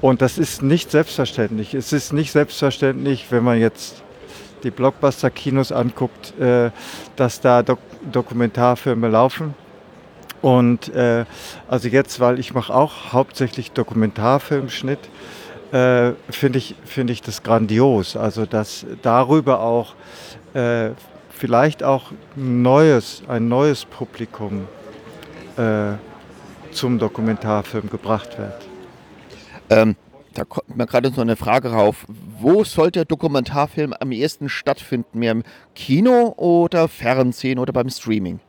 Und 0.00 0.22
das 0.22 0.38
ist 0.38 0.62
nicht 0.62 0.90
selbstverständlich. 0.90 1.74
Es 1.74 1.92
ist 1.92 2.12
nicht 2.12 2.32
selbstverständlich, 2.32 3.26
wenn 3.30 3.44
man 3.44 3.60
jetzt 3.60 4.02
die 4.62 4.70
Blockbuster-Kinos 4.70 5.72
anguckt, 5.72 6.38
äh, 6.38 6.70
dass 7.16 7.40
da 7.40 7.62
Dok 7.62 7.78
Dokumentarfilme 8.10 9.08
laufen. 9.08 9.54
Und 10.40 10.94
äh, 10.94 11.26
also 11.68 11.88
jetzt, 11.88 12.18
weil 12.18 12.38
ich 12.38 12.54
mache 12.54 12.74
auch 12.74 13.12
hauptsächlich 13.12 13.72
Dokumentarfilmschnitt, 13.72 15.00
äh, 15.72 16.12
finde 16.30 16.58
ich, 16.58 16.76
find 16.86 17.10
ich 17.10 17.20
das 17.20 17.42
grandios. 17.42 18.16
Also 18.16 18.46
dass 18.46 18.86
darüber 19.02 19.60
auch 19.60 19.94
äh, 20.54 20.90
vielleicht 21.28 21.82
auch 21.82 22.12
neues, 22.36 23.22
ein 23.28 23.48
neues 23.48 23.84
Publikum 23.84 24.66
äh, 25.58 25.92
zum 26.72 26.98
Dokumentarfilm 26.98 27.90
gebracht 27.90 28.38
wird. 28.38 28.69
Ähm, 29.70 29.96
da 30.34 30.44
kommt 30.44 30.76
mir 30.76 30.86
gerade 30.86 31.10
so 31.10 31.20
eine 31.20 31.36
Frage 31.36 31.72
rauf. 31.72 32.06
Wo 32.38 32.64
soll 32.64 32.90
der 32.90 33.04
Dokumentarfilm 33.04 33.94
am 33.98 34.12
ehesten 34.12 34.48
stattfinden? 34.48 35.18
Mehr 35.18 35.32
im 35.32 35.42
Kino 35.74 36.34
oder 36.36 36.88
Fernsehen 36.88 37.58
oder 37.58 37.72
beim 37.72 37.88
Streaming? 37.88 38.40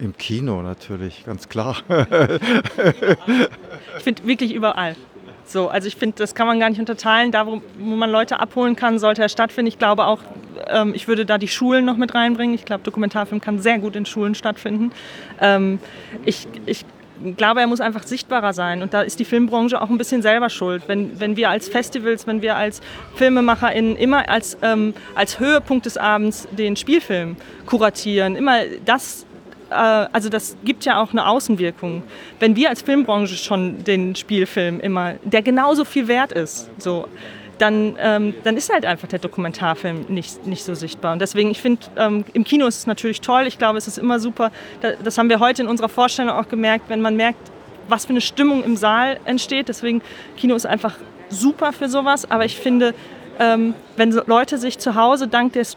Im 0.00 0.16
Kino 0.16 0.62
natürlich, 0.62 1.24
ganz 1.24 1.48
klar. 1.48 1.76
ich 3.96 4.02
finde 4.02 4.26
wirklich 4.26 4.54
überall. 4.54 4.94
So, 5.44 5.68
also 5.68 5.88
ich 5.88 5.96
finde, 5.96 6.16
das 6.18 6.34
kann 6.34 6.46
man 6.46 6.60
gar 6.60 6.68
nicht 6.68 6.78
unterteilen. 6.78 7.32
Da, 7.32 7.46
wo, 7.46 7.62
wo, 7.78 7.96
man 7.96 8.10
Leute 8.10 8.38
abholen 8.38 8.76
kann, 8.76 8.98
sollte 8.98 9.22
er 9.22 9.28
stattfinden. 9.28 9.68
Ich 9.68 9.78
glaube 9.78 10.04
auch, 10.04 10.20
ähm, 10.68 10.92
ich 10.94 11.08
würde 11.08 11.24
da 11.24 11.38
die 11.38 11.48
Schulen 11.48 11.84
noch 11.84 11.96
mit 11.96 12.14
reinbringen. 12.14 12.54
Ich 12.54 12.64
glaube, 12.64 12.84
Dokumentarfilm 12.84 13.40
kann 13.40 13.58
sehr 13.58 13.78
gut 13.78 13.96
in 13.96 14.04
Schulen 14.06 14.34
stattfinden. 14.34 14.92
Ähm, 15.40 15.78
ich, 16.24 16.46
ich 16.66 16.84
glaube, 17.36 17.60
er 17.60 17.66
muss 17.66 17.80
einfach 17.80 18.02
sichtbarer 18.02 18.52
sein. 18.52 18.82
Und 18.82 18.94
da 18.94 19.02
ist 19.02 19.18
die 19.18 19.24
Filmbranche 19.24 19.80
auch 19.80 19.90
ein 19.90 19.98
bisschen 19.98 20.22
selber 20.22 20.50
schuld. 20.50 20.84
Wenn, 20.86 21.18
wenn 21.20 21.36
wir 21.36 21.50
als 21.50 21.68
Festivals, 21.68 22.26
wenn 22.26 22.42
wir 22.42 22.56
als 22.56 22.80
FilmemacherInnen 23.16 23.96
immer 23.96 24.28
als, 24.28 24.56
ähm, 24.62 24.94
als 25.14 25.38
Höhepunkt 25.38 25.86
des 25.86 25.96
Abends 25.96 26.48
den 26.52 26.76
Spielfilm 26.76 27.36
kuratieren, 27.66 28.36
immer 28.36 28.60
das 28.84 29.26
äh, 29.70 29.74
also 29.74 30.28
das 30.28 30.56
gibt 30.64 30.84
ja 30.84 31.00
auch 31.00 31.12
eine 31.12 31.26
Außenwirkung. 31.26 32.02
Wenn 32.40 32.56
wir 32.56 32.70
als 32.70 32.82
Filmbranche 32.82 33.36
schon 33.36 33.84
den 33.84 34.14
Spielfilm 34.16 34.80
immer, 34.80 35.14
der 35.24 35.42
genauso 35.42 35.84
viel 35.84 36.08
wert 36.08 36.32
ist, 36.32 36.70
so, 36.78 37.06
dann, 37.58 37.96
ähm, 38.00 38.34
dann 38.44 38.56
ist 38.56 38.72
halt 38.72 38.84
einfach 38.84 39.08
der 39.08 39.18
Dokumentarfilm 39.18 40.06
nicht, 40.08 40.46
nicht 40.46 40.64
so 40.64 40.74
sichtbar. 40.74 41.12
Und 41.12 41.20
deswegen, 41.20 41.50
ich 41.50 41.60
finde, 41.60 41.82
ähm, 41.96 42.24
im 42.32 42.44
Kino 42.44 42.66
ist 42.66 42.78
es 42.78 42.86
natürlich 42.86 43.20
toll. 43.20 43.46
Ich 43.46 43.58
glaube, 43.58 43.78
es 43.78 43.86
ist 43.86 43.98
immer 43.98 44.20
super. 44.20 44.50
Das 45.02 45.18
haben 45.18 45.28
wir 45.28 45.40
heute 45.40 45.62
in 45.62 45.68
unserer 45.68 45.88
Vorstellung 45.88 46.32
auch 46.32 46.48
gemerkt, 46.48 46.88
wenn 46.88 47.00
man 47.00 47.16
merkt, 47.16 47.50
was 47.88 48.04
für 48.04 48.10
eine 48.10 48.20
Stimmung 48.20 48.64
im 48.64 48.76
Saal 48.76 49.18
entsteht. 49.24 49.68
Deswegen, 49.68 50.02
Kino 50.36 50.54
ist 50.54 50.66
einfach 50.66 50.96
super 51.28 51.72
für 51.72 51.88
sowas. 51.88 52.30
Aber 52.30 52.44
ich 52.44 52.56
finde, 52.56 52.94
ähm, 53.38 53.74
wenn 53.96 54.10
Leute 54.26 54.58
sich 54.58 54.78
zu 54.78 54.94
Hause 54.94 55.28
dank 55.28 55.52
des 55.52 55.76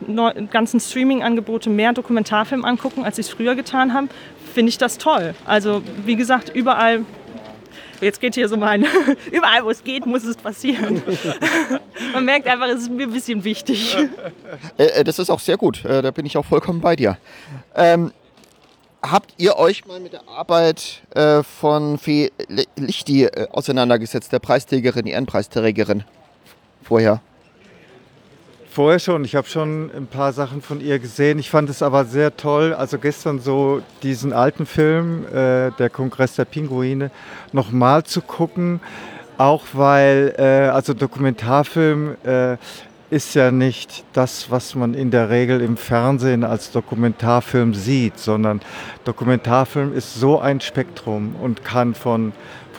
ganzen 0.52 0.80
Streaming-Angebote 0.80 1.70
mehr 1.70 1.94
Dokumentarfilm 1.94 2.66
angucken, 2.66 3.04
als 3.04 3.18
sie 3.18 3.22
es 3.22 3.30
früher 3.30 3.56
getan 3.56 3.94
haben, 3.94 4.10
finde 4.54 4.70
ich 4.70 4.78
das 4.78 4.98
toll. 4.98 5.34
Also 5.46 5.82
wie 6.06 6.16
gesagt, 6.16 6.52
überall 6.54 7.06
Jetzt 8.02 8.20
geht 8.20 8.34
hier 8.34 8.50
so 8.50 8.58
mein, 8.58 8.86
überall 9.32 9.64
wo 9.64 9.70
es 9.70 9.84
geht, 9.84 10.06
muss 10.06 10.24
es 10.24 10.36
passieren. 10.36 11.02
Man 12.14 12.26
merkt 12.26 12.48
einfach, 12.48 12.68
es 12.68 12.82
ist 12.82 12.92
mir 12.92 13.04
ein 13.04 13.14
bisschen 13.14 13.44
wichtig. 13.44 13.96
Äh, 14.78 14.84
äh, 14.86 15.04
das 15.04 15.20
ist 15.20 15.30
auch 15.30 15.40
sehr 15.40 15.58
gut, 15.58 15.86
äh, 15.86 16.02
da 16.02 16.12
bin 16.12 16.26
ich 16.26 16.36
auch 16.36 16.46
vollkommen 16.46 16.82
bei 16.82 16.96
dir. 16.96 17.18
Ähm, 17.76 18.12
habt 19.04 19.36
ihr 19.38 19.56
euch 19.58 19.86
mal 19.86 20.00
mit 20.00 20.14
der 20.14 20.28
Arbeit 20.28 21.02
äh, 21.14 21.44
von 21.44 22.00
Fee 22.00 22.32
Lichti 22.76 23.28
auseinandergesetzt, 23.52 24.32
der 24.32 24.40
Preisträgerin, 24.40 25.06
Ehrenpreisträgerin 25.06 26.04
vorher? 26.84 27.22
Vorher 28.74 29.00
schon, 29.00 29.26
ich 29.26 29.36
habe 29.36 29.50
schon 29.50 29.92
ein 29.94 30.08
paar 30.08 30.32
Sachen 30.32 30.62
von 30.62 30.80
ihr 30.80 30.98
gesehen. 30.98 31.40
Ich 31.40 31.50
fand 31.50 31.70
es 31.70 31.82
aber 31.82 32.06
sehr 32.06 32.38
toll, 32.38 32.74
also 32.74 33.00
gestern 33.00 33.42
so 33.42 33.82
diesen 34.02 34.32
alten 34.32 34.66
Film, 34.66 35.26
äh, 35.26 35.72
der 35.72 35.90
Kongress 35.92 36.36
der 36.36 36.46
Pinguine, 36.46 37.12
nochmal 37.52 38.04
zu 38.04 38.22
gucken. 38.22 38.80
Auch 39.38 39.66
weil, 39.74 40.36
äh, 40.38 40.70
also 40.70 40.94
Dokumentarfilm 40.94 42.16
äh, 42.24 42.56
ist 43.10 43.36
ja 43.36 43.52
nicht 43.52 44.06
das, 44.14 44.50
was 44.50 44.74
man 44.74 44.94
in 44.94 45.12
der 45.12 45.30
Regel 45.30 45.60
im 45.60 45.76
Fernsehen 45.76 46.46
als 46.46 46.72
Dokumentarfilm 46.72 47.74
sieht, 47.74 48.20
sondern 48.20 48.62
Dokumentarfilm 49.04 49.94
ist 49.94 50.16
so 50.16 50.40
ein 50.40 50.62
Spektrum 50.62 51.36
und 51.42 51.66
kann 51.66 51.94
von, 51.94 52.32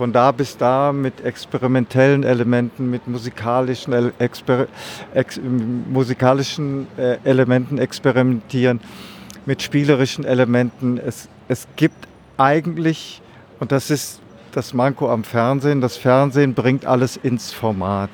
von 0.02 0.12
da 0.12 0.32
bis 0.32 0.56
da 0.56 0.92
mit 0.92 1.24
experimentellen 1.24 2.24
Elementen, 2.24 2.90
mit 2.90 3.06
musikalischen, 3.06 4.12
Exper 4.18 4.66
ex 5.14 5.38
musikalischen 5.92 6.88
äh, 6.96 7.18
Elementen 7.22 7.78
experimentieren, 7.78 8.80
mit 9.46 9.62
spielerischen 9.62 10.24
Elementen. 10.24 10.98
Es, 10.98 11.28
es 11.46 11.68
gibt 11.76 12.08
eigentlich, 12.36 13.22
und 13.60 13.70
das 13.70 13.92
ist 13.92 14.20
das 14.50 14.74
Manko 14.74 15.08
am 15.08 15.22
Fernsehen, 15.22 15.80
das 15.80 15.96
Fernsehen 15.96 16.54
bringt 16.54 16.84
alles 16.84 17.16
ins 17.16 17.52
Format. 17.52 18.10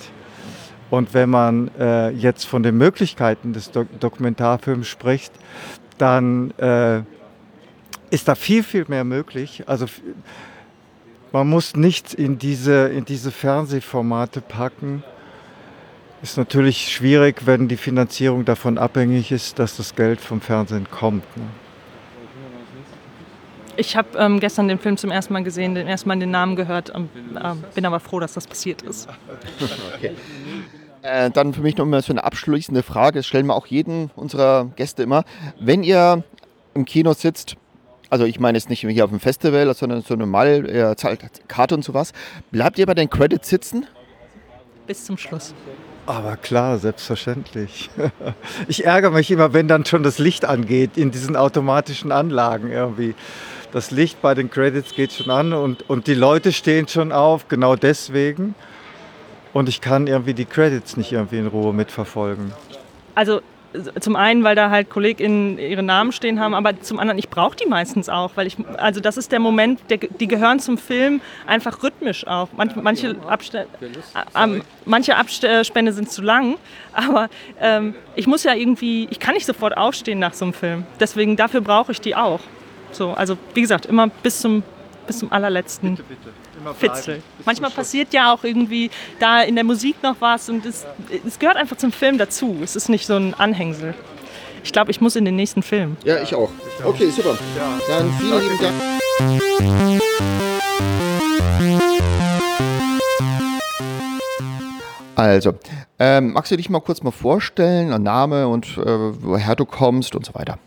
Und 0.90 1.14
wenn 1.14 1.30
man 1.30 1.70
äh, 1.80 2.10
jetzt 2.10 2.44
von 2.44 2.62
den 2.62 2.76
Möglichkeiten 2.76 3.54
des 3.54 3.70
Do 3.70 3.86
Dokumentarfilms 3.98 4.86
spricht, 4.86 5.32
dann 5.96 6.50
äh, 6.58 6.98
ist 8.10 8.28
da 8.28 8.34
viel, 8.34 8.62
viel 8.62 8.84
mehr 8.88 9.04
möglich. 9.04 9.64
Also 9.66 9.86
man 11.32 11.48
muss 11.48 11.76
nichts 11.76 12.14
in 12.14 12.38
diese, 12.38 12.88
in 12.88 13.04
diese 13.04 13.30
Fernsehformate 13.30 14.40
packen. 14.40 15.02
Ist 16.22 16.36
natürlich 16.36 16.92
schwierig, 16.92 17.46
wenn 17.46 17.68
die 17.68 17.76
Finanzierung 17.76 18.44
davon 18.44 18.76
abhängig 18.76 19.30
ist, 19.30 19.58
dass 19.58 19.76
das 19.76 19.94
Geld 19.94 20.20
vom 20.20 20.40
Fernsehen 20.40 20.88
kommt. 20.90 21.24
Ne? 21.36 21.44
Ich 23.76 23.96
habe 23.96 24.18
ähm, 24.18 24.40
gestern 24.40 24.66
den 24.66 24.80
Film 24.80 24.96
zum 24.96 25.12
ersten 25.12 25.32
Mal 25.32 25.44
gesehen, 25.44 25.76
den 25.76 25.86
ersten 25.86 26.08
Mal 26.08 26.18
den 26.18 26.32
Namen 26.32 26.56
gehört, 26.56 26.92
ähm, 26.92 27.08
äh, 27.36 27.54
bin 27.74 27.86
aber 27.86 28.00
froh, 28.00 28.18
dass 28.18 28.32
das 28.34 28.48
passiert 28.48 28.82
ist. 28.82 29.08
Okay. 29.94 30.16
Äh, 31.02 31.30
dann 31.30 31.54
für 31.54 31.60
mich 31.60 31.76
noch 31.76 31.86
mal 31.86 32.02
so 32.02 32.12
eine 32.12 32.24
abschließende 32.24 32.82
Frage, 32.82 33.20
das 33.20 33.26
stellen 33.28 33.46
wir 33.46 33.54
auch 33.54 33.68
jeden 33.68 34.10
unserer 34.16 34.64
Gäste 34.74 35.04
immer. 35.04 35.24
Wenn 35.60 35.84
ihr 35.84 36.24
im 36.74 36.84
Kino 36.84 37.12
sitzt, 37.12 37.56
also 38.10 38.24
ich 38.24 38.40
meine 38.40 38.58
jetzt 38.58 38.70
nicht 38.70 38.80
hier 38.80 39.04
auf 39.04 39.10
dem 39.10 39.20
Festival, 39.20 39.72
sondern 39.74 40.02
so 40.02 40.14
normal, 40.14 40.68
ihr 40.68 40.96
zahlt 40.96 41.20
Karte 41.48 41.74
und 41.74 41.84
sowas, 41.84 42.12
bleibt 42.50 42.78
ihr 42.78 42.86
bei 42.86 42.94
den 42.94 43.10
Credits 43.10 43.48
sitzen? 43.48 43.86
Bis 44.86 45.04
zum 45.04 45.18
Schluss. 45.18 45.54
Aber 46.06 46.36
klar, 46.36 46.78
selbstverständlich. 46.78 47.90
Ich 48.66 48.86
ärgere 48.86 49.10
mich 49.10 49.30
immer, 49.30 49.52
wenn 49.52 49.68
dann 49.68 49.84
schon 49.84 50.02
das 50.02 50.18
Licht 50.18 50.44
angeht 50.44 50.96
in 50.96 51.10
diesen 51.10 51.36
automatischen 51.36 52.12
Anlagen 52.12 52.70
irgendwie. 52.70 53.14
Das 53.72 53.90
Licht 53.90 54.22
bei 54.22 54.34
den 54.34 54.50
Credits 54.50 54.94
geht 54.94 55.12
schon 55.12 55.30
an 55.30 55.52
und, 55.52 55.88
und 55.90 56.06
die 56.06 56.14
Leute 56.14 56.52
stehen 56.52 56.88
schon 56.88 57.12
auf, 57.12 57.48
genau 57.48 57.76
deswegen. 57.76 58.54
Und 59.52 59.68
ich 59.68 59.82
kann 59.82 60.06
irgendwie 60.06 60.32
die 60.32 60.46
Credits 60.46 60.96
nicht 60.96 61.12
irgendwie 61.12 61.38
in 61.38 61.46
Ruhe 61.46 61.74
mitverfolgen. 61.74 62.52
Also 63.14 63.42
zum 64.00 64.16
einen, 64.16 64.44
weil 64.44 64.54
da 64.54 64.70
halt 64.70 64.88
KollegInnen 64.88 65.58
ihre 65.58 65.82
Namen 65.82 66.12
stehen 66.12 66.40
haben, 66.40 66.54
aber 66.54 66.80
zum 66.80 66.98
anderen, 66.98 67.18
ich 67.18 67.28
brauche 67.28 67.56
die 67.56 67.66
meistens 67.66 68.08
auch, 68.08 68.32
weil 68.34 68.46
ich, 68.46 68.56
also 68.78 69.00
das 69.00 69.16
ist 69.16 69.30
der 69.30 69.40
Moment, 69.40 69.80
der, 69.90 69.98
die 69.98 70.26
gehören 70.26 70.58
zum 70.58 70.78
Film 70.78 71.20
einfach 71.46 71.82
rhythmisch 71.82 72.26
auch. 72.26 72.48
Manch, 72.56 72.76
manche, 72.76 73.16
Abste 73.28 73.66
äh, 74.34 74.60
manche 74.84 75.16
Abstände 75.16 75.92
sind 75.92 76.10
zu 76.10 76.22
lang, 76.22 76.56
aber 76.92 77.28
ähm, 77.60 77.94
ich 78.16 78.26
muss 78.26 78.44
ja 78.44 78.54
irgendwie, 78.54 79.06
ich 79.10 79.20
kann 79.20 79.34
nicht 79.34 79.46
sofort 79.46 79.76
aufstehen 79.76 80.18
nach 80.18 80.34
so 80.34 80.46
einem 80.46 80.54
Film. 80.54 80.86
Deswegen, 80.98 81.36
dafür 81.36 81.60
brauche 81.60 81.92
ich 81.92 82.00
die 82.00 82.16
auch. 82.16 82.40
So, 82.92 83.10
also 83.10 83.36
wie 83.54 83.60
gesagt, 83.60 83.86
immer 83.86 84.08
bis 84.08 84.40
zum, 84.40 84.62
bis 85.08 85.18
zum 85.18 85.32
allerletzten. 85.32 85.96
Bitte, 85.96 86.04
bitte. 86.08 86.74
Fitzel. 86.74 87.22
Manchmal 87.44 87.70
passiert 87.70 88.12
ja 88.12 88.32
auch 88.32 88.44
irgendwie 88.44 88.90
da 89.18 89.42
in 89.42 89.56
der 89.56 89.64
Musik 89.64 90.00
noch 90.02 90.16
was 90.20 90.48
und 90.48 90.64
es, 90.64 90.86
es 91.26 91.38
gehört 91.38 91.56
einfach 91.56 91.76
zum 91.76 91.90
Film 91.90 92.18
dazu. 92.18 92.60
Es 92.62 92.76
ist 92.76 92.88
nicht 92.88 93.06
so 93.06 93.16
ein 93.16 93.34
Anhängsel. 93.34 93.94
Ich 94.62 94.72
glaube, 94.72 94.90
ich 94.90 95.00
muss 95.00 95.16
in 95.16 95.24
den 95.24 95.36
nächsten 95.36 95.62
Film. 95.62 95.96
Ja, 96.04 96.22
ich 96.22 96.34
auch. 96.34 96.50
Okay, 96.84 97.10
super. 97.10 97.36
Dann 97.88 98.12
vielen 98.20 98.40
lieben 98.40 98.58
Dank. 98.60 98.74
Also, 105.14 105.54
ähm, 105.98 106.32
magst 106.32 106.52
du 106.52 106.56
dich 106.56 106.70
mal 106.70 106.80
kurz 106.80 107.02
mal 107.02 107.10
vorstellen, 107.10 108.02
Name 108.02 108.46
und 108.46 108.78
äh, 108.78 108.82
woher 108.86 109.56
du 109.56 109.64
kommst 109.64 110.14
und 110.14 110.24
so 110.24 110.34
weiter? 110.34 110.58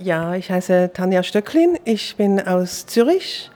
Ja, 0.00 0.34
ich 0.34 0.50
heiße 0.50 0.90
Tanja 0.92 1.22
Stöcklin, 1.22 1.78
ich 1.84 2.16
bin 2.16 2.40
aus 2.40 2.86
Zürich 2.86 3.50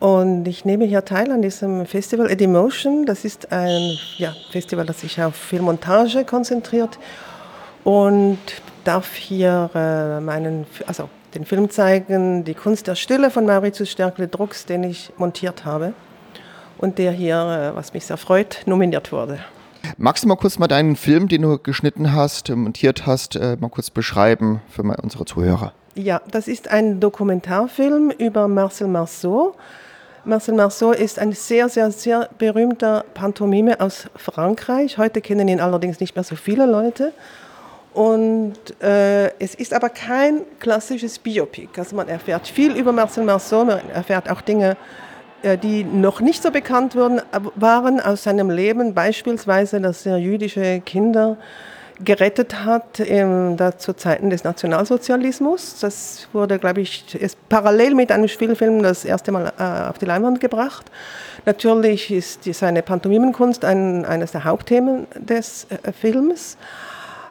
und 0.00 0.46
ich 0.46 0.64
nehme 0.64 0.84
hier 0.84 1.04
teil 1.04 1.30
an 1.32 1.42
diesem 1.42 1.84
Festival 1.86 2.30
Edimotion. 2.30 3.04
Das 3.04 3.24
ist 3.24 3.52
ein 3.52 3.98
ja, 4.16 4.32
Festival, 4.50 4.86
das 4.86 5.00
sich 5.00 5.20
auf 5.20 5.34
Filmmontage 5.34 6.24
konzentriert 6.24 6.98
und 7.84 8.38
darf 8.84 9.14
hier 9.14 9.70
äh, 9.74 10.20
meinen, 10.20 10.66
also 10.86 11.08
den 11.34 11.44
Film 11.44 11.68
zeigen, 11.68 12.44
Die 12.44 12.54
Kunst 12.54 12.86
der 12.86 12.94
Stille 12.94 13.30
von 13.30 13.44
Mauritius 13.44 13.90
Stärkle 13.90 14.28
Drucks, 14.28 14.66
den 14.66 14.84
ich 14.84 15.10
montiert 15.16 15.64
habe 15.64 15.92
und 16.78 16.98
der 16.98 17.12
hier, 17.12 17.72
äh, 17.72 17.76
was 17.76 17.92
mich 17.92 18.06
sehr 18.06 18.16
freut, 18.16 18.62
nominiert 18.66 19.12
wurde. 19.12 19.40
Magst 19.96 20.24
du 20.24 20.28
mal 20.28 20.36
kurz 20.36 20.58
mal 20.58 20.68
deinen 20.68 20.96
Film, 20.96 21.28
den 21.28 21.42
du 21.42 21.58
geschnitten 21.58 22.12
hast, 22.12 22.50
montiert 22.50 23.06
hast, 23.06 23.36
äh, 23.36 23.56
mal 23.58 23.68
kurz 23.68 23.90
beschreiben 23.90 24.60
für 24.68 24.82
unsere 24.82 25.24
Zuhörer? 25.24 25.72
Ja, 25.94 26.20
das 26.30 26.46
ist 26.46 26.68
ein 26.68 27.00
Dokumentarfilm 27.00 28.10
über 28.10 28.46
Marcel 28.46 28.86
Marceau. 28.86 29.56
Marcel 30.28 30.54
Marceau 30.54 30.92
ist 30.92 31.18
ein 31.18 31.32
sehr, 31.32 31.70
sehr, 31.70 31.90
sehr 31.90 32.28
berühmter 32.36 33.02
Pantomime 33.14 33.80
aus 33.80 34.08
Frankreich. 34.14 34.98
Heute 34.98 35.22
kennen 35.22 35.48
ihn 35.48 35.58
allerdings 35.58 36.00
nicht 36.00 36.14
mehr 36.16 36.22
so 36.22 36.36
viele 36.36 36.66
Leute. 36.66 37.14
Und 37.94 38.52
äh, 38.82 39.28
es 39.38 39.54
ist 39.54 39.72
aber 39.72 39.88
kein 39.88 40.42
klassisches 40.60 41.18
Biopic. 41.18 41.70
Also 41.78 41.96
man 41.96 42.08
erfährt 42.08 42.46
viel 42.46 42.76
über 42.76 42.92
Marcel 42.92 43.24
Marceau, 43.24 43.64
man 43.64 43.80
erfährt 43.88 44.30
auch 44.30 44.42
Dinge, 44.42 44.76
äh, 45.42 45.56
die 45.56 45.82
noch 45.82 46.20
nicht 46.20 46.42
so 46.42 46.50
bekannt 46.50 46.94
wurden, 46.94 47.22
waren 47.54 47.98
aus 47.98 48.24
seinem 48.24 48.50
Leben, 48.50 48.92
beispielsweise, 48.92 49.80
dass 49.80 50.04
er 50.04 50.18
jüdische 50.18 50.82
Kinder 50.84 51.38
gerettet 52.04 52.64
hat 52.64 53.00
in, 53.00 53.56
da, 53.56 53.76
zu 53.76 53.94
Zeiten 53.94 54.30
des 54.30 54.44
Nationalsozialismus. 54.44 55.80
Das 55.80 56.28
wurde, 56.32 56.58
glaube 56.58 56.80
ich, 56.80 57.14
ist 57.14 57.36
parallel 57.48 57.94
mit 57.94 58.12
einem 58.12 58.28
Spielfilm 58.28 58.82
das 58.82 59.04
erste 59.04 59.32
Mal 59.32 59.52
äh, 59.58 59.88
auf 59.88 59.98
die 59.98 60.04
Leinwand 60.04 60.40
gebracht. 60.40 60.90
Natürlich 61.44 62.12
ist 62.12 62.44
seine 62.54 62.82
Pantomimenkunst 62.82 63.64
ein, 63.64 64.04
eines 64.04 64.32
der 64.32 64.44
Hauptthemen 64.44 65.06
des 65.16 65.66
äh, 65.70 65.92
Films. 65.92 66.56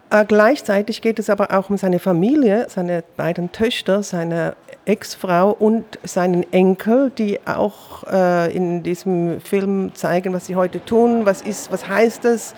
Äh, 0.10 0.26
gleichzeitig 0.26 1.02
geht 1.02 1.20
es 1.20 1.30
aber 1.30 1.58
auch 1.58 1.70
um 1.70 1.78
seine 1.78 2.00
Familie, 2.00 2.68
seine 2.70 3.04
beiden 3.16 3.52
Töchter, 3.52 4.04
seine 4.04 4.56
Ex-Frau 4.86 5.52
und 5.52 6.00
seinen 6.04 6.52
Enkel, 6.54 7.12
die 7.18 7.40
auch 7.46 8.06
äh, 8.12 8.56
in 8.56 8.84
diesem 8.84 9.42
Film 9.42 9.94
zeigen, 9.96 10.34
was 10.34 10.46
sie 10.46 10.56
heute 10.56 10.84
tun, 10.84 11.26
was 11.26 11.42
ist, 11.42 11.72
was 11.72 11.88
heißt 11.90 12.24
es 12.26 12.56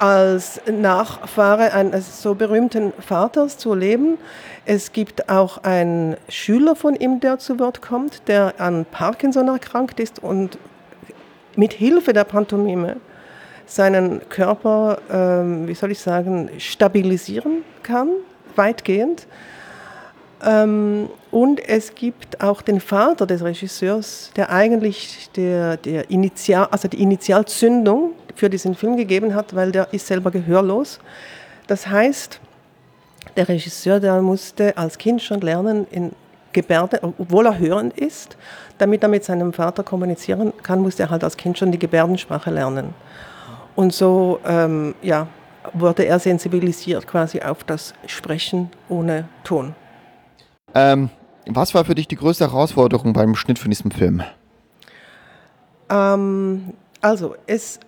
als 0.00 0.60
Nachfahre 0.70 1.72
eines 1.72 2.22
so 2.22 2.34
berühmten 2.34 2.92
Vaters 2.98 3.58
zu 3.58 3.74
leben. 3.74 4.18
Es 4.64 4.92
gibt 4.92 5.28
auch 5.28 5.58
einen 5.64 6.16
Schüler 6.28 6.76
von 6.76 6.94
ihm, 6.94 7.20
der 7.20 7.38
zu 7.38 7.58
Wort 7.58 7.82
kommt, 7.82 8.28
der 8.28 8.54
an 8.58 8.86
Parkinson 8.90 9.48
erkrankt 9.48 10.00
ist 10.00 10.22
und 10.22 10.58
mit 11.56 11.72
Hilfe 11.72 12.12
der 12.12 12.24
Pantomime 12.24 12.96
seinen 13.66 14.26
Körper, 14.28 14.98
ähm, 15.12 15.68
wie 15.68 15.74
soll 15.74 15.92
ich 15.92 15.98
sagen, 15.98 16.50
stabilisieren 16.58 17.64
kann, 17.82 18.08
weitgehend. 18.56 19.26
Ähm, 20.44 21.08
und 21.30 21.60
es 21.68 21.94
gibt 21.94 22.40
auch 22.40 22.62
den 22.62 22.80
Vater 22.80 23.26
des 23.26 23.42
Regisseurs, 23.42 24.30
der 24.36 24.50
eigentlich 24.50 25.30
der, 25.36 25.76
der 25.76 26.10
Initial, 26.10 26.68
also 26.70 26.88
die 26.88 27.02
Initialzündung 27.02 28.12
für 28.38 28.48
diesen 28.48 28.74
Film 28.74 28.96
gegeben 28.96 29.34
hat, 29.34 29.54
weil 29.54 29.72
der 29.72 29.92
ist 29.92 30.06
selber 30.06 30.30
gehörlos. 30.30 31.00
Das 31.66 31.86
heißt, 31.86 32.40
der 33.36 33.48
Regisseur, 33.48 34.00
der 34.00 34.20
musste 34.22 34.76
als 34.76 34.96
Kind 34.96 35.20
schon 35.22 35.40
lernen, 35.40 35.86
in 35.90 36.12
Gebärde, 36.52 37.00
obwohl 37.02 37.46
er 37.46 37.58
hörend 37.58 37.98
ist, 37.98 38.36
damit 38.78 39.02
er 39.02 39.08
mit 39.08 39.24
seinem 39.24 39.52
Vater 39.52 39.82
kommunizieren 39.82 40.52
kann, 40.62 40.80
musste 40.80 41.02
er 41.04 41.10
halt 41.10 41.22
als 41.22 41.36
Kind 41.36 41.58
schon 41.58 41.72
die 41.72 41.78
Gebärdensprache 41.78 42.50
lernen. 42.50 42.94
Und 43.76 43.92
so 43.92 44.40
ähm, 44.46 44.94
ja, 45.02 45.26
wurde 45.72 46.04
er 46.04 46.18
sensibilisiert 46.18 47.06
quasi 47.06 47.40
auf 47.42 47.64
das 47.64 47.92
Sprechen 48.06 48.70
ohne 48.88 49.28
Ton. 49.44 49.74
Ähm, 50.74 51.10
was 51.46 51.74
war 51.74 51.84
für 51.84 51.94
dich 51.94 52.08
die 52.08 52.16
größte 52.16 52.44
Herausforderung 52.44 53.12
beim 53.12 53.34
Schnitt 53.34 53.58
von 53.58 53.70
diesem 53.70 53.90
Film? 53.90 54.22
Ähm, 55.90 56.74
also, 57.00 57.36
es 57.46 57.78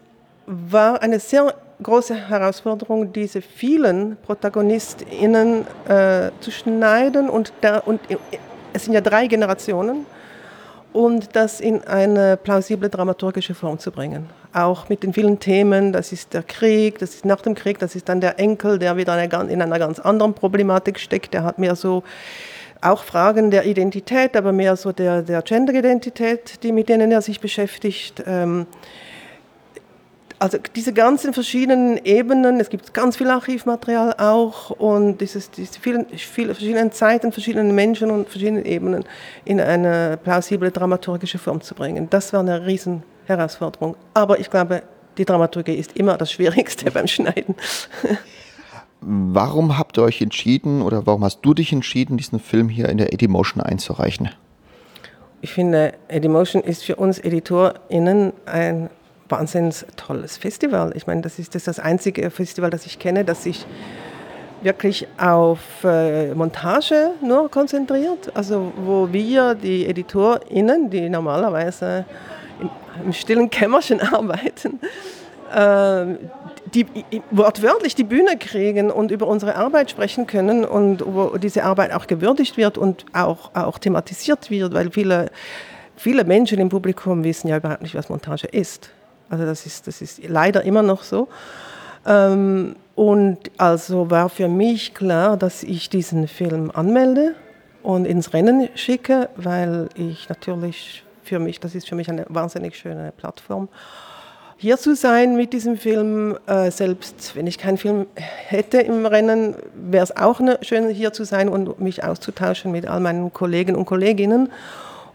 war 0.50 1.00
eine 1.00 1.20
sehr 1.20 1.54
große 1.80 2.28
Herausforderung, 2.28 3.12
diese 3.12 3.40
vielen 3.40 4.16
ProtagonistInnen 4.16 5.64
äh, 5.88 6.30
zu 6.40 6.50
schneiden 6.50 7.30
und, 7.30 7.52
der, 7.62 7.86
und 7.86 8.00
es 8.72 8.84
sind 8.84 8.94
ja 8.94 9.00
drei 9.00 9.28
Generationen 9.28 10.04
und 10.92 11.36
das 11.36 11.60
in 11.60 11.84
eine 11.84 12.36
plausible 12.36 12.88
dramaturgische 12.88 13.54
Form 13.54 13.78
zu 13.78 13.92
bringen. 13.92 14.28
Auch 14.52 14.88
mit 14.88 15.04
den 15.04 15.12
vielen 15.12 15.38
Themen, 15.38 15.92
das 15.92 16.10
ist 16.10 16.34
der 16.34 16.42
Krieg, 16.42 16.98
das 16.98 17.14
ist 17.14 17.24
nach 17.24 17.40
dem 17.42 17.54
Krieg, 17.54 17.78
das 17.78 17.94
ist 17.94 18.08
dann 18.08 18.20
der 18.20 18.40
Enkel, 18.40 18.80
der 18.80 18.96
wieder 18.96 19.22
in 19.22 19.62
einer 19.62 19.78
ganz 19.78 20.00
anderen 20.00 20.34
Problematik 20.34 20.98
steckt, 20.98 21.32
der 21.32 21.44
hat 21.44 21.60
mehr 21.60 21.76
so 21.76 22.02
auch 22.82 23.04
Fragen 23.04 23.52
der 23.52 23.66
Identität, 23.66 24.36
aber 24.36 24.52
mehr 24.52 24.74
so 24.74 24.90
der, 24.90 25.22
der 25.22 25.42
Gender-Identität, 25.42 26.62
die, 26.64 26.72
mit 26.72 26.88
denen 26.88 27.12
er 27.12 27.22
sich 27.22 27.38
beschäftigt. 27.38 28.24
Ähm, 28.26 28.66
also 30.40 30.58
diese 30.74 30.94
ganzen 30.94 31.34
verschiedenen 31.34 31.98
Ebenen, 32.02 32.60
es 32.60 32.70
gibt 32.70 32.94
ganz 32.94 33.16
viel 33.18 33.28
Archivmaterial 33.28 34.14
auch 34.18 34.70
und 34.70 35.20
dieses, 35.20 35.50
diese 35.50 35.78
vielen, 35.78 36.06
viele 36.16 36.54
verschiedenen 36.54 36.92
Zeiten, 36.92 37.30
verschiedenen 37.30 37.74
Menschen 37.74 38.10
und 38.10 38.26
verschiedenen 38.26 38.64
Ebenen 38.64 39.04
in 39.44 39.60
eine 39.60 40.18
plausible 40.22 40.70
dramaturgische 40.70 41.38
Form 41.38 41.60
zu 41.60 41.74
bringen. 41.74 42.08
Das 42.08 42.32
war 42.32 42.40
eine 42.40 42.66
riesen 42.66 43.02
Herausforderung. 43.26 43.96
Aber 44.14 44.40
ich 44.40 44.48
glaube, 44.48 44.82
die 45.18 45.26
Dramaturgie 45.26 45.74
ist 45.74 45.96
immer 45.98 46.16
das 46.16 46.32
Schwierigste 46.32 46.90
beim 46.90 47.06
Schneiden. 47.06 47.54
Warum 49.02 49.76
habt 49.76 49.98
ihr 49.98 50.02
euch 50.02 50.20
entschieden 50.20 50.82
oder 50.82 51.06
warum 51.06 51.24
hast 51.24 51.40
du 51.40 51.54
dich 51.54 51.72
entschieden, 51.72 52.18
diesen 52.18 52.38
Film 52.38 52.68
hier 52.68 52.90
in 52.90 52.98
der 52.98 53.14
Edimotion 53.14 53.62
einzureichen? 53.62 54.28
Ich 55.40 55.54
finde, 55.54 55.94
Edimotion 56.08 56.62
ist 56.62 56.84
für 56.84 56.96
uns 56.96 57.18
EditorInnen 57.18 58.34
ein 58.44 58.90
wahnsinnig 59.30 59.84
tolles 59.96 60.36
Festival. 60.36 60.92
Ich 60.94 61.06
meine, 61.06 61.22
das 61.22 61.38
ist 61.38 61.54
das, 61.54 61.78
einzige 61.78 62.30
Festival, 62.30 62.70
das 62.70 62.86
ich 62.86 62.98
kenne, 62.98 63.24
das 63.24 63.44
sich 63.44 63.66
wirklich 64.62 65.06
auf 65.18 65.60
äh, 65.84 66.34
Montage 66.34 67.12
nur 67.22 67.50
konzentriert. 67.50 68.30
Also 68.34 68.72
wo 68.76 69.12
wir, 69.12 69.54
die 69.54 69.86
EditorInnen, 69.86 70.90
die 70.90 71.08
normalerweise 71.08 72.04
im, 73.04 73.12
stillen 73.12 73.50
Kämmerchen 73.50 74.00
arbeiten, 74.12 74.80
äh, 75.54 76.16
die 76.74 76.86
wortwörtlich 77.30 77.94
die 77.94 78.04
Bühne 78.04 78.36
kriegen 78.38 78.90
und 78.90 79.10
über 79.10 79.26
unsere 79.26 79.56
Arbeit 79.56 79.90
sprechen 79.90 80.26
können 80.26 80.64
und 80.64 81.02
wo 81.04 81.36
diese 81.38 81.64
Arbeit 81.64 81.92
auch 81.92 82.06
gewürdigt 82.06 82.56
wird 82.56 82.78
und 82.78 83.06
auch, 83.12 83.50
auch 83.54 83.78
thematisiert 83.78 84.50
wird, 84.50 84.74
weil 84.74 84.90
viele, 84.90 85.30
viele 85.96 86.24
Menschen 86.24 86.60
im 86.60 86.68
Publikum 86.68 87.24
wissen 87.24 87.48
ja 87.48 87.56
überhaupt 87.56 87.82
nicht, 87.82 87.94
was 87.94 88.08
Montage 88.08 88.46
ist. 88.46 88.90
Also 89.30 89.46
das 89.46 89.64
ist, 89.64 89.86
das 89.86 90.02
ist 90.02 90.20
leider 90.28 90.62
immer 90.64 90.82
noch 90.82 91.02
so. 91.02 91.28
Ähm, 92.06 92.76
und 92.94 93.38
also 93.56 94.10
war 94.10 94.28
für 94.28 94.48
mich 94.48 94.92
klar, 94.92 95.36
dass 95.36 95.62
ich 95.62 95.88
diesen 95.88 96.28
Film 96.28 96.70
anmelde 96.74 97.34
und 97.82 98.04
ins 98.04 98.34
Rennen 98.34 98.68
schicke, 98.74 99.30
weil 99.36 99.88
ich 99.94 100.28
natürlich 100.28 101.04
für 101.22 101.38
mich, 101.38 101.60
das 101.60 101.74
ist 101.74 101.88
für 101.88 101.94
mich 101.94 102.10
eine 102.10 102.26
wahnsinnig 102.28 102.76
schöne 102.76 103.12
Plattform 103.16 103.68
hier 104.56 104.76
zu 104.76 104.94
sein 104.94 105.36
mit 105.36 105.54
diesem 105.54 105.78
Film. 105.78 106.36
Äh, 106.46 106.70
selbst 106.70 107.34
wenn 107.34 107.46
ich 107.46 107.56
keinen 107.56 107.78
Film 107.78 108.06
hätte 108.14 108.78
im 108.78 109.06
Rennen, 109.06 109.54
wäre 109.74 110.04
es 110.04 110.14
auch 110.14 110.38
eine, 110.38 110.58
schön, 110.60 110.90
hier 110.90 111.14
zu 111.14 111.24
sein 111.24 111.48
und 111.48 111.80
mich 111.80 112.04
auszutauschen 112.04 112.70
mit 112.70 112.86
all 112.86 113.00
meinen 113.00 113.32
Kollegen 113.32 113.74
und 113.74 113.86
Kolleginnen 113.86 114.50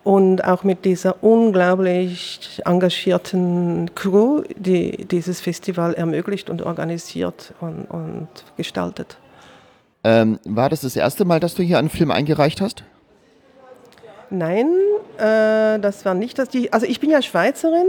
und 0.06 0.44
auch 0.44 0.64
mit 0.64 0.86
dieser 0.86 1.24
unglaublich 1.24 2.62
engagierten 2.64 3.90
Crew, 3.96 4.44
die 4.56 5.06
dieses 5.06 5.42
Festival 5.42 5.96
ermöglicht 5.96 6.50
und 6.52 6.62
organisiert 6.62 7.54
und, 7.60 7.86
und 7.86 8.28
gestaltet. 8.56 9.18
Ähm, 10.04 10.40
war 10.46 10.70
das 10.70 10.82
das 10.82 10.96
erste 10.96 11.26
Mal, 11.26 11.40
dass 11.40 11.56
du 11.56 11.64
hier 11.64 11.80
einen 11.80 11.90
Film 11.90 12.12
eingereicht 12.12 12.62
hast? 12.62 12.84
Nein, 14.38 14.70
äh, 15.18 15.80
das 15.80 16.04
war 16.04 16.14
nicht 16.14 16.38
das. 16.38 16.50
Die, 16.50 16.74
also 16.74 16.86
ich 16.86 17.00
bin 17.00 17.10
ja 17.10 17.22
Schweizerin 17.22 17.88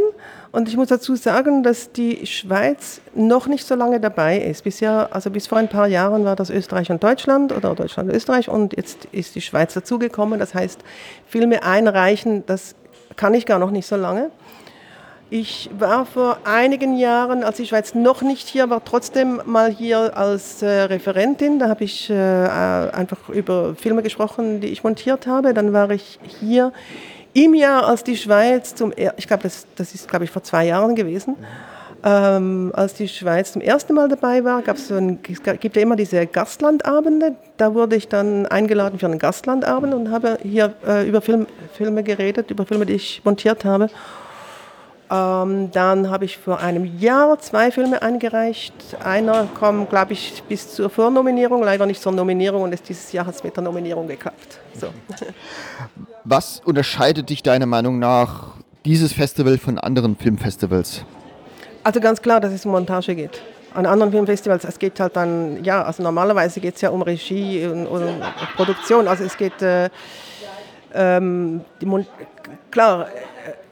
und 0.53 0.68
ich 0.68 0.76
muss 0.76 0.88
dazu 0.88 1.16
sagen, 1.16 1.62
dass 1.62 1.90
die 1.90 2.24
Schweiz 2.26 3.01
noch 3.14 3.49
nicht 3.49 3.66
so 3.66 3.74
lange 3.74 3.99
dabei 3.99 4.38
ist. 4.38 4.62
Bisher, 4.62 5.09
also 5.11 5.30
bis 5.30 5.49
vor 5.49 5.59
ein 5.59 5.68
paar 5.68 5.88
Jahren 5.88 6.24
war 6.24 6.36
das 6.36 6.51
Österreich 6.51 6.90
und 6.90 7.03
Deutschland 7.03 7.53
oder 7.53 7.74
Deutschland 7.74 8.09
und 8.11 8.14
Österreich 8.14 8.49
und 8.49 8.76
jetzt 8.76 9.07
ist 9.07 9.34
die 9.34 9.40
Schweiz 9.40 9.74
dazugekommen. 9.74 10.38
Das 10.38 10.55
heißt, 10.55 10.80
Filme 11.26 11.64
einreichen, 11.64 12.44
das 12.47 12.76
kann 13.16 13.34
ich 13.34 13.44
gar 13.44 13.59
noch 13.59 13.72
nicht 13.72 13.86
so 13.86 13.97
lange. 13.97 14.30
Ich 15.29 15.68
war 15.77 16.07
vor 16.07 16.39
einigen 16.45 16.97
Jahren, 16.97 17.43
als 17.43 17.57
die 17.57 17.66
Schweiz 17.66 17.97
noch 17.97 18.22
nicht 18.22 18.47
hier 18.47 18.70
war, 18.70 18.85
trotzdem 18.85 19.41
mal 19.45 19.72
hier 19.72 20.16
als 20.16 20.62
äh, 20.62 20.83
Referentin. 20.83 21.59
Da 21.59 21.68
habe 21.68 21.83
ich 21.83 22.09
äh, 22.09 22.14
einfach 22.14 23.29
über 23.31 23.74
Filme 23.74 24.05
gesprochen, 24.05 24.61
die 24.61 24.68
ich 24.68 24.85
montiert 24.85 25.27
habe. 25.27 25.53
Dann 25.53 25.72
war 25.72 25.91
ich 25.91 26.20
hier 26.41 26.72
im 27.33 27.55
Jahr, 27.55 27.89
als 27.89 28.05
die 28.05 28.16
Schweiz 28.16 28.77
zum, 28.77 28.93
ich 28.97 29.27
glaube, 29.27 29.43
das, 29.43 29.66
das 29.74 29.97
ist, 29.97 30.09
glaube 30.09 30.24
ich, 30.24 30.31
vor 30.31 30.45
zwei 30.45 30.64
Jahren 30.64 30.95
gewesen. 30.95 31.35
Ähm, 32.05 32.70
als 32.72 32.95
die 32.95 33.09
Schweiz 33.09 33.51
zum 33.51 33.62
ersten 33.62 33.95
Mal 33.95 34.09
dabei 34.09 34.45
war, 34.45 34.62
gab 34.62 34.77
es 34.77 34.87
so 34.87 34.95
es 34.97 35.43
gibt 35.59 35.74
ja 35.74 35.83
immer 35.83 35.97
diese 35.97 36.24
Gastlandabende. 36.29 37.35
Da 37.57 37.74
wurde 37.74 37.97
ich 37.97 38.07
dann 38.07 38.47
eingeladen 38.47 39.01
für 39.01 39.07
einen 39.07 39.18
Gastlandabend 39.18 39.93
und 39.93 40.12
habe 40.12 40.39
hier 40.41 40.74
äh, 40.87 41.09
über 41.09 41.20
Film, 41.20 41.49
Filme 41.72 42.05
geredet, 42.05 42.53
über 42.53 42.64
Filme, 42.64 42.87
die 42.87 42.93
ich 42.93 43.22
montiert 43.24 43.64
habe. 43.64 43.91
Ähm, 45.09 45.71
dann 45.71 46.11
habe 46.11 46.25
ich 46.25 46.37
vor 46.37 46.59
einem 46.59 46.99
Jahr 46.99 47.39
zwei 47.39 47.71
Filme 47.71 48.03
eingereicht. 48.03 48.75
Einer 49.05 49.47
kommt, 49.47 49.91
glaube 49.91 50.15
ich, 50.15 50.43
bis 50.49 50.75
zur 50.75 50.91
Vornominierung, 50.91 51.63
leider 51.63 51.87
nicht 51.87 52.03
zur 52.03 52.13
Nominierung 52.13 52.63
und 52.63 52.73
ist 52.73 52.89
dieses 52.89 53.13
Jahr 53.13 53.27
hat 53.27 53.37
es 53.37 53.45
mit 53.45 53.55
der 53.57 53.63
Nominierung 53.63 54.09
geklappt. 54.09 54.59
So. 54.75 54.89
Was 56.25 56.61
unterscheidet 56.65 57.31
dich 57.31 57.45
deiner 57.45 57.67
Meinung 57.67 58.01
nach 58.01 58.55
dieses 58.85 59.13
Festival 59.13 59.59
von 59.59 59.79
anderen 59.79 60.17
Filmfestivals? 60.17 61.05
Also 61.85 62.01
ganz 62.01 62.21
klar, 62.21 62.41
dass 62.41 62.53
es 62.53 62.67
um 62.67 62.73
Montage 62.73 63.15
geht. 63.15 63.41
An 63.75 63.87
anderen 63.87 64.11
Filmfestivals, 64.11 64.65
es 64.65 64.79
geht 64.79 64.99
halt 64.99 65.15
dann, 65.15 65.63
ja, 65.63 65.85
also 65.85 66.03
normalerweise 66.03 66.59
geht 66.59 66.75
es 66.77 66.81
ja 66.81 66.91
um 66.91 67.03
Regie 67.03 67.65
und, 67.67 67.87
und 67.87 68.23
Produktion. 68.57 69.07
Also 69.07 69.23
es 69.23 69.37
geht, 69.37 69.63
äh, 69.63 69.89
ähm, 70.95 71.61
klar, 72.73 73.07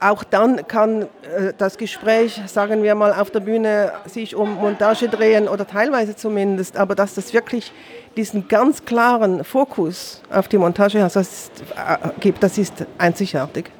auch 0.05 0.23
dann 0.23 0.69
kann 0.69 1.03
äh, 1.03 1.53
das 1.57 1.79
Gespräch, 1.79 2.41
sagen 2.47 2.83
wir 2.83 2.95
mal, 2.95 3.13
auf 3.13 3.31
der 3.31 3.41
Bühne 3.41 3.93
sich 4.07 4.37
um 4.37 4.55
Montage 4.57 5.09
drehen 5.09 5.49
oder 5.49 5.67
teilweise 5.67 6.15
zumindest, 6.15 6.77
aber 6.77 6.95
dass 6.95 7.15
das 7.15 7.33
wirklich 7.33 7.73
diesen 8.17 8.47
ganz 8.49 8.85
klaren 8.85 9.45
Fokus 9.45 10.21
auf 10.31 10.49
die 10.49 10.59
Montage 10.59 10.99
äh, 10.99 11.25
gibt, 12.21 12.43
das 12.43 12.59
ist 12.59 12.85
einzigartig. 12.99 13.71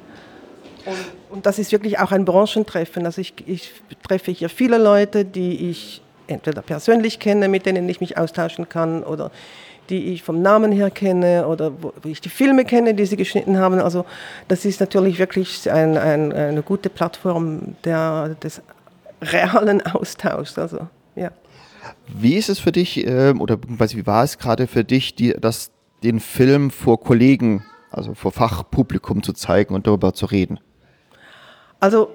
Und, 0.85 0.95
und, 1.29 1.45
das 1.45 1.59
ist 1.59 1.71
wirklich 1.71 1.99
auch 1.99 2.11
ein 2.11 2.25
Branchentreffen. 2.25 3.05
Also 3.05 3.21
ich, 3.21 3.33
ich 3.45 3.71
treffe 4.07 4.31
hier 4.31 4.49
viele 4.49 4.77
Leute, 4.77 5.25
die 5.25 5.69
ich 5.69 6.01
entweder 6.27 6.61
persönlich 6.63 7.19
kenne, 7.19 7.47
mit 7.47 7.65
denen 7.65 7.87
ich 7.87 8.01
mich 8.01 8.17
austauschen 8.17 8.67
kann 8.67 9.03
oder 9.03 9.31
die 9.89 10.13
ich 10.13 10.23
vom 10.23 10.41
Namen 10.41 10.71
her 10.71 10.89
kenne 10.89 11.47
oder 11.47 11.71
wo, 11.81 11.93
ich 12.05 12.21
die 12.21 12.29
Filme 12.29 12.65
kenne, 12.65 12.93
die 12.93 13.05
sie 13.05 13.17
geschnitten 13.17 13.57
haben. 13.57 13.79
Also 13.79 14.05
das 14.47 14.65
ist 14.65 14.79
natürlich 14.79 15.19
wirklich 15.19 15.69
ein, 15.71 15.97
ein, 15.97 16.33
eine 16.33 16.61
gute 16.61 16.89
Plattform 16.89 17.75
der, 17.83 18.35
des 18.41 18.61
realen 19.21 19.85
Austauschs. 19.85 20.57
Also, 20.57 20.87
ja. 21.15 21.31
Wie 22.07 22.35
ist 22.35 22.49
es 22.49 22.59
für 22.59 22.71
dich, 22.71 23.05
äh, 23.05 23.33
oder 23.37 23.57
wie 23.61 24.05
war 24.05 24.23
es 24.23 24.37
gerade 24.37 24.67
für 24.67 24.83
dich, 24.83 25.15
die, 25.15 25.33
das, 25.39 25.71
den 26.03 26.19
Film 26.19 26.71
vor 26.71 26.99
Kollegen, 26.99 27.63
also 27.91 28.13
vor 28.13 28.31
Fachpublikum 28.31 29.23
zu 29.23 29.33
zeigen 29.33 29.73
und 29.73 29.87
darüber 29.87 30.13
zu 30.13 30.25
reden? 30.25 30.59
Also 31.79 32.09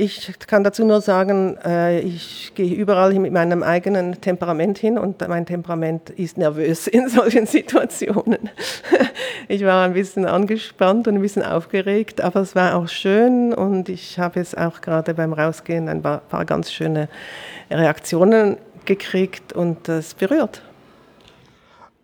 Ich 0.00 0.32
kann 0.46 0.62
dazu 0.62 0.84
nur 0.84 1.00
sagen, 1.00 1.58
äh, 1.64 1.98
ich 1.98 2.52
gehe 2.54 2.72
überall 2.72 3.12
mit 3.14 3.32
meinem 3.32 3.64
eigenen 3.64 4.20
Temperament 4.20 4.78
hin 4.78 4.96
und 4.96 5.26
mein 5.26 5.44
Temperament 5.44 6.10
ist 6.10 6.38
nervös 6.38 6.86
in 6.86 7.08
solchen 7.08 7.46
Situationen. 7.48 8.48
Ich 9.48 9.64
war 9.64 9.84
ein 9.84 9.94
bisschen 9.94 10.24
angespannt 10.24 11.08
und 11.08 11.16
ein 11.16 11.20
bisschen 11.20 11.42
aufgeregt, 11.42 12.20
aber 12.20 12.42
es 12.42 12.54
war 12.54 12.76
auch 12.76 12.86
schön 12.86 13.52
und 13.52 13.88
ich 13.88 14.20
habe 14.20 14.38
jetzt 14.38 14.56
auch 14.56 14.82
gerade 14.82 15.14
beim 15.14 15.32
Rausgehen 15.32 15.88
ein 15.88 16.00
paar, 16.00 16.44
ganz 16.44 16.70
schöne 16.70 17.08
Reaktionen 17.68 18.56
gekriegt 18.84 19.52
und 19.52 19.88
das 19.88 20.14
berührt. 20.14 20.62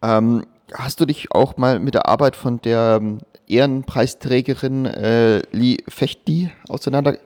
Ähm, 0.02 0.46
hast 0.72 0.98
du 0.98 1.06
dich 1.06 1.30
auch 1.30 1.56
mal 1.58 1.78
mit 1.78 1.94
der 1.94 2.08
Arbeit 2.08 2.34
von 2.34 2.60
der 2.60 2.98
ähm, 3.00 3.20
Ehrenpreisträgerin 3.46 4.86
äh, 4.86 5.42
Lee 5.52 5.76
Fechti 5.86 6.50
auseinander 6.68 7.18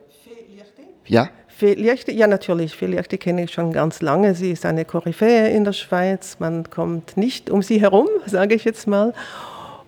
ja? 1.09 1.29
Lichte, 1.61 2.13
ja, 2.13 2.27
natürlich. 2.27 2.79
Lichte 2.79 3.17
kenne 3.17 3.43
ich 3.43 3.51
schon 3.51 3.73
ganz 3.73 4.01
lange. 4.01 4.33
Sie 4.33 4.51
ist 4.51 4.65
eine 4.65 4.85
Koryphäe 4.85 5.49
in 5.49 5.65
der 5.65 5.73
Schweiz. 5.73 6.37
Man 6.39 6.69
kommt 6.69 7.17
nicht 7.17 7.49
um 7.49 7.61
sie 7.61 7.81
herum, 7.81 8.07
sage 8.25 8.55
ich 8.55 8.63
jetzt 8.63 8.87
mal. 8.87 9.13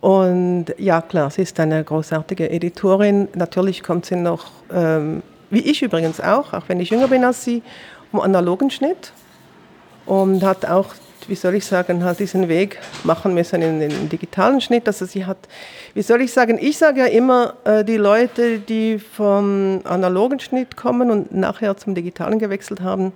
Und 0.01 0.65
ja, 0.78 1.01
klar, 1.01 1.30
sie 1.30 1.43
ist 1.43 1.59
eine 1.59 1.84
großartige 1.84 2.49
Editorin. 2.49 3.28
Natürlich 3.36 3.84
kommt 3.84 4.05
sie 4.05 4.15
noch, 4.15 4.47
ähm, 4.74 5.22
wie 5.49 5.59
ich 5.59 5.82
übrigens 5.82 6.19
auch, 6.19 6.53
auch 6.53 6.63
wenn 6.67 6.80
ich 6.80 6.89
jünger 6.89 7.07
bin 7.07 7.24
als 7.24 7.45
sie, 7.45 7.61
um 8.11 8.19
analogen 8.19 8.72
Schnitt 8.72 9.13
und 10.05 10.43
hat 10.43 10.65
auch 10.65 10.88
wie 11.28 11.36
soll 11.36 11.55
ich 11.55 11.65
sagen, 11.65 12.03
halt 12.03 12.19
diesen 12.19 12.47
Weg 12.47 12.80
machen 13.03 13.34
müssen 13.34 13.61
in 13.61 13.80
den 13.80 14.09
digitalen 14.09 14.61
Schnitt. 14.61 14.88
Also 14.88 15.05
sie 15.05 15.26
hat, 15.26 15.38
wie 15.93 16.01
soll 16.01 16.22
ich 16.22 16.32
sagen, 16.32 16.57
ich 16.59 16.78
sage 16.78 17.01
ja 17.01 17.05
immer, 17.07 17.55
äh, 17.63 17.84
die 17.84 17.97
Leute, 17.97 18.59
die 18.59 18.99
vom 18.99 19.82
analogen 19.84 20.39
Schnitt 20.39 20.78
kommen 20.78 21.11
und 21.11 21.34
nachher 21.34 21.78
zum 21.78 21.95
digitalen 21.95 22.39
gewechselt 22.39 22.82
haben, 22.82 23.13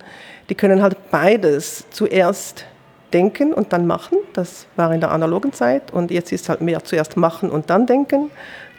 die 0.50 0.56
können 0.56 0.82
halt 0.82 1.12
beides 1.12 1.86
zuerst 1.90 2.66
denken 3.14 3.54
und 3.54 3.74
dann 3.74 3.88
machen. 3.88 4.18
Das 4.34 4.68
war 4.76 4.94
in 4.94 5.00
der 5.00 5.12
analogen 5.12 5.54
Zeit 5.54 5.92
und 5.94 6.12
jetzt 6.12 6.32
ist 6.32 6.50
halt 6.50 6.62
mehr 6.62 6.84
zuerst 6.84 7.18
machen 7.18 7.50
und 7.50 7.70
dann 7.70 7.86
denken. 7.86 8.30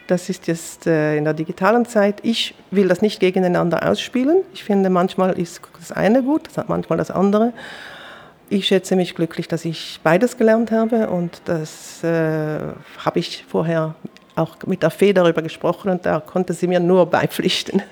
Das 0.07 0.29
ist 0.29 0.47
jetzt 0.47 0.87
äh, 0.87 1.17
in 1.17 1.25
der 1.25 1.33
digitalen 1.33 1.85
Zeit. 1.85 2.19
Ich 2.23 2.55
will 2.71 2.87
das 2.87 3.01
nicht 3.01 3.19
gegeneinander 3.19 3.89
ausspielen. 3.89 4.37
Ich 4.53 4.63
finde, 4.63 4.89
manchmal 4.89 5.37
ist 5.37 5.61
das 5.79 5.91
eine 5.91 6.23
gut, 6.23 6.43
manchmal 6.67 6.97
das 6.97 7.11
andere. 7.11 7.51
Ich 8.49 8.67
schätze 8.67 8.95
mich 8.95 9.13
glücklich, 9.13 9.47
dass 9.47 9.65
ich 9.65 9.99
beides 10.03 10.37
gelernt 10.37 10.71
habe 10.71 11.09
und 11.09 11.41
das 11.45 12.03
äh, 12.03 12.59
habe 12.97 13.19
ich 13.19 13.43
vorher 13.47 13.95
auch 14.35 14.55
mit 14.65 14.83
der 14.83 14.89
Fee 14.89 15.13
darüber 15.13 15.41
gesprochen 15.41 15.89
und 15.89 16.05
da 16.05 16.19
konnte 16.19 16.53
sie 16.53 16.67
mir 16.67 16.79
nur 16.79 17.05
beipflichten. 17.05 17.81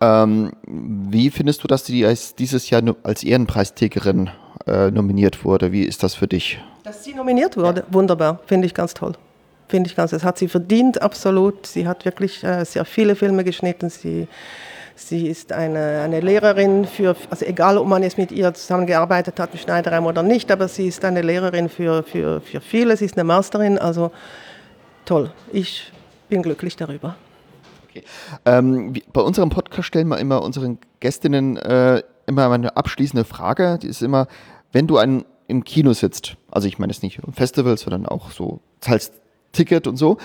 Ähm, 0.00 0.52
wie 0.66 1.30
findest 1.30 1.62
du, 1.62 1.68
dass 1.68 1.86
sie 1.86 2.06
dieses 2.38 2.68
Jahr 2.68 2.82
als 3.04 3.22
Ehrenpreisträgerin 3.22 4.28
äh, 4.66 4.90
nominiert 4.90 5.44
wurde? 5.44 5.72
Wie 5.72 5.82
ist 5.82 6.02
das 6.02 6.14
für 6.14 6.26
dich? 6.26 6.60
Dass 6.82 7.04
sie 7.04 7.14
nominiert 7.14 7.56
wurde, 7.56 7.82
ja. 7.82 7.94
wunderbar, 7.94 8.40
finde 8.46 8.66
ich 8.66 8.74
ganz 8.74 8.92
toll. 8.92 9.12
Finde 9.68 9.88
ich 9.88 9.96
ganz, 9.96 10.10
das 10.10 10.24
hat 10.24 10.36
sie 10.36 10.48
verdient, 10.48 11.00
absolut. 11.00 11.66
Sie 11.66 11.86
hat 11.86 12.04
wirklich 12.04 12.44
äh, 12.44 12.64
sehr 12.64 12.84
viele 12.84 13.16
Filme 13.16 13.44
geschnitten. 13.44 13.88
Sie 13.88 14.28
Sie 14.96 15.26
ist 15.26 15.52
eine, 15.52 16.02
eine 16.02 16.20
Lehrerin 16.20 16.84
für, 16.84 17.16
also 17.28 17.44
egal 17.44 17.78
ob 17.78 17.88
man 17.88 18.02
jetzt 18.04 18.16
mit 18.16 18.30
ihr 18.30 18.54
zusammengearbeitet 18.54 19.40
hat, 19.40 19.52
mit 19.52 19.60
Schneiderheim 19.60 20.06
oder 20.06 20.22
nicht, 20.22 20.52
aber 20.52 20.68
sie 20.68 20.86
ist 20.86 21.04
eine 21.04 21.22
Lehrerin 21.22 21.68
für, 21.68 22.04
für, 22.04 22.40
für 22.40 22.60
viele, 22.60 22.96
sie 22.96 23.06
ist 23.06 23.16
eine 23.16 23.24
Masterin, 23.24 23.76
also 23.76 24.12
toll. 25.04 25.32
Ich 25.52 25.92
bin 26.28 26.42
glücklich 26.42 26.76
darüber. 26.76 27.16
Okay. 27.88 28.04
Ähm, 28.44 28.94
bei 29.12 29.20
unserem 29.20 29.50
Podcast 29.50 29.88
stellen 29.88 30.08
wir 30.08 30.18
immer 30.18 30.42
unseren 30.42 30.78
Gästinnen 31.00 31.56
äh, 31.56 32.02
immer 32.26 32.50
eine 32.50 32.76
abschließende 32.76 33.24
Frage. 33.24 33.78
Die 33.82 33.88
ist 33.88 34.00
immer, 34.02 34.28
wenn 34.72 34.86
du 34.86 34.98
ein, 34.98 35.24
im 35.48 35.64
Kino 35.64 35.92
sitzt, 35.92 36.36
also 36.50 36.68
ich 36.68 36.78
meine 36.78 36.92
jetzt 36.92 37.02
nicht 37.02 37.18
im 37.18 37.32
Festival, 37.32 37.76
sondern 37.78 38.06
auch 38.06 38.30
so, 38.30 38.60
zahlst 38.80 39.12
Ticket 39.52 39.86
und 39.86 39.96
so, 39.96 40.18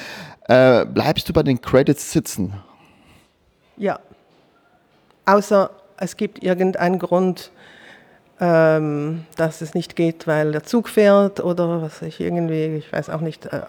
äh, 0.47 0.85
bleibst 0.85 1.27
du 1.29 1.33
bei 1.33 1.43
den 1.43 1.59
Credits 1.61 2.11
sitzen? 2.11 2.53
Ja, 3.77 3.99
außer 5.33 5.69
es 5.97 6.17
gibt 6.17 6.43
irgendeinen 6.43 6.99
Grund, 6.99 7.51
ähm, 8.39 9.25
dass 9.35 9.61
es 9.61 9.73
nicht 9.73 9.95
geht, 9.95 10.27
weil 10.27 10.51
der 10.51 10.63
Zug 10.63 10.89
fährt 10.89 11.43
oder 11.43 11.81
was 11.81 12.01
ich 12.01 12.19
irgendwie, 12.19 12.77
ich 12.77 12.91
weiß 12.91 13.09
auch 13.09 13.21
nicht, 13.21 13.45
äh, 13.47 13.61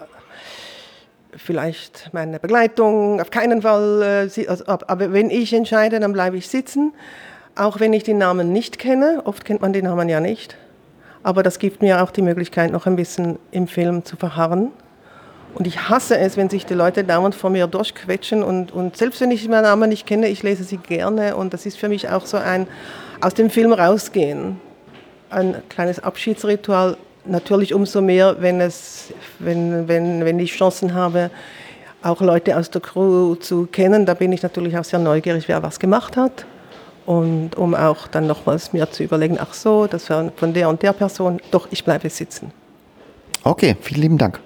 vielleicht 1.35 2.09
meine 2.13 2.39
Begleitung, 2.39 3.21
auf 3.21 3.31
keinen 3.31 3.61
Fall, 3.61 4.29
äh, 4.35 4.47
also, 4.47 4.63
aber 4.65 5.13
wenn 5.13 5.29
ich 5.29 5.53
entscheide, 5.53 5.99
dann 5.99 6.13
bleibe 6.13 6.37
ich 6.37 6.47
sitzen, 6.47 6.93
auch 7.55 7.79
wenn 7.79 7.93
ich 7.93 8.03
die 8.03 8.13
Namen 8.13 8.53
nicht 8.53 8.79
kenne, 8.79 9.21
oft 9.25 9.43
kennt 9.43 9.61
man 9.61 9.73
die 9.73 9.81
Namen 9.81 10.07
ja 10.07 10.19
nicht, 10.21 10.55
aber 11.23 11.43
das 11.43 11.59
gibt 11.59 11.81
mir 11.81 12.01
auch 12.01 12.11
die 12.11 12.21
Möglichkeit, 12.21 12.71
noch 12.71 12.85
ein 12.85 12.95
bisschen 12.95 13.39
im 13.51 13.67
Film 13.67 14.05
zu 14.05 14.15
verharren 14.15 14.71
und 15.53 15.67
ich 15.67 15.89
hasse 15.89 16.17
es, 16.17 16.37
wenn 16.37 16.49
sich 16.49 16.65
die 16.65 16.73
Leute 16.73 17.03
dauernd 17.03 17.35
vor 17.35 17.49
mir 17.49 17.67
durchquetschen. 17.67 18.43
Und, 18.43 18.71
und 18.71 18.97
selbst 18.97 19.21
wenn 19.21 19.31
ich 19.31 19.47
meinen 19.47 19.63
Namen 19.63 19.89
nicht 19.89 20.05
kenne, 20.05 20.27
ich 20.27 20.43
lese 20.43 20.63
sie 20.63 20.77
gerne. 20.77 21.35
Und 21.35 21.53
das 21.53 21.65
ist 21.65 21.77
für 21.77 21.89
mich 21.89 22.09
auch 22.09 22.25
so 22.25 22.37
ein 22.37 22.67
aus 23.19 23.33
dem 23.33 23.49
Film 23.49 23.73
rausgehen. 23.73 24.59
Ein 25.29 25.61
kleines 25.69 25.99
Abschiedsritual. 26.01 26.97
Natürlich 27.25 27.73
umso 27.73 28.01
mehr, 28.01 28.37
wenn, 28.39 28.61
es, 28.61 29.13
wenn, 29.39 29.87
wenn, 29.87 30.25
wenn 30.25 30.39
ich 30.39 30.53
Chancen 30.53 30.93
habe, 30.93 31.29
auch 32.01 32.21
Leute 32.21 32.57
aus 32.57 32.71
der 32.71 32.81
Crew 32.81 33.35
zu 33.35 33.67
kennen. 33.67 34.05
Da 34.05 34.15
bin 34.15 34.31
ich 34.31 34.41
natürlich 34.41 34.77
auch 34.77 34.83
sehr 34.83 34.99
neugierig, 34.99 35.47
wer 35.47 35.61
was 35.61 35.79
gemacht 35.79 36.17
hat. 36.17 36.45
Und 37.05 37.55
um 37.57 37.75
auch 37.75 38.07
dann 38.07 38.25
nochmals 38.25 38.73
mir 38.73 38.89
zu 38.89 39.03
überlegen, 39.03 39.37
ach 39.39 39.53
so, 39.53 39.87
das 39.87 40.09
war 40.09 40.31
von 40.35 40.53
der 40.53 40.69
und 40.69 40.81
der 40.81 40.93
Person. 40.93 41.39
Doch, 41.51 41.67
ich 41.71 41.83
bleibe 41.83 42.09
sitzen. 42.09 42.51
Okay, 43.43 43.75
vielen 43.81 44.01
lieben 44.01 44.17
Dank. 44.17 44.39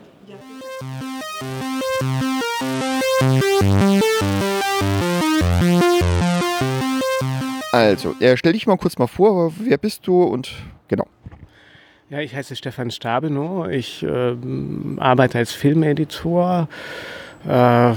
Also, 7.72 8.16
äh, 8.20 8.38
stell 8.38 8.54
dich 8.54 8.68
mal 8.68 8.78
kurz 8.78 8.98
mal 8.98 9.08
vor, 9.08 9.54
wer 9.60 9.78
bist 9.78 10.08
du 10.08 10.24
und 10.24 10.52
genau. 10.88 11.08
Ja, 12.10 12.20
ich 12.20 12.36
heiße 12.36 12.56
Stefan 12.56 12.92
Stabenow. 12.92 13.68
Ich 13.70 14.04
äh, 14.04 14.36
arbeite 14.98 15.38
als 15.38 15.52
Filmeditor. 15.54 16.68
Äh, 17.48 17.94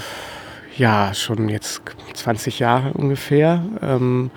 ja, 0.76 1.14
schon 1.14 1.48
jetzt 1.48 1.82
20 2.14 2.58
Jahre 2.58 2.92
ungefähr. 2.92 3.64
Ähm, 3.82 4.30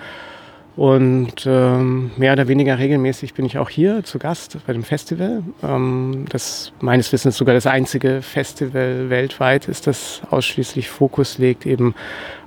und 0.74 1.44
ähm, 1.46 2.12
mehr 2.16 2.32
oder 2.32 2.48
weniger 2.48 2.78
regelmäßig 2.78 3.34
bin 3.34 3.44
ich 3.44 3.58
auch 3.58 3.68
hier 3.68 4.04
zu 4.04 4.18
Gast 4.18 4.56
bei 4.66 4.72
dem 4.72 4.84
Festival. 4.84 5.42
Ähm, 5.62 6.24
das 6.30 6.72
meines 6.80 7.12
Wissens 7.12 7.36
sogar 7.36 7.54
das 7.54 7.66
einzige 7.66 8.22
Festival 8.22 9.10
weltweit 9.10 9.68
ist, 9.68 9.86
das 9.86 10.22
ausschließlich 10.30 10.88
Fokus 10.88 11.36
legt 11.36 11.66
eben 11.66 11.94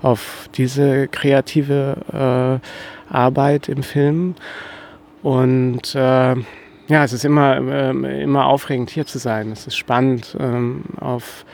auf 0.02 0.50
diese 0.56 1.08
kreative 1.08 2.62
äh, 3.12 3.14
Arbeit 3.14 3.70
im 3.70 3.84
Film. 3.84 4.34
Und 5.22 5.94
äh, 5.94 6.36
ja, 6.88 7.04
es 7.04 7.14
ist 7.14 7.26
immer, 7.26 7.58
äh, 7.58 8.24
immer 8.24 8.48
aufregend 8.48 8.90
hier 8.90 9.06
zu 9.06 9.20
sein. 9.20 9.52
Es 9.52 9.68
ist 9.68 9.76
spannend 9.76 10.36
ähm, 10.40 10.84
auf 11.00 11.46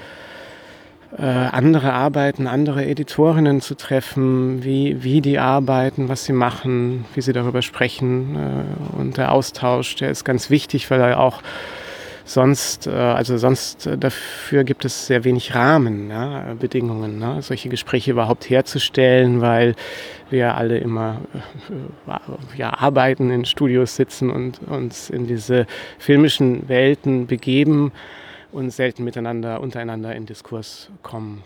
äh, 1.18 1.24
andere 1.24 1.92
Arbeiten, 1.92 2.48
andere 2.48 2.86
Editorinnen 2.86 3.60
zu 3.60 3.76
treffen, 3.76 4.64
wie, 4.64 5.04
wie 5.04 5.22
die 5.22 5.40
arbeiten, 5.40 6.08
was 6.08 6.24
sie 6.26 6.34
machen, 6.34 7.06
wie 7.14 7.22
sie 7.22 7.34
darüber 7.34 7.62
sprechen. 7.62 8.36
Äh, 8.36 8.98
und 8.98 9.18
der 9.18 9.34
Austausch, 9.34 9.96
der 9.96 10.10
ist 10.10 10.24
ganz 10.24 10.50
wichtig, 10.50 10.90
weil 10.90 11.02
er 11.02 11.20
auch 11.20 11.42
sonst, 12.24 12.88
äh, 12.88 12.92
also 12.92 13.38
sonst 13.38 13.90
dafür 14.00 14.64
gibt 14.64 14.86
es 14.86 15.08
sehr 15.08 15.26
wenig 15.26 15.54
Rahmenbedingungen, 15.54 17.20
ja, 17.20 17.36
ne, 17.36 17.42
solche 17.42 17.68
Gespräche 17.68 18.12
überhaupt 18.12 18.50
herzustellen, 18.50 19.42
weil 19.42 19.76
wir 20.30 20.56
alle 20.56 20.78
immer 20.78 21.18
ja, 22.56 22.74
arbeiten, 22.74 23.32
in 23.32 23.44
Studios 23.44 23.98
sitzen 23.98 24.30
und 24.30 24.62
uns 24.66 25.10
in 25.10 25.28
diese 25.28 25.68
filmischen 26.00 26.70
Welten 26.70 27.28
begeben 27.28 27.92
und 28.52 28.72
selten 28.72 29.04
miteinander, 29.04 29.62
untereinander 29.62 30.16
in 30.16 30.26
Diskurs 30.26 30.90
kommen. 31.04 31.44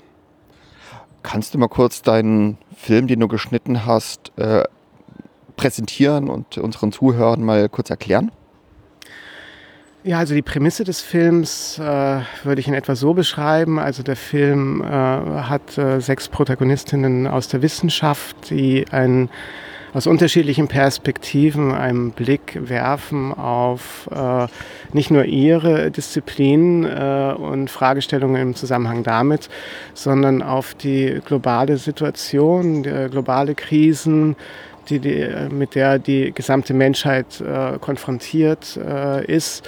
Kannst 1.23 1.53
du 1.53 1.57
mal 1.57 1.67
kurz 1.67 2.01
deinen 2.01 2.57
Film, 2.75 3.07
den 3.07 3.19
du 3.19 3.27
geschnitten 3.27 3.85
hast, 3.85 4.31
äh, 4.37 4.63
präsentieren 5.55 6.29
und 6.29 6.57
unseren 6.57 6.91
Zuhörern 6.91 7.43
mal 7.43 7.67
kurz 7.69 7.89
erklären? 7.89 8.31
Ja, 10.03 10.19
also 10.19 10.35
die 10.35 10.43
Prämisse 10.43 10.83
des 10.83 11.01
Films 11.01 11.79
äh, 11.79 11.81
würde 12.43 12.61
ich 12.61 12.67
in 12.67 12.75
etwa 12.75 12.93
so 12.95 13.15
beschreiben. 13.15 13.79
Also 13.79 14.03
der 14.03 14.15
Film 14.15 14.83
äh, 14.83 14.85
hat 14.85 15.79
äh, 15.79 15.99
sechs 15.99 16.29
Protagonistinnen 16.29 17.25
aus 17.25 17.47
der 17.47 17.63
Wissenschaft, 17.63 18.51
die 18.51 18.85
ein 18.91 19.29
aus 19.95 20.07
unterschiedlichen 20.07 20.67
Perspektiven 20.67 21.71
einen 21.71 22.11
Blick 22.11 22.59
werfen 22.67 23.31
auf 23.31 24.09
äh, 24.13 24.47
nicht 24.91 25.09
nur 25.09 25.23
ihre 25.23 25.89
Disziplin 25.89 26.83
äh, 26.83 27.33
und 27.37 27.71
Fragestellungen 27.71 28.41
im 28.41 28.55
Zusammenhang 28.55 29.03
damit, 29.03 29.47
sondern 29.93 30.41
auf 30.41 30.73
die 30.73 31.21
globale 31.25 31.77
Situation, 31.77 32.83
die 32.83 33.07
globale 33.09 33.55
Krisen, 33.55 34.35
die, 34.89 34.99
die, 34.99 35.29
mit 35.49 35.75
der 35.75 35.97
die 35.97 36.33
gesamte 36.33 36.73
Menschheit 36.73 37.39
äh, 37.39 37.77
konfrontiert 37.79 38.77
äh, 38.77 39.25
ist 39.25 39.63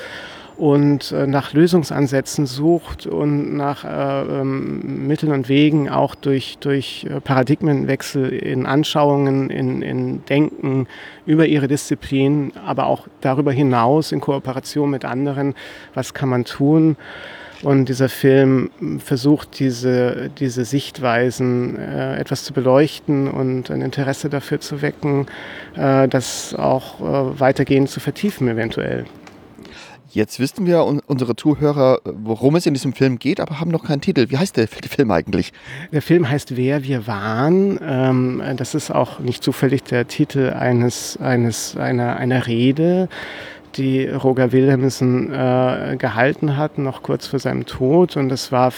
und 0.58 1.12
äh, 1.12 1.28
nach 1.28 1.53
Lösungsansätzen 1.53 2.47
sucht 2.47 3.05
und 3.05 3.55
nach 3.55 3.86
äh, 3.86 4.41
ähm, 4.41 5.08
Mitteln 5.08 5.32
und 5.32 5.49
Wegen 5.49 5.89
auch 5.89 6.16
durch, 6.16 6.58
durch 6.60 7.05
äh, 7.10 7.22
Paradigmenwechsel 7.22 8.30
in 8.30 8.66
Anschauungen, 8.66 9.49
in, 9.49 9.82
in 9.82 10.26
Denken 10.26 10.88
über 11.26 11.45
ihre 11.45 11.68
Disziplin, 11.68 12.53
aber 12.66 12.88
auch 12.88 13.08
darüber 13.22 13.51
hinaus 13.51 14.12
in 14.12 14.20
Kooperation 14.20 14.89
mit 14.89 15.05
anderen, 15.05 15.53
was 15.93 16.14
kann 16.14 16.30
man 16.30 16.43
tun. 16.43 16.97
Und 17.64 17.89
dieser 17.89 18.10
Film 18.10 18.70
versucht, 18.99 19.60
diese, 19.60 20.30
diese 20.38 20.64
Sichtweisen 20.64 21.78
äh, 21.78 22.18
etwas 22.18 22.43
zu 22.43 22.53
beleuchten 22.53 23.28
und 23.28 23.72
ein 23.72 23.82
Interesse 23.82 24.30
dafür 24.30 24.60
zu 24.60 24.82
wecken, 24.84 25.26
äh, 25.76 26.08
das 26.08 26.53
auch 26.53 26.99
äh, 26.99 27.39
weitergehend 27.39 27.89
zu 27.89 27.99
vertiefen 27.99 28.47
eventuell. 28.47 29.05
Jetzt 30.18 30.39
wissen 30.39 30.65
wir, 30.65 30.84
unsere 30.84 31.36
Zuhörer, 31.36 31.99
worum 32.03 32.55
es 32.55 32.65
in 32.65 32.74
diesem 32.74 32.93
Film 32.93 33.20
geht, 33.20 33.39
aber 33.39 33.59
haben 33.59 33.70
noch 33.70 33.84
keinen 33.84 34.01
Titel. 34.01 34.32
Wie 34.32 34.38
heißt 34.39 34.57
der 34.57 34.68
Film 34.68 35.11
eigentlich? 35.11 35.53
Der 35.91 36.01
Film 36.01 36.28
heißt 36.28 36.57
Wer 36.57 36.84
wir 36.84 37.05
waren. 37.05 37.80
Ähm, 37.84 38.41
das 38.57 38.74
ist 38.74 38.89
auch 38.89 39.20
nicht 39.20 39.43
zufällig 39.43 39.84
der 39.84 40.07
Titel 40.07 40.55
eines, 40.57 41.18
eines, 41.18 41.78
einer, 41.78 42.18
einer 42.18 42.47
Rede, 42.47 43.09
die 43.76 44.07
Roger 44.07 44.51
Wilhelmsen 44.51 45.32
äh, 45.32 45.97
gehalten 45.99 46.57
hat, 46.57 46.80
noch 46.80 47.03
kurz 47.03 47.28
vor 47.28 47.38
seinem 47.38 47.68
Tod. 47.68 48.18
Und 48.18 48.30
das 48.30 48.51
war 48.51 48.74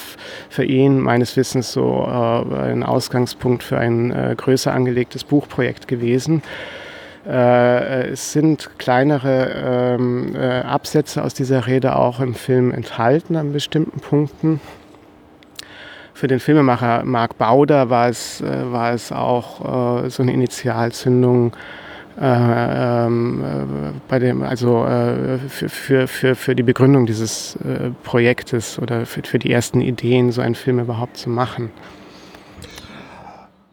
für 0.49 0.65
ihn 0.65 0.99
meines 0.99 1.37
Wissens 1.37 1.71
so 1.71 2.05
äh, 2.05 2.53
ein 2.69 2.83
Ausgangspunkt 2.83 3.63
für 3.63 3.77
ein 3.77 4.11
äh, 4.11 4.35
größer 4.35 4.73
angelegtes 4.73 5.23
Buchprojekt 5.23 5.87
gewesen. 5.87 6.41
Äh, 7.27 8.09
es 8.09 8.31
sind 8.31 8.77
kleinere 8.77 9.97
ähm, 9.97 10.35
äh, 10.35 10.61
Absätze 10.61 11.23
aus 11.23 11.33
dieser 11.33 11.67
Rede 11.67 11.95
auch 11.95 12.19
im 12.19 12.33
Film 12.33 12.71
enthalten 12.71 13.35
an 13.35 13.51
bestimmten 13.51 13.99
Punkten. 13.99 14.61
Für 16.13 16.27
den 16.27 16.39
Filmemacher 16.39 17.03
Marc 17.05 17.37
Bauder 17.37 17.89
war 17.89 18.09
es, 18.09 18.41
äh, 18.41 18.71
war 18.71 18.93
es 18.93 19.11
auch 19.11 20.09
so 20.09 20.23
eine 20.23 20.33
Initialzündung, 20.33 21.53
äh, 22.19 23.05
ähm, 23.05 23.41
äh, 23.41 23.91
bei 24.09 24.19
dem, 24.19 24.43
also 24.43 24.85
für, 25.47 25.69
für, 25.69 26.07
für, 26.07 26.35
für 26.35 26.55
die 26.55 26.63
Begründung 26.63 27.05
dieses 27.05 27.57
Projektes 28.03 28.77
oder 28.77 29.05
für, 29.05 29.21
für 29.23 29.39
die 29.39 29.51
ersten 29.51 29.79
Ideen, 29.79 30.31
so 30.31 30.41
einen 30.41 30.55
Film 30.55 30.79
überhaupt 30.79 31.15
zu 31.15 31.29
machen. 31.29 31.71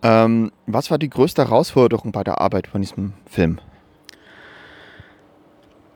Ähm, 0.03 0.53
was 0.67 0.91
war 0.91 0.99
die 0.99 1.11
größte 1.11 1.45
Herausforderung 1.45 2.13
bei 2.13 2.23
der 2.23 2.41
Arbeit 2.41 2.67
von 2.67 2.81
diesem 2.81 3.15
Film? 3.27 3.59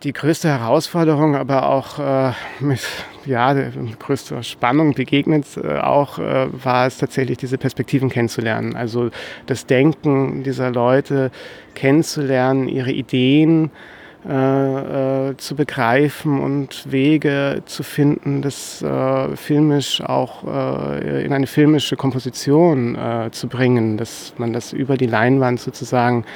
Die 0.02 0.14
größte 0.14 0.48
Herausforderung, 0.48 1.36
aber 1.36 1.68
auch 1.68 1.98
äh, 1.98 2.32
mit 2.60 2.80
ja, 3.26 3.52
größter 3.98 4.42
Spannung 4.42 4.94
begegnet, 4.94 5.44
äh, 5.58 5.78
auch 5.78 6.18
äh, 6.18 6.48
war 6.64 6.86
es 6.86 6.96
tatsächlich, 6.96 7.36
diese 7.36 7.58
Perspektiven 7.58 8.08
kennenzulernen. 8.08 8.74
Also 8.76 9.10
das 9.44 9.66
Denken 9.66 10.42
dieser 10.42 10.70
Leute 10.70 11.30
kennenzulernen, 11.74 12.66
ihre 12.66 12.92
Ideen, 12.92 13.66
äh, 13.66 13.99
äh, 14.28 15.34
zu 15.38 15.54
begreifen 15.56 16.40
und 16.40 16.92
Wege 16.92 17.62
zu 17.64 17.82
finden, 17.82 18.42
das 18.42 18.82
äh, 18.82 19.34
filmisch 19.34 20.02
auch 20.02 20.44
äh, 20.44 21.24
in 21.24 21.32
eine 21.32 21.46
filmische 21.46 21.96
Komposition 21.96 22.96
äh, 22.96 23.30
zu 23.30 23.48
bringen, 23.48 23.96
dass 23.96 24.34
man 24.36 24.52
das 24.52 24.74
über 24.74 24.98
die 24.98 25.06
Leinwand 25.06 25.58
sozusagen 25.58 26.26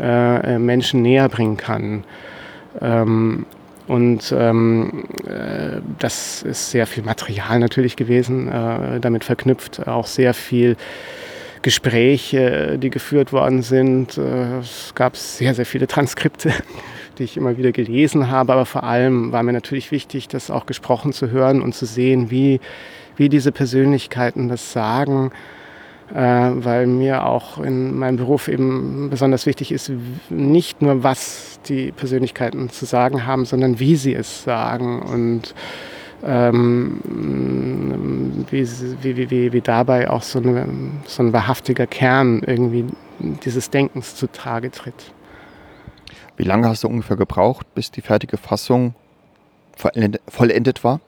äh, 0.00 0.58
Menschen 0.58 1.02
näher 1.02 1.28
bringen 1.28 1.58
kann. 1.58 2.04
Ähm, 2.80 3.44
und 3.88 4.34
ähm, 4.36 5.04
das 5.98 6.42
ist 6.42 6.70
sehr 6.70 6.86
viel 6.86 7.02
Material 7.02 7.58
natürlich 7.58 7.96
gewesen, 7.96 8.50
damit 9.00 9.24
verknüpft, 9.24 9.88
auch 9.88 10.06
sehr 10.06 10.34
viel 10.34 10.76
Gespräche, 11.62 12.76
die 12.78 12.90
geführt 12.90 13.32
worden 13.32 13.62
sind. 13.62 14.18
Es 14.18 14.92
gab 14.94 15.16
sehr, 15.16 15.54
sehr 15.54 15.64
viele 15.64 15.86
Transkripte, 15.86 16.52
die 17.18 17.24
ich 17.24 17.36
immer 17.36 17.56
wieder 17.56 17.72
gelesen 17.72 18.30
habe. 18.30 18.52
Aber 18.52 18.66
vor 18.66 18.84
allem 18.84 19.32
war 19.32 19.42
mir 19.42 19.52
natürlich 19.52 19.90
wichtig, 19.90 20.28
das 20.28 20.50
auch 20.50 20.66
gesprochen 20.66 21.12
zu 21.12 21.30
hören 21.30 21.60
und 21.62 21.74
zu 21.74 21.86
sehen, 21.86 22.30
wie, 22.30 22.60
wie 23.16 23.28
diese 23.28 23.52
Persönlichkeiten 23.52 24.48
das 24.48 24.72
sagen. 24.72 25.30
Äh, 26.14 26.50
weil 26.64 26.86
mir 26.86 27.26
auch 27.26 27.58
in 27.58 27.98
meinem 27.98 28.16
Beruf 28.16 28.48
eben 28.48 29.10
besonders 29.10 29.44
wichtig 29.44 29.72
ist, 29.72 29.92
nicht 30.30 30.80
nur 30.80 31.02
was 31.02 31.60
die 31.68 31.92
Persönlichkeiten 31.92 32.70
zu 32.70 32.86
sagen 32.86 33.26
haben, 33.26 33.44
sondern 33.44 33.78
wie 33.78 33.94
sie 33.94 34.14
es 34.14 34.42
sagen 34.42 35.02
und 35.02 35.54
ähm, 36.24 37.00
wie, 38.50 38.66
wie, 39.02 39.30
wie, 39.30 39.52
wie, 39.52 39.60
dabei 39.60 40.08
auch 40.08 40.22
so, 40.22 40.38
eine, 40.38 40.66
so 41.04 41.22
ein 41.22 41.34
wahrhaftiger 41.34 41.86
Kern 41.86 42.42
irgendwie 42.46 42.86
dieses 43.44 43.68
Denkens 43.68 44.14
zutage 44.14 44.70
tritt. 44.70 45.12
Wie 46.38 46.44
lange 46.44 46.68
hast 46.68 46.84
du 46.84 46.88
ungefähr 46.88 47.16
gebraucht, 47.16 47.66
bis 47.74 47.90
die 47.90 48.00
fertige 48.00 48.36
Fassung 48.36 48.94
vollendet 49.76 50.84
war? 50.84 51.00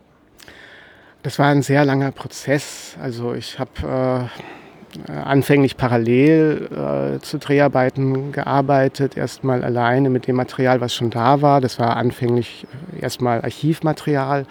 Das 1.23 1.39
war 1.39 1.47
ein 1.47 1.63
sehr 1.63 1.85
langer 1.85 2.11
Prozess. 2.11 2.97
Also 3.01 3.35
ich 3.35 3.61
habe 3.61 4.29
äh, 5.09 5.13
anfänglich 5.13 5.77
parallel 5.77 6.69
äh, 7.17 7.21
zu 7.21 7.39
Dreharbeiten 7.39 8.33
gearbeitet, 8.33 9.17
erstmal 9.17 9.63
alleine 9.63 10.11
mit 10.11 10.27
dem 10.27 10.35
Material, 10.35 10.81
was 10.81 10.95
schon 10.95 11.11
da 11.11 11.41
war. 11.41 11.61
Das 11.61 11.79
war 11.79 11.97
anfänglich 11.97 12.67
erstmal 13.01 13.41
Archivmaterial 13.43 14.47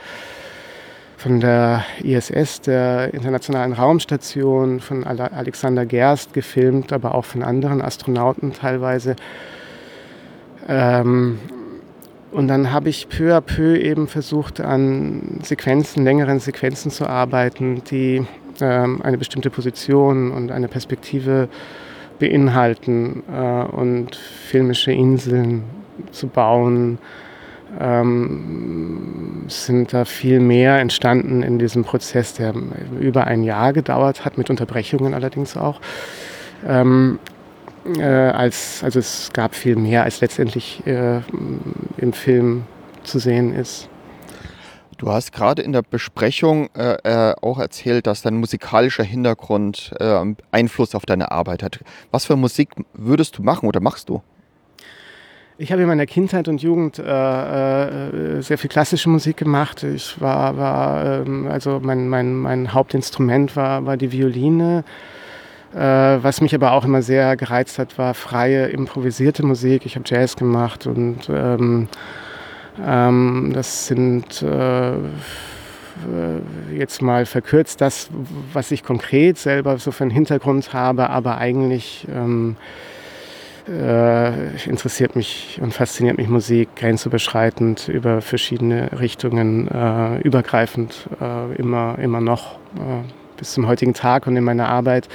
von 1.17 1.41
der 1.41 1.83
ISS, 2.01 2.61
der 2.61 3.13
Internationalen 3.13 3.73
Raumstation, 3.73 4.79
von 4.79 5.03
Alexander 5.03 5.85
Gerst 5.85 6.33
gefilmt, 6.33 6.93
aber 6.93 7.15
auch 7.15 7.25
von 7.25 7.43
anderen 7.43 7.81
Astronauten 7.81 8.53
teilweise. 8.53 9.17
Ähm, 10.69 11.39
und 12.31 12.47
dann 12.47 12.71
habe 12.71 12.89
ich 12.89 13.09
peu 13.09 13.35
à 13.35 13.41
peu 13.41 13.75
eben 13.75 14.07
versucht, 14.07 14.61
an 14.61 15.39
Sequenzen, 15.41 16.03
längeren 16.03 16.39
Sequenzen 16.39 16.91
zu 16.91 17.07
arbeiten, 17.07 17.83
die 17.89 18.25
ähm, 18.61 19.01
eine 19.01 19.17
bestimmte 19.17 19.49
Position 19.49 20.31
und 20.31 20.51
eine 20.51 20.67
Perspektive 20.67 21.49
beinhalten 22.19 23.23
äh, 23.33 23.63
und 23.63 24.15
filmische 24.15 24.91
Inseln 24.91 25.63
zu 26.11 26.27
bauen. 26.27 26.99
Ähm, 27.79 29.45
sind 29.47 29.93
da 29.93 30.05
viel 30.05 30.39
mehr 30.39 30.79
entstanden 30.79 31.43
in 31.43 31.59
diesem 31.59 31.83
Prozess, 31.83 32.33
der 32.33 32.53
über 32.99 33.25
ein 33.25 33.43
Jahr 33.43 33.73
gedauert 33.73 34.25
hat, 34.25 34.37
mit 34.37 34.49
Unterbrechungen 34.49 35.13
allerdings 35.13 35.55
auch. 35.55 35.79
Ähm, 36.67 37.19
äh, 37.97 38.03
als, 38.03 38.83
also 38.83 38.99
es 38.99 39.29
gab 39.33 39.55
viel 39.55 39.75
mehr, 39.75 40.03
als 40.03 40.21
letztendlich 40.21 40.85
äh, 40.85 41.21
im 41.97 42.13
Film 42.13 42.65
zu 43.03 43.19
sehen 43.19 43.53
ist. 43.53 43.89
Du 44.97 45.09
hast 45.09 45.31
gerade 45.31 45.61
in 45.61 45.71
der 45.71 45.81
Besprechung 45.81 46.69
äh, 46.75 46.97
äh, 47.03 47.33
auch 47.41 47.57
erzählt, 47.57 48.05
dass 48.05 48.21
dein 48.21 48.35
musikalischer 48.35 49.03
Hintergrund 49.03 49.93
äh, 49.97 50.25
Einfluss 50.51 50.93
auf 50.93 51.05
deine 51.05 51.31
Arbeit 51.31 51.63
hat. 51.63 51.79
Was 52.11 52.25
für 52.25 52.35
Musik 52.35 52.71
würdest 52.93 53.37
du 53.37 53.43
machen 53.43 53.67
oder 53.67 53.79
machst 53.79 54.09
du? 54.09 54.21
Ich 55.57 55.71
habe 55.71 55.81
in 55.81 55.87
meiner 55.87 56.05
Kindheit 56.05 56.47
und 56.49 56.61
Jugend 56.61 56.99
äh, 56.99 57.03
äh, 58.37 58.41
sehr 58.41 58.57
viel 58.57 58.69
klassische 58.69 59.09
Musik 59.09 59.37
gemacht. 59.37 59.83
Ich 59.83 60.19
war, 60.19 60.57
war 60.57 61.21
ähm, 61.21 61.47
also 61.47 61.79
mein, 61.81 62.09
mein, 62.09 62.35
mein 62.35 62.73
Hauptinstrument 62.73 63.55
war, 63.55 63.85
war 63.85 63.95
die 63.95 64.11
Violine. 64.11 64.83
Äh, 65.73 65.79
was 65.79 66.41
mich 66.41 66.55
aber 66.55 66.71
auch 66.71 66.83
immer 66.83 67.01
sehr 67.01 67.37
gereizt 67.37 67.77
hat, 67.79 67.97
war 67.97 68.13
freie, 68.13 68.67
improvisierte 68.67 69.45
Musik. 69.45 69.85
Ich 69.85 69.95
habe 69.95 70.05
Jazz 70.07 70.35
gemacht 70.35 70.87
und 70.87 71.29
ähm, 71.29 71.87
ähm, 72.83 73.51
das 73.53 73.87
sind 73.87 74.41
äh, 74.41 74.93
jetzt 76.75 77.01
mal 77.01 77.25
verkürzt 77.25 77.81
das, 77.81 78.09
was 78.53 78.71
ich 78.71 78.83
konkret 78.83 79.37
selber 79.37 79.77
so 79.77 79.91
für 79.91 80.03
einen 80.03 80.11
Hintergrund 80.11 80.73
habe, 80.73 81.09
aber 81.09 81.37
eigentlich 81.37 82.07
ähm, 82.13 82.55
äh, 83.67 84.67
interessiert 84.67 85.15
mich 85.15 85.59
und 85.61 85.73
fasziniert 85.73 86.17
mich 86.17 86.29
Musik 86.29 86.75
grenzüberschreitend 86.75 87.87
über 87.87 88.21
verschiedene 88.21 88.99
Richtungen, 88.99 89.67
äh, 89.67 90.19
übergreifend 90.21 91.07
äh, 91.21 91.55
immer, 91.55 91.99
immer 91.99 92.21
noch 92.21 92.55
äh, 92.75 93.03
bis 93.37 93.53
zum 93.53 93.67
heutigen 93.67 93.93
Tag 93.93 94.27
und 94.27 94.35
in 94.35 94.43
meiner 94.43 94.69
Arbeit 94.69 95.07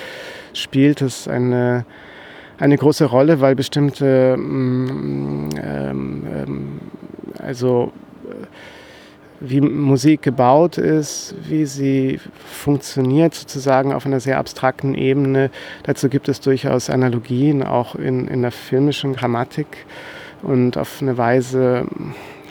spielt 0.55 1.02
es 1.02 1.28
eine, 1.28 1.84
eine 2.59 2.76
große 2.76 3.05
Rolle, 3.05 3.40
weil 3.40 3.55
bestimmte, 3.55 4.34
ähm, 4.38 5.50
ähm, 5.62 6.80
also 7.38 7.92
wie 9.40 9.61
Musik 9.61 10.22
gebaut 10.22 10.78
ist, 10.78 11.34
wie 11.48 11.66
sie 11.66 12.20
funktioniert, 12.46 13.34
sozusagen 13.34 13.92
auf 13.92 14.07
einer 14.07 14.20
sehr 14.20 14.38
abstrakten 14.38 14.94
Ebene. 14.94 15.50
Dazu 15.82 16.09
gibt 16.09 16.28
es 16.28 16.40
durchaus 16.40 16.88
Analogien, 16.88 17.62
auch 17.62 17.94
in, 17.94 18.28
in 18.28 18.42
der 18.42 18.52
filmischen 18.52 19.14
Grammatik. 19.14 19.66
Und 20.42 20.78
auf 20.78 21.00
eine 21.00 21.18
Weise 21.18 21.86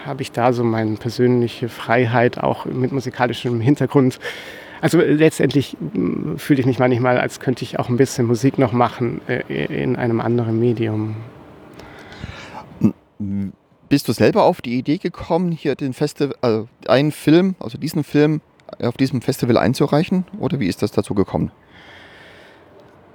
habe 0.06 0.22
ich 0.22 0.32
da 0.32 0.54
so 0.54 0.64
meine 0.64 0.96
persönliche 0.98 1.70
Freiheit, 1.70 2.38
auch 2.38 2.66
mit 2.66 2.92
musikalischem 2.92 3.62
Hintergrund. 3.62 4.20
Also 4.84 5.00
letztendlich 5.00 5.78
hm, 5.94 6.38
fühle 6.38 6.60
ich 6.60 6.66
mich 6.66 6.78
manchmal, 6.78 7.18
als 7.18 7.40
könnte 7.40 7.64
ich 7.64 7.80
auch 7.80 7.88
ein 7.88 7.96
bisschen 7.96 8.28
Musik 8.28 8.60
noch 8.60 8.74
machen 8.74 9.22
äh, 9.30 9.40
in 9.82 9.96
einem 9.96 10.20
anderen 10.20 10.60
Medium. 10.60 11.16
Bist 13.88 14.10
du 14.10 14.12
selber 14.12 14.44
auf 14.44 14.62
die 14.62 14.78
Idee 14.78 14.98
gekommen, 14.98 15.54
hier 15.54 15.76
den 15.76 15.94
Festival, 15.94 16.36
also 16.42 16.68
einen 16.86 17.14
Film, 17.14 17.56
also 17.60 17.78
diesen 17.78 18.04
Film 18.04 18.42
auf 18.82 18.98
diesem 18.98 19.22
Festival 19.22 19.58
einzureichen? 19.58 20.26
Oder 20.38 20.60
wie 20.60 20.68
ist 20.68 20.82
das 20.82 20.92
dazu 20.92 21.14
gekommen? 21.14 21.54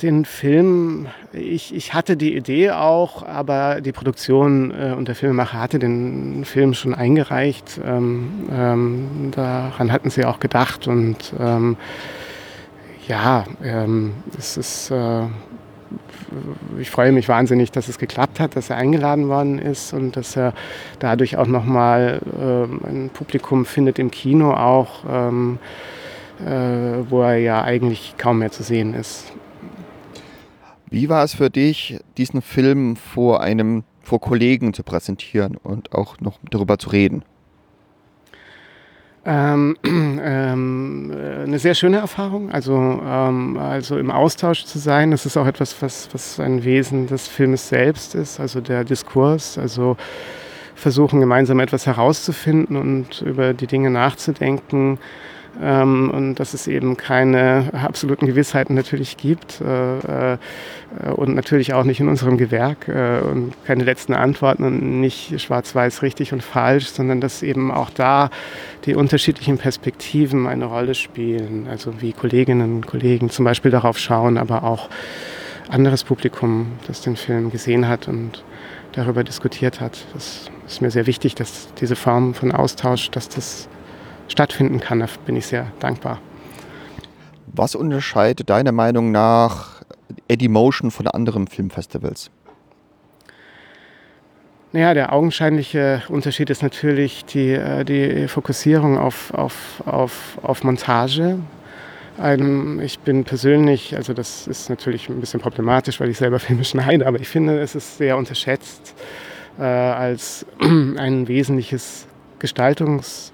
Den 0.02 0.24
Film, 0.24 1.08
ich, 1.32 1.74
ich 1.74 1.92
hatte 1.92 2.16
die 2.16 2.36
Idee 2.36 2.70
auch, 2.70 3.24
aber 3.24 3.80
die 3.80 3.90
Produktion 3.90 4.70
äh, 4.70 4.94
und 4.96 5.08
der 5.08 5.16
Filmemacher 5.16 5.58
hatte 5.58 5.80
den 5.80 6.44
Film 6.44 6.72
schon 6.74 6.94
eingereicht. 6.94 7.80
Ähm, 7.84 8.48
ähm, 8.52 9.30
daran 9.32 9.90
hatten 9.90 10.10
sie 10.10 10.24
auch 10.24 10.38
gedacht 10.38 10.86
und 10.86 11.32
ähm, 11.40 11.76
ja, 13.08 13.44
ähm, 13.64 14.12
es 14.38 14.56
ist 14.56 14.90
äh, 14.92 15.22
ich 16.78 16.90
freue 16.90 17.12
mich 17.12 17.28
wahnsinnig, 17.28 17.72
dass 17.72 17.88
es 17.88 17.98
geklappt 17.98 18.40
hat, 18.40 18.56
dass 18.56 18.70
er 18.70 18.76
eingeladen 18.76 19.28
worden 19.28 19.58
ist 19.58 19.92
und 19.92 20.16
dass 20.16 20.36
er 20.36 20.52
dadurch 20.98 21.36
auch 21.36 21.46
nochmal 21.46 22.20
äh, 22.38 22.88
ein 22.88 23.10
Publikum 23.12 23.64
findet 23.64 23.98
im 23.98 24.10
Kino 24.10 24.52
auch, 24.52 25.04
ähm, 25.10 25.58
äh, 26.44 27.02
wo 27.08 27.22
er 27.22 27.38
ja 27.38 27.62
eigentlich 27.62 28.14
kaum 28.18 28.40
mehr 28.40 28.52
zu 28.52 28.62
sehen 28.62 28.94
ist. 28.94 29.32
Wie 30.90 31.08
war 31.08 31.24
es 31.24 31.34
für 31.34 31.50
dich, 31.50 31.98
diesen 32.16 32.42
Film 32.42 32.96
vor 32.96 33.40
einem, 33.40 33.84
vor 34.00 34.20
Kollegen 34.20 34.72
zu 34.72 34.82
präsentieren 34.82 35.56
und 35.56 35.92
auch 35.92 36.20
noch 36.20 36.38
darüber 36.50 36.78
zu 36.78 36.90
reden? 36.90 37.22
Ähm, 39.24 39.76
ähm, 39.84 41.12
eine 41.44 41.58
sehr 41.58 41.74
schöne 41.74 41.98
Erfahrung, 41.98 42.50
also, 42.50 42.74
ähm, 42.74 43.58
also 43.58 43.98
im 43.98 44.10
Austausch 44.10 44.64
zu 44.64 44.78
sein. 44.78 45.10
Das 45.10 45.26
ist 45.26 45.36
auch 45.36 45.46
etwas, 45.46 45.80
was, 45.82 46.08
was 46.12 46.40
ein 46.40 46.64
Wesen 46.64 47.06
des 47.06 47.28
Filmes 47.28 47.68
selbst 47.68 48.14
ist, 48.14 48.40
also 48.40 48.60
der 48.60 48.84
Diskurs, 48.84 49.58
also 49.58 49.96
versuchen 50.74 51.20
gemeinsam 51.20 51.60
etwas 51.60 51.86
herauszufinden 51.86 52.76
und 52.76 53.20
über 53.22 53.52
die 53.52 53.66
Dinge 53.66 53.90
nachzudenken 53.90 54.98
ähm, 55.60 56.10
und 56.10 56.34
dass 56.36 56.54
es 56.54 56.66
eben 56.66 56.96
keine 56.96 57.70
absoluten 57.72 58.26
Gewissheiten 58.26 58.74
natürlich 58.74 59.16
gibt 59.16 59.60
äh, 59.60 60.34
äh, 60.34 60.38
und 61.14 61.34
natürlich 61.34 61.74
auch 61.74 61.84
nicht 61.84 62.00
in 62.00 62.08
unserem 62.08 62.38
Gewerk 62.38 62.88
äh, 62.88 63.20
und 63.20 63.52
keine 63.64 63.84
letzten 63.84 64.14
Antworten 64.14 64.64
und 64.64 65.00
nicht 65.00 65.40
schwarz-weiß 65.40 66.02
richtig 66.02 66.32
und 66.32 66.42
falsch, 66.42 66.86
sondern 66.86 67.20
dass 67.20 67.42
eben 67.42 67.70
auch 67.70 67.90
da 67.90 68.30
die 68.84 68.94
unterschiedlichen 68.94 69.58
Perspektiven 69.58 70.46
eine 70.46 70.66
Rolle 70.66 70.94
spielen, 70.94 71.66
also 71.68 72.00
wie 72.00 72.12
Kolleginnen 72.12 72.76
und 72.76 72.86
Kollegen 72.86 73.30
zum 73.30 73.44
Beispiel 73.44 73.70
darauf 73.70 73.98
schauen, 73.98 74.38
aber 74.38 74.64
auch 74.64 74.88
anderes 75.68 76.04
Publikum, 76.04 76.72
das 76.86 77.02
den 77.02 77.16
Film 77.16 77.50
gesehen 77.50 77.88
hat 77.88 78.08
und 78.08 78.44
darüber 78.92 79.24
diskutiert 79.24 79.80
hat. 79.80 79.98
Das 80.14 80.50
ist 80.66 80.80
mir 80.80 80.90
sehr 80.90 81.06
wichtig, 81.06 81.34
dass 81.34 81.68
diese 81.74 81.96
Form 81.96 82.34
von 82.34 82.52
Austausch, 82.52 83.10
dass 83.10 83.28
das 83.28 83.68
stattfinden 84.28 84.80
kann. 84.80 85.00
Da 85.00 85.06
bin 85.26 85.36
ich 85.36 85.46
sehr 85.46 85.66
dankbar. 85.80 86.20
Was 87.46 87.74
unterscheidet 87.74 88.50
deiner 88.50 88.72
Meinung 88.72 89.10
nach 89.10 89.82
Eddie 90.28 90.48
Motion 90.48 90.90
von 90.90 91.08
anderen 91.08 91.48
Filmfestivals? 91.48 92.30
Naja, 94.72 94.92
der 94.92 95.14
augenscheinliche 95.14 96.02
Unterschied 96.08 96.50
ist 96.50 96.62
natürlich 96.62 97.24
die, 97.24 97.52
äh, 97.52 97.84
die 97.84 98.28
Fokussierung 98.28 98.98
auf, 98.98 99.32
auf, 99.32 99.82
auf, 99.86 100.38
auf 100.42 100.62
Montage. 100.62 101.38
Ein, 102.18 102.78
ich 102.80 102.98
bin 102.98 103.24
persönlich, 103.24 103.96
also 103.96 104.12
das 104.12 104.46
ist 104.46 104.68
natürlich 104.68 105.08
ein 105.08 105.20
bisschen 105.20 105.40
problematisch, 105.40 106.00
weil 106.00 106.10
ich 106.10 106.18
selber 106.18 106.38
Filme 106.38 106.64
schneide, 106.64 107.06
aber 107.06 107.18
ich 107.18 107.28
finde, 107.28 107.58
es 107.60 107.74
ist 107.74 107.96
sehr 107.96 108.18
unterschätzt 108.18 108.94
äh, 109.58 109.62
als 109.62 110.44
ein 110.60 111.26
wesentliches 111.28 112.06
Gestaltungs- 112.38 113.32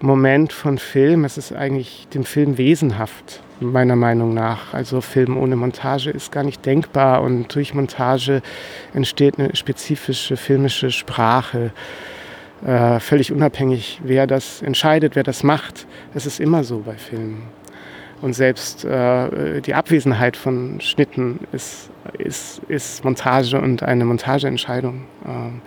Moment 0.00 0.52
von 0.52 0.78
Film. 0.78 1.24
Es 1.24 1.36
ist 1.36 1.52
eigentlich 1.52 2.08
dem 2.14 2.24
Film 2.24 2.56
wesenhaft, 2.56 3.42
meiner 3.60 3.96
Meinung 3.96 4.32
nach. 4.32 4.72
Also 4.72 5.02
Film 5.02 5.36
ohne 5.36 5.56
Montage 5.56 6.10
ist 6.10 6.32
gar 6.32 6.42
nicht 6.42 6.64
denkbar 6.64 7.22
und 7.22 7.54
durch 7.54 7.74
Montage 7.74 8.40
entsteht 8.94 9.38
eine 9.38 9.54
spezifische 9.54 10.38
filmische 10.38 10.90
Sprache. 10.90 11.72
Äh, 12.64 13.00
völlig 13.00 13.30
unabhängig, 13.30 14.00
wer 14.02 14.26
das 14.26 14.62
entscheidet, 14.62 15.16
wer 15.16 15.22
das 15.22 15.42
macht. 15.42 15.86
Es 16.14 16.24
ist 16.24 16.40
immer 16.40 16.64
so 16.64 16.78
bei 16.78 16.94
Filmen. 16.94 17.42
Und 18.22 18.34
selbst 18.34 18.84
äh, 18.84 19.60
die 19.60 19.74
Abwesenheit 19.74 20.36
von 20.36 20.80
Schnitten 20.80 21.40
ist, 21.52 21.90
ist, 22.18 22.60
ist 22.68 23.04
Montage 23.04 23.60
und 23.60 23.82
eine 23.82 24.04
Montageentscheidung. 24.04 25.04
Ähm, 25.26 25.62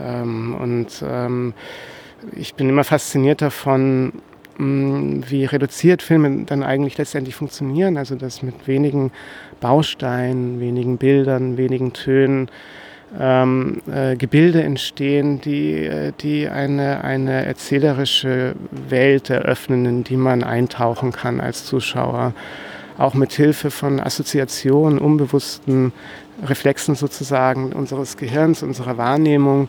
ähm, 0.00 0.54
und 0.54 1.04
ähm, 1.06 1.54
ich 2.32 2.54
bin 2.54 2.68
immer 2.68 2.84
fasziniert 2.84 3.42
davon, 3.42 4.12
mm, 4.58 5.20
wie 5.28 5.44
reduziert 5.44 6.02
Filme 6.02 6.44
dann 6.46 6.62
eigentlich 6.62 6.98
letztendlich 6.98 7.34
funktionieren. 7.34 7.96
Also 7.96 8.14
dass 8.14 8.42
mit 8.42 8.66
wenigen 8.66 9.12
Bausteinen, 9.60 10.60
wenigen 10.60 10.98
Bildern, 10.98 11.56
wenigen 11.56 11.92
Tönen 11.92 12.50
ähm, 13.18 13.80
äh, 13.92 14.16
Gebilde 14.16 14.62
entstehen, 14.62 15.40
die, 15.40 15.84
äh, 15.84 16.12
die 16.20 16.48
eine, 16.48 17.04
eine 17.04 17.44
erzählerische 17.44 18.54
Welt 18.88 19.30
eröffnen, 19.30 19.86
in 19.86 20.04
die 20.04 20.16
man 20.16 20.42
eintauchen 20.42 21.12
kann 21.12 21.40
als 21.40 21.64
Zuschauer. 21.64 22.32
Auch 22.98 23.14
mit 23.14 23.32
Hilfe 23.32 23.70
von 23.70 24.00
Assoziationen, 24.00 24.98
unbewussten 24.98 25.92
Reflexen 26.44 26.94
sozusagen 26.94 27.72
unseres 27.72 28.16
Gehirns, 28.16 28.62
unserer 28.62 28.98
Wahrnehmung. 28.98 29.68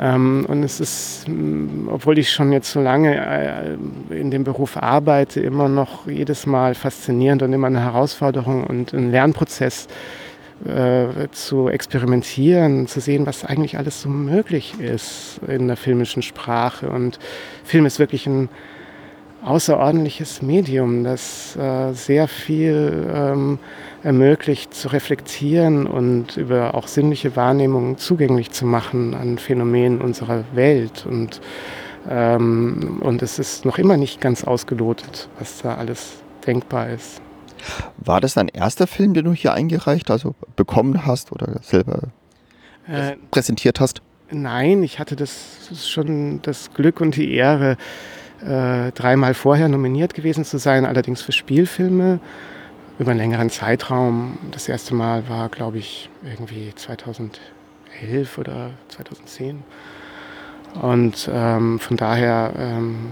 Ähm, 0.00 0.46
und 0.48 0.62
es 0.62 0.80
ist, 0.80 1.28
mm, 1.28 1.88
obwohl 1.88 2.18
ich 2.18 2.30
schon 2.30 2.52
jetzt 2.52 2.72
so 2.72 2.80
lange 2.80 3.14
äh, 3.14 4.18
in 4.18 4.30
dem 4.30 4.44
Beruf 4.44 4.76
arbeite, 4.76 5.40
immer 5.40 5.68
noch 5.68 6.06
jedes 6.06 6.46
Mal 6.46 6.74
faszinierend 6.74 7.42
und 7.42 7.52
immer 7.52 7.66
eine 7.66 7.80
Herausforderung 7.80 8.64
und 8.64 8.92
ein 8.92 9.10
Lernprozess 9.10 9.88
äh, 10.64 11.28
zu 11.32 11.68
experimentieren, 11.68 12.86
zu 12.86 13.00
sehen, 13.00 13.26
was 13.26 13.44
eigentlich 13.44 13.78
alles 13.78 14.00
so 14.00 14.08
möglich 14.08 14.74
ist 14.80 15.40
in 15.46 15.66
der 15.66 15.76
filmischen 15.76 16.22
Sprache. 16.22 16.88
Und 16.88 17.18
Film 17.64 17.84
ist 17.84 17.98
wirklich 17.98 18.26
ein 18.26 18.48
außerordentliches 19.44 20.42
Medium, 20.42 21.04
das 21.04 21.56
äh, 21.56 21.92
sehr 21.92 22.28
viel 22.28 23.10
ähm, 23.12 23.58
ermöglicht 24.02 24.74
zu 24.74 24.88
reflektieren 24.88 25.86
und 25.86 26.36
über 26.36 26.74
auch 26.74 26.86
sinnliche 26.86 27.36
Wahrnehmungen 27.36 27.98
zugänglich 27.98 28.50
zu 28.50 28.66
machen 28.66 29.14
an 29.14 29.38
Phänomenen 29.38 30.00
unserer 30.00 30.44
Welt. 30.54 31.06
Und, 31.06 31.40
ähm, 32.08 33.00
und 33.00 33.22
es 33.22 33.38
ist 33.38 33.64
noch 33.64 33.78
immer 33.78 33.96
nicht 33.96 34.20
ganz 34.20 34.44
ausgelotet, 34.44 35.28
was 35.38 35.62
da 35.62 35.74
alles 35.74 36.22
denkbar 36.46 36.90
ist. 36.90 37.20
War 37.96 38.20
das 38.20 38.34
dein 38.34 38.48
erster 38.48 38.86
Film, 38.86 39.14
den 39.14 39.24
du 39.24 39.32
hier 39.32 39.52
eingereicht, 39.52 40.10
also 40.10 40.34
bekommen 40.56 41.06
hast 41.06 41.32
oder 41.32 41.60
selber 41.62 42.08
äh, 42.88 43.16
präsentiert 43.30 43.80
hast? 43.80 44.02
Nein, 44.30 44.82
ich 44.82 44.98
hatte 44.98 45.14
das 45.14 45.70
schon 45.86 46.40
das 46.42 46.72
Glück 46.72 47.00
und 47.00 47.16
die 47.16 47.32
Ehre, 47.34 47.76
äh, 48.42 48.92
dreimal 48.92 49.34
vorher 49.34 49.68
nominiert 49.68 50.14
gewesen 50.14 50.44
zu 50.44 50.58
sein, 50.58 50.84
allerdings 50.84 51.22
für 51.22 51.32
Spielfilme 51.32 52.20
über 52.98 53.10
einen 53.10 53.20
längeren 53.20 53.50
Zeitraum. 53.50 54.38
Das 54.50 54.68
erste 54.68 54.94
Mal 54.94 55.28
war, 55.28 55.48
glaube 55.48 55.78
ich, 55.78 56.10
irgendwie 56.24 56.72
2011 56.74 58.38
oder 58.38 58.70
2010. 58.88 59.62
Und 60.80 61.28
ähm, 61.32 61.78
von 61.78 61.96
daher, 61.96 62.52
ähm, 62.56 63.10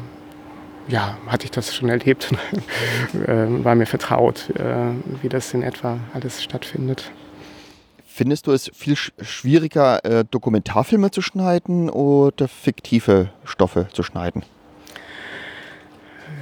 ja, 0.89 1.19
hatte 1.27 1.45
ich 1.45 1.51
das 1.51 1.75
schon 1.75 1.89
erlebt, 1.89 2.33
äh, 3.27 3.65
war 3.65 3.75
mir 3.75 3.87
vertraut, 3.87 4.51
äh, 4.51 4.93
wie 5.23 5.29
das 5.29 5.53
in 5.55 5.63
etwa 5.63 5.99
alles 6.15 6.43
stattfindet. 6.43 7.11
Findest 8.07 8.47
du 8.47 8.53
es 8.53 8.71
viel 8.75 8.97
schwieriger, 8.97 10.05
äh, 10.05 10.25
Dokumentarfilme 10.31 11.11
zu 11.11 11.23
schneiden 11.23 11.89
oder 11.89 12.49
fiktive 12.49 13.31
Stoffe 13.45 13.89
zu 13.93 14.03
schneiden? 14.03 14.43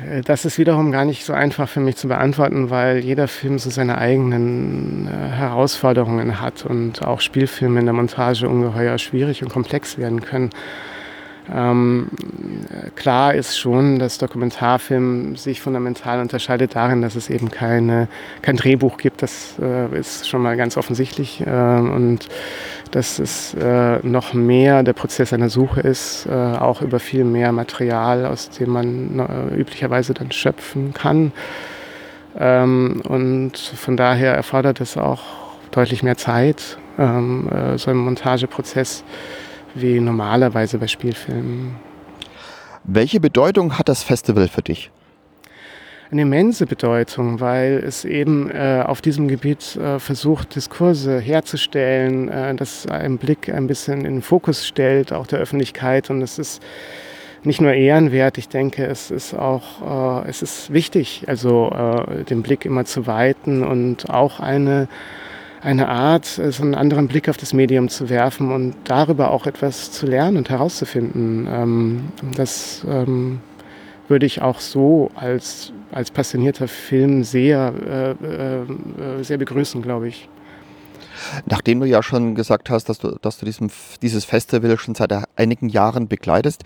Äh, 0.06 0.22
das 0.22 0.44
ist 0.44 0.58
wiederum 0.58 0.92
gar 0.92 1.04
nicht 1.04 1.24
so 1.24 1.32
einfach 1.32 1.68
für 1.68 1.80
mich 1.80 1.96
zu 1.96 2.08
beantworten, 2.08 2.70
weil 2.70 2.98
jeder 2.98 3.28
Film 3.28 3.58
so 3.58 3.70
seine 3.70 3.98
eigenen 3.98 5.08
äh, 5.08 5.10
Herausforderungen 5.10 6.40
hat 6.40 6.64
und 6.64 7.02
auch 7.02 7.20
Spielfilme 7.20 7.80
in 7.80 7.86
der 7.86 7.94
Montage 7.94 8.48
ungeheuer 8.48 8.98
schwierig 8.98 9.42
und 9.42 9.50
komplex 9.50 9.98
werden 9.98 10.20
können. 10.20 10.50
Ähm, 11.54 12.08
klar 12.94 13.34
ist 13.34 13.58
schon, 13.58 13.98
dass 13.98 14.18
Dokumentarfilm 14.18 15.36
sich 15.36 15.60
fundamental 15.60 16.20
unterscheidet 16.20 16.74
darin, 16.74 17.02
dass 17.02 17.16
es 17.16 17.30
eben 17.30 17.50
keine, 17.50 18.08
kein 18.42 18.56
Drehbuch 18.56 18.98
gibt. 18.98 19.22
Das 19.22 19.54
äh, 19.60 19.98
ist 19.98 20.28
schon 20.28 20.42
mal 20.42 20.56
ganz 20.56 20.76
offensichtlich. 20.76 21.40
Äh, 21.46 21.50
und 21.50 22.28
dass 22.90 23.18
es 23.18 23.54
äh, 23.54 23.98
noch 24.02 24.34
mehr 24.34 24.82
der 24.82 24.92
Prozess 24.92 25.32
einer 25.32 25.50
Suche 25.50 25.80
ist, 25.80 26.26
äh, 26.26 26.32
auch 26.32 26.82
über 26.82 27.00
viel 27.00 27.24
mehr 27.24 27.52
Material, 27.52 28.26
aus 28.26 28.50
dem 28.50 28.70
man 28.70 29.18
äh, 29.18 29.54
üblicherweise 29.54 30.14
dann 30.14 30.32
schöpfen 30.32 30.94
kann. 30.94 31.32
Ähm, 32.38 33.02
und 33.06 33.56
von 33.58 33.96
daher 33.96 34.34
erfordert 34.34 34.80
es 34.80 34.96
auch 34.96 35.22
deutlich 35.70 36.02
mehr 36.02 36.16
Zeit, 36.16 36.78
ähm, 36.98 37.48
äh, 37.50 37.78
so 37.78 37.90
ein 37.90 37.96
Montageprozess 37.96 39.04
wie 39.74 40.00
normalerweise 40.00 40.78
bei 40.78 40.86
Spielfilmen. 40.86 41.76
Welche 42.84 43.20
Bedeutung 43.20 43.78
hat 43.78 43.88
das 43.88 44.02
Festival 44.02 44.48
für 44.48 44.62
dich? 44.62 44.90
eine 46.10 46.22
immense 46.22 46.66
Bedeutung, 46.66 47.40
weil 47.40 47.82
es 47.86 48.04
eben 48.04 48.50
äh, 48.50 48.82
auf 48.86 49.02
diesem 49.02 49.28
Gebiet 49.28 49.76
äh, 49.76 49.98
versucht, 49.98 50.54
Diskurse 50.54 51.20
herzustellen, 51.20 52.28
äh, 52.28 52.54
das 52.54 52.86
einen 52.86 53.18
Blick 53.18 53.52
ein 53.52 53.66
bisschen 53.66 53.98
in 54.04 54.14
den 54.14 54.22
Fokus 54.22 54.66
stellt, 54.66 55.12
auch 55.12 55.26
der 55.26 55.38
Öffentlichkeit. 55.38 56.08
Und 56.08 56.22
es 56.22 56.38
ist 56.38 56.62
nicht 57.44 57.60
nur 57.60 57.72
ehrenwert, 57.72 58.38
ich 58.38 58.48
denke, 58.48 58.86
es 58.86 59.10
ist 59.10 59.34
auch, 59.34 60.24
äh, 60.24 60.28
es 60.30 60.42
ist 60.42 60.72
wichtig, 60.72 61.24
also 61.26 61.70
äh, 61.70 62.24
den 62.24 62.42
Blick 62.42 62.64
immer 62.64 62.84
zu 62.86 63.06
weiten 63.06 63.62
und 63.62 64.08
auch 64.08 64.40
eine, 64.40 64.88
eine 65.60 65.88
Art, 65.88 66.24
so 66.26 66.62
einen 66.62 66.74
anderen 66.74 67.08
Blick 67.08 67.28
auf 67.28 67.36
das 67.36 67.52
Medium 67.52 67.88
zu 67.88 68.08
werfen 68.08 68.52
und 68.52 68.74
darüber 68.84 69.30
auch 69.30 69.46
etwas 69.46 69.90
zu 69.90 70.06
lernen 70.06 70.36
und 70.36 70.50
herauszufinden. 70.50 71.48
Ähm, 71.50 72.08
das 72.36 72.84
ähm, 72.88 73.40
würde 74.08 74.26
ich 74.26 74.40
auch 74.42 74.60
so 74.60 75.10
als, 75.14 75.72
als 75.92 76.10
passionierter 76.10 76.68
Filmseher 76.68 77.72
äh, 77.86 79.20
äh, 79.20 79.22
sehr 79.22 79.38
begrüßen, 79.38 79.82
glaube 79.82 80.08
ich. 80.08 80.28
Nachdem 81.46 81.80
du 81.80 81.86
ja 81.86 82.02
schon 82.02 82.34
gesagt 82.34 82.70
hast, 82.70 82.88
dass 82.88 82.98
du, 82.98 83.16
dass 83.20 83.38
du 83.38 83.46
diesem, 83.46 83.70
dieses 84.02 84.24
Festival 84.24 84.78
schon 84.78 84.94
seit 84.94 85.12
einigen 85.36 85.68
Jahren 85.68 86.06
begleitest, 86.06 86.62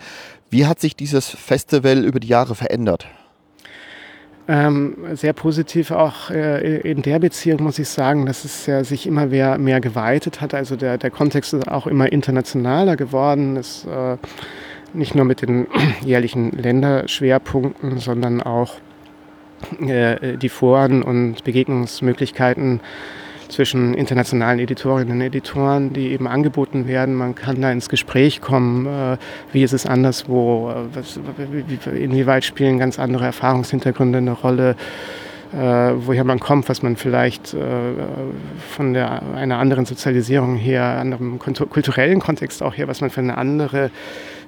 wie 0.49 0.67
hat 0.67 0.79
sich 0.79 0.95
dieses 0.95 1.29
Festival 1.29 2.05
über 2.05 2.19
die 2.19 2.27
Jahre 2.27 2.53
verändert? 2.53 3.07
Ähm, 4.45 4.97
sehr 5.13 5.31
positiv 5.31 5.91
auch 5.91 6.29
äh, 6.29 6.81
in 6.81 7.01
der 7.01 7.19
Beziehung 7.19 7.63
muss 7.63 7.79
ich 7.79 7.87
sagen, 7.87 8.25
dass 8.25 8.43
es 8.43 8.65
ja 8.65 8.83
sich 8.83 9.07
immer 9.07 9.27
mehr, 9.27 9.57
mehr 9.57 9.79
geweitet 9.79 10.41
hat. 10.41 10.53
Also 10.53 10.75
der, 10.75 10.97
der 10.97 11.11
Kontext 11.11 11.53
ist 11.53 11.69
auch 11.69 11.87
immer 11.87 12.11
internationaler 12.11 12.97
geworden. 12.97 13.55
Es, 13.55 13.85
äh, 13.85 14.17
nicht 14.93 15.15
nur 15.15 15.23
mit 15.23 15.41
den 15.41 15.67
jährlichen 16.05 16.51
Länderschwerpunkten, 16.51 17.99
sondern 17.99 18.41
auch 18.41 18.75
äh, 19.79 20.37
die 20.37 20.49
Foren 20.49 21.03
und 21.03 21.43
Begegnungsmöglichkeiten 21.45 22.81
zwischen 23.49 23.93
internationalen 23.93 24.59
Editorinnen 24.59 25.13
und 25.13 25.21
Editoren, 25.21 25.93
die 25.93 26.11
eben 26.11 26.27
angeboten 26.27 26.87
werden. 26.87 27.15
Man 27.15 27.35
kann 27.35 27.61
da 27.61 27.71
ins 27.71 27.89
Gespräch 27.89 28.41
kommen, 28.41 28.85
äh, 28.85 29.17
wie 29.51 29.63
ist 29.63 29.73
es 29.73 29.85
anderswo, 29.85 30.71
äh, 30.71 30.95
was, 30.95 31.19
inwieweit 31.93 32.45
spielen 32.45 32.79
ganz 32.79 32.99
andere 32.99 33.25
Erfahrungshintergründe 33.25 34.19
eine 34.19 34.31
Rolle, 34.31 34.75
woher 35.53 36.23
man 36.23 36.39
kommt, 36.39 36.67
was 36.67 36.81
man 36.81 36.95
vielleicht 36.95 37.53
äh, 37.53 37.59
von 38.71 38.93
der, 38.93 39.21
einer 39.35 39.59
anderen 39.59 39.85
Sozialisierung 39.85 40.55
her, 40.55 40.83
anderem 40.83 41.39
kulturellen 41.39 42.19
Kontext 42.19 42.63
auch 42.63 42.75
her, 42.75 42.87
was 42.87 43.01
man 43.01 43.09
für 43.09 43.21
eine 43.21 43.37
andere 43.37 43.91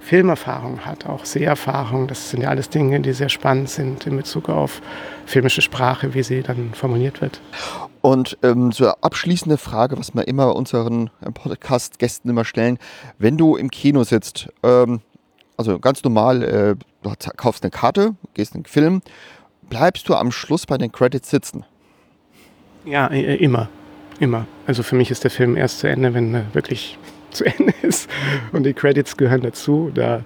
Filmerfahrung 0.06 0.82
hat, 0.86 1.08
auch 1.08 1.26
Seherfahrung. 1.26 2.08
Das 2.08 2.30
sind 2.30 2.44
ja 2.44 2.50
alles 2.50 2.70
Dinge, 2.70 3.00
die 3.00 3.14
sehr 3.14 3.30
spannend 3.30 3.70
sind 3.70 4.06
in 4.06 4.18
Bezug 4.18 4.50
auf 4.50 4.82
filmische 5.26 5.62
Sprache, 5.62 6.14
wie 6.14 6.22
sie 6.22 6.44
dann 6.44 6.74
formuliert 6.74 7.22
wird. 7.22 7.42
Und 8.02 8.38
ähm, 8.44 8.72
so 8.72 8.90
abschließende 8.90 9.58
Frage, 9.58 9.98
was 9.98 10.14
wir 10.14 10.28
immer 10.28 10.56
unseren 10.56 11.10
äh, 11.22 11.32
Podcast-Gästen 11.32 12.30
immer 12.30 12.46
stellen. 12.46 12.78
Wenn 13.18 13.36
du 13.36 13.56
im 13.56 13.72
Kino 13.72 14.04
sitzt, 14.04 14.48
ähm, 14.62 15.02
also 15.58 15.80
ganz 15.80 16.04
normal, 16.04 16.44
äh, 16.44 16.76
du 17.02 17.12
kaufst 17.36 17.64
eine 17.64 17.72
Karte, 17.72 18.14
gehst 18.36 18.54
in 18.54 18.62
den 18.62 18.70
Film, 18.70 19.02
bleibst 19.70 20.10
du 20.10 20.16
am 20.16 20.32
Schluss 20.32 20.66
bei 20.66 20.78
den 20.78 20.92
Credits 20.92 21.30
sitzen? 21.30 21.66
Ja, 22.86 23.08
immer. 23.08 23.70
Immer. 24.20 24.46
Also 24.68 24.84
für 24.84 24.96
mich 24.96 25.12
ist 25.12 25.24
der 25.24 25.32
Film 25.32 25.58
erst 25.58 25.80
zu 25.80 25.88
Ende, 25.88 26.14
wenn 26.14 26.34
er 26.34 26.46
wirklich 26.54 26.98
zu 27.32 27.46
Ende 27.46 27.74
ist. 27.82 28.10
Und 28.52 28.64
die 28.64 28.74
Credits 28.74 29.18
gehören 29.18 29.42
dazu. 29.42 29.92
Da 29.94 30.24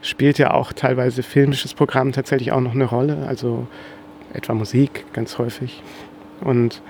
spielt 0.00 0.38
ja 0.38 0.52
auch 0.52 0.72
teilweise 0.72 1.22
filmisches 1.22 1.74
Programm 1.74 2.12
tatsächlich 2.12 2.52
auch 2.52 2.60
noch 2.60 2.74
eine 2.74 2.84
Rolle. 2.84 3.26
Also 3.26 3.66
etwa 4.32 4.54
Musik 4.54 5.04
ganz 5.12 5.38
häufig. 5.38 5.82
Und 6.40 6.82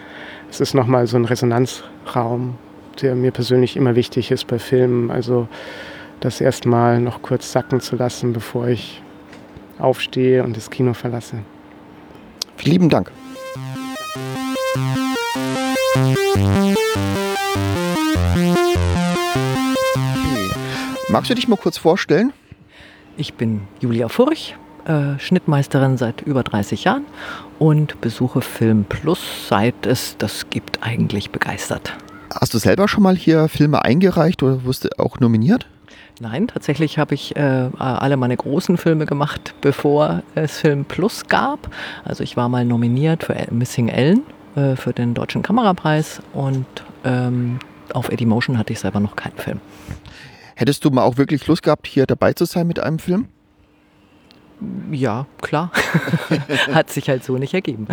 es 0.51 0.61
ist 0.61 0.75
nochmal 0.75 1.07
so 1.07 1.17
ein 1.17 1.25
Resonanzraum, 1.25 2.57
der 3.01 3.15
mir 3.15 3.31
persönlich 3.31 3.77
immer 3.77 3.95
wichtig 3.97 4.31
ist 4.31 4.47
bei 4.47 4.59
Filmen. 4.59 5.11
Also 5.11 5.49
das 6.21 6.41
erstmal 6.41 7.01
noch 7.01 7.23
kurz 7.23 7.53
sacken 7.53 7.81
zu 7.81 7.97
lassen, 7.97 8.33
bevor 8.33 8.69
ich 8.69 9.03
aufstehe 9.79 10.45
und 10.45 10.57
das 10.57 10.71
Kino 10.71 10.95
verlasse. 10.95 11.39
Vielen 12.57 12.73
lieben 12.73 12.89
Dank. 12.89 13.11
Magst 21.09 21.31
du 21.31 21.35
dich 21.35 21.47
mal 21.47 21.57
kurz 21.57 21.77
vorstellen? 21.77 22.33
Ich 23.19 23.35
bin 23.35 23.63
Julia 23.81 24.09
Furch, 24.09 24.57
äh, 24.87 25.19
Schnittmeisterin 25.19 25.99
seit 25.99 26.23
über 26.23 26.43
30 26.43 26.85
Jahren 26.85 27.05
und 27.59 28.01
besuche 28.01 28.41
Film 28.41 28.85
Plus, 28.89 29.21
seit 29.49 29.85
es 29.85 30.17
das 30.17 30.49
gibt, 30.49 30.83
eigentlich 30.83 31.31
begeistert. 31.31 31.93
Hast 32.35 32.55
du 32.55 32.59
selber 32.59 32.89
schon 32.89 33.03
mal 33.03 33.15
hier 33.15 33.49
Filme 33.49 33.85
eingereicht 33.85 34.43
oder 34.43 34.65
wurdest 34.65 34.85
du 34.85 34.99
auch 34.99 35.21
nominiert? 35.21 35.69
Nein, 36.23 36.47
tatsächlich 36.47 36.99
habe 36.99 37.17
ich 37.17 37.35
äh, 37.35 37.41
alle 37.41 38.17
meine 38.17 38.37
großen 38.37 38.77
Filme 38.77 39.07
gemacht, 39.07 39.55
bevor 39.61 40.23
es 40.37 40.61
Film 40.61 40.85
Plus 40.85 41.27
gab. 41.27 41.69
Also 42.05 42.23
ich 42.23 42.37
war 42.37 42.49
mal 42.49 42.65
nominiert 42.65 43.25
für 43.25 43.35
Missing 43.51 43.89
Ellen 43.89 44.23
äh, 44.55 44.77
für 44.77 44.93
den 44.93 45.15
Deutschen 45.15 45.43
Kamerapreis 45.43 46.23
und 46.33 46.65
ähm, 47.03 47.59
auf 47.93 48.09
Eddie 48.09 48.27
Motion 48.27 48.57
hatte 48.57 48.73
ich 48.73 48.79
selber 48.79 49.01
noch 49.01 49.17
keinen 49.17 49.37
Film. 49.37 49.61
Hättest 50.55 50.85
du 50.85 50.91
mal 50.91 51.03
auch 51.03 51.17
wirklich 51.17 51.49
Lust 51.49 51.65
gehabt, 51.65 51.89
hier 51.89 52.07
dabei 52.07 52.35
zu 52.35 52.45
sein 52.45 52.69
mit 52.69 52.79
einem 52.79 53.01
Film? 53.01 53.27
Ja, 54.93 55.27
klar. 55.41 55.73
Hat 56.73 56.89
sich 56.89 57.09
halt 57.09 57.25
so 57.25 57.37
nicht 57.37 57.53
ergeben. 57.53 57.89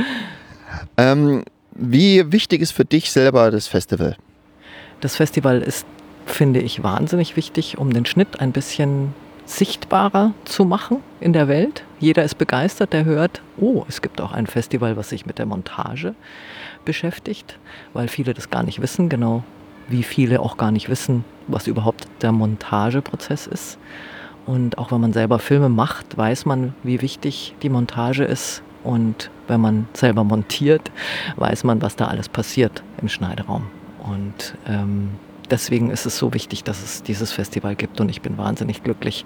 Ähm, 0.98 1.46
wie 1.74 2.32
wichtig 2.32 2.62
ist 2.62 2.74
für 2.74 2.86
dich 2.86 3.10
selber 3.10 3.50
das 3.50 3.66
Festival? 3.66 4.18
Das 5.02 5.16
Festival 5.16 5.64
ist, 5.64 5.88
finde 6.30 6.62
ich, 6.62 6.84
wahnsinnig 6.84 7.36
wichtig, 7.36 7.78
um 7.78 7.92
den 7.92 8.06
Schnitt 8.06 8.40
ein 8.40 8.52
bisschen 8.52 9.14
sichtbarer 9.46 10.34
zu 10.46 10.64
machen 10.64 10.98
in 11.20 11.34
der 11.34 11.48
Welt. 11.48 11.84
Jeder 12.00 12.24
ist 12.24 12.38
begeistert, 12.38 12.94
der 12.94 13.06
hört, 13.06 13.42
oh, 13.58 13.84
es 13.88 14.02
gibt 14.02 14.22
auch 14.22 14.32
ein 14.32 14.48
Festival, 14.48 14.96
was 14.96 15.10
sich 15.10 15.26
mit 15.26 15.40
der 15.40 15.48
Montage 15.48 16.14
beschäftigt, 16.86 17.58
weil 17.94 18.08
viele 18.08 18.34
das 18.34 18.50
gar 18.50 18.64
nicht 18.64 18.82
wissen, 18.82 19.10
genau 19.10 19.44
wie 19.88 20.04
viele 20.04 20.40
auch 20.40 20.58
gar 20.58 20.72
nicht 20.72 20.90
wissen, 20.90 21.26
was 21.48 21.68
überhaupt 21.68 22.08
der 22.22 22.32
Montageprozess 22.32 23.48
ist. 23.48 23.80
Und 24.46 24.78
auch 24.78 24.92
wenn 24.92 25.02
man 25.02 25.14
selber 25.14 25.40
Filme 25.40 25.70
macht, 25.70 26.18
weiß 26.18 26.46
man, 26.46 26.74
wie 26.84 27.02
wichtig 27.02 27.56
die 27.62 27.70
Montage 27.70 28.24
ist. 28.24 28.62
Und 28.84 29.30
wenn 29.48 29.62
man 29.62 29.88
selber 29.94 30.24
montiert, 30.24 30.92
weiß 31.36 31.64
man, 31.64 31.82
was 31.82 31.96
da 31.96 32.06
alles 32.06 32.30
passiert 32.30 32.84
im 33.02 33.10
Schneideraum. 33.10 33.68
Und 34.00 34.56
ähm, 34.68 35.10
deswegen 35.52 35.90
ist 35.90 36.06
es 36.06 36.18
so 36.18 36.34
wichtig, 36.34 36.64
dass 36.64 36.84
es 36.84 37.04
dieses 37.04 37.32
Festival 37.32 37.76
gibt. 37.76 38.00
Und 38.00 38.10
ich 38.10 38.22
bin 38.22 38.38
wahnsinnig 38.38 38.84
glücklich, 38.84 39.26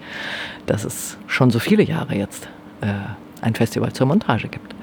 dass 0.65 0.83
es 0.83 1.17
schon 1.27 1.49
so 1.49 1.59
viele 1.59 1.83
Jahre 1.83 2.15
jetzt 2.15 2.47
äh, 2.81 2.87
ein 3.41 3.55
Festival 3.55 3.93
zur 3.93 4.07
Montage 4.07 4.47
gibt. 4.47 4.75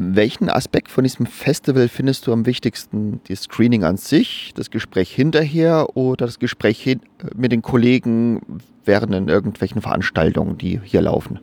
Welchen 0.00 0.48
Aspekt 0.48 0.92
von 0.92 1.02
diesem 1.02 1.26
Festival 1.26 1.88
findest 1.88 2.26
du 2.26 2.32
am 2.32 2.46
wichtigsten? 2.46 3.20
Das 3.28 3.42
Screening 3.42 3.82
an 3.82 3.96
sich, 3.96 4.52
das 4.54 4.70
Gespräch 4.70 5.12
hinterher 5.12 5.96
oder 5.96 6.26
das 6.26 6.38
Gespräch 6.38 6.98
mit 7.34 7.50
den 7.50 7.62
Kollegen 7.62 8.60
während 8.84 9.12
in 9.14 9.28
irgendwelchen 9.28 9.82
Veranstaltungen, 9.82 10.56
die 10.56 10.80
hier 10.84 11.02
laufen? 11.02 11.40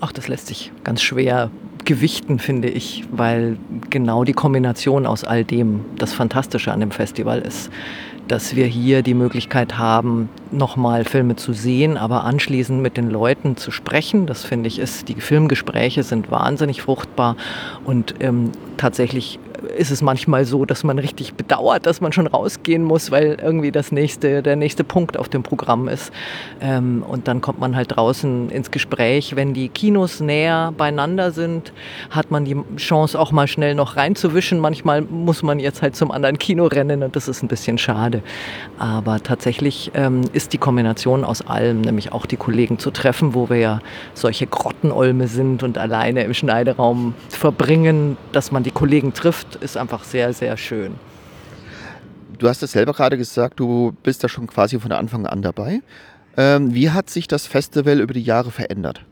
Ach, 0.00 0.12
das 0.12 0.26
lässt 0.26 0.48
sich 0.48 0.72
ganz 0.82 1.00
schwer 1.00 1.50
gewichten, 1.88 2.38
finde 2.38 2.68
ich, 2.68 3.04
weil 3.10 3.56
genau 3.88 4.22
die 4.22 4.34
Kombination 4.34 5.06
aus 5.06 5.24
all 5.24 5.42
dem 5.42 5.86
das 5.96 6.12
Fantastische 6.12 6.70
an 6.70 6.80
dem 6.80 6.90
Festival 6.90 7.40
ist. 7.40 7.70
Dass 8.28 8.54
wir 8.54 8.66
hier 8.66 9.00
die 9.00 9.14
Möglichkeit 9.14 9.78
haben, 9.78 10.28
nochmal 10.52 11.06
Filme 11.06 11.36
zu 11.36 11.54
sehen, 11.54 11.96
aber 11.96 12.24
anschließend 12.24 12.82
mit 12.82 12.98
den 12.98 13.08
Leuten 13.08 13.56
zu 13.56 13.70
sprechen. 13.70 14.26
Das 14.26 14.44
finde 14.44 14.68
ich 14.68 14.78
ist, 14.78 15.08
die 15.08 15.18
Filmgespräche 15.18 16.02
sind 16.02 16.30
wahnsinnig 16.30 16.82
fruchtbar 16.82 17.36
und 17.86 18.16
ähm, 18.20 18.52
tatsächlich 18.76 19.38
ist 19.76 19.90
es 19.90 20.02
manchmal 20.02 20.44
so, 20.44 20.64
dass 20.64 20.84
man 20.84 20.98
richtig 20.98 21.34
bedauert, 21.34 21.86
dass 21.86 22.00
man 22.00 22.12
schon 22.12 22.26
rausgehen 22.26 22.82
muss, 22.82 23.10
weil 23.10 23.38
irgendwie 23.42 23.72
das 23.72 23.92
nächste, 23.92 24.42
der 24.42 24.56
nächste 24.56 24.84
Punkt 24.84 25.16
auf 25.16 25.28
dem 25.28 25.42
Programm 25.42 25.88
ist. 25.88 26.12
Ähm, 26.60 27.04
und 27.06 27.28
dann 27.28 27.40
kommt 27.40 27.58
man 27.58 27.76
halt 27.76 27.96
draußen 27.96 28.50
ins 28.50 28.70
Gespräch. 28.70 29.36
Wenn 29.36 29.54
die 29.54 29.68
Kinos 29.68 30.20
näher 30.20 30.72
beieinander 30.76 31.30
sind, 31.30 31.72
hat 32.10 32.30
man 32.30 32.44
die 32.44 32.56
Chance 32.76 33.18
auch 33.18 33.32
mal 33.32 33.46
schnell 33.46 33.74
noch 33.74 33.96
reinzuwischen. 33.96 34.58
Manchmal 34.58 35.02
muss 35.02 35.42
man 35.42 35.58
jetzt 35.58 35.82
halt 35.82 35.96
zum 35.96 36.10
anderen 36.10 36.38
Kino 36.38 36.66
rennen 36.66 37.02
und 37.02 37.16
das 37.16 37.28
ist 37.28 37.42
ein 37.42 37.48
bisschen 37.48 37.78
schade. 37.78 38.22
Aber 38.78 39.22
tatsächlich 39.22 39.90
ähm, 39.94 40.22
ist 40.32 40.52
die 40.52 40.58
Kombination 40.58 41.24
aus 41.24 41.46
allem, 41.46 41.80
nämlich 41.80 42.12
auch 42.12 42.26
die 42.26 42.36
Kollegen 42.36 42.78
zu 42.78 42.90
treffen, 42.90 43.34
wo 43.34 43.48
wir 43.48 43.56
ja 43.56 43.78
solche 44.14 44.46
Grottenolme 44.46 45.28
sind 45.28 45.62
und 45.62 45.78
alleine 45.78 46.22
im 46.24 46.34
Schneideraum 46.34 47.14
verbringen, 47.28 48.16
dass 48.32 48.52
man 48.52 48.62
die 48.62 48.70
Kollegen 48.70 49.12
trifft, 49.12 49.47
ist 49.56 49.76
einfach 49.76 50.04
sehr, 50.04 50.32
sehr 50.32 50.56
schön. 50.56 50.94
Du 52.38 52.48
hast 52.48 52.62
es 52.62 52.72
selber 52.72 52.92
gerade 52.92 53.18
gesagt, 53.18 53.58
du 53.58 53.92
bist 54.02 54.22
da 54.22 54.28
schon 54.28 54.46
quasi 54.46 54.78
von 54.78 54.92
Anfang 54.92 55.26
an 55.26 55.42
dabei. 55.42 55.82
Ähm, 56.36 56.72
wie 56.72 56.90
hat 56.90 57.10
sich 57.10 57.26
das 57.26 57.46
Festival 57.46 58.00
über 58.00 58.14
die 58.14 58.22
Jahre 58.22 58.50
verändert? 58.50 59.04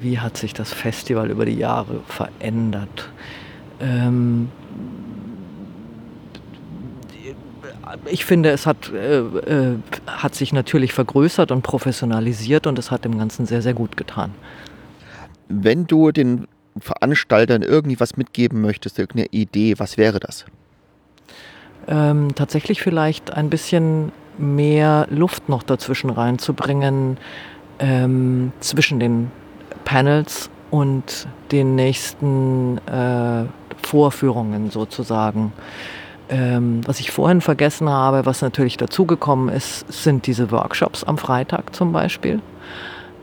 Wie 0.00 0.18
hat 0.18 0.38
sich 0.38 0.54
das 0.54 0.72
Festival 0.72 1.30
über 1.30 1.44
die 1.44 1.56
Jahre 1.56 2.00
verändert? 2.06 3.10
Ähm, 3.80 4.48
ich 8.06 8.24
finde, 8.24 8.50
es 8.50 8.66
hat, 8.66 8.90
äh, 8.90 9.18
äh, 9.18 9.76
hat 10.06 10.34
sich 10.34 10.52
natürlich 10.52 10.92
vergrößert 10.94 11.50
und 11.50 11.62
professionalisiert 11.62 12.66
und 12.66 12.78
es 12.78 12.90
hat 12.90 13.04
dem 13.04 13.18
Ganzen 13.18 13.44
sehr, 13.44 13.60
sehr 13.60 13.74
gut 13.74 13.96
getan. 13.96 14.32
Wenn 15.48 15.86
du 15.86 16.12
den 16.12 16.46
Veranstaltern 16.78 17.62
irgendwie 17.62 17.98
was 17.98 18.16
mitgeben 18.16 18.60
möchtest, 18.60 18.98
irgendeine 18.98 19.28
Idee, 19.32 19.74
was 19.78 19.98
wäre 19.98 20.20
das? 20.20 20.44
Ähm, 21.88 22.34
tatsächlich 22.34 22.82
vielleicht 22.82 23.32
ein 23.32 23.50
bisschen 23.50 24.12
mehr 24.38 25.06
Luft 25.10 25.48
noch 25.48 25.62
dazwischen 25.62 26.10
reinzubringen, 26.10 27.18
ähm, 27.78 28.52
zwischen 28.60 29.00
den 29.00 29.30
Panels 29.84 30.50
und 30.70 31.26
den 31.50 31.74
nächsten 31.74 32.78
äh, 32.86 33.44
Vorführungen 33.82 34.70
sozusagen. 34.70 35.52
Ähm, 36.28 36.82
was 36.86 37.00
ich 37.00 37.10
vorhin 37.10 37.40
vergessen 37.40 37.88
habe, 37.88 38.24
was 38.24 38.40
natürlich 38.40 38.76
dazugekommen 38.76 39.48
ist, 39.48 39.90
sind 39.92 40.26
diese 40.28 40.52
Workshops 40.52 41.02
am 41.02 41.18
Freitag 41.18 41.74
zum 41.74 41.92
Beispiel 41.92 42.40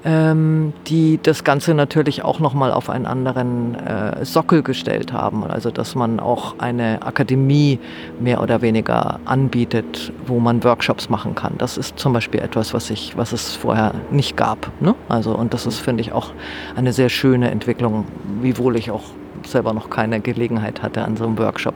ähm, 0.08 0.72
die 0.88 1.20
das 1.22 1.44
Ganze 1.44 1.74
natürlich 1.74 2.24
auch 2.24 2.40
nochmal 2.40 2.72
auf 2.72 2.90
einen 2.90 3.06
anderen 3.06 3.76
äh, 3.76 4.24
Sockel 4.24 4.64
gestellt 4.64 5.12
haben. 5.12 5.44
Also 5.44 5.70
dass 5.70 5.96
man 5.96 6.22
auch 6.22 6.56
eine 6.60 7.02
Akademie 7.02 7.78
mehr 8.18 8.42
oder 8.42 8.62
weniger 8.62 9.20
anbietet, 9.26 10.14
wo 10.26 10.40
man 10.40 10.64
Workshops 10.64 11.10
machen 11.10 11.36
kann. 11.36 11.56
Das 11.58 11.78
ist 11.78 12.00
zum 12.00 12.14
Beispiel 12.14 12.40
etwas, 12.40 12.74
was, 12.74 12.90
ich, 12.90 13.18
was 13.18 13.34
es 13.34 13.54
vorher 13.54 13.94
nicht 14.10 14.38
gab. 14.38 14.72
Ne? 14.80 14.96
Also, 15.10 15.36
und 15.36 15.54
das 15.54 15.66
ist, 15.66 15.80
finde 15.80 16.00
ich, 16.02 16.14
auch 16.14 16.32
eine 16.78 16.94
sehr 16.94 17.10
schöne 17.10 17.52
Entwicklung, 17.52 18.06
wiewohl 18.42 18.78
ich 18.78 18.92
auch 18.92 19.04
selber 19.46 19.74
noch 19.74 19.90
keine 19.90 20.22
Gelegenheit 20.22 20.84
hatte, 20.84 21.04
an 21.04 21.18
so 21.18 21.26
einem 21.26 21.38
Workshop 21.38 21.76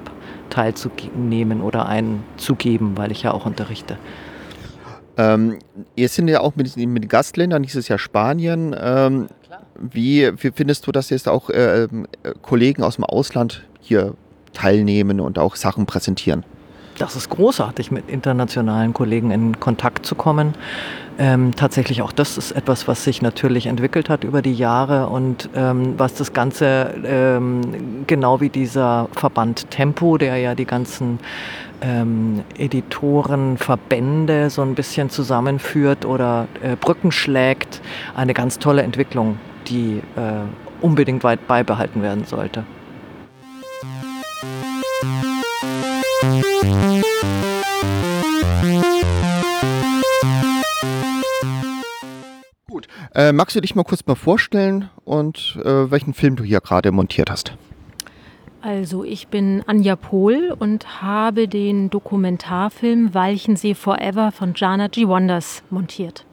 teilzunehmen 0.49 1.61
oder 1.61 1.85
einen 1.85 2.23
zu 2.37 2.55
geben, 2.55 2.93
weil 2.95 3.11
ich 3.11 3.23
ja 3.23 3.33
auch 3.33 3.45
unterrichte. 3.45 3.97
Ähm, 5.17 5.59
ihr 5.95 6.09
sind 6.09 6.27
ja 6.27 6.41
auch 6.41 6.55
mit, 6.55 6.75
mit 6.77 7.09
Gastländern, 7.09 7.63
dieses 7.63 7.87
Jahr 7.87 7.99
Spanien. 7.99 8.75
Ähm, 8.79 9.27
wie, 9.79 10.31
wie, 10.41 10.51
findest 10.53 10.87
du, 10.87 10.91
dass 10.91 11.09
jetzt 11.09 11.27
auch 11.27 11.49
äh, 11.49 11.83
ähm, 11.83 12.07
Kollegen 12.41 12.83
aus 12.83 12.95
dem 12.95 13.03
Ausland 13.03 13.63
hier 13.79 14.13
teilnehmen 14.53 15.19
und 15.19 15.39
auch 15.39 15.55
Sachen 15.55 15.85
präsentieren? 15.85 16.43
Das 16.97 17.15
ist 17.15 17.29
großartig, 17.29 17.89
mit 17.89 18.09
internationalen 18.09 18.93
Kollegen 18.93 19.31
in 19.31 19.59
Kontakt 19.59 20.05
zu 20.05 20.13
kommen. 20.13 20.53
Ähm, 21.17 21.55
tatsächlich 21.55 22.01
auch 22.01 22.11
das 22.11 22.37
ist 22.37 22.51
etwas, 22.51 22.87
was 22.87 23.03
sich 23.03 23.21
natürlich 23.21 23.65
entwickelt 23.65 24.09
hat 24.09 24.23
über 24.23 24.41
die 24.41 24.53
Jahre 24.53 25.07
und 25.07 25.49
ähm, 25.55 25.95
was 25.97 26.13
das 26.13 26.33
Ganze, 26.33 26.93
ähm, 27.03 28.05
genau 28.07 28.39
wie 28.39 28.49
dieser 28.49 29.07
Verband 29.13 29.71
Tempo, 29.71 30.17
der 30.17 30.37
ja 30.37 30.53
die 30.53 30.65
ganzen 30.65 31.19
ähm, 31.81 32.43
Editorenverbände 32.57 34.49
so 34.49 34.61
ein 34.61 34.75
bisschen 34.75 35.09
zusammenführt 35.09 36.05
oder 36.05 36.47
äh, 36.61 36.75
Brücken 36.75 37.11
schlägt. 37.11 37.81
Eine 38.15 38.33
ganz 38.33 38.59
tolle 38.59 38.83
Entwicklung, 38.83 39.39
die 39.67 40.01
äh, 40.15 40.81
unbedingt 40.81 41.23
weit 41.23 41.47
beibehalten 41.47 42.01
werden 42.01 42.25
sollte. 42.25 42.63
Äh, 53.13 53.33
magst 53.33 53.55
du 53.55 53.61
dich 53.61 53.75
mal 53.75 53.83
kurz 53.83 54.05
mal 54.05 54.15
vorstellen 54.15 54.89
und 55.03 55.59
äh, 55.63 55.91
welchen 55.91 56.13
Film 56.13 56.37
du 56.37 56.43
hier 56.45 56.61
gerade 56.61 56.91
montiert 56.91 57.29
hast? 57.29 57.57
Also 58.61 59.03
ich 59.03 59.27
bin 59.27 59.63
Anja 59.65 59.95
Pohl 59.95 60.55
und 60.57 61.01
habe 61.01 61.47
den 61.47 61.89
Dokumentarfilm 61.89 63.13
Walchensee 63.13 63.73
Forever 63.73 64.31
von 64.31 64.53
Jana 64.55 64.87
G. 64.87 65.07
Wonders 65.07 65.63
montiert. 65.71 66.25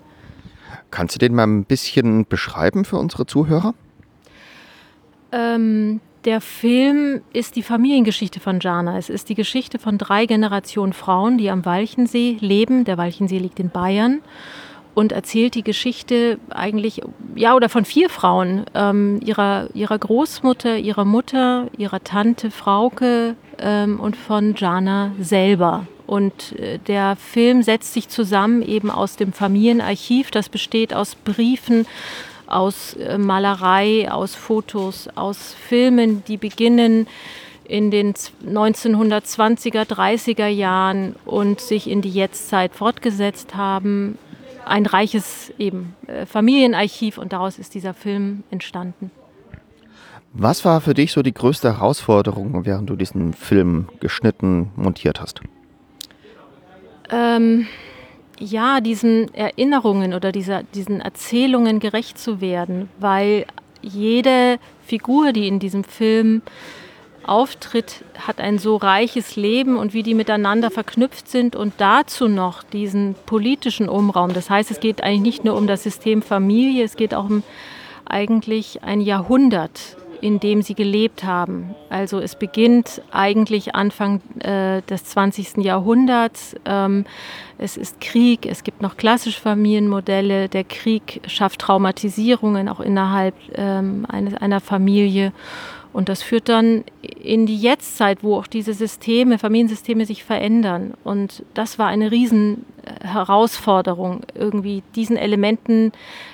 Kannst 0.90 1.14
du 1.14 1.18
den 1.18 1.34
mal 1.34 1.46
ein 1.46 1.64
bisschen 1.64 2.26
beschreiben 2.26 2.84
für 2.84 2.98
unsere 2.98 3.24
Zuhörer? 3.24 3.74
Ähm, 5.32 6.00
der 6.26 6.42
Film 6.42 7.22
ist 7.32 7.56
die 7.56 7.62
Familiengeschichte 7.62 8.40
von 8.40 8.60
Jana. 8.60 8.98
Es 8.98 9.08
ist 9.08 9.30
die 9.30 9.34
Geschichte 9.34 9.78
von 9.78 9.96
drei 9.96 10.26
Generationen 10.26 10.92
Frauen, 10.92 11.38
die 11.38 11.48
am 11.48 11.64
Walchensee 11.64 12.36
leben. 12.40 12.84
Der 12.84 12.98
Walchensee 12.98 13.38
liegt 13.38 13.58
in 13.58 13.70
Bayern 13.70 14.20
und 14.98 15.12
erzählt 15.12 15.54
die 15.54 15.62
Geschichte 15.62 16.40
eigentlich, 16.50 17.02
ja, 17.36 17.54
oder 17.54 17.68
von 17.68 17.84
vier 17.84 18.10
Frauen, 18.10 18.64
ähm, 18.74 19.20
ihrer, 19.24 19.68
ihrer 19.72 19.96
Großmutter, 19.96 20.76
ihrer 20.76 21.04
Mutter, 21.04 21.68
ihrer 21.78 22.02
Tante 22.02 22.50
Frauke 22.50 23.36
ähm, 23.60 24.00
und 24.00 24.16
von 24.16 24.56
Jana 24.56 25.12
selber. 25.20 25.86
Und 26.08 26.58
äh, 26.58 26.80
der 26.80 27.14
Film 27.14 27.62
setzt 27.62 27.92
sich 27.92 28.08
zusammen 28.08 28.60
eben 28.60 28.90
aus 28.90 29.14
dem 29.14 29.32
Familienarchiv, 29.32 30.32
das 30.32 30.48
besteht 30.48 30.92
aus 30.92 31.14
Briefen, 31.14 31.86
aus 32.48 32.94
äh, 32.94 33.18
Malerei, 33.18 34.10
aus 34.10 34.34
Fotos, 34.34 35.08
aus 35.14 35.54
Filmen, 35.54 36.24
die 36.26 36.38
beginnen 36.38 37.06
in 37.62 37.92
den 37.92 38.14
1920er, 38.14 39.84
30er 39.84 40.48
Jahren 40.48 41.14
und 41.24 41.60
sich 41.60 41.88
in 41.88 42.02
die 42.02 42.10
Jetztzeit 42.10 42.74
fortgesetzt 42.74 43.54
haben 43.54 44.18
ein 44.68 44.86
reiches 44.86 45.52
eben 45.58 45.94
äh, 46.06 46.26
Familienarchiv 46.26 47.18
und 47.18 47.32
daraus 47.32 47.58
ist 47.58 47.74
dieser 47.74 47.94
Film 47.94 48.44
entstanden. 48.50 49.10
Was 50.32 50.64
war 50.64 50.80
für 50.80 50.94
dich 50.94 51.12
so 51.12 51.22
die 51.22 51.32
größte 51.32 51.78
Herausforderung, 51.78 52.64
während 52.64 52.88
du 52.90 52.96
diesen 52.96 53.32
Film 53.32 53.88
geschnitten, 54.00 54.70
montiert 54.76 55.20
hast? 55.20 55.40
Ähm, 57.10 57.66
ja, 58.38 58.80
diesen 58.80 59.32
Erinnerungen 59.34 60.14
oder 60.14 60.30
dieser, 60.30 60.62
diesen 60.62 61.00
Erzählungen 61.00 61.80
gerecht 61.80 62.18
zu 62.18 62.40
werden, 62.40 62.88
weil 63.00 63.46
jede 63.80 64.58
Figur, 64.84 65.32
die 65.32 65.48
in 65.48 65.58
diesem 65.58 65.84
Film 65.84 66.42
auftritt, 67.28 68.04
hat 68.18 68.40
ein 68.40 68.58
so 68.58 68.76
reiches 68.76 69.36
Leben 69.36 69.76
und 69.76 69.94
wie 69.94 70.02
die 70.02 70.14
miteinander 70.14 70.70
verknüpft 70.70 71.28
sind 71.28 71.56
und 71.56 71.74
dazu 71.78 72.28
noch 72.28 72.62
diesen 72.62 73.14
politischen 73.26 73.88
Umraum. 73.88 74.32
Das 74.32 74.50
heißt, 74.50 74.70
es 74.70 74.80
geht 74.80 75.02
eigentlich 75.02 75.22
nicht 75.22 75.44
nur 75.44 75.56
um 75.56 75.66
das 75.66 75.82
System 75.82 76.22
Familie, 76.22 76.84
es 76.84 76.96
geht 76.96 77.14
auch 77.14 77.28
um 77.28 77.42
eigentlich 78.04 78.82
ein 78.82 79.00
Jahrhundert, 79.00 79.96
in 80.20 80.40
dem 80.40 80.62
sie 80.62 80.74
gelebt 80.74 81.24
haben. 81.24 81.74
Also 81.90 82.18
es 82.18 82.34
beginnt 82.34 83.02
eigentlich 83.10 83.74
Anfang 83.74 84.20
äh, 84.40 84.82
des 84.82 85.04
20. 85.04 85.58
Jahrhunderts. 85.58 86.56
Ähm, 86.64 87.04
es 87.58 87.76
ist 87.76 88.00
Krieg, 88.00 88.46
es 88.46 88.64
gibt 88.64 88.82
noch 88.82 88.96
klassische 88.96 89.40
Familienmodelle. 89.40 90.48
Der 90.48 90.64
Krieg 90.64 91.20
schafft 91.26 91.60
Traumatisierungen 91.60 92.68
auch 92.68 92.80
innerhalb 92.80 93.34
ähm, 93.54 94.06
eines, 94.08 94.34
einer 94.34 94.60
Familie. 94.60 95.32
Und 95.92 96.08
das 96.08 96.22
führt 96.22 96.48
dann 96.48 96.84
in 97.02 97.46
die 97.46 97.56
Jetztzeit, 97.56 98.22
wo 98.22 98.36
auch 98.36 98.46
diese 98.46 98.74
Systeme, 98.74 99.38
Familiensysteme 99.38 100.06
sich 100.06 100.22
verändern. 100.22 100.94
Und 101.02 101.42
das 101.54 101.78
war 101.78 101.88
eine 101.88 102.10
Riesenherausforderung, 102.10 104.20
irgendwie 104.34 104.82
diesen 104.94 105.16
Elementen 105.16 105.92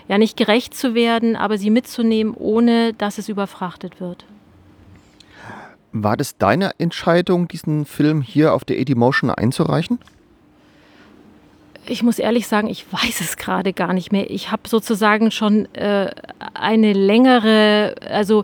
ja 0.09 0.19
nicht 0.19 0.37
gerecht 0.37 0.75
zu 0.75 0.95
werden, 0.95 1.37
aber 1.37 1.57
sie 1.57 1.71
mitzunehmen, 1.71 2.35
ohne 2.35 2.93
dass 2.95 3.19
es 3.19 3.29
überfrachtet 3.29 4.01
wird. 4.01 4.25
War 5.93 6.17
das 6.17 6.37
deine 6.37 6.73
Entscheidung, 6.79 7.47
diesen 7.47 7.85
Film 7.85 8.21
hier 8.21 8.53
auf 8.53 8.65
der 8.65 8.81
Edimotion 8.81 9.31
einzureichen? 9.31 10.01
Ich 11.87 12.03
muss 12.03 12.19
ehrlich 12.19 12.49
sagen, 12.49 12.69
ich 12.69 12.93
weiß 12.93 13.21
es 13.21 13.37
gerade 13.37 13.73
gar 13.73 13.93
nicht 13.93 14.11
mehr. 14.11 14.29
Ich 14.29 14.51
habe 14.51 14.69
sozusagen 14.69 15.31
schon 15.31 15.73
äh, 15.75 16.11
eine 16.55 16.95
längere, 16.95 17.95
also 18.11 18.43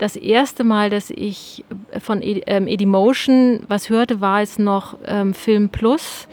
das 0.00 0.16
erste 0.16 0.64
Mal, 0.64 0.88
dass 0.88 1.10
ich 1.10 1.62
von 2.00 2.20
ähm, 2.22 2.66
Edimotion 2.66 3.60
was 3.68 3.90
hörte, 3.90 4.22
war 4.22 4.40
es 4.40 4.58
noch 4.58 4.96
ähm, 5.06 5.34
Film 5.34 5.68
Plus. 5.68 6.26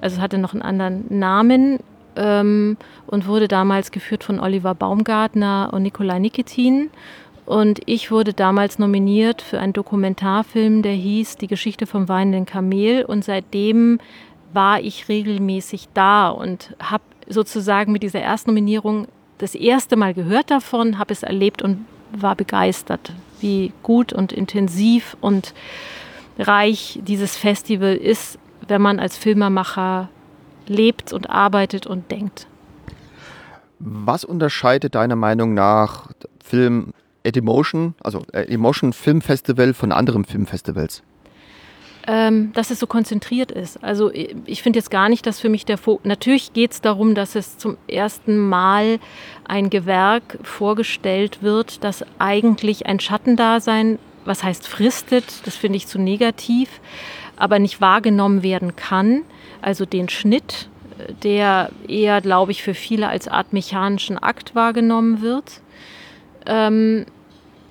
Also 0.00 0.16
es 0.16 0.22
hatte 0.22 0.38
noch 0.38 0.54
einen 0.54 0.62
anderen 0.62 1.04
Namen 1.10 1.80
ähm, 2.16 2.78
und 3.06 3.26
wurde 3.26 3.46
damals 3.46 3.90
geführt 3.90 4.24
von 4.24 4.40
Oliver 4.40 4.74
Baumgartner 4.74 5.68
und 5.72 5.82
Nikolai 5.82 6.18
Nikitin. 6.18 6.88
Und 7.44 7.80
ich 7.84 8.10
wurde 8.10 8.32
damals 8.32 8.78
nominiert 8.78 9.42
für 9.42 9.58
einen 9.58 9.74
Dokumentarfilm, 9.74 10.80
der 10.80 10.92
hieß 10.92 11.36
Die 11.36 11.46
Geschichte 11.46 11.86
vom 11.86 12.08
weinenden 12.08 12.46
Kamel. 12.46 13.04
Und 13.04 13.22
seitdem 13.22 13.98
war 14.54 14.80
ich 14.80 15.10
regelmäßig 15.10 15.88
da 15.92 16.30
und 16.30 16.74
habe 16.80 17.04
sozusagen 17.28 17.92
mit 17.92 18.02
dieser 18.02 18.20
Erstnominierung 18.20 19.08
das 19.36 19.54
erste 19.54 19.96
Mal 19.96 20.14
gehört 20.14 20.50
davon, 20.50 20.98
habe 20.98 21.12
es 21.12 21.22
erlebt 21.22 21.60
und 21.60 21.84
war 22.12 22.36
begeistert, 22.36 23.12
wie 23.40 23.72
gut 23.82 24.12
und 24.12 24.32
intensiv 24.32 25.16
und 25.20 25.54
reich 26.38 27.00
dieses 27.02 27.36
Festival 27.36 27.96
ist, 27.96 28.38
wenn 28.66 28.82
man 28.82 28.98
als 28.98 29.16
Filmemacher 29.16 30.08
lebt 30.66 31.12
und 31.12 31.28
arbeitet 31.28 31.86
und 31.86 32.10
denkt. 32.10 32.46
Was 33.78 34.24
unterscheidet 34.24 34.94
deiner 34.94 35.16
Meinung 35.16 35.54
nach 35.54 36.10
Film 36.42 36.92
Edimotion, 37.22 37.94
also 38.02 38.22
Emotion 38.32 38.92
Film 38.92 39.20
Festival 39.20 39.74
von 39.74 39.92
anderen 39.92 40.24
Filmfestivals? 40.24 41.02
Ähm, 42.12 42.52
dass 42.54 42.70
es 42.72 42.80
so 42.80 42.88
konzentriert 42.88 43.52
ist. 43.52 43.84
Also 43.84 44.10
ich 44.12 44.62
finde 44.64 44.80
jetzt 44.80 44.90
gar 44.90 45.08
nicht, 45.08 45.24
dass 45.26 45.38
für 45.38 45.48
mich 45.48 45.64
der 45.64 45.78
Fokus. 45.78 46.04
Natürlich 46.04 46.52
geht 46.52 46.72
es 46.72 46.80
darum, 46.80 47.14
dass 47.14 47.36
es 47.36 47.56
zum 47.56 47.76
ersten 47.86 48.36
Mal 48.36 48.98
ein 49.44 49.70
Gewerk 49.70 50.38
vorgestellt 50.42 51.40
wird, 51.40 51.84
das 51.84 52.04
eigentlich 52.18 52.86
ein 52.86 52.98
Schattendasein, 52.98 54.00
was 54.24 54.42
heißt 54.42 54.66
fristet, 54.66 55.46
das 55.46 55.54
finde 55.54 55.76
ich 55.76 55.86
zu 55.86 56.00
negativ, 56.00 56.80
aber 57.36 57.60
nicht 57.60 57.80
wahrgenommen 57.80 58.42
werden 58.42 58.74
kann. 58.74 59.22
Also 59.62 59.86
den 59.86 60.08
Schnitt, 60.08 60.68
der 61.22 61.70
eher, 61.86 62.20
glaube 62.20 62.50
ich, 62.50 62.64
für 62.64 62.74
viele 62.74 63.08
als 63.08 63.28
Art 63.28 63.52
mechanischen 63.52 64.18
Akt 64.18 64.56
wahrgenommen 64.56 65.22
wird. 65.22 65.60
Ähm, 66.44 67.06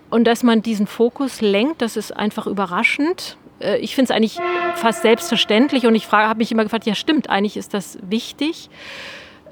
und 0.10 0.24
dass 0.24 0.44
man 0.44 0.62
diesen 0.62 0.88
Fokus 0.88 1.42
lenkt, 1.42 1.82
das 1.82 1.98
ist 1.98 2.16
einfach 2.16 2.48
überraschend. 2.48 3.38
Äh, 3.60 3.78
ich 3.78 3.96
finde 3.96 4.12
es 4.12 4.16
eigentlich 4.16 4.40
fast 4.76 5.02
selbstverständlich 5.02 5.86
und 5.86 5.96
ich 5.96 6.12
habe 6.12 6.38
mich 6.38 6.52
immer 6.52 6.64
gefragt, 6.64 6.86
ja 6.86 6.96
stimmt, 6.96 7.30
eigentlich 7.30 7.58
ist 7.58 7.74
das 7.74 7.98
wichtig. 8.02 8.70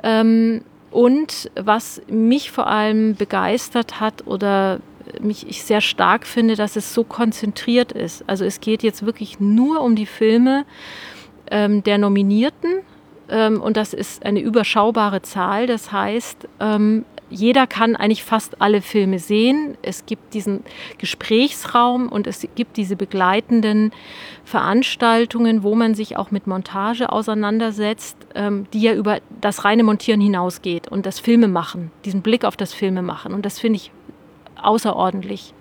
Ähm, 0.04 0.64
und 0.92 1.52
was 1.56 2.02
mich 2.08 2.52
vor 2.52 2.68
allem 2.68 3.16
begeistert 3.16 4.00
hat 4.00 4.26
oder 4.26 4.80
mich 5.22 5.48
ich 5.48 5.64
sehr 5.64 5.82
stark 5.82 6.26
finde, 6.26 6.56
dass 6.56 6.76
es 6.76 6.94
so 6.94 7.04
konzentriert 7.04 7.92
ist. 7.92 8.24
Also 8.28 8.46
es 8.46 8.62
geht 8.62 8.84
jetzt 8.84 9.06
wirklich 9.06 9.40
nur 9.40 9.82
um 9.82 9.96
die 9.96 10.06
Filme 10.06 10.66
ähm, 11.50 11.84
der 11.84 11.98
Nominierten 11.98 12.82
ähm, 13.30 13.62
und 13.62 13.78
das 13.78 13.94
ist 13.94 14.26
eine 14.26 14.40
überschaubare 14.40 15.22
Zahl. 15.22 15.68
Das 15.68 15.92
heißt, 15.92 16.48
ähm, 16.60 17.06
jeder 17.30 17.68
kann 17.68 17.96
eigentlich 17.96 18.24
fast 18.24 18.62
alle 18.62 18.82
Filme 18.82 19.20
sehen. 19.20 19.78
Es 19.82 20.06
gibt 20.06 20.34
diesen 20.34 20.64
Gesprächsraum 20.98 22.10
und 22.10 22.28
es 22.28 22.48
gibt 22.56 22.78
diese 22.78 22.96
begleitenden 22.96 23.92
Veranstaltungen, 24.46 25.64
wo 25.64 25.76
man 25.76 25.94
sich 25.94 26.18
auch 26.18 26.32
mit 26.32 26.48
Montage 26.48 27.12
auseinandersetzt, 27.12 28.18
ähm, 28.36 28.66
die 28.74 28.82
ja 28.82 28.94
über 28.94 29.20
das 29.42 29.66
reine 29.66 29.84
Montieren 29.84 30.22
hinausgeht 30.22 30.88
und 30.88 31.06
das 31.06 31.20
Filme 31.20 31.48
machen, 31.48 31.92
diesen 32.06 32.22
Blick 32.22 32.46
auf 32.46 32.56
das 32.56 32.74
Filme 32.74 33.02
machen. 33.02 33.34
Und 33.34 33.46
das 33.46 33.60
finde 33.60 33.78
ich 33.78 33.92
außerordentlich. 34.62 35.54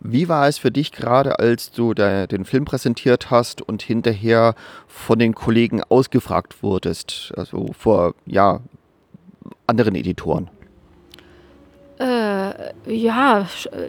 Wie 0.00 0.28
war 0.28 0.46
es 0.46 0.58
für 0.58 0.70
dich 0.70 0.92
gerade, 0.92 1.40
als 1.40 1.72
du 1.72 1.92
den 1.92 2.44
Film 2.44 2.64
präsentiert 2.64 3.30
hast 3.30 3.62
und 3.62 3.82
hinterher 3.82 4.54
von 4.86 5.18
den 5.18 5.34
Kollegen 5.34 5.82
ausgefragt 5.82 6.62
wurdest? 6.62 7.32
Also 7.36 7.70
vor 7.76 8.14
ja, 8.24 8.60
anderen 9.68 9.94
Editoren? 9.94 10.50
Äh, 11.98 12.52
ja, 12.86 13.46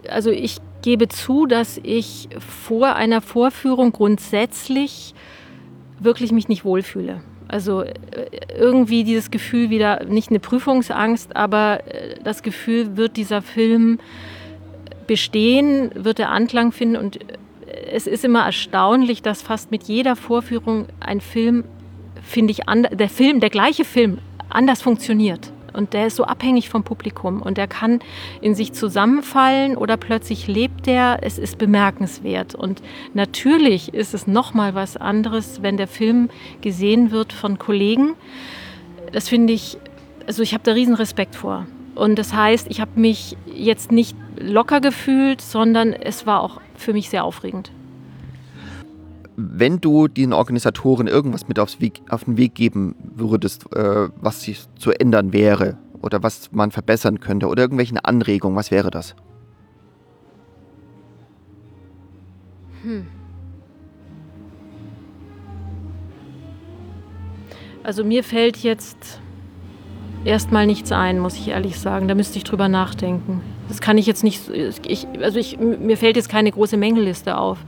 also 0.09 0.31
ich 0.31 0.57
gebe 0.81 1.07
zu, 1.07 1.45
dass 1.45 1.79
ich 1.83 2.29
vor 2.39 2.95
einer 2.95 3.21
Vorführung 3.21 3.91
grundsätzlich 3.91 5.13
wirklich 5.99 6.31
mich 6.31 6.47
nicht 6.47 6.65
wohlfühle. 6.65 7.21
Also 7.47 7.81
äh, 7.81 7.95
irgendwie 8.57 9.03
dieses 9.03 9.31
Gefühl 9.31 9.69
wieder, 9.69 10.05
nicht 10.05 10.29
eine 10.29 10.39
Prüfungsangst, 10.39 11.35
aber 11.35 11.81
äh, 11.87 12.15
das 12.23 12.43
Gefühl, 12.43 12.95
wird 12.95 13.17
dieser 13.17 13.41
Film 13.41 13.99
bestehen, 15.07 15.91
wird 15.95 16.19
er 16.19 16.29
Anklang 16.29 16.71
finden. 16.71 16.95
Und 16.95 17.17
äh, 17.21 17.37
es 17.91 18.07
ist 18.07 18.23
immer 18.23 18.45
erstaunlich, 18.45 19.21
dass 19.21 19.41
fast 19.41 19.71
mit 19.71 19.83
jeder 19.83 20.15
Vorführung 20.15 20.87
ein 20.99 21.21
Film, 21.21 21.63
finde 22.23 22.51
ich, 22.51 22.61
der 22.91 23.09
Film, 23.09 23.39
der 23.39 23.49
gleiche 23.49 23.83
Film 23.83 24.19
anders 24.49 24.81
funktioniert. 24.81 25.51
Und 25.73 25.93
der 25.93 26.07
ist 26.07 26.15
so 26.15 26.23
abhängig 26.23 26.69
vom 26.69 26.83
Publikum 26.83 27.41
und 27.41 27.57
der 27.57 27.67
kann 27.67 27.99
in 28.41 28.55
sich 28.55 28.73
zusammenfallen 28.73 29.77
oder 29.77 29.97
plötzlich 29.97 30.47
lebt 30.47 30.85
der. 30.85 31.19
Es 31.21 31.37
ist 31.37 31.57
bemerkenswert. 31.57 32.55
Und 32.55 32.81
natürlich 33.13 33.93
ist 33.93 34.13
es 34.13 34.27
nochmal 34.27 34.75
was 34.75 34.97
anderes, 34.97 35.61
wenn 35.61 35.77
der 35.77 35.87
Film 35.87 36.29
gesehen 36.61 37.11
wird 37.11 37.33
von 37.33 37.59
Kollegen. 37.59 38.15
Das 39.11 39.29
finde 39.29 39.53
ich, 39.53 39.77
also 40.27 40.43
ich 40.43 40.53
habe 40.53 40.63
da 40.63 40.73
riesen 40.73 40.95
Respekt 40.95 41.35
vor. 41.35 41.65
Und 41.95 42.17
das 42.17 42.33
heißt, 42.33 42.67
ich 42.69 42.79
habe 42.79 42.91
mich 42.99 43.35
jetzt 43.53 43.91
nicht 43.91 44.15
locker 44.37 44.79
gefühlt, 44.79 45.41
sondern 45.41 45.93
es 45.93 46.25
war 46.25 46.41
auch 46.41 46.61
für 46.75 46.93
mich 46.93 47.09
sehr 47.09 47.25
aufregend 47.25 47.71
wenn 49.41 49.79
du 49.79 50.07
den 50.09 50.33
Organisatoren 50.33 51.07
irgendwas 51.07 51.47
mit 51.47 51.59
aufs 51.59 51.79
Weg, 51.79 52.01
auf 52.09 52.25
den 52.25 52.35
Weg 52.35 52.55
geben 52.55 52.95
würdest, 53.15 53.73
äh, 53.73 54.09
was 54.19 54.41
sich 54.41 54.65
zu 54.77 54.91
ändern 54.91 55.31
wäre 55.31 55.77
oder 56.01 56.21
was 56.23 56.51
man 56.51 56.71
verbessern 56.71 57.21
könnte 57.21 57.47
oder 57.47 57.63
irgendwelche 57.63 58.03
Anregungen, 58.03 58.57
was 58.57 58.69
wäre 58.69 58.91
das? 58.91 59.15
Hm. 62.83 63.07
Also 67.83 68.03
mir 68.03 68.23
fällt 68.23 68.57
jetzt 68.57 69.21
erstmal 70.25 70.65
nichts 70.65 70.91
ein, 70.91 71.19
muss 71.19 71.35
ich 71.35 71.49
ehrlich 71.49 71.79
sagen. 71.79 72.07
Da 72.07 72.15
müsste 72.15 72.37
ich 72.37 72.43
drüber 72.43 72.67
nachdenken. 72.67 73.41
Das 73.67 73.81
kann 73.81 73.97
ich 73.97 74.05
jetzt 74.05 74.23
nicht, 74.23 74.41
ich, 74.49 75.07
also 75.21 75.37
ich, 75.37 75.59
mir 75.59 75.95
fällt 75.95 76.15
jetzt 76.15 76.29
keine 76.29 76.51
große 76.51 76.75
Mängelliste 76.75 77.37
auf. 77.37 77.59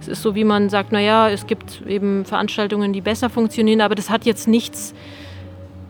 Es 0.00 0.08
ist 0.08 0.22
so, 0.22 0.34
wie 0.34 0.44
man 0.44 0.70
sagt, 0.70 0.92
naja, 0.92 1.28
es 1.28 1.46
gibt 1.46 1.82
eben 1.86 2.24
Veranstaltungen, 2.24 2.92
die 2.92 3.00
besser 3.00 3.28
funktionieren, 3.28 3.80
aber 3.80 3.96
das 3.96 4.08
hat 4.08 4.24
jetzt 4.24 4.46
nichts, 4.46 4.94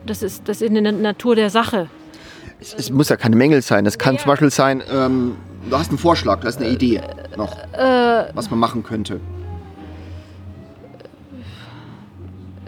das 0.07 0.23
ist, 0.23 0.47
das 0.49 0.61
ist 0.61 0.69
in 0.69 0.83
der 0.83 0.91
Natur 0.91 1.35
der 1.35 1.51
Sache. 1.51 1.87
Es, 2.59 2.73
es 2.73 2.89
muss 2.89 3.09
ja 3.09 3.15
keine 3.15 3.35
Mängel 3.35 3.61
sein. 3.61 3.85
Es 3.85 3.99
kann 3.99 4.15
ja. 4.15 4.21
zum 4.21 4.29
Beispiel 4.29 4.49
sein, 4.49 4.81
ähm, 4.91 5.35
du 5.69 5.77
hast 5.77 5.89
einen 5.89 5.99
Vorschlag, 5.99 6.39
du 6.41 6.47
hast 6.47 6.59
eine 6.59 6.69
Idee 6.69 7.01
noch, 7.37 7.55
äh, 7.73 8.25
was 8.33 8.49
man 8.49 8.59
machen 8.59 8.83
könnte. 8.83 9.19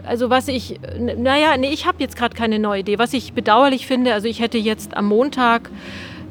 Also 0.04 0.30
was 0.30 0.48
ich, 0.48 0.80
naja, 0.98 1.56
nee, 1.56 1.70
ich 1.70 1.86
habe 1.86 1.98
jetzt 2.00 2.16
gerade 2.16 2.34
keine 2.34 2.58
neue 2.58 2.80
Idee. 2.80 2.98
Was 2.98 3.12
ich 3.12 3.32
bedauerlich 3.32 3.86
finde, 3.86 4.14
also 4.14 4.26
ich 4.28 4.40
hätte 4.40 4.58
jetzt 4.58 4.96
am 4.96 5.06
Montag 5.06 5.70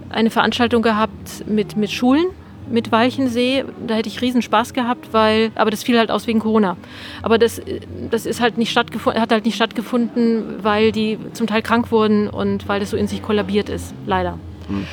eine 0.09 0.29
Veranstaltung 0.29 0.81
gehabt 0.81 1.45
mit, 1.47 1.77
mit 1.77 1.91
Schulen, 1.91 2.25
mit 2.69 2.91
Walchensee. 2.91 3.63
Da 3.87 3.95
hätte 3.95 4.09
ich 4.09 4.21
riesen 4.21 4.41
Spaß 4.41 4.73
gehabt, 4.73 5.13
weil, 5.13 5.51
aber 5.55 5.71
das 5.71 5.83
fiel 5.83 5.97
halt 5.97 6.11
aus 6.11 6.27
wegen 6.27 6.39
Corona. 6.39 6.75
Aber 7.21 7.37
das, 7.37 7.61
das 8.09 8.25
ist 8.25 8.41
halt 8.41 8.57
nicht 8.57 8.71
stattgefunden, 8.71 9.21
hat 9.21 9.31
halt 9.31 9.45
nicht 9.45 9.55
stattgefunden, 9.55 10.63
weil 10.63 10.91
die 10.91 11.17
zum 11.33 11.47
Teil 11.47 11.61
krank 11.61 11.91
wurden 11.91 12.29
und 12.29 12.67
weil 12.67 12.79
das 12.79 12.89
so 12.89 12.97
in 12.97 13.07
sich 13.07 13.21
kollabiert 13.21 13.69
ist, 13.69 13.93
leider. 14.05 14.37
Mhm. 14.67 14.87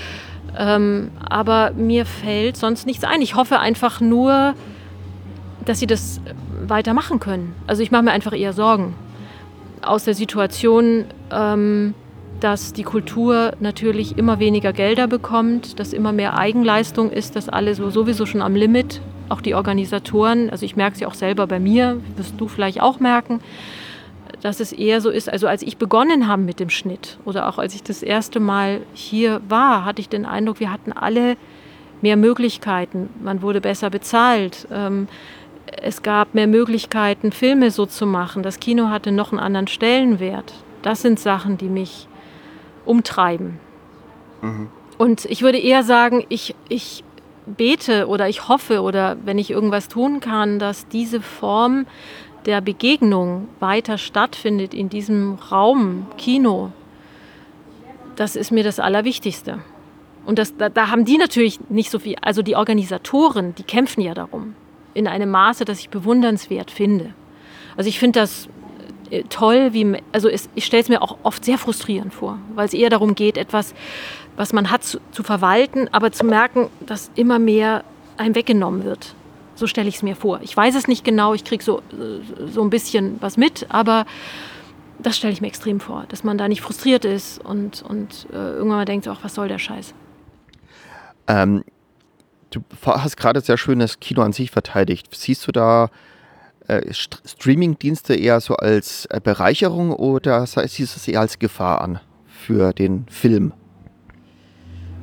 Ähm, 0.57 1.11
aber 1.29 1.73
mir 1.73 2.07
fällt 2.07 2.57
sonst 2.57 2.87
nichts 2.87 3.05
ein. 3.05 3.23
Ich 3.23 3.35
hoffe 3.35 3.61
einfach 3.61 4.01
nur, 4.01 4.55
dass 5.65 5.79
sie 5.81 5.87
das 5.87 6.21
weitermachen 6.67 7.21
können. 7.21 7.55
Also 7.67 7.83
ich 7.83 7.91
mache 7.91 8.03
mir 8.03 8.13
einfach 8.13 8.37
eher 8.37 8.53
Sorgen 8.53 8.95
aus 9.83 10.05
der 10.05 10.15
Situation. 10.15 11.05
Ähm, 11.31 11.95
dass 12.41 12.73
die 12.73 12.83
Kultur 12.83 13.53
natürlich 13.61 14.17
immer 14.17 14.39
weniger 14.39 14.73
Gelder 14.73 15.07
bekommt, 15.07 15.79
dass 15.81 15.93
immer 15.93 16.13
mehr 16.13 16.37
Eigenleistung 16.39 17.11
ist, 17.11 17.37
dass 17.37 17.49
alle 17.49 17.75
so 17.75 17.91
sowieso 17.91 18.27
schon 18.27 18.43
am 18.43 18.55
Limit, 18.55 19.01
auch 19.29 19.41
die 19.41 19.55
Organisatoren, 19.55 20.51
also 20.51 20.65
ich 20.65 20.77
merke 20.77 20.95
es 20.95 21.01
ja 21.01 21.09
auch 21.09 21.15
selber 21.15 21.47
bei 21.47 21.59
mir, 21.59 22.01
wirst 22.17 22.35
du 22.39 22.49
vielleicht 22.49 22.81
auch 22.81 23.01
merken, 23.01 23.41
dass 24.41 24.61
es 24.61 24.73
eher 24.73 25.01
so 25.01 25.11
ist, 25.11 25.29
also 25.29 25.49
als 25.49 25.63
ich 25.63 25.79
begonnen 25.79 26.29
habe 26.29 26.43
mit 26.43 26.61
dem 26.61 26.71
Schnitt 26.71 27.19
oder 27.25 27.49
auch 27.49 27.59
als 27.59 27.75
ich 27.75 27.83
das 27.83 28.03
erste 28.03 28.41
Mal 28.41 28.81
hier 28.95 29.41
war, 29.49 29.85
hatte 29.85 30.01
ich 30.01 30.09
den 30.09 30.25
Eindruck, 30.25 30.61
wir 30.61 30.71
hatten 30.71 30.93
alle 30.93 31.37
mehr 32.01 32.17
Möglichkeiten, 32.17 33.11
man 33.23 33.43
wurde 33.43 33.61
besser 33.61 33.91
bezahlt. 33.91 34.69
Ähm, 34.71 35.09
es 35.77 36.03
gab 36.03 36.35
mehr 36.35 36.47
Möglichkeiten, 36.47 37.33
Filme 37.33 37.71
so 37.71 37.87
zu 37.87 38.07
machen. 38.07 38.43
Das 38.43 38.61
Kino 38.61 38.89
hatte 38.89 39.13
noch 39.13 39.33
einen 39.33 39.41
anderen 39.41 39.67
Stellenwert. 39.67 40.55
Das 40.83 41.03
sind 41.03 41.19
Sachen, 41.19 41.59
die 41.59 41.69
mich 41.69 42.09
umtreiben. 42.85 43.59
Mhm. 44.43 44.69
Und 44.97 45.25
ich 45.27 45.43
würde 45.43 45.59
eher 45.59 45.85
sagen, 45.85 46.25
ich, 46.29 46.55
ich 46.69 47.05
bete 47.47 48.09
oder 48.09 48.29
ich 48.29 48.49
hoffe 48.49 48.83
oder 48.83 49.17
wenn 49.25 49.39
ich 49.39 49.51
irgendwas 49.51 49.89
tun 49.89 50.21
kann, 50.21 50.59
dass 50.59 50.89
diese 50.89 51.21
Form 51.21 51.87
der 52.47 52.61
Begegnung 52.61 53.49
weiter 53.61 53.99
stattfindet 53.99 54.75
in 54.75 54.89
diesem 54.89 55.35
Raum, 55.51 56.07
Kino. 56.17 56.73
Das 58.17 58.37
ist 58.37 58.51
mir 58.51 58.65
das 58.65 58.81
Allerwichtigste. 58.81 59.59
Und 60.25 60.39
das, 60.39 60.57
da, 60.57 60.69
da 60.69 60.91
haben 60.91 61.05
die 61.05 61.17
natürlich 61.17 61.61
nicht 61.69 61.91
so 61.91 61.99
viel, 61.99 62.17
also 62.21 62.43
die 62.43 62.57
Organisatoren, 62.57 63.55
die 63.55 63.63
kämpfen 63.63 64.01
ja 64.01 64.15
darum 64.15 64.55
in 64.99 65.07
einem 65.07 65.31
Maße, 65.31 65.65
das 65.65 65.79
ich 65.79 65.89
bewundernswert 65.89 66.71
finde. 66.71 67.15
Also 67.77 67.89
ich 67.89 67.99
finde 67.99 68.21
das 68.21 68.49
äh, 69.11 69.23
toll, 69.31 69.73
wie, 69.73 69.97
also 70.13 70.29
es, 70.29 70.49
ich 70.55 70.67
stelle 70.67 70.83
es 70.83 70.89
mir 70.89 71.01
auch 71.01 71.17
oft 71.23 71.45
sehr 71.45 71.57
frustrierend 71.57 72.13
vor, 72.13 72.39
weil 72.55 72.67
es 72.67 72.75
eher 72.75 72.91
darum 72.91 73.15
geht, 73.15 73.39
etwas, 73.39 73.75
was 74.37 74.53
man 74.53 74.71
hat, 74.71 74.83
zu, 74.83 74.99
zu 75.13 75.23
verwalten, 75.23 75.89
aber 75.93 76.11
zu 76.11 76.27
merken, 76.27 76.69
dass 76.81 77.11
immer 77.15 77.39
mehr 77.39 77.85
einem 78.17 78.35
weggenommen 78.35 78.85
wird. 78.85 79.15
So 79.55 79.67
stelle 79.67 79.89
ich 79.89 79.97
es 79.97 80.03
mir 80.03 80.17
vor. 80.17 80.41
Ich 80.43 80.57
weiß 80.57 80.75
es 80.75 80.89
nicht 80.89 81.05
genau, 81.05 81.33
ich 81.33 81.45
kriege 81.45 81.63
so, 81.63 81.79
äh, 81.79 82.51
so 82.51 82.63
ein 82.63 82.71
bisschen 82.71 83.17
was 83.21 83.37
mit, 83.37 83.67
aber 83.69 84.05
das 84.99 85.17
stelle 85.17 85.33
ich 85.33 85.41
mir 85.41 85.47
extrem 85.47 85.79
vor, 85.79 86.07
dass 86.09 86.25
man 86.25 86.39
da 86.39 86.49
nicht 86.49 86.61
frustriert 86.61 87.05
ist 87.05 87.39
und, 87.45 87.83
und 87.83 88.27
äh, 88.33 88.35
irgendwann 88.35 88.79
mal 88.79 88.85
denkt, 88.85 89.07
ach, 89.07 89.21
was 89.23 89.35
soll 89.35 89.47
der 89.47 89.59
Scheiß. 89.59 89.95
Ähm, 91.29 91.63
du 92.51 92.61
hast 92.85 93.17
gerade 93.17 93.41
sehr 93.41 93.57
schön 93.57 93.79
das 93.79 94.01
Kino 94.01 94.23
an 94.23 94.33
sich 94.33 94.51
verteidigt. 94.51 95.15
Siehst 95.15 95.47
du 95.47 95.53
da 95.53 95.91
äh, 96.67 96.93
Streaming-Dienste 96.93 98.15
eher 98.15 98.41
so 98.41 98.55
als 98.55 99.07
äh, 99.07 99.21
Bereicherung 99.23 99.93
oder 99.93 100.47
siehst 100.47 100.79
du 100.79 100.99
es 100.99 101.09
eher 101.09 101.21
als 101.21 101.39
Gefahr 101.39 101.81
an 101.81 102.01
für 102.27 102.73
den 102.73 103.07
Film? 103.09 103.53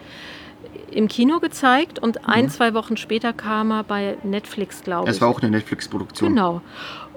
im 0.90 1.06
Kino 1.06 1.38
gezeigt 1.38 2.00
und 2.00 2.28
ein, 2.28 2.46
mhm. 2.46 2.50
zwei 2.50 2.74
Wochen 2.74 2.96
später 2.96 3.32
kam 3.32 3.70
er 3.70 3.84
bei 3.84 4.16
Netflix, 4.24 4.82
glaube 4.82 5.08
ich. 5.08 5.14
Es 5.14 5.20
war 5.20 5.28
auch 5.28 5.40
eine 5.40 5.52
Netflix-Produktion. 5.52 6.30
Genau. 6.30 6.62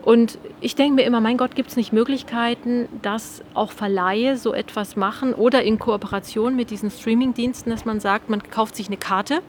Und 0.04 0.38
ich 0.60 0.76
denke 0.76 0.96
mir 0.96 1.04
immer, 1.04 1.22
mein 1.22 1.38
Gott, 1.38 1.56
gibt 1.56 1.70
es 1.70 1.78
nicht 1.78 1.94
Möglichkeiten, 1.94 2.90
dass 3.02 3.42
auch 3.54 3.72
Verleihe 3.72 4.38
so 4.38 4.54
etwas 4.54 4.98
machen 4.98 5.34
oder 5.34 5.64
in 5.64 5.80
Kooperation 5.80 6.58
mit 6.58 6.72
diesen 6.72 6.92
Streamingdiensten, 6.92 7.72
dass 7.72 7.86
man 7.86 8.02
sagt, 8.02 8.30
man 8.30 8.44
kauft 8.44 8.76
sich 8.76 8.88
eine 8.88 8.98
Karte, 8.98 9.42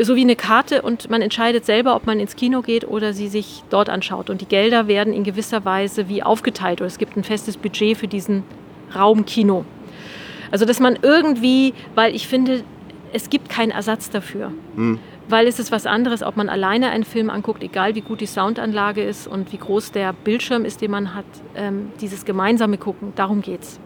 so 0.00 0.16
wie 0.16 0.22
eine 0.22 0.36
Karte 0.36 0.80
und 0.80 1.10
man 1.10 1.20
entscheidet 1.20 1.66
selber, 1.66 1.94
ob 1.94 2.06
man 2.06 2.20
ins 2.20 2.36
Kino 2.36 2.62
geht 2.62 2.88
oder 2.88 3.12
sie 3.12 3.28
sich 3.28 3.62
dort 3.68 3.90
anschaut. 3.90 4.30
Und 4.30 4.40
die 4.40 4.46
Gelder 4.46 4.88
werden 4.88 5.12
in 5.12 5.24
gewisser 5.24 5.62
Weise 5.66 6.08
wie 6.08 6.22
aufgeteilt 6.22 6.80
oder 6.80 6.88
es 6.88 6.96
gibt 6.96 7.16
ein 7.18 7.24
festes 7.24 7.58
Budget 7.58 7.98
für 7.98 8.08
diesen 8.08 8.44
Raum 8.94 9.26
Kino. 9.26 9.66
Also 10.50 10.64
dass 10.64 10.80
man 10.80 10.98
irgendwie, 11.02 11.74
weil 11.94 12.14
ich 12.14 12.26
finde, 12.28 12.64
es 13.12 13.28
gibt 13.28 13.50
keinen 13.50 13.72
Ersatz 13.72 14.08
dafür. 14.08 14.52
Hm 14.74 15.00
weil 15.30 15.46
es 15.46 15.58
ist 15.58 15.72
was 15.72 15.86
anderes, 15.86 16.22
ob 16.22 16.36
man 16.36 16.48
alleine 16.48 16.90
einen 16.90 17.04
Film 17.04 17.30
anguckt, 17.30 17.62
egal 17.62 17.94
wie 17.94 18.00
gut 18.00 18.20
die 18.20 18.26
Soundanlage 18.26 19.02
ist 19.02 19.26
und 19.26 19.52
wie 19.52 19.58
groß 19.58 19.92
der 19.92 20.12
Bildschirm 20.12 20.64
ist, 20.64 20.80
den 20.80 20.90
man 20.90 21.14
hat. 21.14 21.24
Ähm, 21.54 21.92
dieses 22.00 22.24
gemeinsame 22.24 22.78
Gucken, 22.78 23.12
darum 23.16 23.42
geht 23.42 23.62
es. 23.62 23.80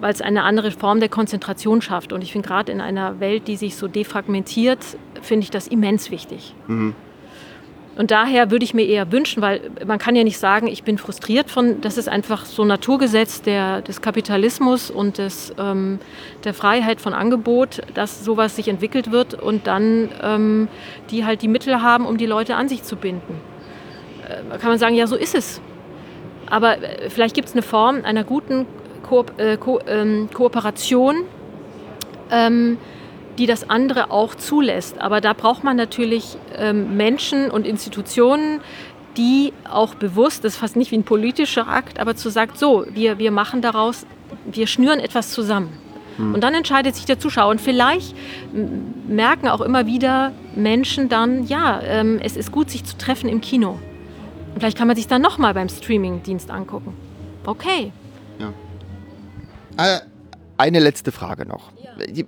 Weil 0.00 0.12
es 0.12 0.22
eine 0.22 0.44
andere 0.44 0.70
Form 0.70 1.00
der 1.00 1.08
Konzentration 1.08 1.82
schafft. 1.82 2.12
Und 2.12 2.22
ich 2.22 2.32
finde 2.32 2.48
gerade 2.48 2.72
in 2.72 2.80
einer 2.80 3.20
Welt, 3.20 3.48
die 3.48 3.56
sich 3.56 3.76
so 3.76 3.86
defragmentiert, 3.86 4.78
finde 5.20 5.44
ich 5.44 5.50
das 5.50 5.68
immens 5.68 6.10
wichtig. 6.10 6.54
Mhm. 6.66 6.94
Und 7.96 8.10
daher 8.10 8.50
würde 8.50 8.64
ich 8.64 8.72
mir 8.72 8.86
eher 8.86 9.10
wünschen, 9.12 9.42
weil 9.42 9.60
man 9.86 9.98
kann 9.98 10.14
ja 10.14 10.24
nicht 10.24 10.38
sagen, 10.38 10.68
ich 10.68 10.84
bin 10.84 10.96
frustriert 10.96 11.50
von, 11.50 11.80
das 11.80 11.98
ist 11.98 12.08
einfach 12.08 12.46
so 12.46 12.64
Naturgesetz 12.64 13.42
der, 13.42 13.82
des 13.82 14.00
Kapitalismus 14.00 14.90
und 14.90 15.18
des, 15.18 15.52
ähm, 15.58 15.98
der 16.44 16.54
Freiheit 16.54 17.00
von 17.00 17.12
Angebot, 17.12 17.80
dass 17.94 18.24
sowas 18.24 18.56
sich 18.56 18.68
entwickelt 18.68 19.10
wird 19.10 19.34
und 19.34 19.66
dann 19.66 20.08
ähm, 20.22 20.68
die 21.10 21.24
halt 21.24 21.42
die 21.42 21.48
Mittel 21.48 21.82
haben, 21.82 22.06
um 22.06 22.16
die 22.16 22.26
Leute 22.26 22.54
an 22.54 22.68
sich 22.68 22.84
zu 22.84 22.96
binden. 22.96 23.40
Äh, 24.28 24.58
kann 24.58 24.70
man 24.70 24.78
sagen, 24.78 24.94
ja, 24.94 25.06
so 25.06 25.16
ist 25.16 25.34
es. 25.34 25.60
Aber 26.48 26.82
äh, 26.82 27.10
vielleicht 27.10 27.34
gibt 27.34 27.48
es 27.48 27.54
eine 27.54 27.62
Form 27.62 28.02
einer 28.04 28.24
guten 28.24 28.66
Ko 29.02 29.24
äh, 29.36 29.56
Ko 29.56 29.80
ähm, 29.88 30.28
Kooperation, 30.32 31.24
ähm, 32.30 32.78
die 33.38 33.46
das 33.46 33.68
andere 33.68 34.10
auch 34.10 34.34
zulässt. 34.34 35.00
Aber 35.00 35.20
da 35.20 35.32
braucht 35.32 35.64
man 35.64 35.76
natürlich 35.76 36.36
ähm, 36.56 36.96
Menschen 36.96 37.50
und 37.50 37.66
Institutionen, 37.66 38.60
die 39.16 39.52
auch 39.68 39.94
bewusst, 39.94 40.44
das 40.44 40.54
ist 40.54 40.58
fast 40.58 40.76
nicht 40.76 40.90
wie 40.90 40.96
ein 40.96 41.04
politischer 41.04 41.68
Akt, 41.68 41.98
aber 41.98 42.16
zu 42.16 42.30
sagt, 42.30 42.58
so, 42.58 42.86
wir, 42.90 43.18
wir 43.18 43.30
machen 43.30 43.60
daraus, 43.62 44.06
wir 44.50 44.66
schnüren 44.66 45.00
etwas 45.00 45.30
zusammen. 45.30 45.72
Mhm. 46.16 46.34
Und 46.34 46.44
dann 46.44 46.54
entscheidet 46.54 46.94
sich 46.94 47.06
der 47.06 47.18
Zuschauer. 47.18 47.50
Und 47.50 47.60
vielleicht 47.60 48.14
merken 49.08 49.48
auch 49.48 49.60
immer 49.60 49.86
wieder 49.86 50.32
Menschen 50.54 51.08
dann, 51.08 51.46
ja, 51.46 51.80
ähm, 51.82 52.20
es 52.22 52.36
ist 52.36 52.52
gut, 52.52 52.70
sich 52.70 52.84
zu 52.84 52.96
treffen 52.98 53.28
im 53.28 53.40
Kino. 53.40 53.78
Und 54.54 54.60
vielleicht 54.60 54.78
kann 54.78 54.86
man 54.86 54.96
sich 54.96 55.08
dann 55.08 55.22
nochmal 55.22 55.54
beim 55.54 55.68
Streamingdienst 55.68 56.50
angucken. 56.50 56.94
Okay. 57.44 57.92
Ja. 58.38 58.52
Eine 60.60 60.78
letzte 60.78 61.10
Frage 61.10 61.46
noch. 61.46 61.72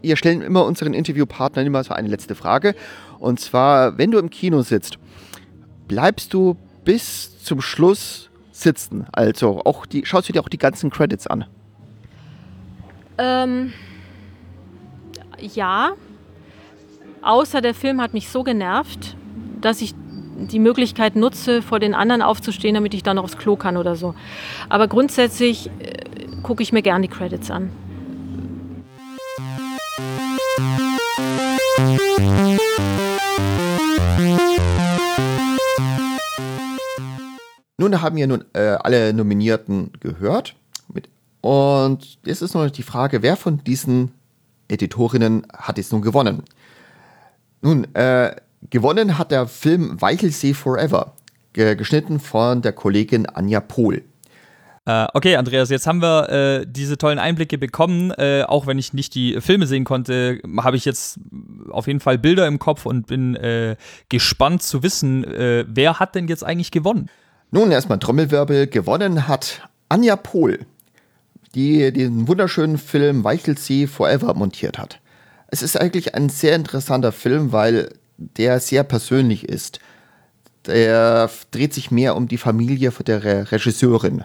Wir 0.01 0.17
stellen 0.17 0.41
immer 0.41 0.65
unseren 0.65 0.95
Interviewpartnern 0.95 1.67
immer 1.67 1.85
so 1.85 1.93
eine 1.93 2.09
letzte 2.09 2.35
Frage. 2.35 2.75
Und 3.19 3.41
zwar, 3.41 3.99
wenn 3.99 4.11
du 4.11 4.17
im 4.17 4.31
Kino 4.31 4.63
sitzt, 4.63 4.97
bleibst 5.87 6.33
du 6.33 6.57
bis 6.83 7.45
zum 7.45 7.61
Schluss 7.61 8.31
sitzen? 8.51 9.07
Also 9.13 9.61
auch 9.67 9.85
die, 9.85 10.07
schaust 10.07 10.31
du 10.31 10.33
dir 10.33 10.41
auch 10.41 10.49
die 10.49 10.57
ganzen 10.57 10.89
Credits 10.89 11.27
an? 11.27 11.45
Ähm, 13.19 13.75
ja. 15.39 15.93
Außer 17.21 17.61
der 17.61 17.75
Film 17.75 18.01
hat 18.01 18.15
mich 18.15 18.31
so 18.31 18.45
genervt, 18.45 19.15
dass 19.61 19.83
ich 19.83 19.95
die 20.39 20.59
Möglichkeit 20.59 21.17
nutze, 21.17 21.61
vor 21.61 21.81
den 21.81 21.95
anderen 21.95 22.23
aufzustehen, 22.23 22.77
damit 22.77 22.95
ich 22.95 23.03
dann 23.03 23.17
noch 23.17 23.25
aufs 23.25 23.37
Klo 23.37 23.57
kann 23.57 23.77
oder 23.77 23.95
so. 23.95 24.15
Aber 24.71 24.89
grundsätzlich 24.89 25.67
äh, 25.81 26.07
gucke 26.43 26.63
ich 26.63 26.73
mir 26.73 26.81
gerne 26.81 27.07
die 27.07 27.15
Credits 27.15 27.51
an. 27.51 27.71
Nun 37.83 38.01
haben 38.01 38.17
wir 38.17 38.27
nun 38.27 38.45
äh, 38.53 38.77
alle 38.81 39.13
Nominierten 39.13 39.93
gehört. 39.99 40.55
Mit, 40.93 41.09
und 41.41 42.19
jetzt 42.25 42.43
ist 42.43 42.55
noch 42.55 42.71
die 42.71 42.83
Frage, 42.83 43.23
wer 43.23 43.37
von 43.37 43.65
diesen 43.65 44.13
Editorinnen 44.69 45.47
hat 45.53 45.79
jetzt 45.79 45.93
nun 45.93 46.03
gewonnen? 46.03 46.45
Nun, 47.61 47.93
äh, 47.95 48.37
gewonnen 48.71 49.19
hat 49.19 49.31
der 49.31 49.49
Film 49.49 50.01
Weichelsee 50.01 50.55
Forever, 50.55 51.15
geschnitten 51.53 52.21
von 52.21 52.63
der 52.63 52.73
Kollegin 52.73 53.27
Anja 53.27 53.61
Pohl. 53.61 54.05
Äh, 54.85 55.07
okay, 55.15 55.37
Andreas, 55.37 55.71
jetzt 55.71 55.87
haben 55.87 56.03
wir 56.03 56.29
äh, 56.29 56.67
diese 56.67 56.99
tollen 56.99 57.21
Einblicke 57.21 57.57
bekommen. 57.57 58.11
Äh, 58.13 58.43
auch 58.43 58.67
wenn 58.67 58.79
ich 58.79 58.93
nicht 58.93 59.15
die 59.15 59.41
Filme 59.41 59.67
sehen 59.67 59.85
konnte, 59.85 60.41
habe 60.59 60.77
ich 60.77 60.85
jetzt 60.85 61.21
auf 61.71 61.87
jeden 61.87 62.01
Fall 62.01 62.19
Bilder 62.19 62.49
im 62.49 62.59
Kopf 62.59 62.85
und 62.85 63.07
bin 63.07 63.37
äh, 63.37 63.77
gespannt 64.09 64.63
zu 64.63 64.83
wissen, 64.83 65.23
äh, 65.25 65.65
wer 65.69 66.01
hat 66.01 66.15
denn 66.17 66.27
jetzt 66.27 66.45
eigentlich 66.45 66.73
gewonnen? 66.73 67.09
Nun 67.53 67.71
erstmal 67.71 67.99
Trommelwirbel. 67.99 68.67
Gewonnen 68.67 69.29
hat 69.29 69.69
Anja 69.89 70.17
Pohl, 70.17 70.61
die 71.55 71.93
den 71.93 72.27
wunderschönen 72.27 72.79
Film 72.79 73.23
Weichelsee 73.23 73.87
Forever 73.87 74.35
montiert 74.35 74.79
hat. 74.79 75.01
Es 75.49 75.63
ist 75.63 75.81
eigentlich 75.81 76.15
ein 76.17 76.29
sehr 76.29 76.57
interessanter 76.57 77.13
Film, 77.13 77.53
weil 77.53 77.93
der 78.17 78.59
sehr 78.59 78.83
persönlich 78.83 79.49
ist. 79.49 79.79
Der 80.67 81.31
dreht 81.51 81.75
sich 81.75 81.91
mehr 81.91 82.17
um 82.17 82.27
die 82.27 82.39
Familie 82.39 82.91
der 83.07 83.23
Re 83.23 83.53
Regisseurin 83.53 84.25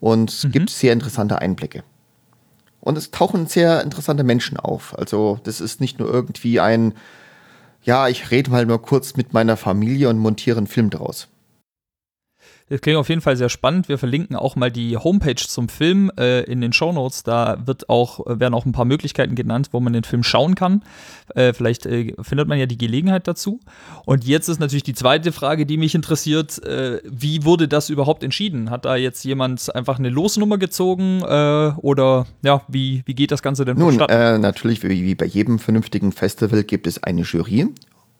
und 0.00 0.30
es 0.30 0.44
mhm. 0.44 0.52
gibt 0.52 0.70
sehr 0.70 0.92
interessante 0.92 1.38
Einblicke. 1.40 1.84
Und 2.80 2.96
es 2.96 3.10
tauchen 3.10 3.46
sehr 3.46 3.82
interessante 3.82 4.22
Menschen 4.22 4.56
auf. 4.58 4.96
Also 4.96 5.40
das 5.42 5.60
ist 5.60 5.80
nicht 5.80 5.98
nur 5.98 6.08
irgendwie 6.08 6.60
ein, 6.60 6.94
ja, 7.82 8.08
ich 8.08 8.30
rede 8.30 8.50
mal 8.50 8.64
nur 8.64 8.80
kurz 8.80 9.16
mit 9.16 9.32
meiner 9.32 9.56
Familie 9.56 10.08
und 10.08 10.18
montiere 10.18 10.58
einen 10.58 10.66
Film 10.66 10.90
draus. 10.90 11.28
Das 12.68 12.80
klingt 12.80 12.98
auf 12.98 13.08
jeden 13.08 13.20
Fall 13.20 13.36
sehr 13.36 13.48
spannend. 13.48 13.88
Wir 13.88 13.96
verlinken 13.96 14.34
auch 14.34 14.56
mal 14.56 14.72
die 14.72 14.96
Homepage 14.96 15.36
zum 15.36 15.68
Film 15.68 16.10
äh, 16.18 16.42
in 16.42 16.60
den 16.60 16.72
Show 16.72 16.92
Notes. 16.92 17.22
Da 17.22 17.58
wird 17.64 17.88
auch, 17.88 18.26
werden 18.26 18.54
auch 18.54 18.66
ein 18.66 18.72
paar 18.72 18.84
Möglichkeiten 18.84 19.36
genannt, 19.36 19.68
wo 19.70 19.78
man 19.78 19.92
den 19.92 20.02
Film 20.02 20.24
schauen 20.24 20.56
kann. 20.56 20.82
Äh, 21.36 21.52
vielleicht 21.52 21.86
äh, 21.86 22.14
findet 22.20 22.48
man 22.48 22.58
ja 22.58 22.66
die 22.66 22.76
Gelegenheit 22.76 23.28
dazu. 23.28 23.60
Und 24.04 24.24
jetzt 24.24 24.48
ist 24.48 24.58
natürlich 24.58 24.82
die 24.82 24.94
zweite 24.94 25.30
Frage, 25.30 25.64
die 25.64 25.76
mich 25.76 25.94
interessiert. 25.94 26.60
Äh, 26.64 27.00
wie 27.04 27.44
wurde 27.44 27.68
das 27.68 27.88
überhaupt 27.88 28.24
entschieden? 28.24 28.70
Hat 28.70 28.84
da 28.84 28.96
jetzt 28.96 29.24
jemand 29.24 29.72
einfach 29.76 30.00
eine 30.00 30.10
Losnummer 30.10 30.58
gezogen? 30.58 31.22
Äh, 31.22 31.72
oder 31.76 32.26
ja, 32.42 32.62
wie, 32.66 33.02
wie 33.06 33.14
geht 33.14 33.30
das 33.30 33.42
Ganze 33.42 33.64
denn 33.64 33.78
Nun, 33.78 34.00
äh, 34.00 34.38
natürlich, 34.38 34.82
wie, 34.82 35.04
wie 35.04 35.14
bei 35.14 35.26
jedem 35.26 35.60
vernünftigen 35.60 36.10
Festival 36.10 36.64
gibt 36.64 36.88
es 36.88 37.00
eine 37.00 37.22
Jury 37.22 37.68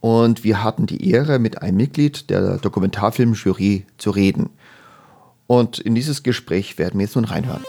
und 0.01 0.45
wir 0.45 0.63
hatten 0.63 0.87
die 0.87 1.11
Ehre, 1.11 1.39
mit 1.39 1.63
einem 1.63 1.77
Mitglied 1.77 2.31
der 2.31 2.59
Dokumentarfilmjury 2.59 3.87
zu 3.99 4.11
reden. 4.11 4.51
Und 5.47 5.79
in 5.79 5.95
dieses 5.95 6.23
Gespräch 6.23 6.79
werden 6.79 6.99
wir 6.99 7.07
jetzt 7.07 7.17
nun 7.17 7.25
reinhören. 7.25 7.65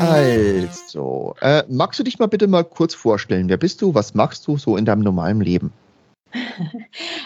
Also, 0.00 1.34
äh, 1.40 1.64
magst 1.68 1.98
du 1.98 2.04
dich 2.04 2.18
mal 2.18 2.26
bitte 2.26 2.46
mal 2.46 2.64
kurz 2.64 2.94
vorstellen? 2.94 3.48
Wer 3.48 3.56
bist 3.56 3.82
du? 3.82 3.94
Was 3.94 4.14
machst 4.14 4.46
du 4.46 4.56
so 4.56 4.76
in 4.76 4.84
deinem 4.84 5.02
normalen 5.02 5.40
Leben? 5.40 5.72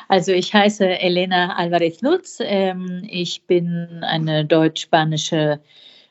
Also 0.08 0.32
ich 0.32 0.52
heiße 0.52 0.86
Elena 0.86 1.56
Alvarez 1.56 2.02
Lutz. 2.02 2.36
Ähm, 2.40 3.02
ich 3.08 3.44
bin 3.46 4.02
eine 4.02 4.44
deutsch-spanische 4.44 5.58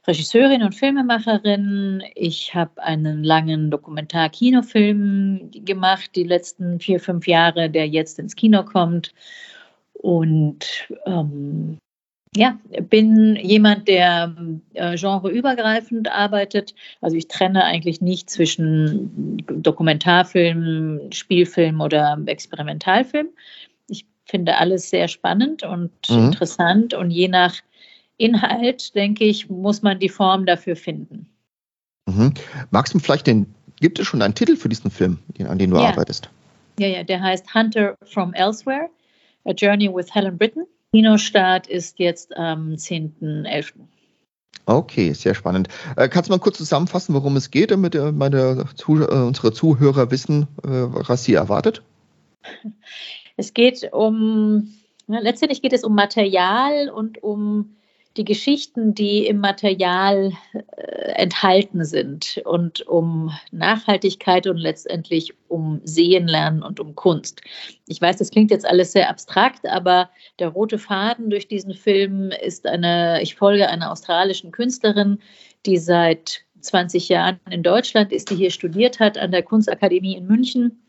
Regisseurin 0.07 0.63
und 0.63 0.73
Filmemacherin. 0.73 2.03
Ich 2.15 2.55
habe 2.55 2.81
einen 2.81 3.23
langen 3.23 3.69
Dokumentar-Kinofilm 3.69 5.51
gemacht, 5.51 6.11
die 6.15 6.23
letzten 6.23 6.79
vier, 6.79 6.99
fünf 6.99 7.27
Jahre, 7.27 7.69
der 7.69 7.87
jetzt 7.87 8.17
ins 8.17 8.35
Kino 8.35 8.63
kommt. 8.63 9.13
Und 9.93 10.89
ähm, 11.05 11.77
ja, 12.35 12.57
bin 12.89 13.35
jemand, 13.35 13.87
der 13.87 14.35
äh, 14.73 14.95
genreübergreifend 14.97 16.09
arbeitet. 16.09 16.73
Also 17.01 17.17
ich 17.17 17.27
trenne 17.27 17.63
eigentlich 17.63 18.01
nicht 18.01 18.29
zwischen 18.29 19.37
Dokumentarfilm, 19.45 21.11
Spielfilm 21.11 21.81
oder 21.81 22.17
Experimentalfilm. 22.25 23.27
Ich 23.87 24.05
finde 24.25 24.57
alles 24.57 24.89
sehr 24.89 25.09
spannend 25.09 25.63
und 25.63 25.91
mhm. 26.09 26.27
interessant 26.27 26.93
und 26.93 27.11
je 27.11 27.27
nach 27.27 27.55
Inhalt, 28.21 28.95
denke 28.95 29.23
ich, 29.23 29.49
muss 29.49 29.81
man 29.81 29.99
die 29.99 30.09
Form 30.09 30.45
dafür 30.45 30.75
finden. 30.75 31.27
Mhm. 32.07 32.33
Magst 32.69 32.93
du 32.93 32.99
vielleicht 32.99 33.27
den, 33.27 33.53
gibt 33.79 33.99
es 33.99 34.07
schon 34.07 34.21
einen 34.21 34.35
Titel 34.35 34.55
für 34.55 34.69
diesen 34.69 34.91
Film, 34.91 35.19
an 35.47 35.57
dem 35.57 35.71
du 35.71 35.77
ja. 35.77 35.89
arbeitest? 35.89 36.29
Ja, 36.79 36.87
ja, 36.87 37.03
der 37.03 37.21
heißt 37.21 37.53
Hunter 37.53 37.97
from 38.05 38.33
Elsewhere, 38.33 38.89
A 39.45 39.51
Journey 39.51 39.93
with 39.93 40.13
Helen 40.13 40.37
Britton. 40.37 40.65
Kinostart 40.93 41.67
ist 41.67 41.99
jetzt 41.99 42.35
am 42.35 42.73
10.11. 42.73 43.73
Okay, 44.65 45.13
sehr 45.13 45.33
spannend. 45.33 45.69
Äh, 45.95 46.07
kannst 46.09 46.29
du 46.29 46.33
mal 46.33 46.39
kurz 46.39 46.57
zusammenfassen, 46.57 47.15
worum 47.15 47.35
es 47.35 47.49
geht, 47.49 47.71
damit 47.71 47.95
äh, 47.95 48.11
meine, 48.11 48.65
äh, 48.87 48.93
unsere 49.13 49.53
Zuhörer 49.53 50.11
wissen, 50.11 50.47
was 50.61 51.23
sie 51.23 51.33
erwartet? 51.33 51.81
Es 53.37 53.53
geht 53.55 53.89
um, 53.91 54.71
letztendlich 55.07 55.61
geht 55.63 55.73
es 55.73 55.83
um 55.83 55.95
Material 55.95 56.89
und 56.89 57.23
um 57.23 57.77
die 58.17 58.25
Geschichten, 58.25 58.93
die 58.93 59.25
im 59.25 59.39
Material 59.39 60.33
äh, 60.53 61.11
enthalten 61.13 61.85
sind 61.85 62.41
und 62.45 62.85
um 62.87 63.31
Nachhaltigkeit 63.51 64.47
und 64.47 64.57
letztendlich 64.57 65.33
um 65.47 65.79
Sehen 65.83 66.27
lernen 66.27 66.61
und 66.61 66.79
um 66.79 66.95
Kunst. 66.95 67.41
Ich 67.87 68.01
weiß, 68.01 68.17
das 68.17 68.31
klingt 68.31 68.51
jetzt 68.51 68.65
alles 68.65 68.91
sehr 68.91 69.09
abstrakt, 69.09 69.65
aber 69.65 70.09
der 70.39 70.49
rote 70.49 70.77
Faden 70.77 71.29
durch 71.29 71.47
diesen 71.47 71.73
Film 71.73 72.31
ist 72.31 72.67
eine, 72.67 73.21
ich 73.21 73.35
folge 73.35 73.69
einer 73.69 73.91
australischen 73.91 74.51
Künstlerin, 74.51 75.19
die 75.65 75.77
seit 75.77 76.41
20 76.59 77.07
Jahren 77.09 77.39
in 77.49 77.63
Deutschland 77.63 78.11
ist, 78.11 78.29
die 78.29 78.35
hier 78.35 78.51
studiert 78.51 78.99
hat 78.99 79.17
an 79.17 79.31
der 79.31 79.43
Kunstakademie 79.43 80.17
in 80.17 80.27
München 80.27 80.81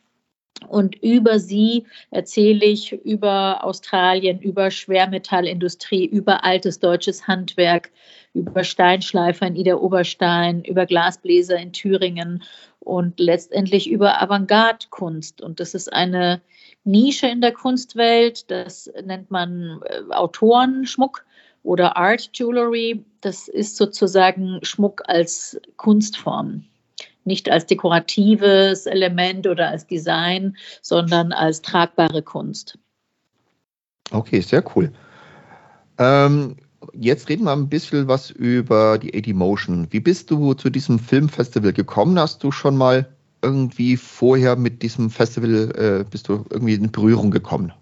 und 0.69 0.97
über 1.03 1.39
sie 1.39 1.87
erzähle 2.11 2.65
ich 2.65 2.93
über 2.93 3.65
Australien, 3.65 4.41
über 4.41 4.71
Schwermetallindustrie, 4.71 6.07
über 6.07 6.45
altes 6.45 6.79
deutsches 6.79 7.27
Handwerk, 7.27 7.91
über 8.35 8.65
Steinschleifer 8.65 9.47
in 9.47 9.57
Ida 9.57 9.77
Oberstein, 9.77 10.65
über 10.65 10.87
Glasbläser 10.87 11.59
in 11.59 11.73
Thüringen 11.73 12.43
und 12.81 13.21
letztendlich 13.21 13.91
über 13.91 14.23
Avantgarde-Kunst. 14.23 15.43
Und 15.43 15.61
das 15.61 15.75
ist 15.75 15.93
eine 15.93 16.41
Nische 16.85 17.29
in 17.29 17.41
der 17.41 17.53
Kunstwelt, 17.53 18.51
das 18.51 18.91
nennt 19.05 19.31
man 19.31 19.81
äh, 19.85 20.15
Autorenschmuck 20.15 21.25
oder 21.63 21.97
Art 21.97 22.31
Jewelry. 22.35 23.05
Das 23.21 23.47
ist 23.47 23.77
sozusagen 23.77 24.59
Schmuck 24.63 25.03
als 25.07 25.61
Kunstform 25.77 26.65
nicht 27.25 27.51
als 27.51 27.67
dekoratives 27.67 28.87
Element 28.87 29.47
oder 29.47 29.69
als 29.69 29.87
Design, 29.87 30.57
sondern 30.81 31.33
als 31.33 31.63
tragbare 31.63 32.23
Kunst. 32.23 32.79
Okay, 34.11 34.41
sehr 34.41 34.65
cool. 34.77 34.93
Ähm, 35.99 36.57
jetzt 36.93 37.29
reden 37.29 37.45
wir 37.45 37.53
ein 37.53 37.69
bisschen 37.69 38.09
was 38.09 38.31
über 38.31 38.99
die 38.99 39.15
AD 39.15 39.33
Motion. 39.33 39.87
Wie 39.91 40.01
bist 40.01 40.31
du 40.31 40.55
zu 40.55 40.71
diesem 40.71 40.99
Filmfestival 40.99 41.73
gekommen? 41.73 42.19
Hast 42.19 42.43
du 42.43 42.53
schon 42.53 42.77
mal 42.77 43.09
irgendwie 43.43 43.97
vorher 43.97 44.57
mit 44.57 44.83
diesem 44.83 45.11
Festival, 45.11 45.73
äh, 45.77 46.05
bist 46.09 46.29
du 46.29 46.45
irgendwie 46.51 46.75
in 46.75 46.93
Berührung 46.93 47.31
gekommen, 47.31 47.73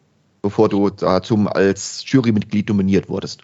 bevor 0.42 0.68
du 0.68 0.90
da 0.90 1.22
zum, 1.22 1.48
als 1.48 2.04
Jurymitglied 2.06 2.68
nominiert 2.68 3.08
wurdest? 3.08 3.42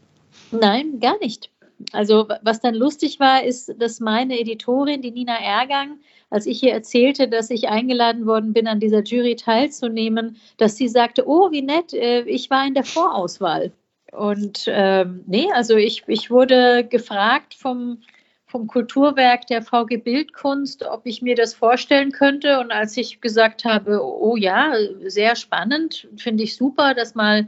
Nein, 0.51 1.01
gar 1.01 1.19
nicht. 1.19 1.51
Also 1.93 2.29
was 2.43 2.61
dann 2.61 2.75
lustig 2.75 3.21
war, 3.21 3.45
ist, 3.45 3.75
dass 3.79 4.01
meine 4.01 4.39
Editorin, 4.39 5.03
die 5.03 5.11
Nina 5.11 5.37
Ergang, 5.39 5.99
als 6.31 6.47
ich 6.47 6.63
ihr 6.63 6.73
erzählte, 6.73 7.29
dass 7.29 7.51
ich 7.51 7.69
eingeladen 7.69 8.27
worden 8.27 8.53
bin, 8.53 8.67
an 8.67 8.81
dieser 8.81 9.03
Jury 9.03 9.37
teilzunehmen, 9.37 10.37
dass 10.57 10.77
sie 10.77 10.89
sagte, 10.89 11.29
oh, 11.29 11.51
wie 11.51 11.63
nett, 11.63 11.93
äh, 11.93 12.23
ich 12.23 12.51
war 12.51 12.67
in 12.67 12.75
der 12.75 12.85
Vorauswahl. 12.85 13.73
Und 14.13 14.65
ähm, 14.69 15.25
nee, 15.27 15.49
also 15.53 15.77
ich, 15.77 16.05
ich 16.07 16.31
wurde 16.31 16.85
gefragt 16.85 17.55
vom, 17.55 17.99
vom 18.47 18.67
Kulturwerk 18.67 19.47
der 19.47 19.63
VG 19.63 19.99
Bildkunst, 19.99 20.85
ob 20.85 21.03
ich 21.05 21.21
mir 21.21 21.35
das 21.35 21.55
vorstellen 21.55 22.13
könnte. 22.13 22.59
Und 22.61 22.71
als 22.71 22.97
ich 22.97 23.21
gesagt 23.21 23.65
habe, 23.65 24.01
oh 24.03 24.37
ja, 24.37 24.73
sehr 25.05 25.37
spannend, 25.37 26.09
finde 26.17 26.45
ich 26.45 26.57
super, 26.57 26.95
dass 26.95 27.15
mal 27.15 27.47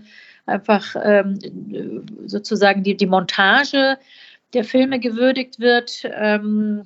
einfach 0.49 0.97
ähm, 1.03 1.39
sozusagen 2.27 2.83
die, 2.83 2.97
die 2.97 3.07
Montage 3.07 3.99
der 4.55 4.65
Filme 4.65 4.99
gewürdigt 4.99 5.61
wird. 5.61 6.03
Ähm, 6.05 6.85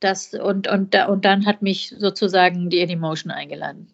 das, 0.00 0.32
und, 0.32 0.68
und, 0.68 0.94
und 0.94 1.24
dann 1.24 1.44
hat 1.46 1.62
mich 1.62 1.94
sozusagen 1.98 2.70
die 2.70 2.82
Anymotion 2.82 3.30
eingeladen. 3.30 3.92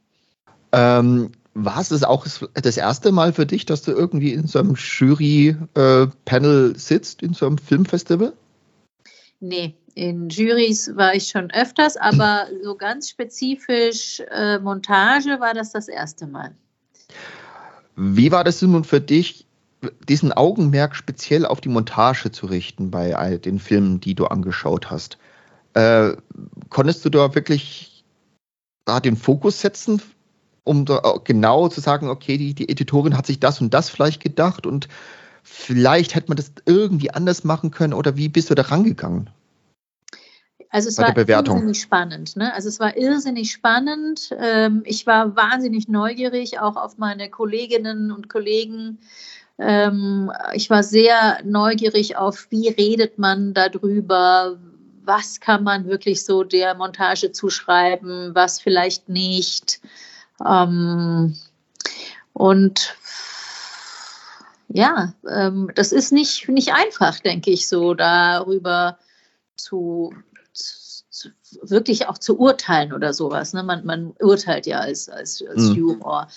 Ähm, 0.73 1.33
war 1.55 1.81
es 1.81 1.89
das 1.89 2.05
auch 2.05 2.27
das 2.55 2.77
erste 2.77 3.13
Mal 3.13 3.33
für 3.33 3.47
dich, 3.47 3.67
dass 3.67 3.83
du 3.83 3.93
irgendwie 3.93 4.33
in 4.33 4.47
so 4.47 4.59
einem 4.59 4.75
Jury-Panel 4.75 6.73
äh, 6.75 6.79
sitzt, 6.79 7.23
in 7.23 7.33
so 7.33 7.47
einem 7.47 7.59
Filmfestival? 7.59 8.35
Nee, 9.41 9.75
in 9.95 10.29
Jurys 10.29 10.95
war 10.97 11.15
ich 11.15 11.29
schon 11.29 11.51
öfters, 11.51 11.97
aber 11.97 12.47
so 12.63 12.75
ganz 12.77 13.09
spezifisch 13.09 14.23
äh, 14.31 14.59
Montage 14.59 15.41
war 15.41 15.55
das 15.55 15.73
das 15.73 15.89
erste 15.89 16.27
Mal. 16.27 16.55
Wie 17.97 18.31
war 18.31 18.45
das 18.45 18.61
nun 18.63 18.85
für 18.85 19.01
dich, 19.01 19.47
diesen 20.09 20.33
Augenmerk 20.33 20.95
speziell 20.95 21.47
auf 21.47 21.61
die 21.61 21.69
Montage 21.69 22.31
zu 22.31 22.47
richten 22.47 22.91
bei 22.91 23.17
all 23.17 23.39
den 23.39 23.59
Filmen, 23.59 24.01
die 24.01 24.15
du 24.15 24.27
angeschaut 24.27 24.91
hast? 24.91 25.19
Äh, 25.75 26.13
konntest 26.69 27.05
du 27.05 27.11
da 27.11 27.35
wirklich 27.35 28.05
da 28.85 29.01
den 29.01 29.17
Fokus 29.17 29.61
setzen, 29.61 30.01
um 30.65 30.85
genau 31.25 31.69
zu 31.69 31.81
sagen, 31.81 32.09
okay, 32.09 32.39
die, 32.39 32.55
die 32.55 32.69
Editorin 32.69 33.17
hat 33.17 33.27
sich 33.27 33.41
das 33.41 33.61
und 33.61 33.73
das 33.73 33.89
vielleicht 33.89 34.23
gedacht 34.23 34.67
und 34.67 34.89
vielleicht 35.43 36.15
hätte 36.15 36.29
man 36.29 36.37
das 36.37 36.53
irgendwie 36.67 37.11
anders 37.13 37.45
machen 37.45 37.71
können 37.71 37.93
oder 37.93 38.17
wie 38.17 38.29
bist 38.29 38.51
du 38.51 38.55
da 38.55 38.63
rangegangen? 38.63 39.31
Also 40.71 40.89
es 40.89 40.99
war 40.99 41.17
irrsinnig 41.17 41.81
spannend. 41.81 42.37
Ne? 42.37 42.53
Also 42.53 42.69
es 42.69 42.81
war 42.81 42.97
irrsinnig 42.97 43.53
spannend. 43.53 44.31
Ähm, 44.39 44.83
ich 44.85 45.07
war 45.07 45.37
wahnsinnig 45.37 45.89
neugierig, 45.89 46.59
auch 46.61 46.77
auf 46.77 46.99
meine 46.99 47.31
Kolleginnen 47.31 48.11
und 48.11 48.29
Kollegen. 48.29 48.99
Ähm, 49.59 50.31
ich 50.53 50.69
war 50.69 50.83
sehr 50.83 51.41
neugierig 51.45 52.17
auf, 52.17 52.47
wie 52.51 52.69
redet 52.69 53.19
man 53.19 53.55
darüber, 53.55 54.59
was 55.05 55.41
kann 55.41 55.63
man 55.63 55.87
wirklich 55.87 56.25
so 56.25 56.43
der 56.43 56.75
Montage 56.75 57.33
zuschreiben, 57.33 58.35
was 58.35 58.61
vielleicht 58.61 59.09
nicht. 59.09 59.81
Ähm, 60.45 61.37
und 62.33 62.97
ja, 64.69 65.15
das 65.75 65.93
ist 65.93 66.13
nicht, 66.13 66.49
nicht 66.49 66.75
einfach, 66.75 67.21
denke 67.21 67.51
ich, 67.51 67.69
so 67.69 67.95
darüber 67.95 68.99
zu, 69.55 70.13
wirklich 71.63 72.09
auch 72.09 72.19
zu 72.19 72.39
urteilen 72.39 72.93
oder 72.93 73.13
sowas. 73.13 73.53
Ne? 73.53 73.63
Man, 73.63 73.85
man 73.85 74.15
urteilt 74.21 74.67
ja 74.67 74.81
als, 74.81 75.09
als, 75.09 75.45
als 75.49 75.71
mhm. 75.71 75.77
Humor. 75.77 76.29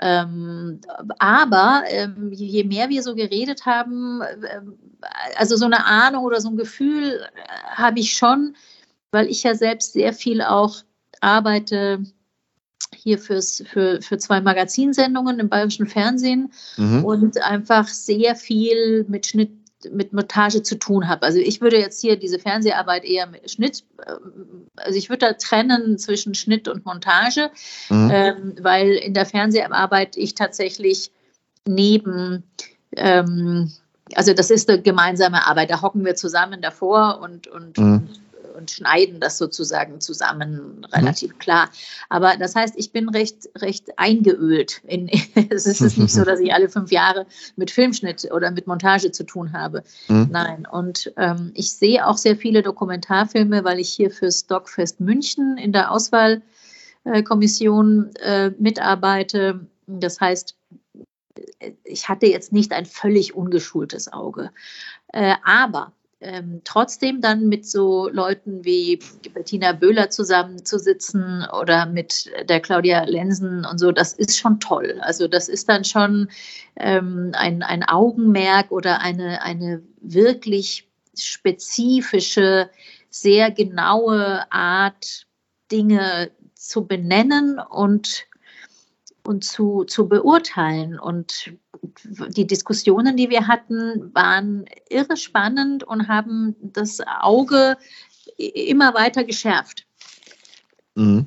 Ähm, 0.00 0.80
aber 1.18 1.84
ähm, 1.88 2.30
je 2.32 2.64
mehr 2.64 2.88
wir 2.88 3.02
so 3.02 3.14
geredet 3.14 3.66
haben, 3.66 4.20
äh, 4.22 4.60
also 5.36 5.56
so 5.56 5.66
eine 5.66 5.84
Ahnung 5.84 6.24
oder 6.24 6.40
so 6.40 6.48
ein 6.48 6.56
Gefühl 6.56 7.20
äh, 7.34 7.76
habe 7.76 8.00
ich 8.00 8.14
schon, 8.14 8.56
weil 9.10 9.28
ich 9.28 9.42
ja 9.42 9.54
selbst 9.54 9.92
sehr 9.92 10.12
viel 10.12 10.42
auch 10.42 10.76
arbeite 11.20 12.00
hier 12.94 13.18
fürs, 13.18 13.62
für, 13.66 14.00
für 14.02 14.18
zwei 14.18 14.40
Magazinsendungen 14.40 15.40
im 15.40 15.48
bayerischen 15.48 15.86
Fernsehen 15.86 16.52
mhm. 16.76 17.04
und 17.04 17.42
einfach 17.42 17.86
sehr 17.88 18.34
viel 18.34 19.04
mit 19.08 19.26
Schnitt 19.26 19.50
mit 19.90 20.12
Montage 20.12 20.62
zu 20.62 20.76
tun 20.76 21.08
habe. 21.08 21.22
Also 21.22 21.38
ich 21.38 21.60
würde 21.60 21.78
jetzt 21.78 22.00
hier 22.00 22.16
diese 22.16 22.38
Fernseharbeit 22.38 23.04
eher 23.04 23.26
mit 23.26 23.50
Schnitt, 23.50 23.84
ähm, 24.06 24.66
also 24.76 24.98
ich 24.98 25.08
würde 25.08 25.26
da 25.26 25.32
trennen 25.34 25.98
zwischen 25.98 26.34
Schnitt 26.34 26.68
und 26.68 26.84
Montage, 26.84 27.50
mhm. 27.88 28.10
ähm, 28.12 28.54
weil 28.60 28.92
in 28.92 29.14
der 29.14 29.26
Fernseharbeit 29.26 30.16
ich 30.16 30.34
tatsächlich 30.34 31.10
neben, 31.66 32.42
ähm, 32.96 33.72
also 34.14 34.32
das 34.32 34.50
ist 34.50 34.68
eine 34.68 34.82
gemeinsame 34.82 35.46
Arbeit, 35.46 35.70
da 35.70 35.82
hocken 35.82 36.04
wir 36.04 36.16
zusammen 36.16 36.60
davor 36.60 37.20
und, 37.22 37.46
und, 37.46 37.78
mhm. 37.78 37.92
und 37.92 38.20
und 38.58 38.70
schneiden 38.70 39.20
das 39.20 39.38
sozusagen 39.38 40.00
zusammen, 40.00 40.84
relativ 40.92 41.32
mhm. 41.34 41.38
klar. 41.38 41.70
Aber 42.08 42.36
das 42.36 42.54
heißt, 42.54 42.74
ich 42.76 42.92
bin 42.92 43.08
recht, 43.08 43.48
recht 43.56 43.98
eingeölt. 43.98 44.82
In, 44.86 45.08
es 45.50 45.66
ist 45.66 45.80
nicht 45.96 46.12
so, 46.12 46.24
dass 46.24 46.40
ich 46.40 46.52
alle 46.52 46.68
fünf 46.68 46.90
Jahre 46.90 47.26
mit 47.56 47.70
Filmschnitt 47.70 48.30
oder 48.32 48.50
mit 48.50 48.66
Montage 48.66 49.12
zu 49.12 49.24
tun 49.24 49.52
habe. 49.52 49.84
Mhm. 50.08 50.28
Nein. 50.30 50.66
Und 50.70 51.12
ähm, 51.16 51.52
ich 51.54 51.72
sehe 51.72 52.06
auch 52.06 52.18
sehr 52.18 52.36
viele 52.36 52.62
Dokumentarfilme, 52.62 53.64
weil 53.64 53.78
ich 53.78 53.88
hier 53.88 54.10
fürs 54.10 54.40
Stockfest 54.40 55.00
München 55.00 55.56
in 55.56 55.72
der 55.72 55.90
Auswahlkommission 55.92 58.10
äh, 58.16 58.50
mitarbeite. 58.58 59.60
Das 59.86 60.20
heißt, 60.20 60.54
ich 61.84 62.08
hatte 62.08 62.26
jetzt 62.26 62.52
nicht 62.52 62.72
ein 62.72 62.86
völlig 62.86 63.34
ungeschultes 63.34 64.12
Auge. 64.12 64.50
Äh, 65.12 65.34
aber 65.44 65.92
ähm, 66.20 66.62
trotzdem 66.64 67.20
dann 67.20 67.48
mit 67.48 67.66
so 67.66 68.08
Leuten 68.08 68.64
wie 68.64 68.98
Bettina 69.32 69.72
Böhler 69.72 70.10
zusammenzusitzen 70.10 71.46
oder 71.60 71.86
mit 71.86 72.30
der 72.48 72.60
Claudia 72.60 73.04
Lensen 73.04 73.64
und 73.64 73.78
so, 73.78 73.92
das 73.92 74.14
ist 74.14 74.36
schon 74.36 74.58
toll. 74.58 74.98
Also 75.02 75.28
das 75.28 75.48
ist 75.48 75.68
dann 75.68 75.84
schon 75.84 76.28
ähm, 76.76 77.30
ein, 77.34 77.62
ein 77.62 77.84
Augenmerk 77.84 78.72
oder 78.72 79.00
eine, 79.00 79.42
eine 79.42 79.82
wirklich 80.00 80.88
spezifische, 81.16 82.70
sehr 83.10 83.50
genaue 83.50 84.50
Art, 84.50 85.26
Dinge 85.70 86.30
zu 86.54 86.86
benennen 86.86 87.58
und 87.58 88.26
und 89.28 89.44
zu, 89.44 89.84
zu 89.84 90.08
beurteilen. 90.08 90.98
Und 90.98 91.52
die 92.30 92.46
Diskussionen, 92.46 93.16
die 93.16 93.28
wir 93.28 93.46
hatten, 93.46 94.10
waren 94.14 94.64
irre 94.88 95.18
spannend 95.18 95.84
und 95.84 96.08
haben 96.08 96.56
das 96.62 97.00
Auge 97.20 97.76
immer 98.38 98.94
weiter 98.94 99.24
geschärft. 99.24 99.86
Mhm. 100.94 101.26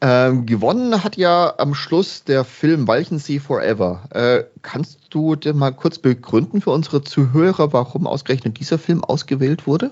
Ähm, 0.00 0.46
gewonnen 0.46 1.04
hat 1.04 1.16
ja 1.16 1.54
am 1.58 1.74
Schluss 1.74 2.24
der 2.24 2.44
Film 2.44 2.88
Walchensee 2.88 3.40
Forever. 3.40 4.08
Äh, 4.10 4.44
kannst 4.62 5.00
du 5.10 5.36
denn 5.36 5.56
mal 5.56 5.72
kurz 5.72 5.98
begründen 5.98 6.62
für 6.62 6.70
unsere 6.70 7.02
Zuhörer, 7.02 7.74
warum 7.74 8.06
ausgerechnet 8.06 8.58
dieser 8.58 8.78
Film 8.78 9.04
ausgewählt 9.04 9.66
wurde? 9.66 9.90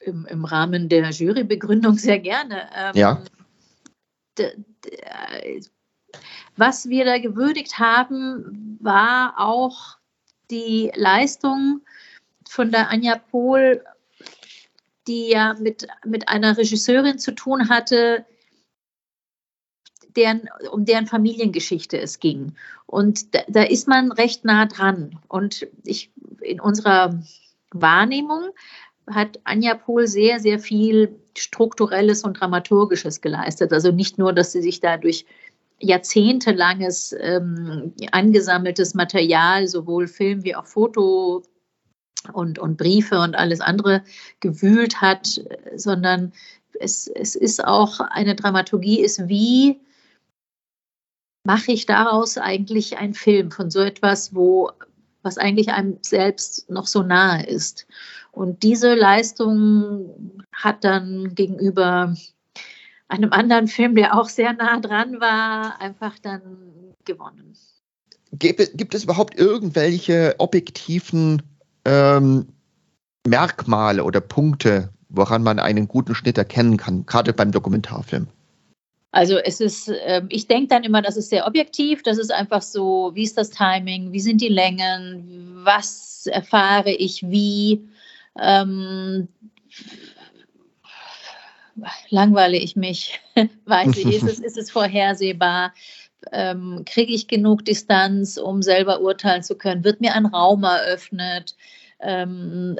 Im, 0.00 0.26
im 0.26 0.46
Rahmen 0.46 0.88
der 0.88 1.10
Jurybegründung 1.10 1.96
sehr 1.96 2.18
gerne. 2.18 2.68
Ähm, 2.74 2.92
ja 2.94 3.22
was 6.56 6.88
wir 6.88 7.04
da 7.04 7.18
gewürdigt 7.18 7.78
haben, 7.78 8.78
war 8.80 9.34
auch 9.38 9.98
die 10.50 10.90
Leistung 10.94 11.82
von 12.48 12.70
der 12.70 12.90
Anja 12.90 13.16
Pohl, 13.16 13.84
die 15.06 15.28
ja 15.28 15.54
mit, 15.54 15.86
mit 16.04 16.28
einer 16.28 16.56
Regisseurin 16.56 17.18
zu 17.18 17.32
tun 17.32 17.68
hatte, 17.68 18.26
deren, 20.16 20.48
um 20.72 20.84
deren 20.84 21.06
Familiengeschichte 21.06 21.98
es 21.98 22.18
ging. 22.18 22.54
Und 22.86 23.34
da, 23.34 23.40
da 23.48 23.62
ist 23.62 23.86
man 23.86 24.12
recht 24.12 24.44
nah 24.44 24.66
dran. 24.66 25.18
Und 25.28 25.68
ich 25.84 26.10
in 26.40 26.60
unserer 26.60 27.20
Wahrnehmung 27.72 28.50
hat 29.14 29.40
Anja 29.44 29.74
Pohl 29.74 30.06
sehr, 30.06 30.40
sehr 30.40 30.58
viel 30.58 31.20
Strukturelles 31.36 32.24
und 32.24 32.40
Dramaturgisches 32.40 33.20
geleistet. 33.20 33.72
Also 33.72 33.92
nicht 33.92 34.18
nur, 34.18 34.32
dass 34.32 34.52
sie 34.52 34.62
sich 34.62 34.80
da 34.80 34.96
durch 34.96 35.26
jahrzehntelanges 35.78 37.14
ähm, 37.18 37.94
angesammeltes 38.12 38.94
Material, 38.94 39.66
sowohl 39.66 40.08
Film 40.08 40.44
wie 40.44 40.54
auch 40.54 40.66
Foto 40.66 41.42
und, 42.32 42.58
und 42.58 42.76
Briefe 42.76 43.18
und 43.20 43.34
alles 43.34 43.60
andere 43.60 44.02
gewühlt 44.40 45.00
hat, 45.00 45.40
sondern 45.74 46.32
es, 46.78 47.08
es 47.08 47.34
ist 47.34 47.64
auch 47.64 48.00
eine 48.00 48.34
Dramaturgie, 48.34 49.00
ist 49.00 49.28
wie 49.28 49.80
mache 51.44 51.72
ich 51.72 51.86
daraus 51.86 52.36
eigentlich 52.36 52.98
einen 52.98 53.14
Film 53.14 53.50
von 53.50 53.70
so 53.70 53.80
etwas, 53.80 54.34
wo 54.34 54.70
was 55.22 55.38
eigentlich 55.38 55.70
einem 55.70 55.98
selbst 56.02 56.70
noch 56.70 56.86
so 56.86 57.02
nahe 57.02 57.44
ist. 57.46 57.86
Und 58.32 58.62
diese 58.62 58.94
Leistung 58.94 60.42
hat 60.52 60.84
dann 60.84 61.34
gegenüber 61.34 62.14
einem 63.08 63.32
anderen 63.32 63.66
Film, 63.66 63.94
der 63.96 64.16
auch 64.16 64.28
sehr 64.28 64.52
nah 64.52 64.78
dran 64.78 65.20
war, 65.20 65.80
einfach 65.80 66.18
dann 66.20 66.94
gewonnen. 67.04 67.56
gibt, 68.32 68.78
gibt 68.78 68.94
es 68.94 69.04
überhaupt 69.04 69.38
irgendwelche 69.38 70.36
objektiven 70.38 71.42
ähm, 71.84 72.46
Merkmale 73.26 74.04
oder 74.04 74.20
Punkte, 74.20 74.90
woran 75.08 75.42
man 75.42 75.58
einen 75.58 75.88
guten 75.88 76.14
Schnitt 76.14 76.38
erkennen 76.38 76.76
kann, 76.76 77.04
gerade 77.06 77.32
beim 77.32 77.50
Dokumentarfilm? 77.50 78.28
Also 79.12 79.38
es 79.38 79.60
ist, 79.60 79.88
äh, 79.88 80.22
ich 80.28 80.46
denke 80.46 80.68
dann 80.68 80.84
immer, 80.84 81.02
das 81.02 81.16
ist 81.16 81.30
sehr 81.30 81.46
objektiv. 81.46 82.02
Das 82.02 82.16
ist 82.16 82.32
einfach 82.32 82.62
so, 82.62 83.10
wie 83.14 83.24
ist 83.24 83.36
das 83.36 83.50
Timing, 83.50 84.12
wie 84.12 84.20
sind 84.20 84.40
die 84.40 84.48
Längen, 84.48 85.50
was 85.64 86.26
erfahre 86.26 86.92
ich 86.92 87.28
wie. 87.28 87.88
Ähm, 88.38 89.28
langweile 92.10 92.56
ich 92.56 92.76
mich, 92.76 93.20
weiß 93.66 93.96
ich, 93.96 94.06
ist 94.06 94.22
es, 94.24 94.38
ist 94.40 94.58
es 94.58 94.70
vorhersehbar, 94.70 95.72
ähm, 96.32 96.82
kriege 96.84 97.12
ich 97.12 97.28
genug 97.28 97.64
Distanz, 97.64 98.36
um 98.36 98.62
selber 98.62 99.00
urteilen 99.00 99.42
zu 99.42 99.56
können, 99.56 99.84
wird 99.84 100.00
mir 100.00 100.14
ein 100.14 100.26
Raum 100.26 100.64
eröffnet, 100.64 101.54
ähm, 102.02 102.76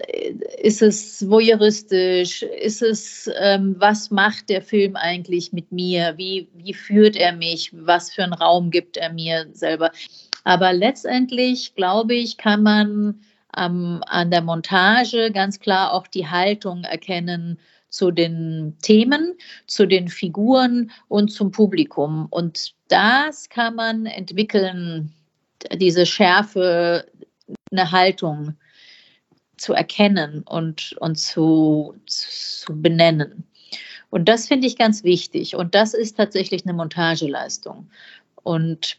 ist 0.63 0.81
es 0.81 1.29
voyeuristisch? 1.29 2.43
Ist 2.43 2.83
es, 2.83 3.31
ähm, 3.39 3.77
was 3.79 4.11
macht 4.11 4.49
der 4.49 4.63
Film 4.63 4.97
eigentlich 4.97 5.53
mit 5.53 5.73
mir? 5.73 6.15
Wie, 6.17 6.49
wie 6.55 6.73
führt 6.73 7.17
er 7.17 7.33
mich? 7.33 7.71
Was 7.75 8.11
für 8.11 8.25
einen 8.25 8.33
Raum 8.33 8.71
gibt 8.71 8.97
er 8.97 9.13
mir 9.13 9.47
selber? 9.53 9.93
Aber 10.45 10.73
letztendlich, 10.73 11.75
glaube 11.75 12.15
ich, 12.15 12.39
kann 12.39 12.63
man 12.63 13.21
ähm, 13.57 14.03
an 14.07 14.31
der 14.31 14.43
Montage 14.43 15.31
ganz 15.33 15.61
klar 15.61 15.93
auch 15.93 16.07
die 16.07 16.29
Haltung 16.29 16.85
erkennen 16.85 17.59
zu 17.89 18.11
den 18.11 18.77
Themen, 18.83 19.35
zu 19.67 19.87
den 19.87 20.09
Figuren 20.09 20.91
und 21.09 21.33
zum 21.33 21.51
Publikum. 21.51 22.27
Und 22.31 22.75
das 22.89 23.49
kann 23.49 23.75
man 23.75 24.07
entwickeln, 24.07 25.13
diese 25.75 26.07
Schärfe, 26.07 27.07
eine 27.71 27.91
Haltung 27.91 28.55
zu 29.57 29.75
erkennen 29.75 30.43
und, 30.47 30.97
und 31.01 31.17
zu, 31.17 31.95
zu 32.07 32.81
benennen. 32.81 33.45
Und 34.09 34.29
das 34.29 34.49
finde 34.49 34.67
ich 34.67 34.77
ganz 34.77 35.05
wichtig. 35.05 35.55
Und 35.55 35.75
das 35.75 35.95
ist 35.95 36.17
tatsächlich 36.17 36.65
eine 36.65 36.73
Montageleistung. 36.73 37.91
Und 38.43 38.99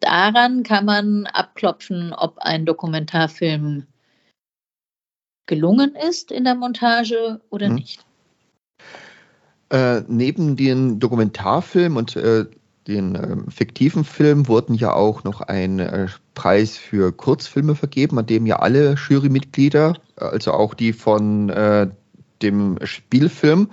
daran 0.00 0.62
kann 0.62 0.84
man 0.84 1.26
abklopfen, 1.26 2.12
ob 2.12 2.38
ein 2.38 2.66
Dokumentarfilm 2.66 3.86
gelungen 5.46 5.94
ist 5.94 6.32
in 6.32 6.44
der 6.44 6.54
Montage 6.54 7.40
oder 7.50 7.66
hm. 7.66 7.74
nicht. 7.74 8.04
Äh, 9.70 10.02
neben 10.08 10.56
den 10.56 11.00
Dokumentarfilm 11.00 11.96
und 11.96 12.16
äh, 12.16 12.46
den 12.86 13.14
äh, 13.14 13.50
fiktiven 13.50 14.04
Film 14.04 14.46
wurden 14.46 14.74
ja 14.74 14.92
auch 14.92 15.24
noch 15.24 15.40
ein 15.40 15.78
äh, 15.78 16.06
Preis 16.34 16.76
für 16.76 17.12
Kurzfilme 17.12 17.74
vergeben, 17.74 18.18
an 18.18 18.26
dem 18.26 18.46
ja 18.46 18.56
alle 18.56 18.94
Jurymitglieder, 18.94 19.94
also 20.16 20.52
auch 20.52 20.74
die 20.74 20.92
von 20.92 21.48
äh, 21.48 21.88
dem 22.42 22.78
Spielfilm, 22.84 23.70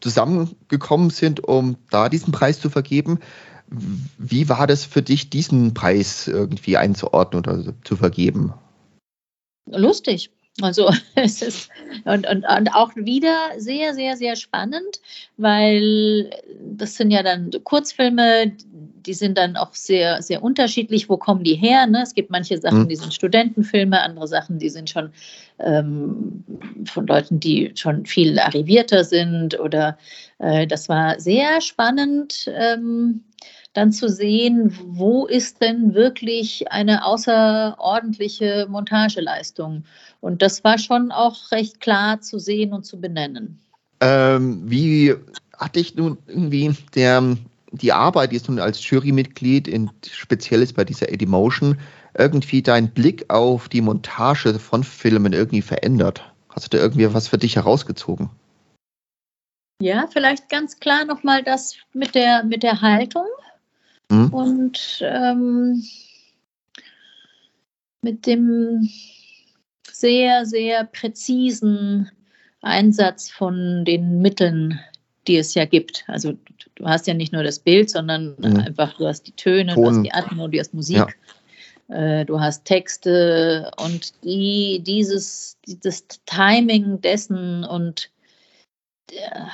zusammengekommen 0.00 1.10
sind, 1.10 1.44
um 1.44 1.76
da 1.90 2.08
diesen 2.08 2.32
Preis 2.32 2.58
zu 2.58 2.70
vergeben. 2.70 3.18
Wie 3.70 4.48
war 4.48 4.66
das 4.66 4.84
für 4.84 5.02
dich, 5.02 5.30
diesen 5.30 5.74
Preis 5.74 6.26
irgendwie 6.26 6.76
einzuordnen 6.76 7.40
oder 7.40 7.74
zu 7.84 7.96
vergeben? 7.96 8.52
Lustig. 9.66 10.30
Also 10.60 10.90
es 11.14 11.42
ist 11.42 11.70
und, 12.04 12.26
und, 12.26 12.44
und 12.44 12.68
auch 12.74 12.94
wieder 12.96 13.52
sehr, 13.58 13.94
sehr, 13.94 14.16
sehr 14.16 14.36
spannend, 14.36 15.00
weil 15.36 16.30
das 16.76 16.96
sind 16.96 17.10
ja 17.10 17.22
dann 17.22 17.50
Kurzfilme, 17.64 18.52
die 19.06 19.14
sind 19.14 19.38
dann 19.38 19.56
auch 19.56 19.74
sehr, 19.74 20.22
sehr 20.22 20.42
unterschiedlich. 20.42 21.08
Wo 21.08 21.16
kommen 21.16 21.44
die 21.44 21.54
her? 21.54 21.86
Ne? 21.86 22.02
Es 22.02 22.14
gibt 22.14 22.30
manche 22.30 22.58
Sachen, 22.58 22.88
die 22.88 22.96
hm. 22.96 23.02
sind 23.02 23.14
Studentenfilme, 23.14 24.00
andere 24.00 24.28
Sachen, 24.28 24.58
die 24.58 24.68
sind 24.68 24.90
schon 24.90 25.10
ähm, 25.58 26.44
von 26.84 27.06
Leuten, 27.06 27.40
die 27.40 27.72
schon 27.74 28.04
viel 28.04 28.38
arrivierter 28.38 29.04
sind. 29.04 29.58
Oder 29.58 29.96
äh, 30.38 30.66
das 30.66 30.88
war 30.88 31.18
sehr 31.18 31.60
spannend. 31.60 32.50
Ähm, 32.54 33.24
dann 33.72 33.92
zu 33.92 34.08
sehen, 34.08 34.76
wo 34.84 35.26
ist 35.26 35.60
denn 35.60 35.94
wirklich 35.94 36.72
eine 36.72 37.04
außerordentliche 37.04 38.66
Montageleistung. 38.68 39.84
Und 40.20 40.42
das 40.42 40.64
war 40.64 40.78
schon 40.78 41.12
auch 41.12 41.52
recht 41.52 41.80
klar 41.80 42.20
zu 42.20 42.38
sehen 42.38 42.72
und 42.72 42.84
zu 42.84 43.00
benennen. 43.00 43.60
Ähm, 44.00 44.62
wie 44.68 45.14
hat 45.56 45.76
dich 45.76 45.94
nun 45.94 46.18
irgendwie 46.26 46.74
der, 46.94 47.36
die 47.70 47.92
Arbeit 47.92 48.32
jetzt 48.32 48.48
nun 48.48 48.58
als 48.58 48.88
Jurymitglied, 48.88 49.68
in, 49.68 49.90
speziell 50.10 50.62
ist 50.62 50.74
bei 50.74 50.84
dieser 50.84 51.10
Edimotion, 51.10 51.78
irgendwie 52.18 52.62
dein 52.62 52.90
Blick 52.90 53.30
auf 53.30 53.68
die 53.68 53.82
Montage 53.82 54.58
von 54.58 54.82
Filmen 54.82 55.32
irgendwie 55.32 55.62
verändert? 55.62 56.24
Hast 56.48 56.66
du 56.72 56.76
da 56.76 56.82
irgendwie 56.82 57.12
was 57.14 57.28
für 57.28 57.38
dich 57.38 57.56
herausgezogen? 57.56 58.30
Ja, 59.80 60.08
vielleicht 60.12 60.48
ganz 60.48 60.78
klar 60.80 61.04
nochmal 61.04 61.42
das 61.42 61.76
mit 61.94 62.14
der, 62.14 62.42
mit 62.42 62.62
der 62.62 62.82
Haltung. 62.82 63.26
Mhm. 64.10 64.28
Und 64.34 64.98
ähm, 65.02 65.82
mit 68.02 68.26
dem 68.26 68.88
sehr, 69.90 70.46
sehr 70.46 70.84
präzisen 70.84 72.10
Einsatz 72.62 73.30
von 73.30 73.84
den 73.84 74.20
Mitteln, 74.20 74.80
die 75.26 75.36
es 75.36 75.54
ja 75.54 75.64
gibt. 75.64 76.04
Also 76.08 76.34
du 76.74 76.86
hast 76.86 77.06
ja 77.06 77.14
nicht 77.14 77.32
nur 77.32 77.42
das 77.42 77.58
Bild, 77.58 77.90
sondern 77.90 78.34
mhm. 78.38 78.56
einfach, 78.56 78.96
du 78.96 79.06
hast 79.06 79.26
die 79.26 79.32
Töne, 79.32 79.74
Ton. 79.74 79.84
du 79.84 79.90
hast 79.90 80.02
die 80.02 80.12
Atmo, 80.12 80.48
du 80.48 80.58
hast 80.58 80.74
Musik, 80.74 81.16
ja. 81.88 82.20
äh, 82.20 82.24
du 82.24 82.40
hast 82.40 82.64
Texte 82.64 83.70
und 83.76 84.24
die, 84.24 84.82
dieses, 84.84 85.56
das 85.66 86.06
Timing 86.26 87.00
dessen 87.00 87.64
und 87.64 88.10
äh, 89.12 89.46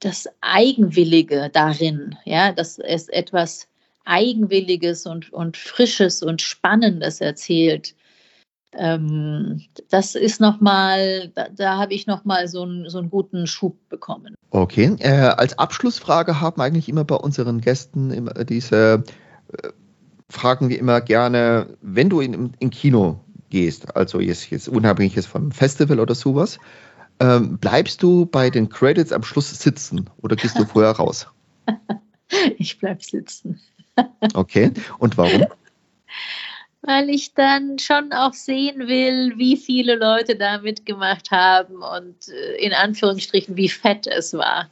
das 0.00 0.28
Eigenwillige 0.40 1.50
darin, 1.52 2.16
ja, 2.24 2.52
dass 2.52 2.78
es 2.78 3.08
etwas 3.08 3.68
Eigenwilliges 4.04 5.06
und, 5.06 5.32
und 5.32 5.56
Frisches 5.56 6.22
und 6.22 6.42
Spannendes 6.42 7.20
erzählt. 7.20 7.94
Ähm, 8.72 9.62
das 9.90 10.14
ist 10.14 10.40
nochmal, 10.40 11.30
da, 11.34 11.48
da 11.48 11.76
habe 11.76 11.92
ich 11.92 12.06
nochmal 12.06 12.48
so, 12.48 12.64
ein, 12.64 12.88
so 12.88 12.98
einen 12.98 13.10
guten 13.10 13.46
Schub 13.46 13.76
bekommen. 13.88 14.34
Okay, 14.50 14.96
äh, 15.00 15.10
als 15.10 15.58
Abschlussfrage 15.58 16.40
haben 16.40 16.60
eigentlich 16.60 16.88
immer 16.88 17.04
bei 17.04 17.16
unseren 17.16 17.60
Gästen 17.60 18.30
diese 18.48 19.04
äh, 19.62 19.68
Fragen 20.30 20.68
wir 20.68 20.78
immer 20.78 21.00
gerne, 21.00 21.76
wenn 21.82 22.08
du 22.08 22.20
in, 22.20 22.54
in 22.60 22.70
Kino 22.70 23.18
gehst, 23.50 23.96
also 23.96 24.20
jetzt, 24.20 24.48
jetzt 24.50 24.68
unabhängig 24.68 25.16
jetzt 25.16 25.26
vom 25.26 25.50
Festival 25.50 25.98
oder 25.98 26.14
sowas, 26.14 26.58
ähm, 27.20 27.58
bleibst 27.58 28.02
du 28.02 28.26
bei 28.26 28.50
den 28.50 28.68
Credits 28.68 29.12
am 29.12 29.22
Schluss 29.22 29.50
sitzen 29.50 30.08
oder 30.22 30.36
gehst 30.36 30.58
du 30.58 30.64
vorher 30.64 30.92
raus? 30.92 31.26
Ich 32.58 32.78
bleib 32.78 33.02
sitzen. 33.02 33.60
Okay, 34.34 34.70
und 34.98 35.18
warum? 35.18 35.46
Weil 36.82 37.10
ich 37.10 37.34
dann 37.34 37.78
schon 37.80 38.12
auch 38.12 38.32
sehen 38.32 38.86
will, 38.86 39.34
wie 39.36 39.56
viele 39.56 39.96
Leute 39.96 40.36
da 40.36 40.58
mitgemacht 40.58 41.32
haben 41.32 41.82
und 41.82 42.28
äh, 42.28 42.64
in 42.64 42.72
Anführungsstrichen, 42.72 43.56
wie 43.56 43.68
fett 43.68 44.06
es 44.06 44.32
war. 44.32 44.70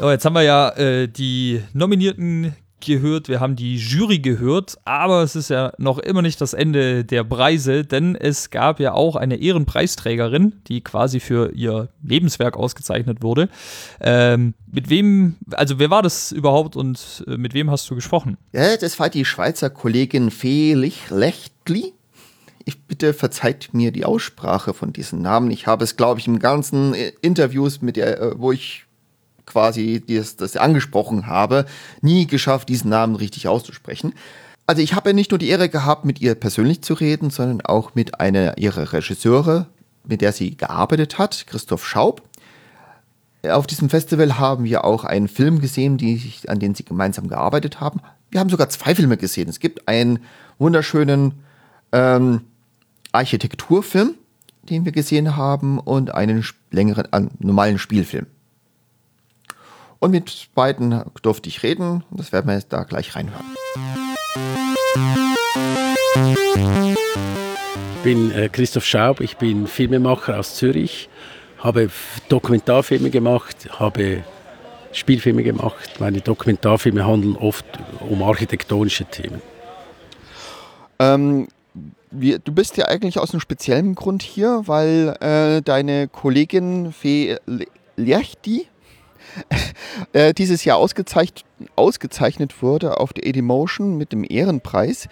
Oh, 0.00 0.10
jetzt 0.10 0.24
haben 0.24 0.34
wir 0.34 0.42
ja 0.42 0.70
äh, 0.70 1.06
die 1.06 1.62
Nominierten 1.74 2.56
gehört, 2.80 3.28
wir 3.28 3.40
haben 3.40 3.56
die 3.56 3.76
Jury 3.76 4.18
gehört, 4.18 4.78
aber 4.84 5.22
es 5.22 5.36
ist 5.36 5.50
ja 5.50 5.72
noch 5.78 5.98
immer 5.98 6.22
nicht 6.22 6.40
das 6.40 6.52
Ende 6.52 7.04
der 7.04 7.24
Preise, 7.24 7.84
denn 7.84 8.16
es 8.16 8.50
gab 8.50 8.80
ja 8.80 8.92
auch 8.92 9.16
eine 9.16 9.36
Ehrenpreisträgerin, 9.36 10.60
die 10.66 10.82
quasi 10.82 11.20
für 11.20 11.52
ihr 11.52 11.88
Lebenswerk 12.02 12.56
ausgezeichnet 12.56 13.22
wurde. 13.22 13.48
Ähm, 14.00 14.54
mit 14.70 14.90
wem, 14.90 15.36
also 15.52 15.78
wer 15.78 15.90
war 15.90 16.02
das 16.02 16.32
überhaupt 16.32 16.76
und 16.76 17.24
äh, 17.26 17.36
mit 17.36 17.54
wem 17.54 17.70
hast 17.70 17.88
du 17.90 17.94
gesprochen? 17.94 18.36
Ja, 18.52 18.76
das 18.76 18.98
war 18.98 19.08
die 19.08 19.24
Schweizer 19.24 19.70
Kollegin 19.70 20.30
Felich 20.30 21.10
Lechtli. 21.10 21.92
Ich 22.64 22.82
bitte 22.84 23.14
verzeiht 23.14 23.70
mir 23.72 23.90
die 23.90 24.04
Aussprache 24.04 24.74
von 24.74 24.92
diesem 24.92 25.22
Namen. 25.22 25.50
Ich 25.50 25.66
habe 25.66 25.82
es, 25.82 25.96
glaube 25.96 26.20
ich, 26.20 26.26
im 26.26 26.38
ganzen 26.38 26.94
äh, 26.94 27.12
Interviews 27.22 27.82
mit 27.82 27.96
der, 27.96 28.20
äh, 28.20 28.38
wo 28.38 28.52
ich 28.52 28.84
quasi 29.50 30.02
das, 30.06 30.36
das 30.36 30.56
angesprochen 30.56 31.26
habe, 31.26 31.66
nie 32.00 32.26
geschafft, 32.26 32.68
diesen 32.68 32.90
Namen 32.90 33.16
richtig 33.16 33.48
auszusprechen. 33.48 34.14
Also 34.66 34.82
ich 34.82 34.94
habe 34.94 35.12
nicht 35.14 35.32
nur 35.32 35.38
die 35.38 35.48
Ehre 35.48 35.68
gehabt, 35.68 36.04
mit 36.04 36.20
ihr 36.20 36.36
persönlich 36.36 36.82
zu 36.82 36.94
reden, 36.94 37.30
sondern 37.30 37.60
auch 37.62 37.96
mit 37.96 38.20
einer 38.20 38.56
ihrer 38.56 38.92
Regisseure, 38.92 39.66
mit 40.06 40.20
der 40.20 40.32
sie 40.32 40.56
gearbeitet 40.56 41.18
hat, 41.18 41.46
Christoph 41.48 41.84
Schaub. 41.84 42.22
Auf 43.42 43.66
diesem 43.66 43.90
Festival 43.90 44.38
haben 44.38 44.64
wir 44.64 44.84
auch 44.84 45.04
einen 45.04 45.26
Film 45.26 45.60
gesehen, 45.60 45.96
die, 45.96 46.22
an 46.46 46.60
den 46.60 46.74
sie 46.74 46.84
gemeinsam 46.84 47.26
gearbeitet 47.26 47.80
haben. 47.80 48.00
Wir 48.30 48.38
haben 48.38 48.50
sogar 48.50 48.68
zwei 48.68 48.94
Filme 48.94 49.16
gesehen. 49.16 49.48
Es 49.48 49.58
gibt 49.58 49.88
einen 49.88 50.20
wunderschönen 50.58 51.34
ähm, 51.90 52.42
Architekturfilm, 53.10 54.14
den 54.62 54.84
wir 54.84 54.92
gesehen 54.92 55.36
haben, 55.36 55.78
und 55.80 56.14
einen 56.14 56.44
längeren, 56.70 57.08
äh, 57.12 57.26
normalen 57.40 57.78
Spielfilm. 57.78 58.26
Und 60.00 60.12
mit 60.12 60.48
beiden 60.54 61.02
durfte 61.20 61.50
ich 61.50 61.62
reden. 61.62 62.02
Das 62.10 62.32
werden 62.32 62.46
wir 62.46 62.54
jetzt 62.54 62.72
da 62.72 62.84
gleich 62.84 63.14
reinhören. 63.14 63.44
Ich 67.96 68.02
bin 68.02 68.32
äh, 68.32 68.48
Christoph 68.48 68.86
Schaub, 68.86 69.20
ich 69.20 69.36
bin 69.36 69.66
Filmemacher 69.66 70.38
aus 70.38 70.56
Zürich, 70.56 71.10
habe 71.58 71.90
Dokumentarfilme 72.30 73.10
gemacht, 73.10 73.68
habe 73.78 74.24
Spielfilme 74.92 75.42
gemacht. 75.42 76.00
Meine 76.00 76.22
Dokumentarfilme 76.22 77.06
handeln 77.06 77.36
oft 77.36 77.66
um 78.08 78.22
architektonische 78.22 79.04
Themen. 79.04 79.42
Ähm, 80.98 81.48
wir, 82.10 82.38
du 82.38 82.52
bist 82.52 82.78
ja 82.78 82.86
eigentlich 82.86 83.18
aus 83.18 83.32
einem 83.32 83.40
speziellen 83.40 83.94
Grund 83.94 84.22
hier, 84.22 84.62
weil 84.64 85.14
äh, 85.20 85.60
deine 85.60 86.08
Kollegin 86.08 86.94
Fee 86.94 87.36
Lerchti 87.96 88.66
äh, 90.12 90.34
dieses 90.34 90.64
Jahr 90.64 90.78
ausgezeichnet, 90.78 91.44
ausgezeichnet 91.76 92.62
wurde 92.62 92.98
auf 92.98 93.12
der 93.12 93.26
Edimotion 93.26 93.96
mit 93.96 94.12
dem 94.12 94.24
Ehrenpreis. 94.28 95.08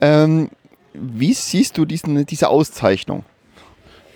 Ähm, 0.00 0.50
wie 0.94 1.32
siehst 1.32 1.78
du 1.78 1.84
diesen, 1.84 2.26
diese 2.26 2.48
Auszeichnung? 2.48 3.24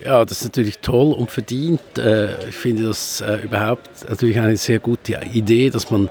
Ja, 0.03 0.23
das 0.25 0.39
ist 0.39 0.45
natürlich 0.45 0.79
toll 0.79 1.13
und 1.13 1.31
verdient. 1.31 1.81
Äh, 1.97 2.49
ich 2.49 2.55
finde 2.55 2.83
das 2.83 3.21
äh, 3.21 3.37
überhaupt 3.37 3.89
natürlich 4.07 4.37
eine 4.37 4.57
sehr 4.57 4.79
gute 4.79 5.19
Idee, 5.33 5.69
dass 5.69 5.89
man 5.89 6.09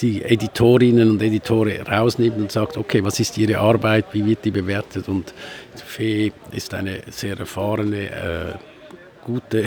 die 0.00 0.22
Editorinnen 0.22 1.10
und 1.10 1.22
Editore 1.22 1.80
rausnimmt 1.82 2.36
und 2.36 2.52
sagt, 2.52 2.76
okay, 2.76 3.04
was 3.04 3.20
ist 3.20 3.36
ihre 3.36 3.58
Arbeit, 3.58 4.06
wie 4.12 4.24
wird 4.24 4.44
die 4.44 4.50
bewertet? 4.50 5.08
Und 5.08 5.34
Fee 5.74 6.32
ist 6.52 6.72
eine 6.72 7.00
sehr 7.10 7.38
erfahrene, 7.38 8.10
äh, 8.10 8.54
gute 9.24 9.64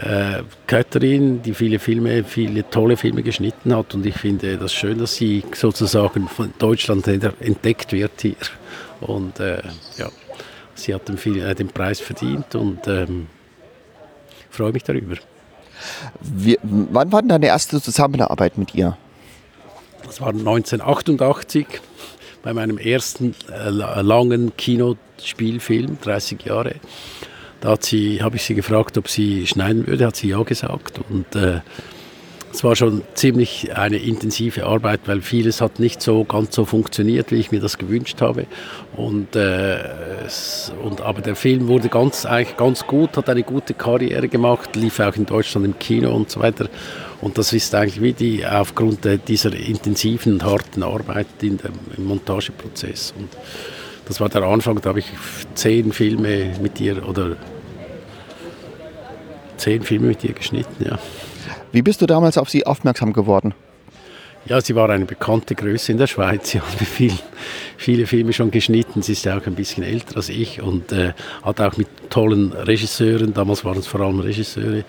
äh, 0.00 0.42
Kötterin, 0.66 1.42
die 1.42 1.54
viele 1.54 1.78
Filme, 1.78 2.24
viele 2.24 2.68
tolle 2.70 2.96
Filme 2.96 3.22
geschnitten 3.22 3.74
hat. 3.74 3.94
Und 3.94 4.06
ich 4.06 4.14
finde 4.14 4.56
das 4.56 4.72
schön, 4.72 4.98
dass 4.98 5.14
sie 5.14 5.44
sozusagen 5.52 6.28
von 6.28 6.52
Deutschland 6.58 7.06
entdeckt 7.06 7.92
wird 7.92 8.12
hier. 8.20 8.36
Und 9.00 9.40
äh, 9.40 9.62
ja, 9.96 10.08
sie 10.74 10.94
hat 10.94 11.08
den, 11.08 11.18
Film, 11.18 11.40
äh, 11.40 11.54
den 11.54 11.68
Preis 11.68 12.00
verdient 12.00 12.54
und 12.54 12.86
ähm, 12.86 13.26
freue 14.50 14.72
mich 14.72 14.84
darüber. 14.84 15.16
Wie, 16.20 16.58
wann 16.62 17.12
war 17.12 17.22
denn 17.22 17.30
deine 17.30 17.46
erste 17.46 17.80
Zusammenarbeit 17.80 18.58
mit 18.58 18.74
ihr? 18.74 18.96
Das 20.04 20.20
war 20.20 20.28
1988 20.28 21.66
bei 22.42 22.52
meinem 22.52 22.78
ersten 22.78 23.34
äh, 23.50 23.68
langen 23.68 24.56
Kinospielfilm, 24.56 25.98
30 26.00 26.42
Jahre. 26.44 26.76
Da 27.60 27.70
habe 27.70 28.36
ich 28.36 28.42
sie 28.42 28.54
gefragt, 28.54 28.96
ob 28.96 29.08
sie 29.08 29.46
schneiden 29.46 29.86
würde, 29.86 30.06
hat 30.06 30.16
sie 30.16 30.28
ja 30.28 30.42
gesagt. 30.42 31.00
Und 31.10 31.34
äh, 31.36 31.60
es 32.52 32.64
war 32.64 32.74
schon 32.74 33.02
ziemlich 33.14 33.76
eine 33.76 33.98
intensive 33.98 34.66
Arbeit, 34.66 35.00
weil 35.06 35.20
vieles 35.20 35.60
hat 35.60 35.78
nicht 35.78 36.02
so 36.02 36.24
ganz 36.24 36.54
so 36.54 36.64
funktioniert, 36.64 37.30
wie 37.30 37.36
ich 37.36 37.52
mir 37.52 37.60
das 37.60 37.78
gewünscht 37.78 38.20
habe. 38.20 38.46
Und, 38.96 39.36
äh, 39.36 39.78
es, 40.26 40.72
und 40.82 41.00
aber 41.00 41.20
der 41.20 41.36
Film 41.36 41.68
wurde 41.68 41.88
ganz, 41.88 42.26
eigentlich 42.26 42.56
ganz 42.56 42.86
gut, 42.86 43.16
hat 43.16 43.28
eine 43.28 43.44
gute 43.44 43.74
Karriere 43.74 44.28
gemacht, 44.28 44.74
lief 44.74 44.98
auch 44.98 45.14
in 45.14 45.26
Deutschland 45.26 45.64
im 45.64 45.78
Kino 45.78 46.12
und 46.12 46.30
so 46.30 46.40
weiter. 46.40 46.68
Und 47.20 47.38
das 47.38 47.52
ist 47.52 47.74
eigentlich 47.74 48.02
wie 48.02 48.14
die 48.14 48.46
aufgrund 48.46 49.06
dieser 49.28 49.54
intensiven 49.54 50.34
und 50.34 50.44
harten 50.44 50.82
Arbeit 50.82 51.28
in 51.42 51.58
dem, 51.58 51.72
im 51.96 52.04
Montageprozess. 52.06 53.14
Und 53.16 53.28
das 54.10 54.20
war 54.20 54.28
der 54.28 54.42
Anfang, 54.42 54.80
da 54.80 54.88
habe 54.88 54.98
ich 54.98 55.06
zehn 55.54 55.92
Filme 55.92 56.52
mit 56.60 56.80
ihr 56.80 57.08
oder 57.08 57.36
zehn 59.56 59.84
Filme 59.84 60.08
mit 60.08 60.24
ihr 60.24 60.32
geschnitten, 60.32 60.84
ja. 60.84 60.98
Wie 61.70 61.80
bist 61.80 62.02
du 62.02 62.06
damals 62.06 62.36
auf 62.36 62.50
sie 62.50 62.66
aufmerksam 62.66 63.12
geworden? 63.12 63.54
Ja, 64.46 64.60
sie 64.60 64.74
war 64.74 64.90
eine 64.90 65.04
bekannte 65.04 65.54
Größe 65.54 65.92
in 65.92 65.98
der 65.98 66.08
Schweiz. 66.08 66.50
Sie 66.50 66.60
hat 66.60 66.66
viel, 66.66 67.12
viele 67.76 68.08
Filme 68.08 68.32
schon 68.32 68.50
geschnitten. 68.50 69.00
Sie 69.00 69.12
ist 69.12 69.24
ja 69.24 69.38
auch 69.38 69.46
ein 69.46 69.54
bisschen 69.54 69.84
älter 69.84 70.16
als 70.16 70.28
ich 70.28 70.60
und 70.60 70.90
äh, 70.90 71.12
hat 71.44 71.60
auch 71.60 71.76
mit 71.76 71.86
tollen 72.10 72.52
Regisseuren, 72.52 73.32
damals 73.32 73.64
waren 73.64 73.78
es 73.78 73.86
vor 73.86 74.00
allem 74.00 74.18
Regisseure, 74.18 74.82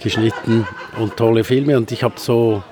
geschnitten 0.00 0.64
und 0.96 1.16
tolle 1.16 1.42
Filme. 1.42 1.76
Und 1.76 1.90
ich 1.90 2.04
habe 2.04 2.20
so, 2.20 2.62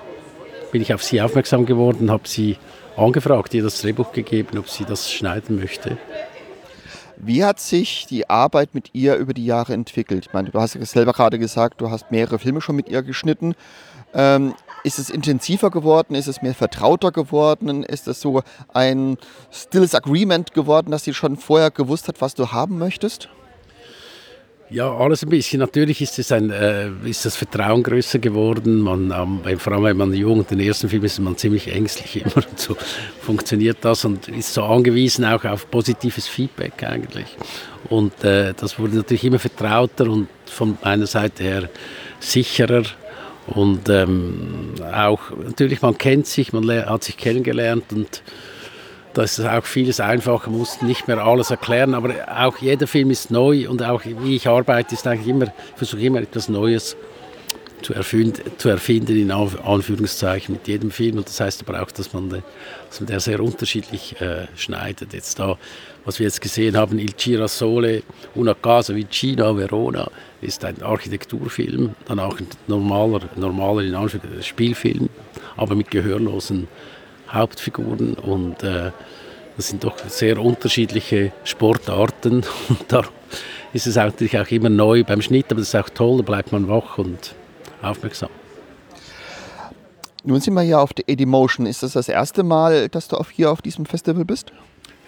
bin 0.71 0.81
ich 0.81 0.93
auf 0.93 1.03
sie 1.03 1.21
aufmerksam 1.21 1.65
geworden, 1.65 2.09
habe 2.09 2.25
sie 2.25 2.55
angefragt, 2.99 3.53
ihr 3.53 3.63
das 3.63 3.81
Drehbuch 3.81 4.11
gegeben, 4.11 4.57
ob 4.57 4.69
sie 4.69 4.85
das 4.85 5.11
schneiden 5.11 5.59
möchte. 5.59 5.97
Wie 7.17 7.43
hat 7.43 7.59
sich 7.59 8.05
die 8.07 8.29
Arbeit 8.29 8.73
mit 8.73 8.91
ihr 8.93 9.15
über 9.15 9.33
die 9.33 9.45
Jahre 9.45 9.73
entwickelt? 9.73 10.27
Ich 10.27 10.33
meine, 10.33 10.51
du 10.51 10.59
hast 10.59 10.75
ja 10.75 10.85
selber 10.85 11.11
gerade 11.11 11.37
gesagt, 11.37 11.81
du 11.81 11.89
hast 11.89 12.11
mehrere 12.11 12.39
Filme 12.39 12.61
schon 12.61 12.77
mit 12.77 12.87
ihr 12.87 13.01
geschnitten. 13.01 13.55
Ähm, 14.13 14.53
ist 14.83 14.99
es 14.99 15.09
intensiver 15.09 15.69
geworden? 15.69 16.15
Ist 16.15 16.27
es 16.27 16.41
mehr 16.41 16.55
vertrauter 16.55 17.11
geworden? 17.11 17.83
Ist 17.83 18.07
es 18.07 18.21
so 18.21 18.41
ein 18.73 19.17
Stills 19.51 19.93
Agreement 19.95 20.53
geworden, 20.53 20.91
dass 20.91 21.03
sie 21.03 21.13
schon 21.13 21.35
vorher 21.35 21.71
gewusst 21.71 22.07
hat, 22.07 22.21
was 22.21 22.35
du 22.35 22.51
haben 22.51 22.77
möchtest? 22.77 23.29
Ja, 24.71 24.95
alles 24.95 25.23
ein 25.23 25.29
bisschen. 25.29 25.59
Natürlich 25.59 25.99
ist, 25.99 26.19
es 26.19 26.31
ein, 26.31 26.51
äh, 26.51 26.89
ist 27.03 27.25
das 27.25 27.35
Vertrauen 27.35 27.81
größer 27.81 28.19
geworden. 28.19 28.81
Man, 28.81 29.11
ähm, 29.11 29.57
vor 29.57 29.73
allem, 29.73 29.83
wenn 29.83 29.97
man 29.97 30.13
jung 30.13 30.45
den 30.45 30.59
ersten 30.59 30.89
Film 30.89 31.03
ist, 31.05 31.17
man 31.19 31.35
ziemlich 31.37 31.73
ängstlich 31.73 32.17
immer. 32.23 32.45
Und 32.47 32.59
so 32.59 32.77
funktioniert 33.19 33.77
das 33.81 34.05
und 34.05 34.27
ist 34.27 34.53
so 34.53 34.63
angewiesen 34.63 35.25
auch 35.25 35.43
auf 35.45 35.71
positives 35.71 36.27
Feedback 36.27 36.83
eigentlich. 36.83 37.25
Und 37.89 38.23
äh, 38.23 38.53
das 38.53 38.77
wurde 38.77 38.97
natürlich 38.97 39.23
immer 39.23 39.39
vertrauter 39.39 40.07
und 40.07 40.27
von 40.45 40.77
meiner 40.83 41.07
Seite 41.07 41.43
her 41.43 41.69
sicherer. 42.19 42.83
Und 43.47 43.89
ähm, 43.89 44.75
auch 44.93 45.31
natürlich, 45.43 45.81
man 45.81 45.97
kennt 45.97 46.27
sich, 46.27 46.53
man 46.53 46.69
hat 46.69 47.03
sich 47.03 47.17
kennengelernt 47.17 47.85
und 47.91 48.21
da 49.19 49.25
ist 49.25 49.41
auch 49.41 49.65
vieles 49.65 49.99
einfacher, 49.99 50.49
muss 50.49 50.81
nicht 50.81 51.09
mehr 51.09 51.17
alles 51.17 51.51
erklären, 51.51 51.93
aber 51.93 52.13
auch 52.33 52.57
jeder 52.59 52.87
Film 52.87 53.11
ist 53.11 53.31
neu 53.31 53.69
und 53.69 53.83
auch 53.83 54.03
wie 54.05 54.37
ich 54.37 54.47
arbeite, 54.47 54.95
ist 54.95 55.05
eigentlich 55.05 55.27
immer, 55.27 55.47
versuche 55.75 55.99
immer 55.99 56.21
etwas 56.21 56.47
Neues 56.47 56.95
zu 57.81 57.93
erfinden, 57.93 58.41
zu 58.57 58.69
erfinden, 58.69 59.17
in 59.17 59.29
Anführungszeichen 59.29 60.53
mit 60.53 60.69
jedem 60.69 60.89
Film. 60.89 61.17
Und 61.17 61.27
das 61.27 61.37
heißt 61.37 61.67
aber 61.67 61.81
auch, 61.81 61.91
dass 61.91 62.13
man, 62.13 62.29
dass 62.29 63.01
man 63.01 63.07
der 63.07 63.19
sehr 63.19 63.41
unterschiedlich 63.41 64.21
äh, 64.21 64.47
schneidet. 64.55 65.11
Jetzt 65.11 65.37
da, 65.37 65.57
was 66.05 66.19
wir 66.19 66.25
jetzt 66.25 66.39
gesehen 66.39 66.77
haben, 66.77 66.97
Il 66.97 67.11
Girasole, 67.11 68.03
Una 68.35 68.53
Casa 68.53 68.95
Vicina, 68.95 69.53
Verona, 69.53 70.09
ist 70.39 70.63
ein 70.63 70.81
Architekturfilm, 70.81 71.93
dann 72.05 72.19
auch 72.21 72.39
ein 72.39 72.47
normaler, 72.67 73.19
normaler 73.35 73.81
in 73.81 73.95
Anführungszeichen 73.95 74.43
Spielfilm, 74.43 75.09
aber 75.57 75.75
mit 75.75 75.91
gehörlosen 75.91 76.69
Hauptfiguren 77.31 78.13
und 78.15 78.63
äh, 78.63 78.91
das 79.55 79.67
sind 79.69 79.83
doch 79.83 79.97
sehr 80.07 80.39
unterschiedliche 80.39 81.31
Sportarten 81.43 82.43
und 82.69 82.79
darum 82.87 83.11
ist 83.73 83.87
es 83.87 83.95
natürlich 83.95 84.37
auch 84.37 84.47
immer 84.47 84.69
neu 84.69 85.03
beim 85.03 85.21
Schnitt, 85.21 85.45
aber 85.51 85.59
das 85.59 85.69
ist 85.69 85.75
auch 85.75 85.89
toll, 85.89 86.17
da 86.17 86.23
bleibt 86.23 86.51
man 86.51 86.67
wach 86.67 86.97
und 86.97 87.35
aufmerksam. 87.81 88.29
Nun 90.23 90.41
sind 90.41 90.53
wir 90.53 90.61
hier 90.61 90.79
auf 90.79 90.93
der 90.93 91.07
Edimotion. 91.07 91.65
Ist 91.65 91.81
das 91.81 91.93
das 91.93 92.09
erste 92.09 92.43
Mal, 92.43 92.89
dass 92.89 93.07
du 93.07 93.17
hier 93.31 93.51
auf 93.51 93.61
diesem 93.61 93.85
Festival 93.85 94.25
bist? 94.25 94.51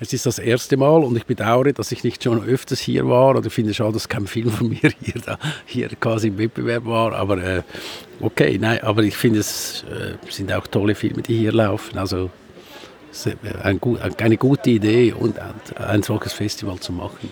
Es 0.04 0.12
ist 0.14 0.26
das 0.26 0.40
erste 0.40 0.78
Mal 0.78 1.04
und 1.04 1.16
ich 1.16 1.28
bedauere, 1.28 1.74
dass 1.74 1.92
ich 1.92 2.04
nicht 2.04 2.24
schon 2.24 2.44
öfters 2.44 2.80
hier 2.80 3.08
war 3.08 3.36
oder 3.36 3.52
finde 3.52 3.72
schade, 3.72 3.94
dass 3.94 4.10
kein 4.10 4.26
Film 4.26 4.50
von 4.50 4.70
mir 4.70 4.80
hier, 5.00 5.22
da, 5.24 5.38
hier 5.68 5.90
quasi 5.90 6.30
im 6.30 6.40
Wettbewerb 6.40 6.88
war. 6.88 7.14
Aber 7.14 7.38
äh, 7.38 7.62
okay, 8.20 8.58
nein, 8.60 8.80
aber 8.82 9.04
ich 9.04 9.16
finde, 9.16 9.42
es 9.42 9.84
äh, 9.84 10.14
sind 10.32 10.52
auch 10.54 10.66
tolle 10.66 10.96
Filme, 10.96 11.22
die 11.22 11.38
hier 11.38 11.52
laufen. 11.52 12.00
Also 12.00 12.32
ist 13.12 13.30
ein, 13.62 13.80
eine 14.18 14.38
gute 14.38 14.72
Idee, 14.72 15.14
und 15.14 15.36
ein 15.76 16.02
solches 16.02 16.34
Festival 16.34 16.80
zu 16.80 16.94
machen. 16.94 17.30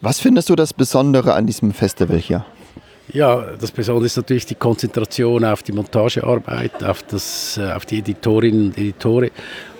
Was 0.00 0.20
findest 0.20 0.50
du 0.50 0.54
das 0.54 0.72
Besondere 0.72 1.34
an 1.34 1.44
diesem 1.44 1.72
Festival 1.72 2.18
hier? 2.18 2.46
Ja, 3.12 3.52
das 3.60 3.70
Besondere 3.70 4.06
ist 4.06 4.16
natürlich 4.16 4.46
die 4.46 4.54
Konzentration 4.54 5.44
auf 5.44 5.62
die 5.62 5.72
Montagearbeit, 5.72 6.82
auf, 6.82 7.02
das, 7.02 7.58
äh, 7.58 7.72
auf 7.72 7.84
die 7.84 7.98
Editorinnen 7.98 8.68
und 8.68 8.78
Editore, 8.78 9.30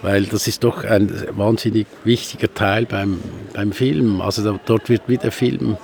weil 0.03 0.25
das 0.27 0.47
ist 0.47 0.63
doch 0.63 0.85
ein 0.85 1.11
wahnsinnig 1.31 1.87
wichtiger 2.05 2.53
Teil 2.53 2.85
beim, 2.85 3.21
beim 3.55 3.73
Film. 3.73 4.21
Also 4.21 4.45
da, 4.45 4.61
dort 4.67 4.91
wird 4.91 5.09
wieder 5.09 5.31
Film 5.31 5.79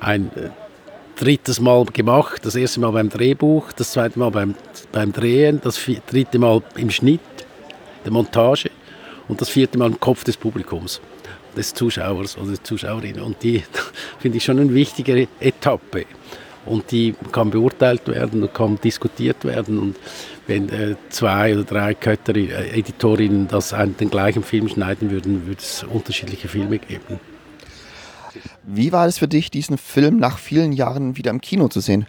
ein 0.00 0.30
äh, 0.34 0.50
drittes 1.16 1.60
Mal 1.60 1.84
gemacht, 1.86 2.44
das 2.44 2.56
erste 2.56 2.80
Mal 2.80 2.90
beim 2.90 3.08
Drehbuch, 3.08 3.70
das 3.72 3.92
zweite 3.92 4.18
Mal 4.18 4.30
beim, 4.30 4.56
beim 4.90 5.12
Drehen, 5.12 5.60
das 5.62 5.80
dritte 6.10 6.40
Mal 6.40 6.60
im 6.76 6.90
Schnitt, 6.90 7.20
der 8.04 8.12
Montage 8.12 8.70
und 9.28 9.40
das 9.40 9.48
vierte 9.48 9.78
Mal 9.78 9.90
im 9.90 10.00
Kopf 10.00 10.24
des 10.24 10.36
Publikums 10.36 11.00
des 11.56 11.72
Zuschauers 11.72 12.36
oder 12.36 12.48
der 12.48 12.64
Zuschauerin. 12.64 13.20
Und 13.20 13.40
die 13.44 13.62
finde 14.18 14.38
ich 14.38 14.44
schon 14.44 14.58
eine 14.58 14.74
wichtige 14.74 15.28
Etappe 15.38 16.04
und 16.66 16.90
die 16.90 17.14
kann 17.32 17.50
beurteilt 17.50 18.06
werden 18.08 18.42
und 18.42 18.54
kann 18.54 18.78
diskutiert 18.82 19.44
werden. 19.44 19.78
Und 19.78 19.96
wenn 20.46 20.68
äh, 20.68 20.96
zwei 21.10 21.54
oder 21.54 21.64
drei 21.64 21.94
Kötter, 21.94 22.34
äh, 22.36 22.78
Editorinnen 22.78 23.48
das 23.48 23.72
einen, 23.72 23.96
den 23.96 24.10
gleichen 24.10 24.42
Film 24.42 24.68
schneiden 24.68 25.10
würden, 25.10 25.46
würde 25.46 25.60
es 25.60 25.84
unterschiedliche 25.84 26.48
Filme 26.48 26.78
geben. 26.78 27.20
Wie 28.64 28.92
war 28.92 29.06
es 29.06 29.18
für 29.18 29.28
dich, 29.28 29.50
diesen 29.50 29.78
Film 29.78 30.18
nach 30.18 30.38
vielen 30.38 30.72
Jahren 30.72 31.16
wieder 31.16 31.30
im 31.30 31.40
Kino 31.40 31.68
zu 31.68 31.80
sehen? 31.80 32.06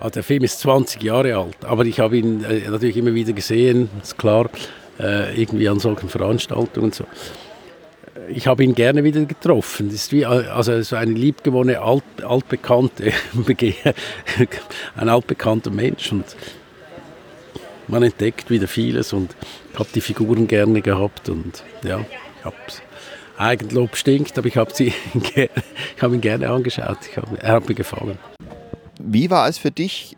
Also 0.00 0.14
der 0.14 0.22
Film 0.22 0.44
ist 0.44 0.60
20 0.60 1.02
Jahre 1.02 1.36
alt, 1.36 1.64
aber 1.64 1.84
ich 1.84 1.98
habe 1.98 2.16
ihn 2.16 2.44
äh, 2.44 2.70
natürlich 2.70 2.96
immer 2.96 3.14
wieder 3.14 3.32
gesehen, 3.32 3.90
ist 4.00 4.16
klar, 4.16 4.48
äh, 5.00 5.40
irgendwie 5.40 5.68
an 5.68 5.80
solchen 5.80 6.08
Veranstaltungen 6.08 6.86
und 6.86 6.94
so. 6.94 7.04
Ich 8.30 8.46
habe 8.46 8.64
ihn 8.64 8.74
gerne 8.74 9.04
wieder 9.04 9.24
getroffen. 9.24 9.88
Das 9.88 9.96
ist 9.96 10.12
wie 10.12 10.24
also 10.26 10.80
so 10.82 10.96
eine 10.96 11.12
liebgewonnene, 11.12 11.80
alt, 11.80 12.04
altbekannte, 12.22 13.12
ein 14.96 15.08
altbekannter 15.08 15.70
Mensch. 15.70 16.12
Und 16.12 16.36
man 17.88 18.02
entdeckt 18.02 18.50
wieder 18.50 18.68
vieles 18.68 19.12
und 19.12 19.34
ich 19.72 19.78
habe 19.78 19.88
die 19.94 20.00
Figuren 20.00 20.46
gerne 20.46 20.82
gehabt 20.82 21.28
und 21.28 21.62
ja, 21.82 22.00
ich 22.00 22.44
habe 22.44 22.56
Eigenlob 23.38 23.96
stinkt, 23.96 24.36
aber 24.36 24.48
ich 24.48 24.56
habe 24.56 24.72
hab 26.00 26.12
ihn 26.12 26.20
gerne 26.20 26.50
angeschaut. 26.50 26.98
Hab, 27.16 27.42
er 27.42 27.52
hat 27.52 27.68
mir 27.68 27.74
gefallen. 27.74 28.18
Wie 29.00 29.30
war 29.30 29.48
es 29.48 29.58
für 29.58 29.70
dich 29.70 30.16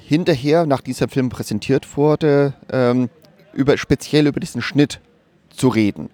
hinterher, 0.00 0.66
nach 0.66 0.82
dieser 0.82 1.08
Film 1.08 1.30
präsentiert 1.30 1.96
wurde, 1.96 2.54
ähm, 2.70 3.08
über, 3.54 3.76
speziell 3.78 4.26
über 4.26 4.38
diesen 4.38 4.62
Schnitt 4.62 5.00
zu 5.48 5.68
reden? 5.68 6.10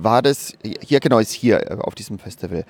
War 0.00 0.22
das, 0.22 0.52
hier 0.80 1.00
genau 1.00 1.18
ist 1.18 1.32
hier 1.32 1.70
äh, 1.70 1.76
auf 1.80 1.94
diesem 1.94 2.18
Festival. 2.18 2.64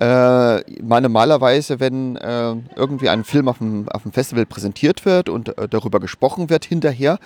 Äh, 0.00 0.60
normalerweise, 0.82 1.80
wenn 1.80 2.16
äh, 2.16 2.54
irgendwie 2.76 3.08
ein 3.08 3.24
Film 3.24 3.48
auf 3.48 3.58
dem, 3.58 3.88
auf 3.88 4.02
dem 4.02 4.12
Festival 4.12 4.46
präsentiert 4.46 5.04
wird 5.04 5.28
und 5.28 5.56
äh, 5.56 5.66
darüber 5.68 5.98
gesprochen 5.98 6.50
wird 6.50 6.64
hinterher, 6.66 7.18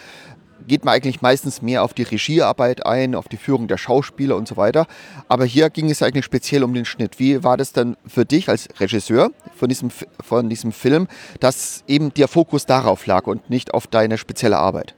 geht 0.68 0.84
man 0.84 0.94
eigentlich 0.94 1.22
meistens 1.22 1.60
mehr 1.60 1.82
auf 1.82 1.92
die 1.92 2.04
Regiearbeit 2.04 2.86
ein, 2.86 3.16
auf 3.16 3.28
die 3.28 3.36
Führung 3.36 3.66
der 3.66 3.78
Schauspieler 3.78 4.36
und 4.36 4.46
so 4.46 4.56
weiter. 4.56 4.86
Aber 5.28 5.44
hier 5.44 5.70
ging 5.70 5.90
es 5.90 6.02
eigentlich 6.02 6.24
speziell 6.24 6.62
um 6.62 6.72
den 6.72 6.84
Schnitt. 6.84 7.18
Wie 7.18 7.42
war 7.42 7.56
das 7.56 7.72
dann 7.72 7.96
für 8.06 8.24
dich 8.24 8.48
als 8.48 8.68
Regisseur 8.78 9.32
von 9.56 9.68
diesem, 9.68 9.90
von 10.20 10.48
diesem 10.48 10.70
Film, 10.70 11.08
dass 11.40 11.82
eben 11.88 12.14
der 12.14 12.28
Fokus 12.28 12.64
darauf 12.64 13.06
lag 13.06 13.26
und 13.26 13.50
nicht 13.50 13.74
auf 13.74 13.88
deine 13.88 14.18
spezielle 14.18 14.58
Arbeit? 14.58 14.94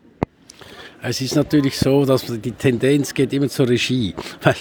Es 1.07 1.21
ist 1.21 1.37
natürlich 1.37 1.77
so, 1.79 2.07
dass 2.07 2.25
die 2.25 2.53
Tendenz 2.53 3.13
geht 3.13 3.31
immer 3.35 3.49
zur 3.49 3.69
Regie, 3.69 4.15
weil 4.43 4.55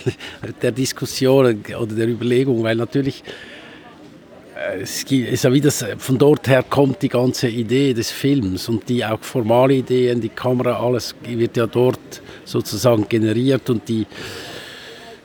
der 0.61 0.73
Diskussion 0.73 1.63
oder 1.79 1.95
der 1.95 2.09
Überlegung, 2.09 2.63
weil 2.63 2.75
natürlich 2.75 3.23
es 4.81 5.03
ist 5.03 5.43
ja 5.43 5.53
wie 5.53 5.61
das, 5.61 5.85
von 5.97 6.17
dort 6.17 6.47
her 6.47 6.63
kommt 6.63 7.01
die 7.01 7.09
ganze 7.09 7.47
Idee 7.47 7.93
des 7.93 8.11
Films 8.11 8.69
und 8.69 8.87
die 8.87 9.03
auch 9.03 9.21
formale 9.21 9.75
Ideen, 9.75 10.21
die 10.21 10.29
Kamera, 10.29 10.85
alles 10.85 11.15
wird 11.23 11.57
ja 11.57 11.65
dort 11.65 12.21
sozusagen 12.45 13.07
generiert 13.09 13.69
und 13.69 13.87
die, 13.89 14.05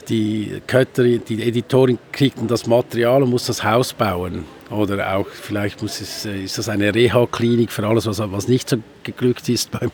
die 0.09 0.61
Kötterin, 0.67 1.23
die 1.29 1.43
Editorin 1.43 1.99
kriegt 2.11 2.39
das 2.49 2.67
Material 2.67 3.23
und 3.23 3.31
muss 3.31 3.47
das 3.47 3.63
Haus 3.63 3.93
bauen. 3.93 4.45
Oder 4.71 5.17
auch 5.17 5.27
vielleicht 5.29 5.81
muss 5.83 6.01
es, 6.01 6.27
ist 6.27 6.59
das 6.59 6.69
eine 6.69 6.95
Reha-Klinik 6.95 7.73
für 7.73 7.87
alles, 7.87 8.07
was, 8.07 8.19
was 8.19 8.49
nicht 8.49 8.69
so 8.69 8.77
geglückt 9.03 9.49
ist 9.49 9.71
beim, 9.71 9.91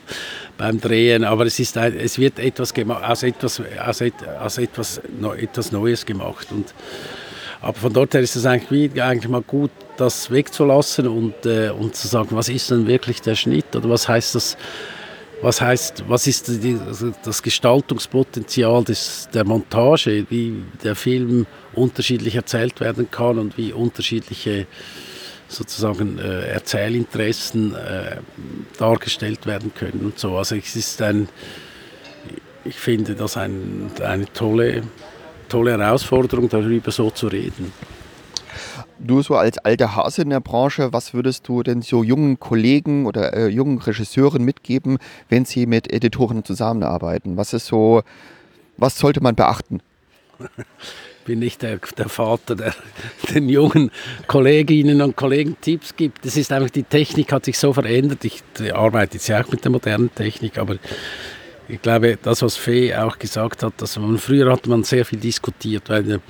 beim 0.57 0.81
Drehen. 0.81 1.25
Aber 1.25 1.47
es, 1.47 1.59
ist 1.59 1.77
ein, 1.77 1.97
es 1.99 2.19
wird 2.19 2.39
etwas 2.39 2.73
aus 2.89 3.23
etwas, 3.23 3.61
aus, 3.85 4.03
aus 4.41 4.59
etwas, 4.59 5.01
etwas 5.39 5.73
Neues 5.73 6.07
gemacht. 6.07 6.49
Und 6.51 6.75
aber 7.65 7.79
von 7.79 7.93
dort 7.95 8.13
her 8.13 8.21
ist 8.21 8.37
es 8.37 8.45
eigentlich, 8.45 9.03
eigentlich 9.03 9.31
mal 9.31 9.41
gut, 9.41 9.71
das 9.97 10.31
wegzulassen 10.31 11.09
und, 11.09 11.47
äh, 11.47 11.71
und 11.71 11.97
zu 11.97 12.09
sagen, 12.09 12.29
was 12.33 12.51
ist 12.51 12.71
denn 12.71 12.87
wirklich 12.87 13.23
der 13.23 13.37
Schnitt 13.37 13.75
oder 13.75 13.89
was 13.89 14.07
heißt 14.07 14.35
das, 14.35 14.59
was 15.41 15.63
heißt, 15.63 16.05
was 16.07 16.27
ist 16.27 16.49
die, 16.49 16.79
das 17.25 17.43
Gestaltungspotenzial 17.43 18.85
des, 18.85 19.31
der 19.33 19.45
Montage, 19.45 20.27
wie 20.29 20.63
der 20.83 20.95
Film 20.95 21.47
unterschiedlich 21.73 22.35
erzählt 22.35 22.81
werden 22.81 23.11
kann 23.11 23.39
und 23.39 23.57
wie 23.57 23.73
unterschiedliche 23.73 24.67
sozusagen 25.55 26.19
äh, 26.19 26.49
Erzählinteressen 26.49 27.75
äh, 27.75 28.17
dargestellt 28.79 29.47
werden 29.47 29.73
können 29.75 30.01
und 30.05 30.19
so. 30.19 30.37
Also 30.37 30.57
es 30.57 30.77
ist 30.77 31.01
ein, 31.03 31.29
ich 32.65 32.77
finde 32.77 33.15
das 33.15 33.37
ein, 33.37 33.91
eine 34.03 34.31
tolle 34.33 34.83
tolle 35.49 35.79
Herausforderung, 35.79 36.49
darüber 36.49 36.91
so 36.91 37.11
zu 37.11 37.29
reden. 37.29 37.73
Du 38.99 39.23
so 39.23 39.37
als 39.37 39.59
alter 39.59 39.95
Hase 39.97 40.23
in 40.23 40.31
der 40.31 40.41
Branche, 40.41 40.93
was 40.93 41.15
würdest 41.15 41.47
du 41.49 41.63
denn 41.63 41.83
so 41.83 42.03
jungen 42.03 42.41
Kollegen 42.41 43.07
oder 43.07 43.35
äh, 43.35 43.49
jungen 43.49 43.79
Regisseuren 43.79 44.45
mitgeben, 44.45 44.99
wenn 45.29 45.45
sie 45.45 45.67
mit 45.67 45.93
Editoren 45.93 46.45
zusammenarbeiten? 46.45 47.37
Was 47.37 47.53
ist 47.53 47.67
so, 47.67 48.03
was 48.77 48.99
sollte 48.99 49.21
man 49.21 49.35
beachten? 49.35 49.81
bin 51.25 51.39
nicht 51.39 51.63
der, 51.63 51.79
der 51.97 52.09
Vater, 52.09 52.57
der 52.57 52.75
den 53.35 53.49
jungen 53.49 53.91
Kolleginnen 54.27 55.03
und 55.03 55.17
Kollegen 55.17 55.57
Tipps 55.61 55.97
gibt. 55.97 56.25
Das 56.25 56.37
ist 56.37 56.53
einfach, 56.53 56.71
die 56.71 56.83
Technik 56.83 57.33
hat 57.33 57.45
sich 57.45 57.59
so 57.59 57.73
verändert. 57.73 58.25
Ich 58.25 58.43
arbeite 58.73 59.15
jetzt 59.15 59.29
ja 59.29 59.43
auch 59.43 59.51
mit 59.51 59.65
der 59.65 59.71
modernen 59.71 60.15
Technik, 60.15 60.59
aber 60.59 60.77
ich 61.67 61.81
glaube, 61.81 62.19
das, 62.23 62.43
was 62.43 62.57
Fee 62.57 62.95
auch 62.95 63.19
gesagt 63.19 63.63
hat, 63.63 63.75
dass 63.79 63.99
man 63.99 64.19
früher 64.19 64.53
hat 64.53 64.67
man 64.67 64.85
sehr 64.85 65.05
viel 65.05 65.19
diskutiert, 65.19 65.89
weil 65.89 66.03
der 66.03 66.21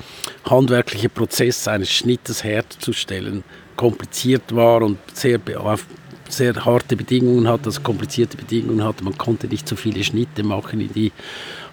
handwerkliche 0.49 1.09
Prozess 1.09 1.67
eines 1.67 1.91
Schnittes 1.91 2.45
herzustellen 2.45 3.43
kompliziert 3.77 4.55
war 4.55 4.83
und 4.83 4.99
sehr, 5.13 5.41
auf 5.57 5.87
sehr 6.29 6.65
harte 6.65 6.97
Bedingungen 6.97 7.49
hat, 7.49 7.67
also 7.67 7.81
komplizierte 7.81 8.37
Bedingungen 8.37 8.85
hat. 8.85 9.03
Man 9.03 9.19
konnte 9.19 9.49
nicht 9.49 9.69
so 9.69 9.77
viele 9.77 10.05
Schnitte 10.05 10.45
machen 10.45 10.81
in 10.81 10.93
die 10.93 11.13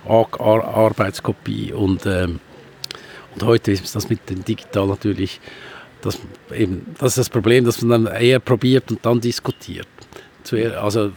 Ar 0.08 0.28
Arbeitskopie 0.40 1.72
und, 1.72 2.06
ähm, 2.08 2.40
und 3.34 3.44
heute 3.44 3.72
ist 3.72 3.96
das 3.96 4.10
mit 4.10 4.30
dem 4.30 4.44
Digital 4.44 4.88
natürlich 4.88 5.40
das, 6.02 6.20
eben, 6.52 6.96
das 6.98 7.10
ist 7.10 7.18
das 7.18 7.30
Problem, 7.30 7.64
dass 7.64 7.82
man 7.82 8.06
dann 8.06 8.16
eher 8.16 8.40
probiert 8.40 8.90
und 8.92 9.06
dann 9.06 9.22
diskutiert 9.22 9.88
also 10.80 11.12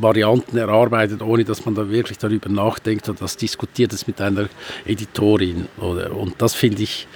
Varianten 0.00 0.56
erarbeitet, 0.56 1.22
ohne 1.22 1.44
dass 1.44 1.64
man 1.64 1.74
da 1.74 1.88
wirklich 1.88 2.18
darüber 2.18 2.48
nachdenkt 2.48 3.08
oder 3.08 3.18
das 3.20 3.36
diskutiert 3.36 3.92
es 3.92 4.06
mit 4.06 4.20
einer 4.20 4.48
Editorin. 4.84 5.68
Oder, 5.78 6.14
und 6.14 6.40
das 6.40 6.54
finde 6.54 6.82
ich, 6.82 7.06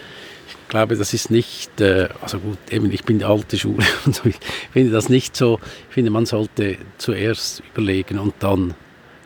ich 0.49 0.69
glaube, 0.69 0.97
das 0.97 1.15
ist 1.15 1.31
nicht, 1.31 1.81
äh, 1.81 2.09
also 2.21 2.39
gut, 2.39 2.59
eben 2.71 2.91
ich 2.93 3.05
bin 3.05 3.19
die 3.19 3.25
alte 3.25 3.57
Schule 3.57 3.87
und 4.05 4.15
so, 4.15 4.29
ich 4.29 4.39
finde 4.73 4.91
das 4.91 5.09
nicht 5.09 5.37
so, 5.37 5.61
ich 5.89 5.95
finde, 5.95 6.11
man 6.11 6.27
sollte 6.27 6.77
zuerst 6.99 7.63
überlegen 7.73 8.19
und 8.19 8.35
dann 8.41 8.75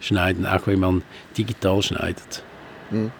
schneiden, 0.00 0.46
auch 0.46 0.66
wenn 0.66 0.80
man 0.80 1.02
digital 1.36 1.82
schneidet. 1.82 2.42
Mhm. 2.90 3.10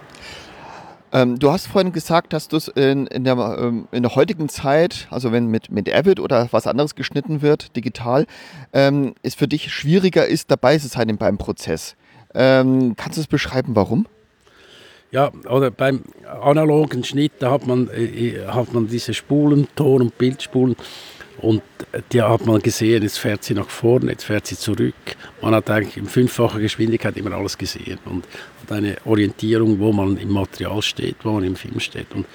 Ähm, 1.12 1.38
du 1.38 1.52
hast 1.52 1.66
vorhin 1.66 1.92
gesagt, 1.92 2.32
dass 2.32 2.48
du 2.48 2.56
es 2.56 2.68
in, 2.68 3.06
in, 3.06 3.24
der, 3.24 3.36
ähm, 3.36 3.86
in 3.92 4.02
der 4.02 4.14
heutigen 4.14 4.48
Zeit, 4.48 5.08
also 5.10 5.30
wenn 5.30 5.46
mit, 5.46 5.70
mit 5.70 5.92
Avid 5.94 6.18
oder 6.18 6.48
was 6.52 6.66
anderes 6.66 6.94
geschnitten 6.94 7.42
wird, 7.42 7.76
digital, 7.76 8.26
ähm, 8.72 9.14
es 9.22 9.34
für 9.34 9.46
dich 9.46 9.72
schwieriger 9.72 10.26
ist, 10.26 10.50
dabei 10.50 10.78
zu 10.78 10.88
sein 10.88 11.14
beim 11.18 11.36
Prozess. 11.36 11.96
Ähm, 12.34 12.94
kannst 12.96 13.18
du 13.18 13.20
es 13.20 13.26
beschreiben, 13.26 13.76
warum? 13.76 14.06
Ja, 15.10 15.30
oder 15.50 15.70
beim 15.70 16.04
analogen 16.40 17.04
Schnitt, 17.04 17.32
da 17.40 17.50
hat 17.50 17.66
man, 17.66 17.88
äh, 17.88 18.04
äh 18.04 18.46
hat 18.46 18.72
man 18.72 18.86
diese 18.88 19.12
Spulen, 19.12 19.68
Ton- 19.76 20.00
und 20.00 20.16
Bildspulen 20.16 20.76
und 21.42 21.62
die 22.12 22.22
hat 22.22 22.46
man 22.46 22.60
gesehen, 22.60 23.02
jetzt 23.02 23.18
fährt 23.18 23.42
sie 23.42 23.54
nach 23.54 23.68
vorne, 23.68 24.12
jetzt 24.12 24.24
fährt 24.24 24.46
sie 24.46 24.56
zurück. 24.56 24.94
Man 25.42 25.54
hat 25.54 25.68
eigentlich 25.70 25.96
in 25.96 26.06
fünffacher 26.06 26.60
Geschwindigkeit 26.60 27.16
immer 27.16 27.32
alles 27.32 27.58
gesehen 27.58 27.98
und 28.04 28.24
hat 28.62 28.72
eine 28.72 28.96
Orientierung, 29.04 29.80
wo 29.80 29.92
man 29.92 30.16
im 30.16 30.30
Material 30.30 30.80
steht, 30.82 31.16
wo 31.24 31.32
man 31.32 31.42
im 31.42 31.56
Film 31.56 31.80
steht. 31.80 32.06
Und 32.14 32.26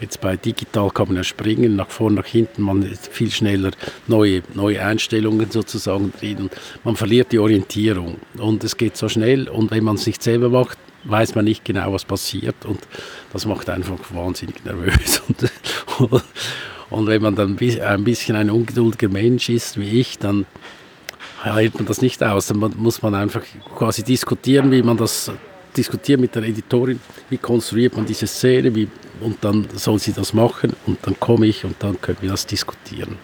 jetzt 0.00 0.20
bei 0.20 0.36
digital 0.36 0.90
kann 0.90 1.06
man 1.08 1.18
ja 1.18 1.24
springen, 1.24 1.76
nach 1.76 1.88
vorne, 1.88 2.16
nach 2.16 2.26
hinten, 2.26 2.62
man 2.62 2.82
ist 2.82 3.06
viel 3.06 3.30
schneller 3.30 3.70
neue, 4.08 4.42
neue 4.54 4.84
Einstellungen 4.84 5.48
sozusagen 5.52 6.12
drin 6.18 6.38
und 6.38 6.52
man 6.82 6.96
verliert 6.96 7.30
die 7.30 7.38
Orientierung. 7.38 8.16
Und 8.38 8.64
es 8.64 8.76
geht 8.76 8.96
so 8.96 9.08
schnell 9.08 9.48
und 9.48 9.70
wenn 9.70 9.84
man 9.84 9.94
es 9.94 10.06
nicht 10.06 10.20
selber 10.20 10.48
macht, 10.48 10.78
weiß 11.04 11.36
man 11.36 11.44
nicht 11.44 11.64
genau, 11.64 11.92
was 11.92 12.04
passiert 12.04 12.64
und 12.64 12.80
das 13.32 13.46
macht 13.46 13.70
einfach 13.70 13.98
wahnsinnig 14.12 14.64
nervös. 14.64 15.22
Und, 15.98 16.22
und 16.92 17.06
wenn 17.06 17.22
man 17.22 17.34
dann 17.34 17.56
ein 17.80 18.04
bisschen 18.04 18.36
ein 18.36 18.50
ungeduldiger 18.50 19.08
Mensch 19.08 19.48
ist 19.48 19.78
wie 19.80 20.00
ich, 20.00 20.18
dann 20.18 20.44
hält 21.42 21.74
man 21.74 21.86
das 21.86 22.02
nicht 22.02 22.22
aus. 22.22 22.48
Dann 22.48 22.58
muss 22.76 23.00
man 23.00 23.14
einfach 23.14 23.42
quasi 23.76 24.02
diskutieren, 24.02 24.70
wie 24.70 24.82
man 24.82 24.98
das 24.98 25.32
diskutiert 25.74 26.20
mit 26.20 26.34
der 26.34 26.42
Editorin, 26.42 27.00
wie 27.30 27.38
konstruiert 27.38 27.96
man 27.96 28.04
diese 28.04 28.26
Szene, 28.26 28.74
wie, 28.74 28.88
und 29.20 29.42
dann 29.42 29.66
soll 29.74 29.98
sie 29.98 30.12
das 30.12 30.34
machen 30.34 30.74
und 30.86 30.98
dann 31.02 31.18
komme 31.18 31.46
ich 31.46 31.64
und 31.64 31.76
dann 31.78 31.98
können 31.98 32.18
wir 32.20 32.30
das 32.30 32.46
diskutieren. 32.46 33.16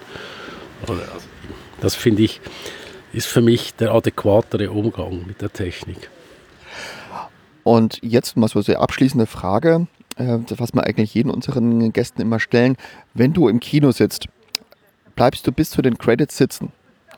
Also, 0.81 1.03
das 1.82 1.95
finde 1.95 2.23
ich, 2.23 2.40
ist 3.12 3.27
für 3.27 3.43
mich 3.43 3.74
der 3.74 3.93
adäquatere 3.93 4.70
Umgang 4.70 5.27
mit 5.27 5.43
der 5.43 5.53
Technik. 5.53 6.09
Und 7.65 7.99
jetzt 8.03 8.35
mal 8.39 8.49
so 8.49 8.62
eine 8.66 8.78
abschließende 8.78 9.27
Frage. 9.27 9.86
Äh, 10.19 10.39
was 10.57 10.74
wir 10.74 10.85
eigentlich 10.85 11.15
jeden 11.15 11.31
unseren 11.31 11.93
Gästen 11.93 12.20
immer 12.20 12.40
stellen. 12.40 12.77
Wenn 13.15 13.32
du 13.32 13.49
im 13.49 13.61
Kino 13.61 13.93
sitzt, 13.93 14.27
bleibst 15.15 15.47
du 15.47 15.53
bis 15.53 15.70
zu 15.70 15.81
den 15.81 15.97
Credits 15.97 16.36
sitzen 16.36 16.73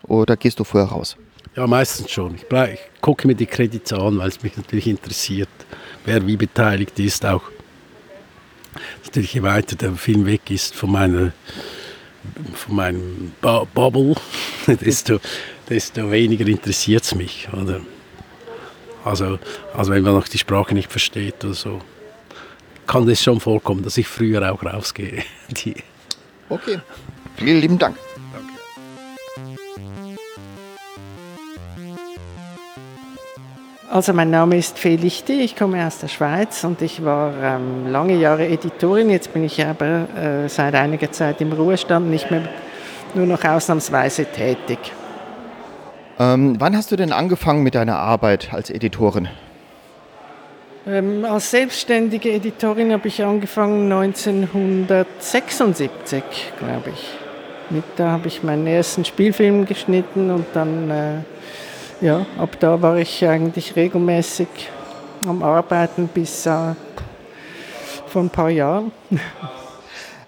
oder 0.06 0.36
gehst 0.36 0.60
du 0.60 0.64
vorher 0.64 0.90
raus? 0.90 1.16
Ja, 1.56 1.66
meistens 1.66 2.10
schon. 2.10 2.34
Ich, 2.36 2.46
bleib, 2.46 2.74
ich 2.74 2.80
gucke 3.00 3.26
mir 3.26 3.34
die 3.34 3.46
Credits 3.46 3.92
an, 3.92 4.18
weil 4.18 4.28
es 4.28 4.42
mich 4.42 4.56
natürlich 4.56 4.86
interessiert, 4.86 5.48
wer 6.04 6.26
wie 6.26 6.36
beteiligt 6.36 6.98
ist. 6.98 7.24
Auch 7.24 7.42
natürlich, 9.04 9.34
je 9.34 9.42
weiter 9.42 9.76
der 9.76 9.92
Film 9.94 10.26
weg 10.26 10.50
ist 10.50 10.74
von 10.74 10.92
meiner 10.92 11.32
von 12.54 12.76
meinem 12.76 13.32
Bu 13.40 13.66
Bubble, 13.74 14.14
desto, 14.66 15.20
desto 15.68 16.10
weniger 16.10 16.46
interessiert 16.46 17.04
es 17.04 17.14
mich. 17.14 17.48
Oder? 17.50 17.80
Also, 19.04 19.38
also 19.74 19.92
wenn 19.92 20.02
man 20.02 20.14
noch 20.14 20.28
die 20.28 20.36
Sprache 20.36 20.74
nicht 20.74 20.90
versteht 20.90 21.42
oder 21.44 21.54
so, 21.54 21.80
kann 22.90 23.08
es 23.08 23.22
schon 23.22 23.38
vorkommen, 23.38 23.84
dass 23.84 23.96
ich 23.98 24.08
früher 24.08 24.52
auch 24.52 24.64
rausgehe. 24.64 25.22
Die 25.50 25.76
okay, 26.48 26.80
vielen 27.36 27.60
lieben 27.60 27.78
Dank. 27.78 27.96
Also 33.88 34.12
mein 34.12 34.30
Name 34.30 34.56
ist 34.56 34.78
Fee 34.78 34.96
Lichti, 34.96 35.40
ich 35.40 35.56
komme 35.56 35.84
aus 35.86 35.98
der 35.98 36.08
Schweiz 36.08 36.64
und 36.64 36.82
ich 36.82 37.04
war 37.04 37.32
ähm, 37.40 37.88
lange 37.88 38.16
Jahre 38.16 38.46
Editorin. 38.48 39.10
Jetzt 39.10 39.32
bin 39.32 39.44
ich 39.44 39.64
aber 39.64 40.08
äh, 40.16 40.48
seit 40.48 40.74
einiger 40.74 41.10
Zeit 41.12 41.40
im 41.40 41.52
Ruhestand, 41.52 42.10
nicht 42.10 42.30
mehr 42.30 42.42
nur 43.14 43.26
noch 43.26 43.44
ausnahmsweise 43.44 44.26
tätig. 44.26 44.78
Ähm, 46.18 46.56
wann 46.58 46.76
hast 46.76 46.90
du 46.92 46.96
denn 46.96 47.12
angefangen 47.12 47.62
mit 47.62 47.74
deiner 47.76 47.98
Arbeit 47.98 48.52
als 48.52 48.70
Editorin? 48.70 49.28
Ähm, 50.90 51.24
als 51.24 51.50
selbstständige 51.52 52.32
Editorin 52.32 52.92
habe 52.92 53.06
ich 53.06 53.22
angefangen 53.22 53.92
1976, 53.92 56.52
glaube 56.58 56.90
ich. 56.90 57.14
Mit, 57.70 57.84
da 57.96 58.10
habe 58.10 58.26
ich 58.26 58.42
meinen 58.42 58.66
ersten 58.66 59.04
Spielfilm 59.04 59.66
geschnitten 59.66 60.32
und 60.32 60.46
dann 60.52 60.90
äh, 60.90 61.18
ja, 62.00 62.26
ab 62.38 62.56
da 62.58 62.82
war 62.82 62.96
ich 62.96 63.24
eigentlich 63.24 63.76
regelmäßig 63.76 64.48
am 65.24 65.44
Arbeiten 65.44 66.08
bis 66.08 66.44
äh, 66.46 66.74
vor 68.06 68.22
ein 68.22 68.30
paar 68.30 68.50
Jahren. 68.50 68.90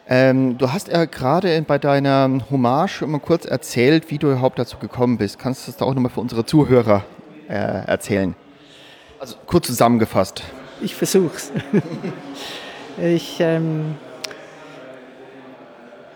Ähm, 0.09 0.59
du 0.59 0.69
hast 0.71 0.89
ja 0.89 1.05
gerade 1.07 1.63
bei 1.63 1.79
deiner 1.79 2.29
Hommage 2.51 3.03
immer 3.03 3.21
kurz 3.21 3.45
erzählt, 3.47 4.11
wie 4.11 4.19
du 4.19 4.33
überhaupt 4.33 4.59
dazu 4.59 4.77
gekommen 4.77 5.17
bist. 5.17 5.39
Kannst 5.39 5.63
du 5.63 5.71
das 5.71 5.79
da 5.79 5.85
auch 5.87 5.95
nochmal 5.95 6.11
für 6.11 6.21
unsere 6.21 6.45
Zuhörer 6.45 7.05
äh, 7.49 7.87
erzählen? 7.87 8.35
Also 9.23 9.37
kurz 9.47 9.69
zusammengefasst. 9.69 10.43
Ich 10.81 10.97
versuch's. 10.97 11.53
ich 13.01 13.37
ähm, 13.39 13.95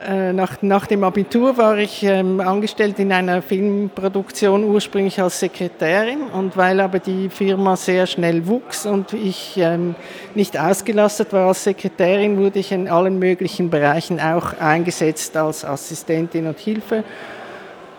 äh, 0.05 0.33
nach, 0.33 0.61
nach 0.61 0.89
dem 0.89 1.05
Abitur 1.05 1.57
war 1.57 1.78
ich 1.78 2.03
ähm, 2.03 2.41
angestellt 2.41 2.99
in 2.99 3.12
einer 3.12 3.43
Filmproduktion 3.43 4.65
ursprünglich 4.65 5.23
als 5.23 5.39
Sekretärin 5.39 6.23
und 6.23 6.57
weil 6.57 6.81
aber 6.81 6.99
die 6.99 7.28
Firma 7.28 7.77
sehr 7.77 8.09
schnell 8.09 8.45
wuchs 8.49 8.87
und 8.87 9.12
ich 9.12 9.57
ähm, 9.57 9.95
nicht 10.35 10.59
ausgelastet 10.59 11.33
war 11.33 11.47
als 11.47 11.62
Sekretärin, 11.62 12.37
wurde 12.39 12.59
ich 12.59 12.73
in 12.73 12.89
allen 12.89 13.20
möglichen 13.20 13.70
Bereichen 13.70 14.19
auch 14.19 14.59
eingesetzt 14.59 15.37
als 15.37 15.65
Assistentin 15.65 16.49
und 16.49 16.59
Hilfe 16.59 17.05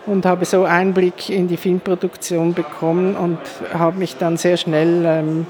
und 0.08 0.26
habe 0.26 0.44
so 0.44 0.64
Einblick 0.64 1.30
in 1.30 1.48
die 1.48 1.56
Filmproduktion 1.56 2.54
bekommen 2.54 3.16
und 3.16 3.38
habe 3.72 3.98
mich 3.98 4.16
dann 4.16 4.36
sehr 4.36 4.56
schnell 4.56 5.04
ähm, 5.04 5.46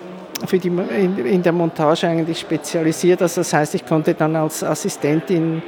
für 0.46 0.58
die, 0.58 0.68
in, 0.68 1.18
in, 1.18 1.42
der 1.42 1.52
Montage 1.52 2.06
eigentlich 2.06 2.40
spezialisiert. 2.40 3.22
Also 3.22 3.40
das 3.40 3.52
heißt, 3.52 3.74
ich 3.74 3.86
konnte 3.86 4.14
dann 4.14 4.36
als 4.36 4.62
Assistentin 4.62 5.62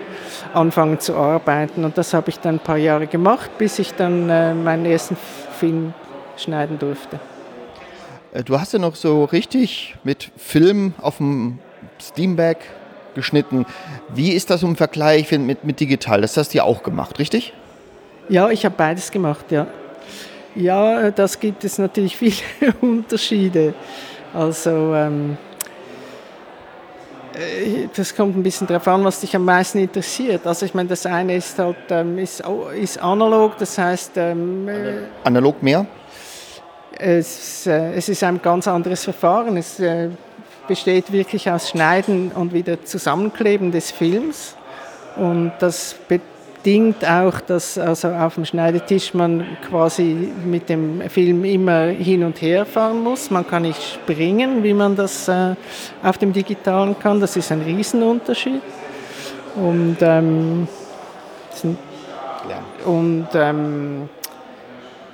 anfangen 0.55 1.01
zu 1.01 1.15
arbeiten 1.17 1.85
und 1.85 1.99
das 1.99 2.15
habe 2.15 2.31
ich 2.31 2.39
dann 2.39 2.57
ein 2.57 2.61
paar 2.61 2.77
Jahre 2.77 3.07
gemacht, 3.07 3.51
bis 3.59 3.79
ich 3.79 3.95
dann 3.95 4.29
äh, 4.29 4.55
meinen 4.55 4.87
ersten 4.87 5.17
Film 5.59 5.93
schneiden 6.37 6.79
durfte. 6.79 7.19
Äh, 8.33 8.45
du 8.45 8.59
hast 8.59 8.73
ja 8.73 8.79
noch 8.79 8.95
so 8.95 9.25
richtig 9.25 9.97
mit 10.05 10.31
Film 10.37 10.95
auf 11.01 11.19
dem 11.19 11.59
Steamback 12.01 12.59
geschnitten. 13.15 13.67
Wie 14.15 14.33
ist 14.33 14.51
das 14.51 14.63
im 14.63 14.77
Vergleich 14.77 15.31
mit, 15.33 15.65
mit 15.65 15.81
digital? 15.81 16.21
Das 16.21 16.37
hast 16.37 16.55
du 16.55 16.59
ja 16.59 16.65
auch 16.65 16.83
gemacht, 16.83 17.19
richtig? 17.19 17.53
Ja, 18.31 18.49
ich 18.49 18.65
habe 18.65 18.77
beides 18.79 19.11
gemacht, 19.11 19.47
ja. 19.51 19.67
Ja, 20.55 21.01
äh, 21.01 21.13
das 21.13 21.41
gibt 21.41 21.65
es 21.65 21.79
natürlich 21.79 22.17
viele 22.17 22.73
Unterschiede. 22.81 23.75
Also 24.33 24.95
ähm, 24.95 25.37
äh, 27.35 27.89
das 27.95 28.15
kommt 28.15 28.37
ein 28.37 28.43
bisschen 28.45 28.69
darauf 28.69 28.87
an, 28.87 29.05
was 29.05 29.19
dich 29.21 29.35
am 29.35 29.45
meisten 29.45 29.79
interessiert. 29.79 30.47
Also 30.47 30.65
ich 30.65 30.75
meine, 30.75 30.89
das 30.89 31.07
eine 31.07 31.35
ist 31.35 31.59
halt 31.59 31.77
ähm, 31.91 32.19
ist, 32.19 32.45
ist 32.81 33.03
analog, 33.03 33.59
das 33.59 33.77
heißt 33.77 34.13
ähm, 34.15 34.69
äh, 34.69 34.93
analog 35.25 35.61
mehr. 35.61 35.85
Es, 36.97 37.67
äh, 37.67 37.95
es 37.95 38.09
ist 38.09 38.23
ein 38.23 38.41
ganz 38.41 38.69
anderes 38.69 39.03
Verfahren. 39.03 39.57
Es 39.57 39.81
äh, 39.81 40.09
besteht 40.69 41.11
wirklich 41.11 41.51
aus 41.51 41.71
Schneiden 41.71 42.31
und 42.31 42.53
wieder 42.53 42.85
Zusammenkleben 42.85 43.73
des 43.73 43.91
Films. 43.91 44.55
Und 45.17 45.51
das 45.59 45.97
bedeutet 46.07 46.40
bedingt 46.63 47.05
auch, 47.09 47.41
dass 47.41 47.79
also 47.79 48.09
auf 48.09 48.35
dem 48.35 48.45
Schneidetisch 48.45 49.15
man 49.15 49.47
quasi 49.69 50.31
mit 50.45 50.69
dem 50.69 51.01
Film 51.09 51.45
immer 51.45 51.87
hin 51.87 52.23
und 52.23 52.41
her 52.43 52.67
fahren 52.67 53.03
muss. 53.03 53.31
Man 53.31 53.47
kann 53.47 53.63
nicht 53.63 53.83
springen, 53.83 54.63
wie 54.63 54.75
man 54.75 54.95
das 54.95 55.29
äh, 55.29 55.55
auf 56.03 56.19
dem 56.19 56.33
Digitalen 56.33 56.99
kann. 56.99 57.21
Das 57.21 57.37
ist 57.37 57.51
ein 57.51 57.63
Riesenunterschied. 57.63 58.61
Und, 59.57 59.97
ähm, 60.01 60.69
und 62.85 63.29
ähm, 63.35 64.09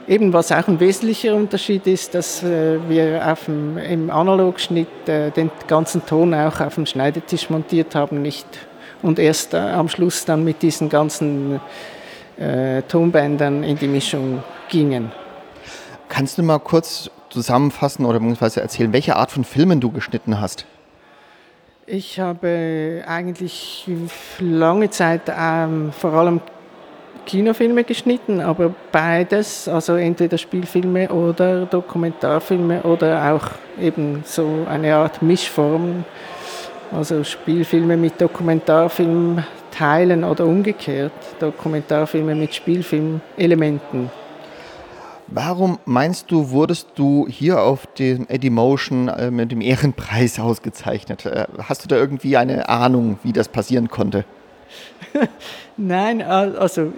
eben 0.09 0.33
was 0.33 0.51
auch 0.53 0.67
ein 0.69 0.81
wesentlicher 0.81 1.35
Unterschied 1.35 1.87
ist, 1.87 2.15
dass 2.15 2.43
äh, 2.43 2.79
wir 2.89 3.23
auf 3.25 3.45
dem, 3.45 3.79
im 3.79 4.11
Analogschnitt 4.11 5.09
äh, 5.09 5.31
den 5.31 5.51
ganzen 5.69 6.05
Ton 6.05 6.35
auch 6.35 6.61
auf 6.61 6.75
dem 6.75 6.87
Schneidetisch 6.87 7.51
montiert 7.51 7.95
haben, 7.95 8.21
nicht 8.21 8.47
und 9.03 9.19
erst 9.19 9.55
äh, 9.55 9.59
am 9.59 9.89
Schluss 9.89 10.25
dann 10.25 10.45
mit 10.45 10.63
diesen 10.63 10.89
ganzen 10.89 11.61
äh, 12.39 12.83
Tonbändern 12.83 13.63
in 13.63 13.79
die 13.79 13.89
Mischung 13.89 14.43
gingen. 14.69 15.13
Kannst 16.09 16.39
du 16.39 16.43
mal 16.43 16.59
kurz 16.59 17.11
zusammenfassen 17.31 18.05
oder 18.05 18.19
beziehungsweise 18.19 18.61
erzählen, 18.61 18.93
welche 18.93 19.17
Art 19.17 19.31
von 19.31 19.45
Filmen 19.45 19.81
du 19.81 19.91
geschnitten 19.91 20.41
hast? 20.41 20.67
Ich 21.87 22.19
habe 22.19 23.05
eigentlich 23.07 23.89
lange 24.41 24.91
Zeit 24.91 25.23
ähm, 25.29 25.93
vor 25.93 26.13
allem 26.15 26.41
Kinofilme 27.27 27.85
geschnitten, 27.85 28.41
aber 28.41 28.73
beides, 28.93 29.69
also 29.69 29.97
entweder 29.97 30.39
Spielfilme 30.39 31.09
oder 31.09 31.67
Dokumentarfilme 31.67 32.83
oder 32.83 33.33
auch 33.33 33.51
eben 33.81 34.23
so 34.25 34.67
eine 34.69 34.95
Art 34.95 35.23
Mischform 35.23 36.05
also 36.93 37.25
Spielfilme 37.25 37.97
mit 37.97 38.21
Dokumentarfilm 38.21 39.45
teilen 39.71 40.25
oder 40.25 40.47
umgekehrt, 40.47 41.13
Dokumentarfilme 41.41 42.35
mit 42.35 42.55
Spielfilmelementen. 42.55 44.11
Warum 45.29 45.79
meinst 45.85 46.31
du, 46.31 46.51
wurdest 46.51 46.91
du 46.95 47.27
hier 47.29 47.61
auf 47.61 47.87
dem 47.99 48.27
Edimotion 48.29 49.09
äh, 49.09 49.31
mit 49.31 49.51
dem 49.51 49.61
Ehrenpreis 49.61 50.39
ausgezeichnet? 50.41 51.27
Äh, 51.27 51.47
hast 51.65 51.85
du 51.85 51.89
da 51.89 51.97
irgendwie 51.97 52.37
eine 52.37 52.69
Ahnung, 52.69 53.19
wie 53.23 53.33
das 53.33 53.49
passieren 53.49 53.89
konnte? 53.89 54.25
Nein, 55.77 56.23
also 56.23 56.93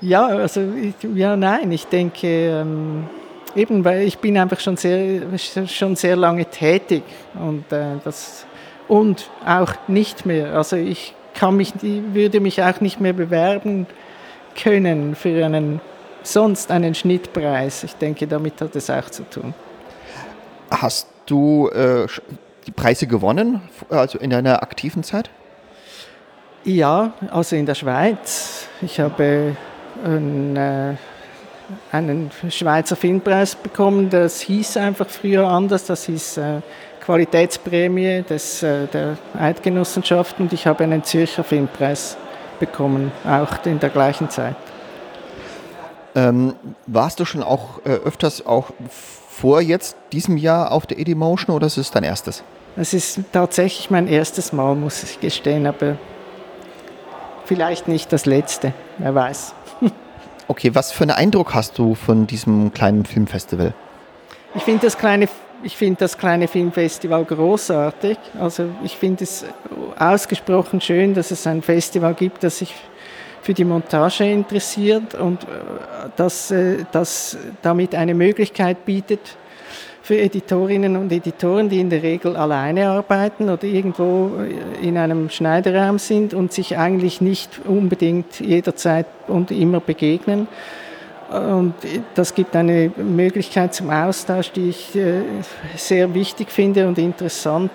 ja, 0.00 0.26
also 0.26 0.60
ja, 1.14 1.36
nein, 1.36 1.72
ich 1.72 1.86
denke, 1.86 2.26
ähm, 2.26 3.06
eben, 3.56 3.84
weil 3.84 4.02
ich 4.02 4.18
bin 4.18 4.38
einfach 4.38 4.60
schon 4.60 4.76
sehr, 4.76 5.22
schon 5.66 5.96
sehr 5.96 6.16
lange 6.16 6.44
tätig 6.44 7.02
und, 7.34 7.72
äh, 7.72 7.96
das, 8.04 8.46
und 8.86 9.30
auch 9.44 9.72
nicht 9.88 10.26
mehr. 10.26 10.54
Also 10.54 10.76
ich 10.76 11.14
kann 11.34 11.56
mich, 11.56 11.72
würde 11.82 12.40
mich 12.40 12.62
auch 12.62 12.80
nicht 12.80 13.00
mehr 13.00 13.12
bewerben 13.12 13.86
können 14.54 15.14
für 15.14 15.44
einen 15.44 15.80
sonst 16.22 16.70
einen 16.70 16.94
Schnittpreis. 16.94 17.84
Ich 17.84 17.94
denke, 17.94 18.26
damit 18.26 18.60
hat 18.60 18.74
es 18.76 18.90
auch 18.90 19.08
zu 19.10 19.22
tun. 19.28 19.54
Hast 20.70 21.08
du 21.26 21.68
äh, 21.68 22.06
die 22.66 22.72
Preise 22.72 23.06
gewonnen, 23.06 23.62
also 23.88 24.18
in 24.18 24.30
deiner 24.30 24.62
aktiven 24.62 25.02
Zeit? 25.04 25.30
Ja, 26.64 27.12
also 27.30 27.54
in 27.54 27.64
der 27.64 27.76
Schweiz. 27.76 28.66
Ich 28.82 28.98
habe 28.98 29.56
ein, 30.04 30.56
äh, 30.56 30.94
einen 31.92 32.30
Schweizer 32.48 32.96
Filmpreis 32.96 33.54
bekommen. 33.54 34.10
Das 34.10 34.40
hieß 34.40 34.76
einfach 34.76 35.08
früher 35.08 35.46
anders. 35.48 35.84
Das 35.86 36.04
hieß 36.06 36.38
äh, 36.38 36.60
Qualitätsprämie 37.04 38.22
des, 38.22 38.62
äh, 38.62 38.86
der 38.86 39.16
Eidgenossenschaft 39.38 40.40
und 40.40 40.52
ich 40.52 40.66
habe 40.66 40.84
einen 40.84 41.04
Zürcher 41.04 41.44
Filmpreis 41.44 42.16
bekommen, 42.58 43.12
auch 43.24 43.64
in 43.64 43.78
der 43.78 43.90
gleichen 43.90 44.28
Zeit. 44.30 44.56
Ähm, 46.14 46.54
warst 46.86 47.20
du 47.20 47.24
schon 47.24 47.42
auch 47.42 47.84
äh, 47.84 47.90
öfters 47.90 48.44
auch 48.46 48.70
vor 48.88 49.60
jetzt 49.60 49.96
diesem 50.12 50.36
Jahr 50.36 50.72
auf 50.72 50.86
der 50.86 50.98
Edimotion 50.98 51.54
oder 51.54 51.66
ist 51.66 51.76
es 51.76 51.90
dein 51.90 52.04
erstes? 52.04 52.42
Es 52.76 52.92
ist 52.94 53.20
tatsächlich 53.32 53.90
mein 53.90 54.08
erstes 54.08 54.52
Mal, 54.52 54.74
muss 54.74 55.02
ich 55.02 55.20
gestehen, 55.20 55.66
aber 55.66 55.96
vielleicht 57.44 57.86
nicht 57.86 58.12
das 58.12 58.26
letzte, 58.26 58.72
wer 58.98 59.14
weiß. 59.14 59.54
Okay, 60.48 60.74
was 60.74 60.92
für 60.92 61.02
einen 61.02 61.10
Eindruck 61.12 61.54
hast 61.54 61.78
du 61.78 61.94
von 61.94 62.26
diesem 62.26 62.72
kleinen 62.72 63.04
Filmfestival? 63.04 63.74
Ich 64.54 64.62
finde 64.62 64.86
das 64.86 64.96
kleine 64.96 65.28
ich 65.62 65.76
finde 65.76 66.00
das 66.00 66.18
kleine 66.18 66.48
Filmfestival 66.48 67.24
großartig. 67.24 68.18
Also 68.38 68.68
ich 68.84 68.96
finde 68.96 69.24
es 69.24 69.44
ausgesprochen 69.98 70.80
schön, 70.80 71.14
dass 71.14 71.30
es 71.30 71.46
ein 71.46 71.62
Festival 71.62 72.14
gibt, 72.14 72.44
das 72.44 72.58
sich 72.58 72.74
für 73.42 73.54
die 73.54 73.64
Montage 73.64 74.24
interessiert 74.24 75.14
und 75.14 75.44
äh, 75.44 75.46
dass 76.16 76.52
das 76.92 77.38
damit 77.62 77.94
eine 77.94 78.14
Möglichkeit 78.14 78.84
bietet, 78.84 79.36
für 80.06 80.20
Editorinnen 80.20 80.94
und 80.96 81.10
Editoren, 81.10 81.68
die 81.68 81.80
in 81.80 81.90
der 81.90 82.00
Regel 82.00 82.36
alleine 82.36 82.90
arbeiten 82.90 83.50
oder 83.50 83.64
irgendwo 83.64 84.30
in 84.80 84.96
einem 84.98 85.30
Schneiderraum 85.30 85.98
sind 85.98 86.32
und 86.32 86.52
sich 86.52 86.78
eigentlich 86.78 87.20
nicht 87.20 87.58
unbedingt 87.64 88.38
jederzeit 88.38 89.06
und 89.26 89.50
immer 89.50 89.80
begegnen. 89.80 90.46
Und 91.28 91.74
das 92.14 92.36
gibt 92.36 92.54
eine 92.54 92.92
Möglichkeit 92.96 93.74
zum 93.74 93.90
Austausch, 93.90 94.52
die 94.52 94.68
ich 94.68 94.94
äh, 94.94 95.22
sehr 95.74 96.14
wichtig 96.14 96.52
finde 96.52 96.86
und 96.86 96.98
interessant. 96.98 97.72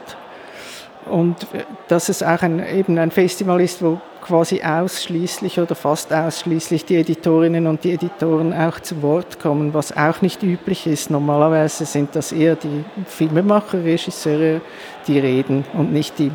Und 1.09 1.47
dass 1.87 2.09
es 2.09 2.21
auch 2.23 2.41
ein, 2.41 2.63
eben 2.65 2.97
ein 2.97 3.11
Festival 3.11 3.59
ist, 3.61 3.81
wo 3.81 3.99
quasi 4.21 4.61
ausschließlich 4.61 5.59
oder 5.59 5.75
fast 5.75 6.13
ausschließlich 6.13 6.85
die 6.85 6.97
Editorinnen 6.97 7.67
und 7.67 7.83
die 7.83 7.93
Editoren 7.93 8.53
auch 8.53 8.79
zu 8.79 9.01
Wort 9.01 9.39
kommen, 9.39 9.73
was 9.73 9.95
auch 9.95 10.21
nicht 10.21 10.43
üblich 10.43 10.85
ist. 10.85 11.09
Normalerweise 11.09 11.85
sind 11.85 12.15
das 12.15 12.31
eher 12.31 12.55
die 12.55 12.83
Filmemacher, 13.07 13.83
Regisseure, 13.83 14.61
die 15.07 15.19
reden 15.19 15.65
und 15.73 15.91
nicht 15.91 16.19
die 16.19 16.31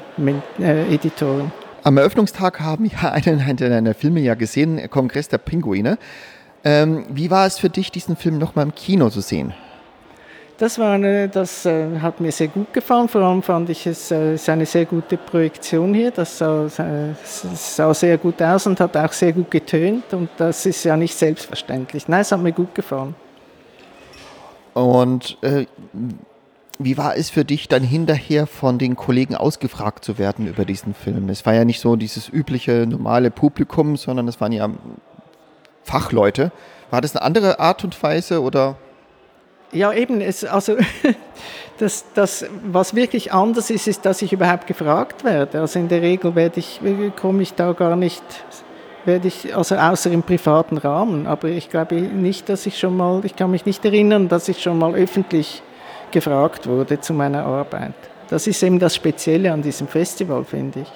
äh, 0.60 0.92
Editoren. 0.92 1.52
Am 1.84 1.96
Eröffnungstag 1.96 2.60
haben 2.60 2.90
wir 2.90 3.12
einen 3.12 3.56
deiner 3.56 3.94
Filme 3.94 4.20
ja 4.20 4.34
gesehen, 4.34 4.90
Kongress 4.90 5.28
der 5.28 5.38
Pinguine. 5.38 5.98
Ähm, 6.64 7.06
wie 7.10 7.30
war 7.30 7.46
es 7.46 7.58
für 7.58 7.70
dich, 7.70 7.92
diesen 7.92 8.16
Film 8.16 8.38
nochmal 8.38 8.64
im 8.64 8.74
Kino 8.74 9.08
zu 9.08 9.20
sehen? 9.20 9.54
Das, 10.58 10.78
war 10.78 10.92
eine, 10.92 11.28
das 11.28 11.66
äh, 11.66 11.98
hat 12.00 12.18
mir 12.18 12.32
sehr 12.32 12.48
gut 12.48 12.72
gefallen. 12.72 13.08
Vor 13.08 13.20
allem 13.20 13.42
fand 13.42 13.68
ich 13.68 13.86
es 13.86 14.10
äh, 14.10 14.38
eine 14.46 14.64
sehr 14.64 14.86
gute 14.86 15.18
Projektion 15.18 15.92
hier. 15.92 16.10
Das 16.10 16.38
sah, 16.38 16.64
äh, 16.64 17.14
sah, 17.22 17.92
sehr 17.92 18.16
gut 18.16 18.40
aus 18.40 18.66
und 18.66 18.80
hat 18.80 18.96
auch 18.96 19.12
sehr 19.12 19.34
gut 19.34 19.50
getönt. 19.50 20.14
Und 20.14 20.30
das 20.38 20.64
ist 20.64 20.82
ja 20.84 20.96
nicht 20.96 21.14
selbstverständlich. 21.14 22.08
Nein, 22.08 22.22
es 22.22 22.32
hat 22.32 22.40
mir 22.40 22.52
gut 22.52 22.74
gefallen. 22.74 23.14
Und 24.72 25.36
äh, 25.42 25.66
wie 26.78 26.96
war 26.96 27.16
es 27.16 27.28
für 27.28 27.44
dich 27.44 27.68
dann 27.68 27.82
hinterher 27.82 28.46
von 28.46 28.78
den 28.78 28.96
Kollegen 28.96 29.34
ausgefragt 29.34 30.06
zu 30.06 30.16
werden 30.16 30.46
über 30.46 30.64
diesen 30.64 30.94
Film? 30.94 31.28
Es 31.28 31.44
war 31.44 31.52
ja 31.52 31.66
nicht 31.66 31.80
so 31.80 31.96
dieses 31.96 32.30
übliche 32.30 32.86
normale 32.86 33.30
Publikum, 33.30 33.96
sondern 33.96 34.26
es 34.26 34.40
waren 34.40 34.52
ja 34.52 34.70
Fachleute. 35.82 36.50
War 36.90 37.02
das 37.02 37.14
eine 37.14 37.24
andere 37.24 37.60
Art 37.60 37.84
und 37.84 38.02
Weise 38.02 38.40
oder? 38.40 38.76
Ja, 39.72 39.92
eben, 39.92 40.20
es, 40.20 40.44
also 40.44 40.76
das, 41.78 42.04
das, 42.14 42.46
was 42.64 42.94
wirklich 42.94 43.32
anders 43.32 43.70
ist, 43.70 43.88
ist, 43.88 44.06
dass 44.06 44.22
ich 44.22 44.32
überhaupt 44.32 44.66
gefragt 44.66 45.24
werde. 45.24 45.60
Also 45.60 45.78
in 45.78 45.88
der 45.88 46.02
Regel 46.02 46.34
werde 46.34 46.60
ich, 46.60 46.80
komme 47.20 47.42
ich 47.42 47.54
da 47.54 47.72
gar 47.72 47.96
nicht, 47.96 48.22
werde 49.04 49.28
ich, 49.28 49.54
also 49.56 49.76
außer 49.76 50.10
im 50.10 50.22
privaten 50.22 50.78
Rahmen. 50.78 51.26
Aber 51.26 51.48
ich 51.48 51.68
glaube 51.68 51.96
nicht, 51.96 52.48
dass 52.48 52.66
ich 52.66 52.78
schon 52.78 52.96
mal, 52.96 53.24
ich 53.24 53.36
kann 53.36 53.50
mich 53.50 53.66
nicht 53.66 53.84
erinnern, 53.84 54.28
dass 54.28 54.48
ich 54.48 54.62
schon 54.62 54.78
mal 54.78 54.94
öffentlich 54.94 55.62
gefragt 56.10 56.66
wurde 56.66 57.00
zu 57.00 57.12
meiner 57.12 57.44
Arbeit. 57.44 57.94
Das 58.28 58.46
ist 58.46 58.62
eben 58.62 58.78
das 58.78 58.94
Spezielle 58.94 59.52
an 59.52 59.62
diesem 59.62 59.86
Festival, 59.86 60.44
finde 60.44 60.80
ich. 60.80 60.92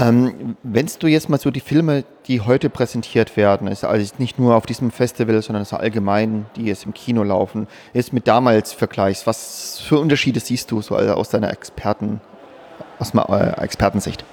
Ähm, 0.00 0.56
Wenn 0.62 0.86
du 0.98 1.06
jetzt 1.06 1.28
mal 1.28 1.38
so 1.38 1.50
die 1.50 1.60
Filme, 1.60 2.04
die 2.26 2.40
heute 2.40 2.70
präsentiert 2.70 3.36
werden, 3.36 3.68
ist 3.68 3.84
also 3.84 4.14
nicht 4.18 4.38
nur 4.38 4.54
auf 4.54 4.64
diesem 4.64 4.90
Festival, 4.90 5.42
sondern 5.42 5.64
so 5.64 5.76
allgemein, 5.76 6.46
die 6.56 6.64
jetzt 6.64 6.86
im 6.86 6.94
Kino 6.94 7.22
laufen, 7.22 7.66
jetzt 7.92 8.12
mit 8.12 8.26
damals 8.26 8.72
vergleichst, 8.72 9.26
was 9.26 9.80
für 9.80 9.98
Unterschiede 9.98 10.40
siehst 10.40 10.70
du 10.70 10.80
so 10.80 10.96
aus 10.96 11.28
deiner 11.28 11.50
Experten, 11.50 12.20
aus 12.98 13.12
meiner 13.14 13.58
äh, 13.58 13.62
Expertensicht? 13.62 14.24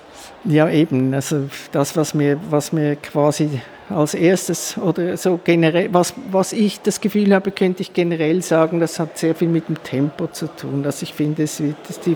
Ja, 0.46 0.70
eben. 0.70 1.14
Also 1.14 1.50
das, 1.72 1.98
was 1.98 2.14
mir, 2.14 2.40
was 2.50 2.72
mir 2.72 2.96
quasi 2.96 3.62
als 3.90 4.14
erstes 4.14 4.78
oder 4.78 5.18
so 5.18 5.40
generell, 5.44 5.94
was, 5.94 6.14
was 6.32 6.54
ich 6.54 6.80
das 6.82 7.02
Gefühl 7.02 7.34
habe, 7.34 7.52
könnte 7.52 7.82
ich 7.82 7.94
generell 7.94 8.42
sagen, 8.42 8.80
das 8.80 9.00
hat 9.00 9.18
sehr 9.18 9.36
viel 9.36 9.48
mit 9.48 9.68
dem 9.68 9.82
Tempo 9.84 10.28
zu 10.28 10.48
tun. 10.48 10.84
Dass 10.84 11.02
ich 11.02 11.14
finde, 11.14 11.44
es 11.44 11.60
wird, 11.60 11.76
die 12.06 12.16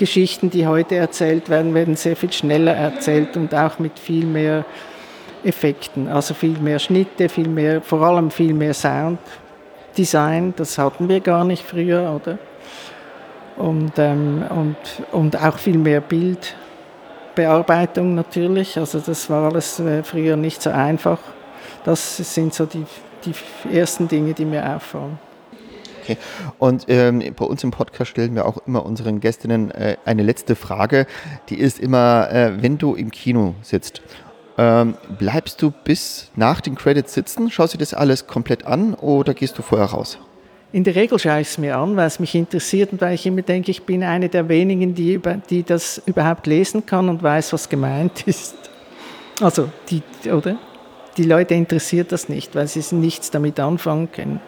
Geschichten, 0.00 0.48
die 0.48 0.66
heute 0.66 0.96
erzählt 0.96 1.50
werden, 1.50 1.74
werden 1.74 1.94
sehr 1.94 2.16
viel 2.16 2.32
schneller 2.32 2.74
erzählt 2.74 3.36
und 3.36 3.54
auch 3.54 3.78
mit 3.78 3.98
viel 3.98 4.24
mehr 4.24 4.64
Effekten. 5.44 6.08
Also 6.08 6.32
viel 6.32 6.58
mehr 6.58 6.78
Schnitte, 6.78 7.28
viel 7.28 7.48
mehr, 7.48 7.82
vor 7.82 8.00
allem 8.00 8.30
viel 8.30 8.54
mehr 8.54 8.72
Sounddesign. 8.72 10.54
Das 10.56 10.78
hatten 10.78 11.10
wir 11.10 11.20
gar 11.20 11.44
nicht 11.44 11.62
früher, 11.62 12.18
oder? 12.18 12.38
Und, 13.58 13.98
ähm, 13.98 14.42
und, 14.48 14.76
und 15.12 15.36
auch 15.36 15.58
viel 15.58 15.76
mehr 15.76 16.00
Bildbearbeitung 16.00 18.14
natürlich. 18.14 18.78
Also 18.78 19.00
das 19.00 19.28
war 19.28 19.52
alles 19.52 19.80
äh, 19.80 20.02
früher 20.02 20.36
nicht 20.36 20.62
so 20.62 20.70
einfach. 20.70 21.18
Das 21.84 22.16
sind 22.16 22.54
so 22.54 22.64
die, 22.64 22.86
die 23.26 23.34
ersten 23.76 24.08
Dinge, 24.08 24.32
die 24.32 24.46
mir 24.46 24.74
auffallen. 24.74 25.18
Okay. 26.10 26.18
Und 26.58 26.86
ähm, 26.88 27.22
bei 27.36 27.44
uns 27.44 27.64
im 27.64 27.70
Podcast 27.70 28.10
stellen 28.10 28.34
wir 28.34 28.46
auch 28.46 28.58
immer 28.66 28.84
unseren 28.84 29.20
Gästinnen 29.20 29.70
äh, 29.70 29.96
eine 30.04 30.22
letzte 30.22 30.56
Frage. 30.56 31.06
Die 31.48 31.58
ist 31.58 31.78
immer, 31.78 32.30
äh, 32.30 32.62
wenn 32.62 32.78
du 32.78 32.94
im 32.94 33.10
Kino 33.10 33.54
sitzt, 33.62 34.02
ähm, 34.58 34.94
bleibst 35.18 35.62
du 35.62 35.70
bis 35.70 36.30
nach 36.36 36.60
den 36.60 36.74
Credits 36.74 37.14
sitzen? 37.14 37.50
Schaust 37.50 37.74
du 37.74 37.78
das 37.78 37.94
alles 37.94 38.26
komplett 38.26 38.66
an 38.66 38.94
oder 38.94 39.34
gehst 39.34 39.58
du 39.58 39.62
vorher 39.62 39.88
raus? 39.88 40.18
In 40.72 40.84
der 40.84 40.94
Regel 40.94 41.18
schaue 41.18 41.40
ich 41.40 41.48
es 41.48 41.58
mir 41.58 41.76
an, 41.76 41.96
weil 41.96 42.06
es 42.06 42.20
mich 42.20 42.34
interessiert 42.34 42.92
und 42.92 43.00
weil 43.00 43.14
ich 43.14 43.26
immer 43.26 43.42
denke, 43.42 43.70
ich 43.70 43.82
bin 43.82 44.04
eine 44.04 44.28
der 44.28 44.48
wenigen, 44.48 44.94
die, 44.94 45.14
über, 45.14 45.34
die 45.34 45.64
das 45.64 46.00
überhaupt 46.06 46.46
lesen 46.46 46.86
kann 46.86 47.08
und 47.08 47.22
weiß, 47.22 47.52
was 47.52 47.68
gemeint 47.68 48.22
ist. 48.26 48.54
Also, 49.40 49.70
die, 49.88 50.02
oder? 50.30 50.58
Die 51.16 51.24
Leute 51.24 51.54
interessiert 51.54 52.12
das 52.12 52.28
nicht, 52.28 52.54
weil 52.54 52.68
sie 52.68 52.94
nichts 52.94 53.30
damit 53.30 53.58
anfangen 53.58 54.12
können. 54.12 54.40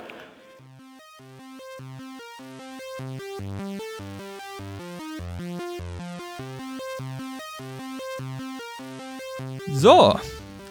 So, 9.83 10.15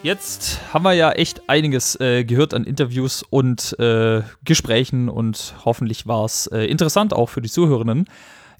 jetzt 0.04 0.62
haben 0.74 0.84
wir 0.84 0.94
ja 0.94 1.12
echt 1.12 1.42
einiges 1.50 2.00
äh, 2.00 2.24
gehört 2.24 2.54
an 2.54 2.64
Interviews 2.64 3.26
und 3.30 3.78
äh, 3.78 4.22
Gesprächen 4.46 5.10
und 5.10 5.54
hoffentlich 5.66 6.08
war 6.08 6.24
es 6.24 6.48
äh, 6.48 6.64
interessant 6.64 7.14
auch 7.14 7.28
für 7.28 7.42
die 7.42 7.50
Zuhörerinnen. 7.50 8.06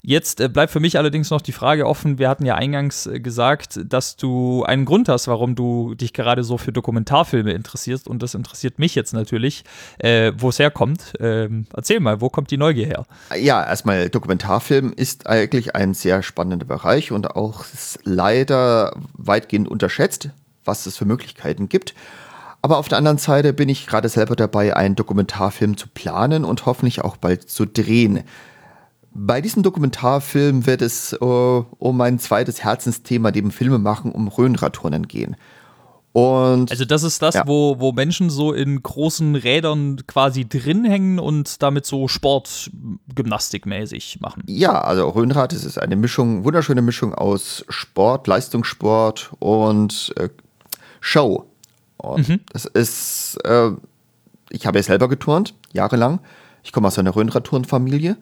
Jetzt 0.04 0.40
äh, 0.40 0.48
bleibt 0.48 0.72
für 0.72 0.80
mich 0.80 0.98
allerdings 0.98 1.30
noch 1.30 1.40
die 1.40 1.52
Frage 1.52 1.86
offen. 1.86 2.18
Wir 2.18 2.28
hatten 2.28 2.44
ja 2.44 2.56
eingangs 2.56 3.06
äh, 3.06 3.20
gesagt, 3.20 3.78
dass 3.84 4.16
du 4.16 4.64
einen 4.64 4.84
Grund 4.84 5.08
hast, 5.08 5.28
warum 5.28 5.54
du 5.54 5.94
dich 5.94 6.12
gerade 6.12 6.42
so 6.42 6.58
für 6.58 6.72
Dokumentarfilme 6.72 7.52
interessierst. 7.52 8.08
Und 8.08 8.20
das 8.20 8.34
interessiert 8.34 8.80
mich 8.80 8.96
jetzt 8.96 9.12
natürlich, 9.12 9.62
äh, 9.98 10.32
wo 10.36 10.48
es 10.48 10.58
herkommt. 10.58 11.12
Ähm, 11.20 11.66
erzähl 11.72 12.00
mal, 12.00 12.20
wo 12.20 12.30
kommt 12.30 12.50
die 12.50 12.56
Neugier 12.56 12.86
her? 12.86 13.06
Ja, 13.38 13.64
erstmal 13.64 14.08
Dokumentarfilm 14.08 14.92
ist 14.92 15.28
eigentlich 15.28 15.76
ein 15.76 15.94
sehr 15.94 16.24
spannender 16.24 16.66
Bereich 16.66 17.12
und 17.12 17.36
auch 17.36 17.64
leider 18.02 18.96
weitgehend 19.14 19.68
unterschätzt, 19.68 20.30
was 20.64 20.86
es 20.86 20.96
für 20.96 21.04
Möglichkeiten 21.04 21.68
gibt. 21.68 21.94
Aber 22.62 22.78
auf 22.78 22.88
der 22.88 22.98
anderen 22.98 23.18
Seite 23.18 23.52
bin 23.52 23.68
ich 23.68 23.86
gerade 23.86 24.08
selber 24.08 24.36
dabei, 24.36 24.76
einen 24.76 24.94
Dokumentarfilm 24.94 25.76
zu 25.76 25.88
planen 25.88 26.44
und 26.44 26.64
hoffentlich 26.64 27.02
auch 27.02 27.16
bald 27.16 27.50
zu 27.50 27.66
drehen. 27.66 28.22
Bei 29.14 29.40
diesem 29.40 29.64
Dokumentarfilm 29.64 30.64
wird 30.64 30.80
es 30.80 31.12
uh, 31.20 31.64
um 31.78 31.96
mein 31.96 32.18
zweites 32.18 32.62
Herzensthema, 32.62 33.32
dem 33.32 33.50
Filme 33.50 33.78
machen, 33.78 34.12
um 34.12 34.28
Röhnradturnen 34.28 35.08
gehen. 35.08 35.36
Und, 36.12 36.70
also 36.70 36.84
das 36.84 37.02
ist 37.04 37.22
das, 37.22 37.34
ja. 37.34 37.44
wo, 37.46 37.80
wo 37.80 37.92
Menschen 37.92 38.28
so 38.28 38.52
in 38.52 38.82
großen 38.82 39.34
Rädern 39.34 40.02
quasi 40.06 40.46
drin 40.46 40.84
hängen 40.84 41.18
und 41.18 41.62
damit 41.62 41.86
so 41.86 42.06
Sportgymnastikmäßig 42.06 44.20
machen. 44.20 44.42
Ja, 44.46 44.82
also 44.82 45.08
Röhnrad 45.08 45.52
das 45.52 45.64
ist 45.64 45.78
eine 45.78 45.96
Mischung, 45.96 46.44
wunderschöne 46.44 46.82
Mischung 46.82 47.14
aus 47.14 47.64
Sport, 47.70 48.26
Leistungssport 48.26 49.32
und 49.38 50.12
äh, 50.16 50.28
Show. 51.02 51.50
Und 51.98 52.28
mhm. 52.28 52.40
das 52.52 52.64
ist, 52.64 53.36
äh, 53.44 53.70
ich 54.50 54.66
habe 54.66 54.78
ja 54.78 54.82
selber 54.82 55.08
geturnt, 55.08 55.54
jahrelang. 55.72 56.20
Ich 56.62 56.72
komme 56.72 56.88
aus 56.88 56.98
einer 56.98 57.14
Röhnradturnfamilie 57.14 58.16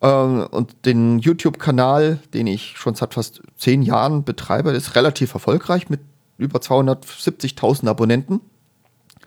ähm, 0.00 0.46
und 0.50 0.86
den 0.86 1.18
YouTube-Kanal, 1.18 2.20
den 2.32 2.46
ich 2.46 2.76
schon 2.76 2.94
seit 2.94 3.14
fast 3.14 3.42
zehn 3.56 3.82
Jahren 3.82 4.24
betreibe, 4.24 4.70
ist 4.70 4.94
relativ 4.94 5.34
erfolgreich 5.34 5.88
mit 5.90 6.00
über 6.38 6.60
270.000 6.60 7.88
Abonnenten. 7.88 8.40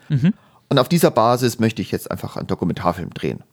Mhm. 0.10 0.34
Und 0.70 0.80
auf 0.80 0.90
dieser 0.90 1.12
Basis 1.12 1.60
möchte 1.60 1.82
ich 1.82 1.92
jetzt 1.92 2.10
einfach 2.10 2.38
einen 2.38 2.48
Dokumentarfilm 2.48 3.14
drehen. 3.14 3.44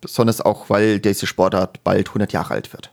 Besonders 0.00 0.40
auch, 0.40 0.70
weil 0.70 0.98
diese 0.98 1.26
Sportart 1.26 1.84
bald 1.84 2.08
100 2.08 2.32
Jahre 2.32 2.54
alt 2.54 2.72
wird. 2.72 2.90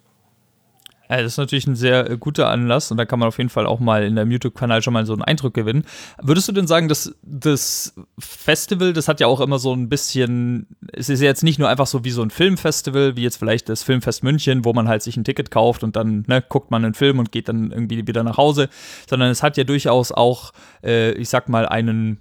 Ja, 1.10 1.18
das 1.18 1.34
ist 1.34 1.38
natürlich 1.38 1.68
ein 1.68 1.76
sehr 1.76 2.10
äh, 2.10 2.18
guter 2.18 2.50
Anlass 2.50 2.92
und 2.92 2.98
da 2.98 3.06
kann 3.06 3.20
man 3.20 3.28
auf 3.28 3.38
jeden 3.38 3.50
Fall 3.50 3.66
auch 3.66 3.80
mal 3.80 4.04
in 4.04 4.16
deinem 4.16 4.32
YouTube-Kanal 4.32 4.82
schon 4.82 4.94
mal 4.94 5.06
so 5.06 5.14
einen 5.14 5.22
Eindruck 5.22 5.54
gewinnen. 5.54 5.86
Würdest 6.22 6.48
du 6.48 6.52
denn 6.52 6.68
sagen, 6.68 6.88
dass 6.88 7.16
das 7.22 7.96
Festival, 8.20 8.94
das 8.94 9.08
hat 9.08 9.20
ja 9.20 9.28
auch 9.28 9.40
immer 9.40 9.60
so 9.60 9.74
ein 9.74 9.90
bisschen, 9.90 10.68
es 10.94 11.10
ist 11.10 11.22
ja 11.22 11.28
jetzt 11.28 11.44
nicht 11.44 11.60
nur 11.60 11.70
einfach 11.70 11.88
so 11.88 12.04
wie 12.04 12.12
so 12.12 12.22
ein 12.22 12.30
Filmfestival, 12.30 13.16
wie 13.16 13.24
jetzt 13.24 13.38
vielleicht 13.38 13.70
das 13.70 13.84
Filmfest 13.84 14.24
München, 14.24 14.66
wo 14.66 14.74
man 14.74 14.88
halt 14.88 15.02
sich 15.02 15.18
ein 15.18 15.24
Ticket 15.24 15.52
kauft 15.52 15.84
und 15.84 15.96
dann 15.96 16.26
ne, 16.28 16.44
guckt 16.48 16.72
man 16.72 16.84
einen 16.84 16.94
Film 16.94 17.20
und 17.20 17.32
geht 17.32 17.48
dann 17.48 17.72
irgendwie 17.72 18.06
wieder 18.08 18.24
nach 18.24 18.38
Hause, 18.38 18.70
sondern 19.10 19.30
es 19.30 19.44
hat 19.44 19.58
ja 19.58 19.64
durchaus 19.64 20.12
auch, 20.12 20.52
äh, 20.84 21.12
ich 21.14 21.30
sag 21.30 21.50
mal, 21.50 21.66
einen 21.68 22.20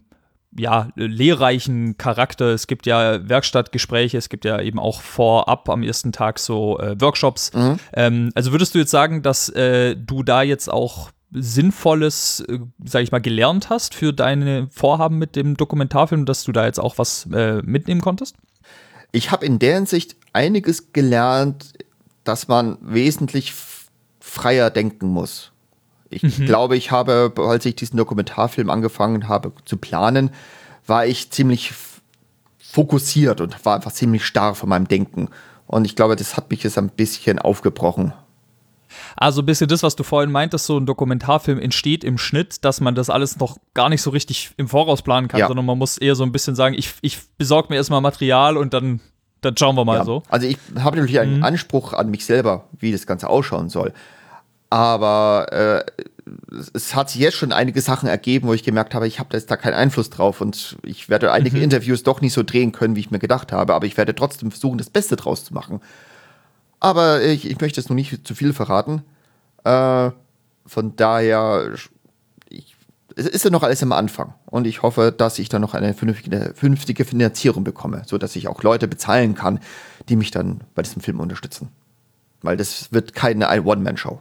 ja, 0.58 0.88
lehrreichen 0.94 1.96
Charakter. 1.98 2.46
Es 2.46 2.66
gibt 2.66 2.86
ja 2.86 3.28
Werkstattgespräche, 3.28 4.18
es 4.18 4.28
gibt 4.28 4.44
ja 4.44 4.60
eben 4.60 4.78
auch 4.78 5.00
vorab 5.00 5.68
am 5.68 5.82
ersten 5.82 6.12
Tag 6.12 6.38
so 6.38 6.78
äh, 6.78 7.00
Workshops. 7.00 7.52
Mhm. 7.52 7.78
Ähm, 7.92 8.30
also 8.34 8.52
würdest 8.52 8.74
du 8.74 8.78
jetzt 8.78 8.90
sagen, 8.90 9.22
dass 9.22 9.48
äh, 9.50 9.96
du 9.96 10.22
da 10.22 10.42
jetzt 10.42 10.70
auch 10.72 11.10
Sinnvolles, 11.32 12.40
äh, 12.48 12.58
sag 12.84 13.02
ich 13.02 13.12
mal, 13.12 13.20
gelernt 13.20 13.68
hast 13.70 13.94
für 13.94 14.12
deine 14.12 14.68
Vorhaben 14.70 15.18
mit 15.18 15.36
dem 15.36 15.56
Dokumentarfilm, 15.56 16.24
dass 16.24 16.44
du 16.44 16.52
da 16.52 16.66
jetzt 16.66 16.80
auch 16.80 16.98
was 16.98 17.28
äh, 17.32 17.60
mitnehmen 17.62 18.00
konntest? 18.00 18.36
Ich 19.12 19.30
habe 19.30 19.46
in 19.46 19.58
der 19.58 19.74
Hinsicht 19.74 20.16
einiges 20.32 20.92
gelernt, 20.92 21.74
dass 22.24 22.48
man 22.48 22.78
wesentlich 22.80 23.52
freier 24.20 24.70
denken 24.70 25.08
muss. 25.08 25.52
Ich 26.10 26.22
mhm. 26.22 26.46
glaube, 26.46 26.76
ich 26.76 26.90
habe, 26.90 27.32
als 27.36 27.64
ich 27.66 27.76
diesen 27.76 27.96
Dokumentarfilm 27.96 28.70
angefangen 28.70 29.28
habe 29.28 29.52
zu 29.64 29.76
planen, 29.76 30.30
war 30.86 31.06
ich 31.06 31.30
ziemlich 31.30 31.72
fokussiert 32.58 33.40
und 33.40 33.64
war 33.64 33.76
einfach 33.76 33.92
ziemlich 33.92 34.24
starr 34.24 34.54
von 34.54 34.68
meinem 34.68 34.88
Denken. 34.88 35.28
Und 35.66 35.84
ich 35.84 35.96
glaube, 35.96 36.16
das 36.16 36.36
hat 36.36 36.50
mich 36.50 36.62
jetzt 36.62 36.78
ein 36.78 36.90
bisschen 36.90 37.38
aufgebrochen. 37.38 38.12
Also 39.16 39.42
ein 39.42 39.46
bisschen 39.46 39.68
das, 39.68 39.82
was 39.82 39.96
du 39.96 40.04
vorhin 40.04 40.30
meintest, 40.30 40.66
so 40.66 40.78
ein 40.78 40.86
Dokumentarfilm 40.86 41.58
entsteht 41.58 42.04
im 42.04 42.18
Schnitt, 42.18 42.64
dass 42.64 42.80
man 42.80 42.94
das 42.94 43.10
alles 43.10 43.38
noch 43.38 43.56
gar 43.74 43.88
nicht 43.88 44.02
so 44.02 44.10
richtig 44.10 44.50
im 44.56 44.68
Voraus 44.68 45.02
planen 45.02 45.28
kann, 45.28 45.40
ja. 45.40 45.48
sondern 45.48 45.66
man 45.66 45.78
muss 45.78 45.98
eher 45.98 46.14
so 46.14 46.22
ein 46.22 46.32
bisschen 46.32 46.54
sagen, 46.54 46.74
ich, 46.78 46.94
ich 47.00 47.18
besorge 47.38 47.68
mir 47.70 47.76
erstmal 47.76 48.00
Material 48.00 48.56
und 48.56 48.74
dann, 48.74 49.00
dann 49.40 49.56
schauen 49.56 49.74
wir 49.76 49.84
mal 49.84 49.98
ja. 49.98 50.04
so. 50.04 50.22
Also 50.28 50.46
ich 50.46 50.58
habe 50.78 50.96
natürlich 50.96 51.18
einen 51.18 51.38
mhm. 51.38 51.44
Anspruch 51.44 51.92
an 51.92 52.10
mich 52.10 52.24
selber, 52.24 52.64
wie 52.78 52.92
das 52.92 53.06
Ganze 53.06 53.28
ausschauen 53.28 53.68
soll. 53.68 53.92
Aber 54.70 55.46
äh, 55.52 56.02
es 56.74 56.94
hat 56.94 57.10
sich 57.10 57.20
jetzt 57.20 57.36
schon 57.36 57.52
einige 57.52 57.80
Sachen 57.80 58.08
ergeben, 58.08 58.48
wo 58.48 58.54
ich 58.54 58.64
gemerkt 58.64 58.94
habe, 58.94 59.06
ich 59.06 59.18
habe 59.18 59.28
da 59.30 59.38
jetzt 59.38 59.50
da 59.50 59.56
keinen 59.56 59.74
Einfluss 59.74 60.10
drauf 60.10 60.40
und 60.40 60.76
ich 60.82 61.08
werde 61.08 61.32
einige 61.32 61.56
mhm. 61.58 61.64
Interviews 61.64 62.02
doch 62.02 62.20
nicht 62.20 62.32
so 62.32 62.42
drehen 62.42 62.72
können, 62.72 62.96
wie 62.96 63.00
ich 63.00 63.10
mir 63.10 63.18
gedacht 63.18 63.52
habe, 63.52 63.74
aber 63.74 63.86
ich 63.86 63.96
werde 63.96 64.14
trotzdem 64.14 64.50
versuchen, 64.50 64.78
das 64.78 64.90
Beste 64.90 65.16
draus 65.16 65.44
zu 65.44 65.54
machen. 65.54 65.80
Aber 66.80 67.22
ich, 67.22 67.48
ich 67.48 67.60
möchte 67.60 67.80
jetzt 67.80 67.88
noch 67.88 67.94
nicht 67.94 68.26
zu 68.26 68.34
viel 68.34 68.52
verraten. 68.52 69.02
Äh, 69.64 70.10
von 70.66 70.96
daher, 70.96 71.72
ich, 72.48 72.76
es 73.14 73.26
ist 73.26 73.44
ja 73.44 73.50
noch 73.50 73.62
alles 73.62 73.82
am 73.82 73.92
Anfang 73.92 74.34
und 74.46 74.66
ich 74.66 74.82
hoffe, 74.82 75.14
dass 75.16 75.38
ich 75.38 75.48
dann 75.48 75.62
noch 75.62 75.74
eine 75.74 75.94
vernünftige, 75.94 76.52
vernünftige 76.54 77.04
Finanzierung 77.04 77.62
bekomme, 77.62 78.02
sodass 78.06 78.34
ich 78.36 78.48
auch 78.48 78.62
Leute 78.62 78.88
bezahlen 78.88 79.34
kann, 79.34 79.60
die 80.08 80.16
mich 80.16 80.32
dann 80.32 80.62
bei 80.74 80.82
diesem 80.82 81.02
Film 81.02 81.20
unterstützen. 81.20 81.68
Weil 82.42 82.56
das 82.56 82.92
wird 82.92 83.14
keine 83.14 83.48
One-Man-Show. 83.62 84.20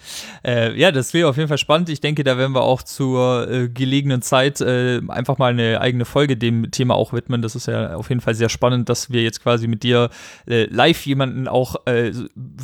äh, 0.45 0.77
ja, 0.77 0.91
das 0.91 1.13
wäre 1.13 1.29
auf 1.29 1.37
jeden 1.37 1.47
Fall 1.47 1.57
spannend. 1.57 1.89
Ich 1.89 2.01
denke, 2.01 2.23
da 2.23 2.37
werden 2.37 2.53
wir 2.53 2.63
auch 2.63 2.83
zur 2.83 3.49
äh, 3.49 3.69
gelegenen 3.69 4.21
Zeit 4.21 4.61
äh, 4.61 5.01
einfach 5.07 5.37
mal 5.37 5.51
eine 5.51 5.79
eigene 5.81 6.05
Folge 6.05 6.37
dem 6.37 6.71
Thema 6.71 6.95
auch 6.95 7.13
widmen. 7.13 7.41
Das 7.41 7.55
ist 7.55 7.67
ja 7.67 7.95
auf 7.95 8.09
jeden 8.09 8.21
Fall 8.21 8.35
sehr 8.35 8.49
spannend, 8.49 8.89
dass 8.89 9.11
wir 9.11 9.23
jetzt 9.23 9.41
quasi 9.41 9.67
mit 9.67 9.83
dir 9.83 10.09
äh, 10.47 10.65
live 10.65 11.05
jemanden 11.05 11.47
auch, 11.47 11.75
äh, 11.85 12.11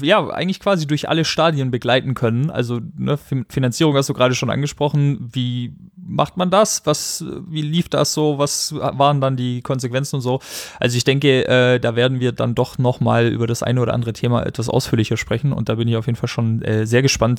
ja, 0.01 0.27
eigentlich 0.30 0.59
quasi 0.59 0.88
durch 0.88 1.09
alle 1.09 1.26
Stadien 1.26 1.72
begleiten 1.72 2.14
können. 2.14 2.49
Also 2.49 2.80
ne, 2.97 3.18
Finanzierung 3.49 3.95
hast 3.95 4.09
du 4.09 4.14
gerade 4.14 4.35
schon 4.35 4.49
angesprochen. 4.49 5.30
Wie 5.31 5.73
macht 5.95 6.38
man 6.38 6.49
das? 6.49 6.81
Was, 6.85 7.23
wie 7.47 7.61
lief 7.61 7.89
das 7.89 8.14
so? 8.14 8.38
Was 8.38 8.73
waren 8.73 9.22
dann 9.22 9.35
die 9.35 9.61
Konsequenzen 9.61 10.18
und 10.18 10.22
so? 10.22 10.39
Also 10.80 10.97
ich 10.97 11.03
denke, 11.03 11.80
da 11.81 11.95
werden 11.95 12.19
wir 12.19 12.31
dann 12.31 12.55
doch 12.55 12.77
noch 12.77 12.99
mal 12.99 13.27
über 13.27 13.45
das 13.45 13.61
eine 13.61 13.81
oder 13.81 13.93
andere 13.93 14.14
Thema 14.14 14.45
etwas 14.45 14.69
ausführlicher 14.69 15.18
sprechen 15.18 15.51
und 15.51 15.69
da 15.69 15.76
bin 15.76 15.88
ich 15.88 15.97
auf 15.97 16.05
jeden 16.05 16.15
Fall 16.15 16.30
schon 16.30 16.64
sehr 16.84 17.01
gespannt 17.01 17.36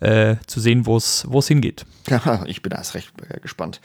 äh, 0.00 0.36
zu 0.46 0.60
sehen, 0.60 0.86
wo 0.86 0.96
es 0.96 1.48
hingeht. 1.48 1.86
Ja, 2.08 2.44
ich 2.46 2.62
bin 2.62 2.72
erst 2.72 2.94
recht 2.94 3.12
äh, 3.28 3.40
gespannt. 3.40 3.80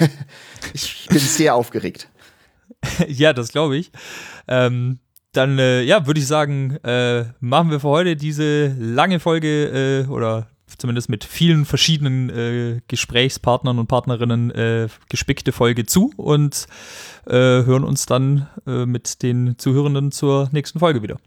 ich 0.72 1.06
bin 1.08 1.18
sehr 1.18 1.54
aufgeregt. 1.54 2.08
ja, 3.08 3.32
das 3.32 3.48
glaube 3.50 3.76
ich. 3.76 3.90
Ähm, 4.46 4.98
dann, 5.32 5.58
äh, 5.58 5.82
ja, 5.82 6.06
würde 6.06 6.20
ich 6.20 6.26
sagen, 6.26 6.76
äh, 6.84 7.24
machen 7.40 7.70
wir 7.70 7.80
für 7.80 7.88
heute 7.88 8.16
diese 8.16 8.68
lange 8.78 9.20
Folge 9.20 10.04
äh, 10.06 10.10
oder 10.10 10.48
zumindest 10.76 11.08
mit 11.08 11.24
vielen 11.24 11.64
verschiedenen 11.64 12.30
äh, 12.30 12.80
Gesprächspartnern 12.88 13.78
und 13.78 13.86
Partnerinnen 13.86 14.50
äh, 14.50 14.88
gespickte 15.08 15.52
Folge 15.52 15.86
zu 15.86 16.12
und 16.16 16.66
äh, 17.26 17.32
hören 17.32 17.84
uns 17.84 18.06
dann 18.06 18.48
äh, 18.66 18.86
mit 18.86 19.22
den 19.22 19.58
Zuhörenden 19.58 20.12
zur 20.12 20.48
nächsten 20.52 20.78
Folge 20.78 21.02
wieder. 21.02 21.18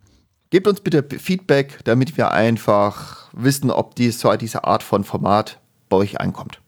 Gebt 0.52 0.68
uns 0.68 0.82
bitte 0.82 1.04
Feedback, 1.18 1.80
damit 1.86 2.18
wir 2.18 2.32
einfach 2.32 3.30
wissen, 3.32 3.72
ob 3.72 3.96
dies, 3.96 4.20
so 4.20 4.36
diese 4.36 4.66
Art 4.66 4.84
von 4.84 5.06
Format 5.06 5.60
bei 5.88 5.96
euch 5.96 6.20
einkommt. 6.20 6.60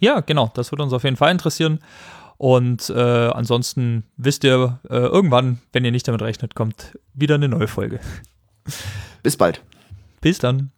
Ja, 0.00 0.20
genau, 0.20 0.50
das 0.54 0.72
würde 0.72 0.82
uns 0.82 0.92
auf 0.92 1.04
jeden 1.04 1.16
Fall 1.16 1.30
interessieren. 1.30 1.78
Und 2.38 2.90
äh, 2.90 3.00
ansonsten 3.00 4.02
wisst 4.16 4.42
ihr, 4.42 4.80
äh, 4.90 4.96
irgendwann, 4.96 5.60
wenn 5.72 5.84
ihr 5.84 5.92
nicht 5.92 6.08
damit 6.08 6.22
rechnet, 6.22 6.56
kommt 6.56 6.98
wieder 7.14 7.36
eine 7.36 7.48
neue 7.48 7.68
Folge. 7.68 8.00
Bis 9.22 9.36
bald. 9.36 9.62
Bis 10.20 10.38
dann. 10.38 10.72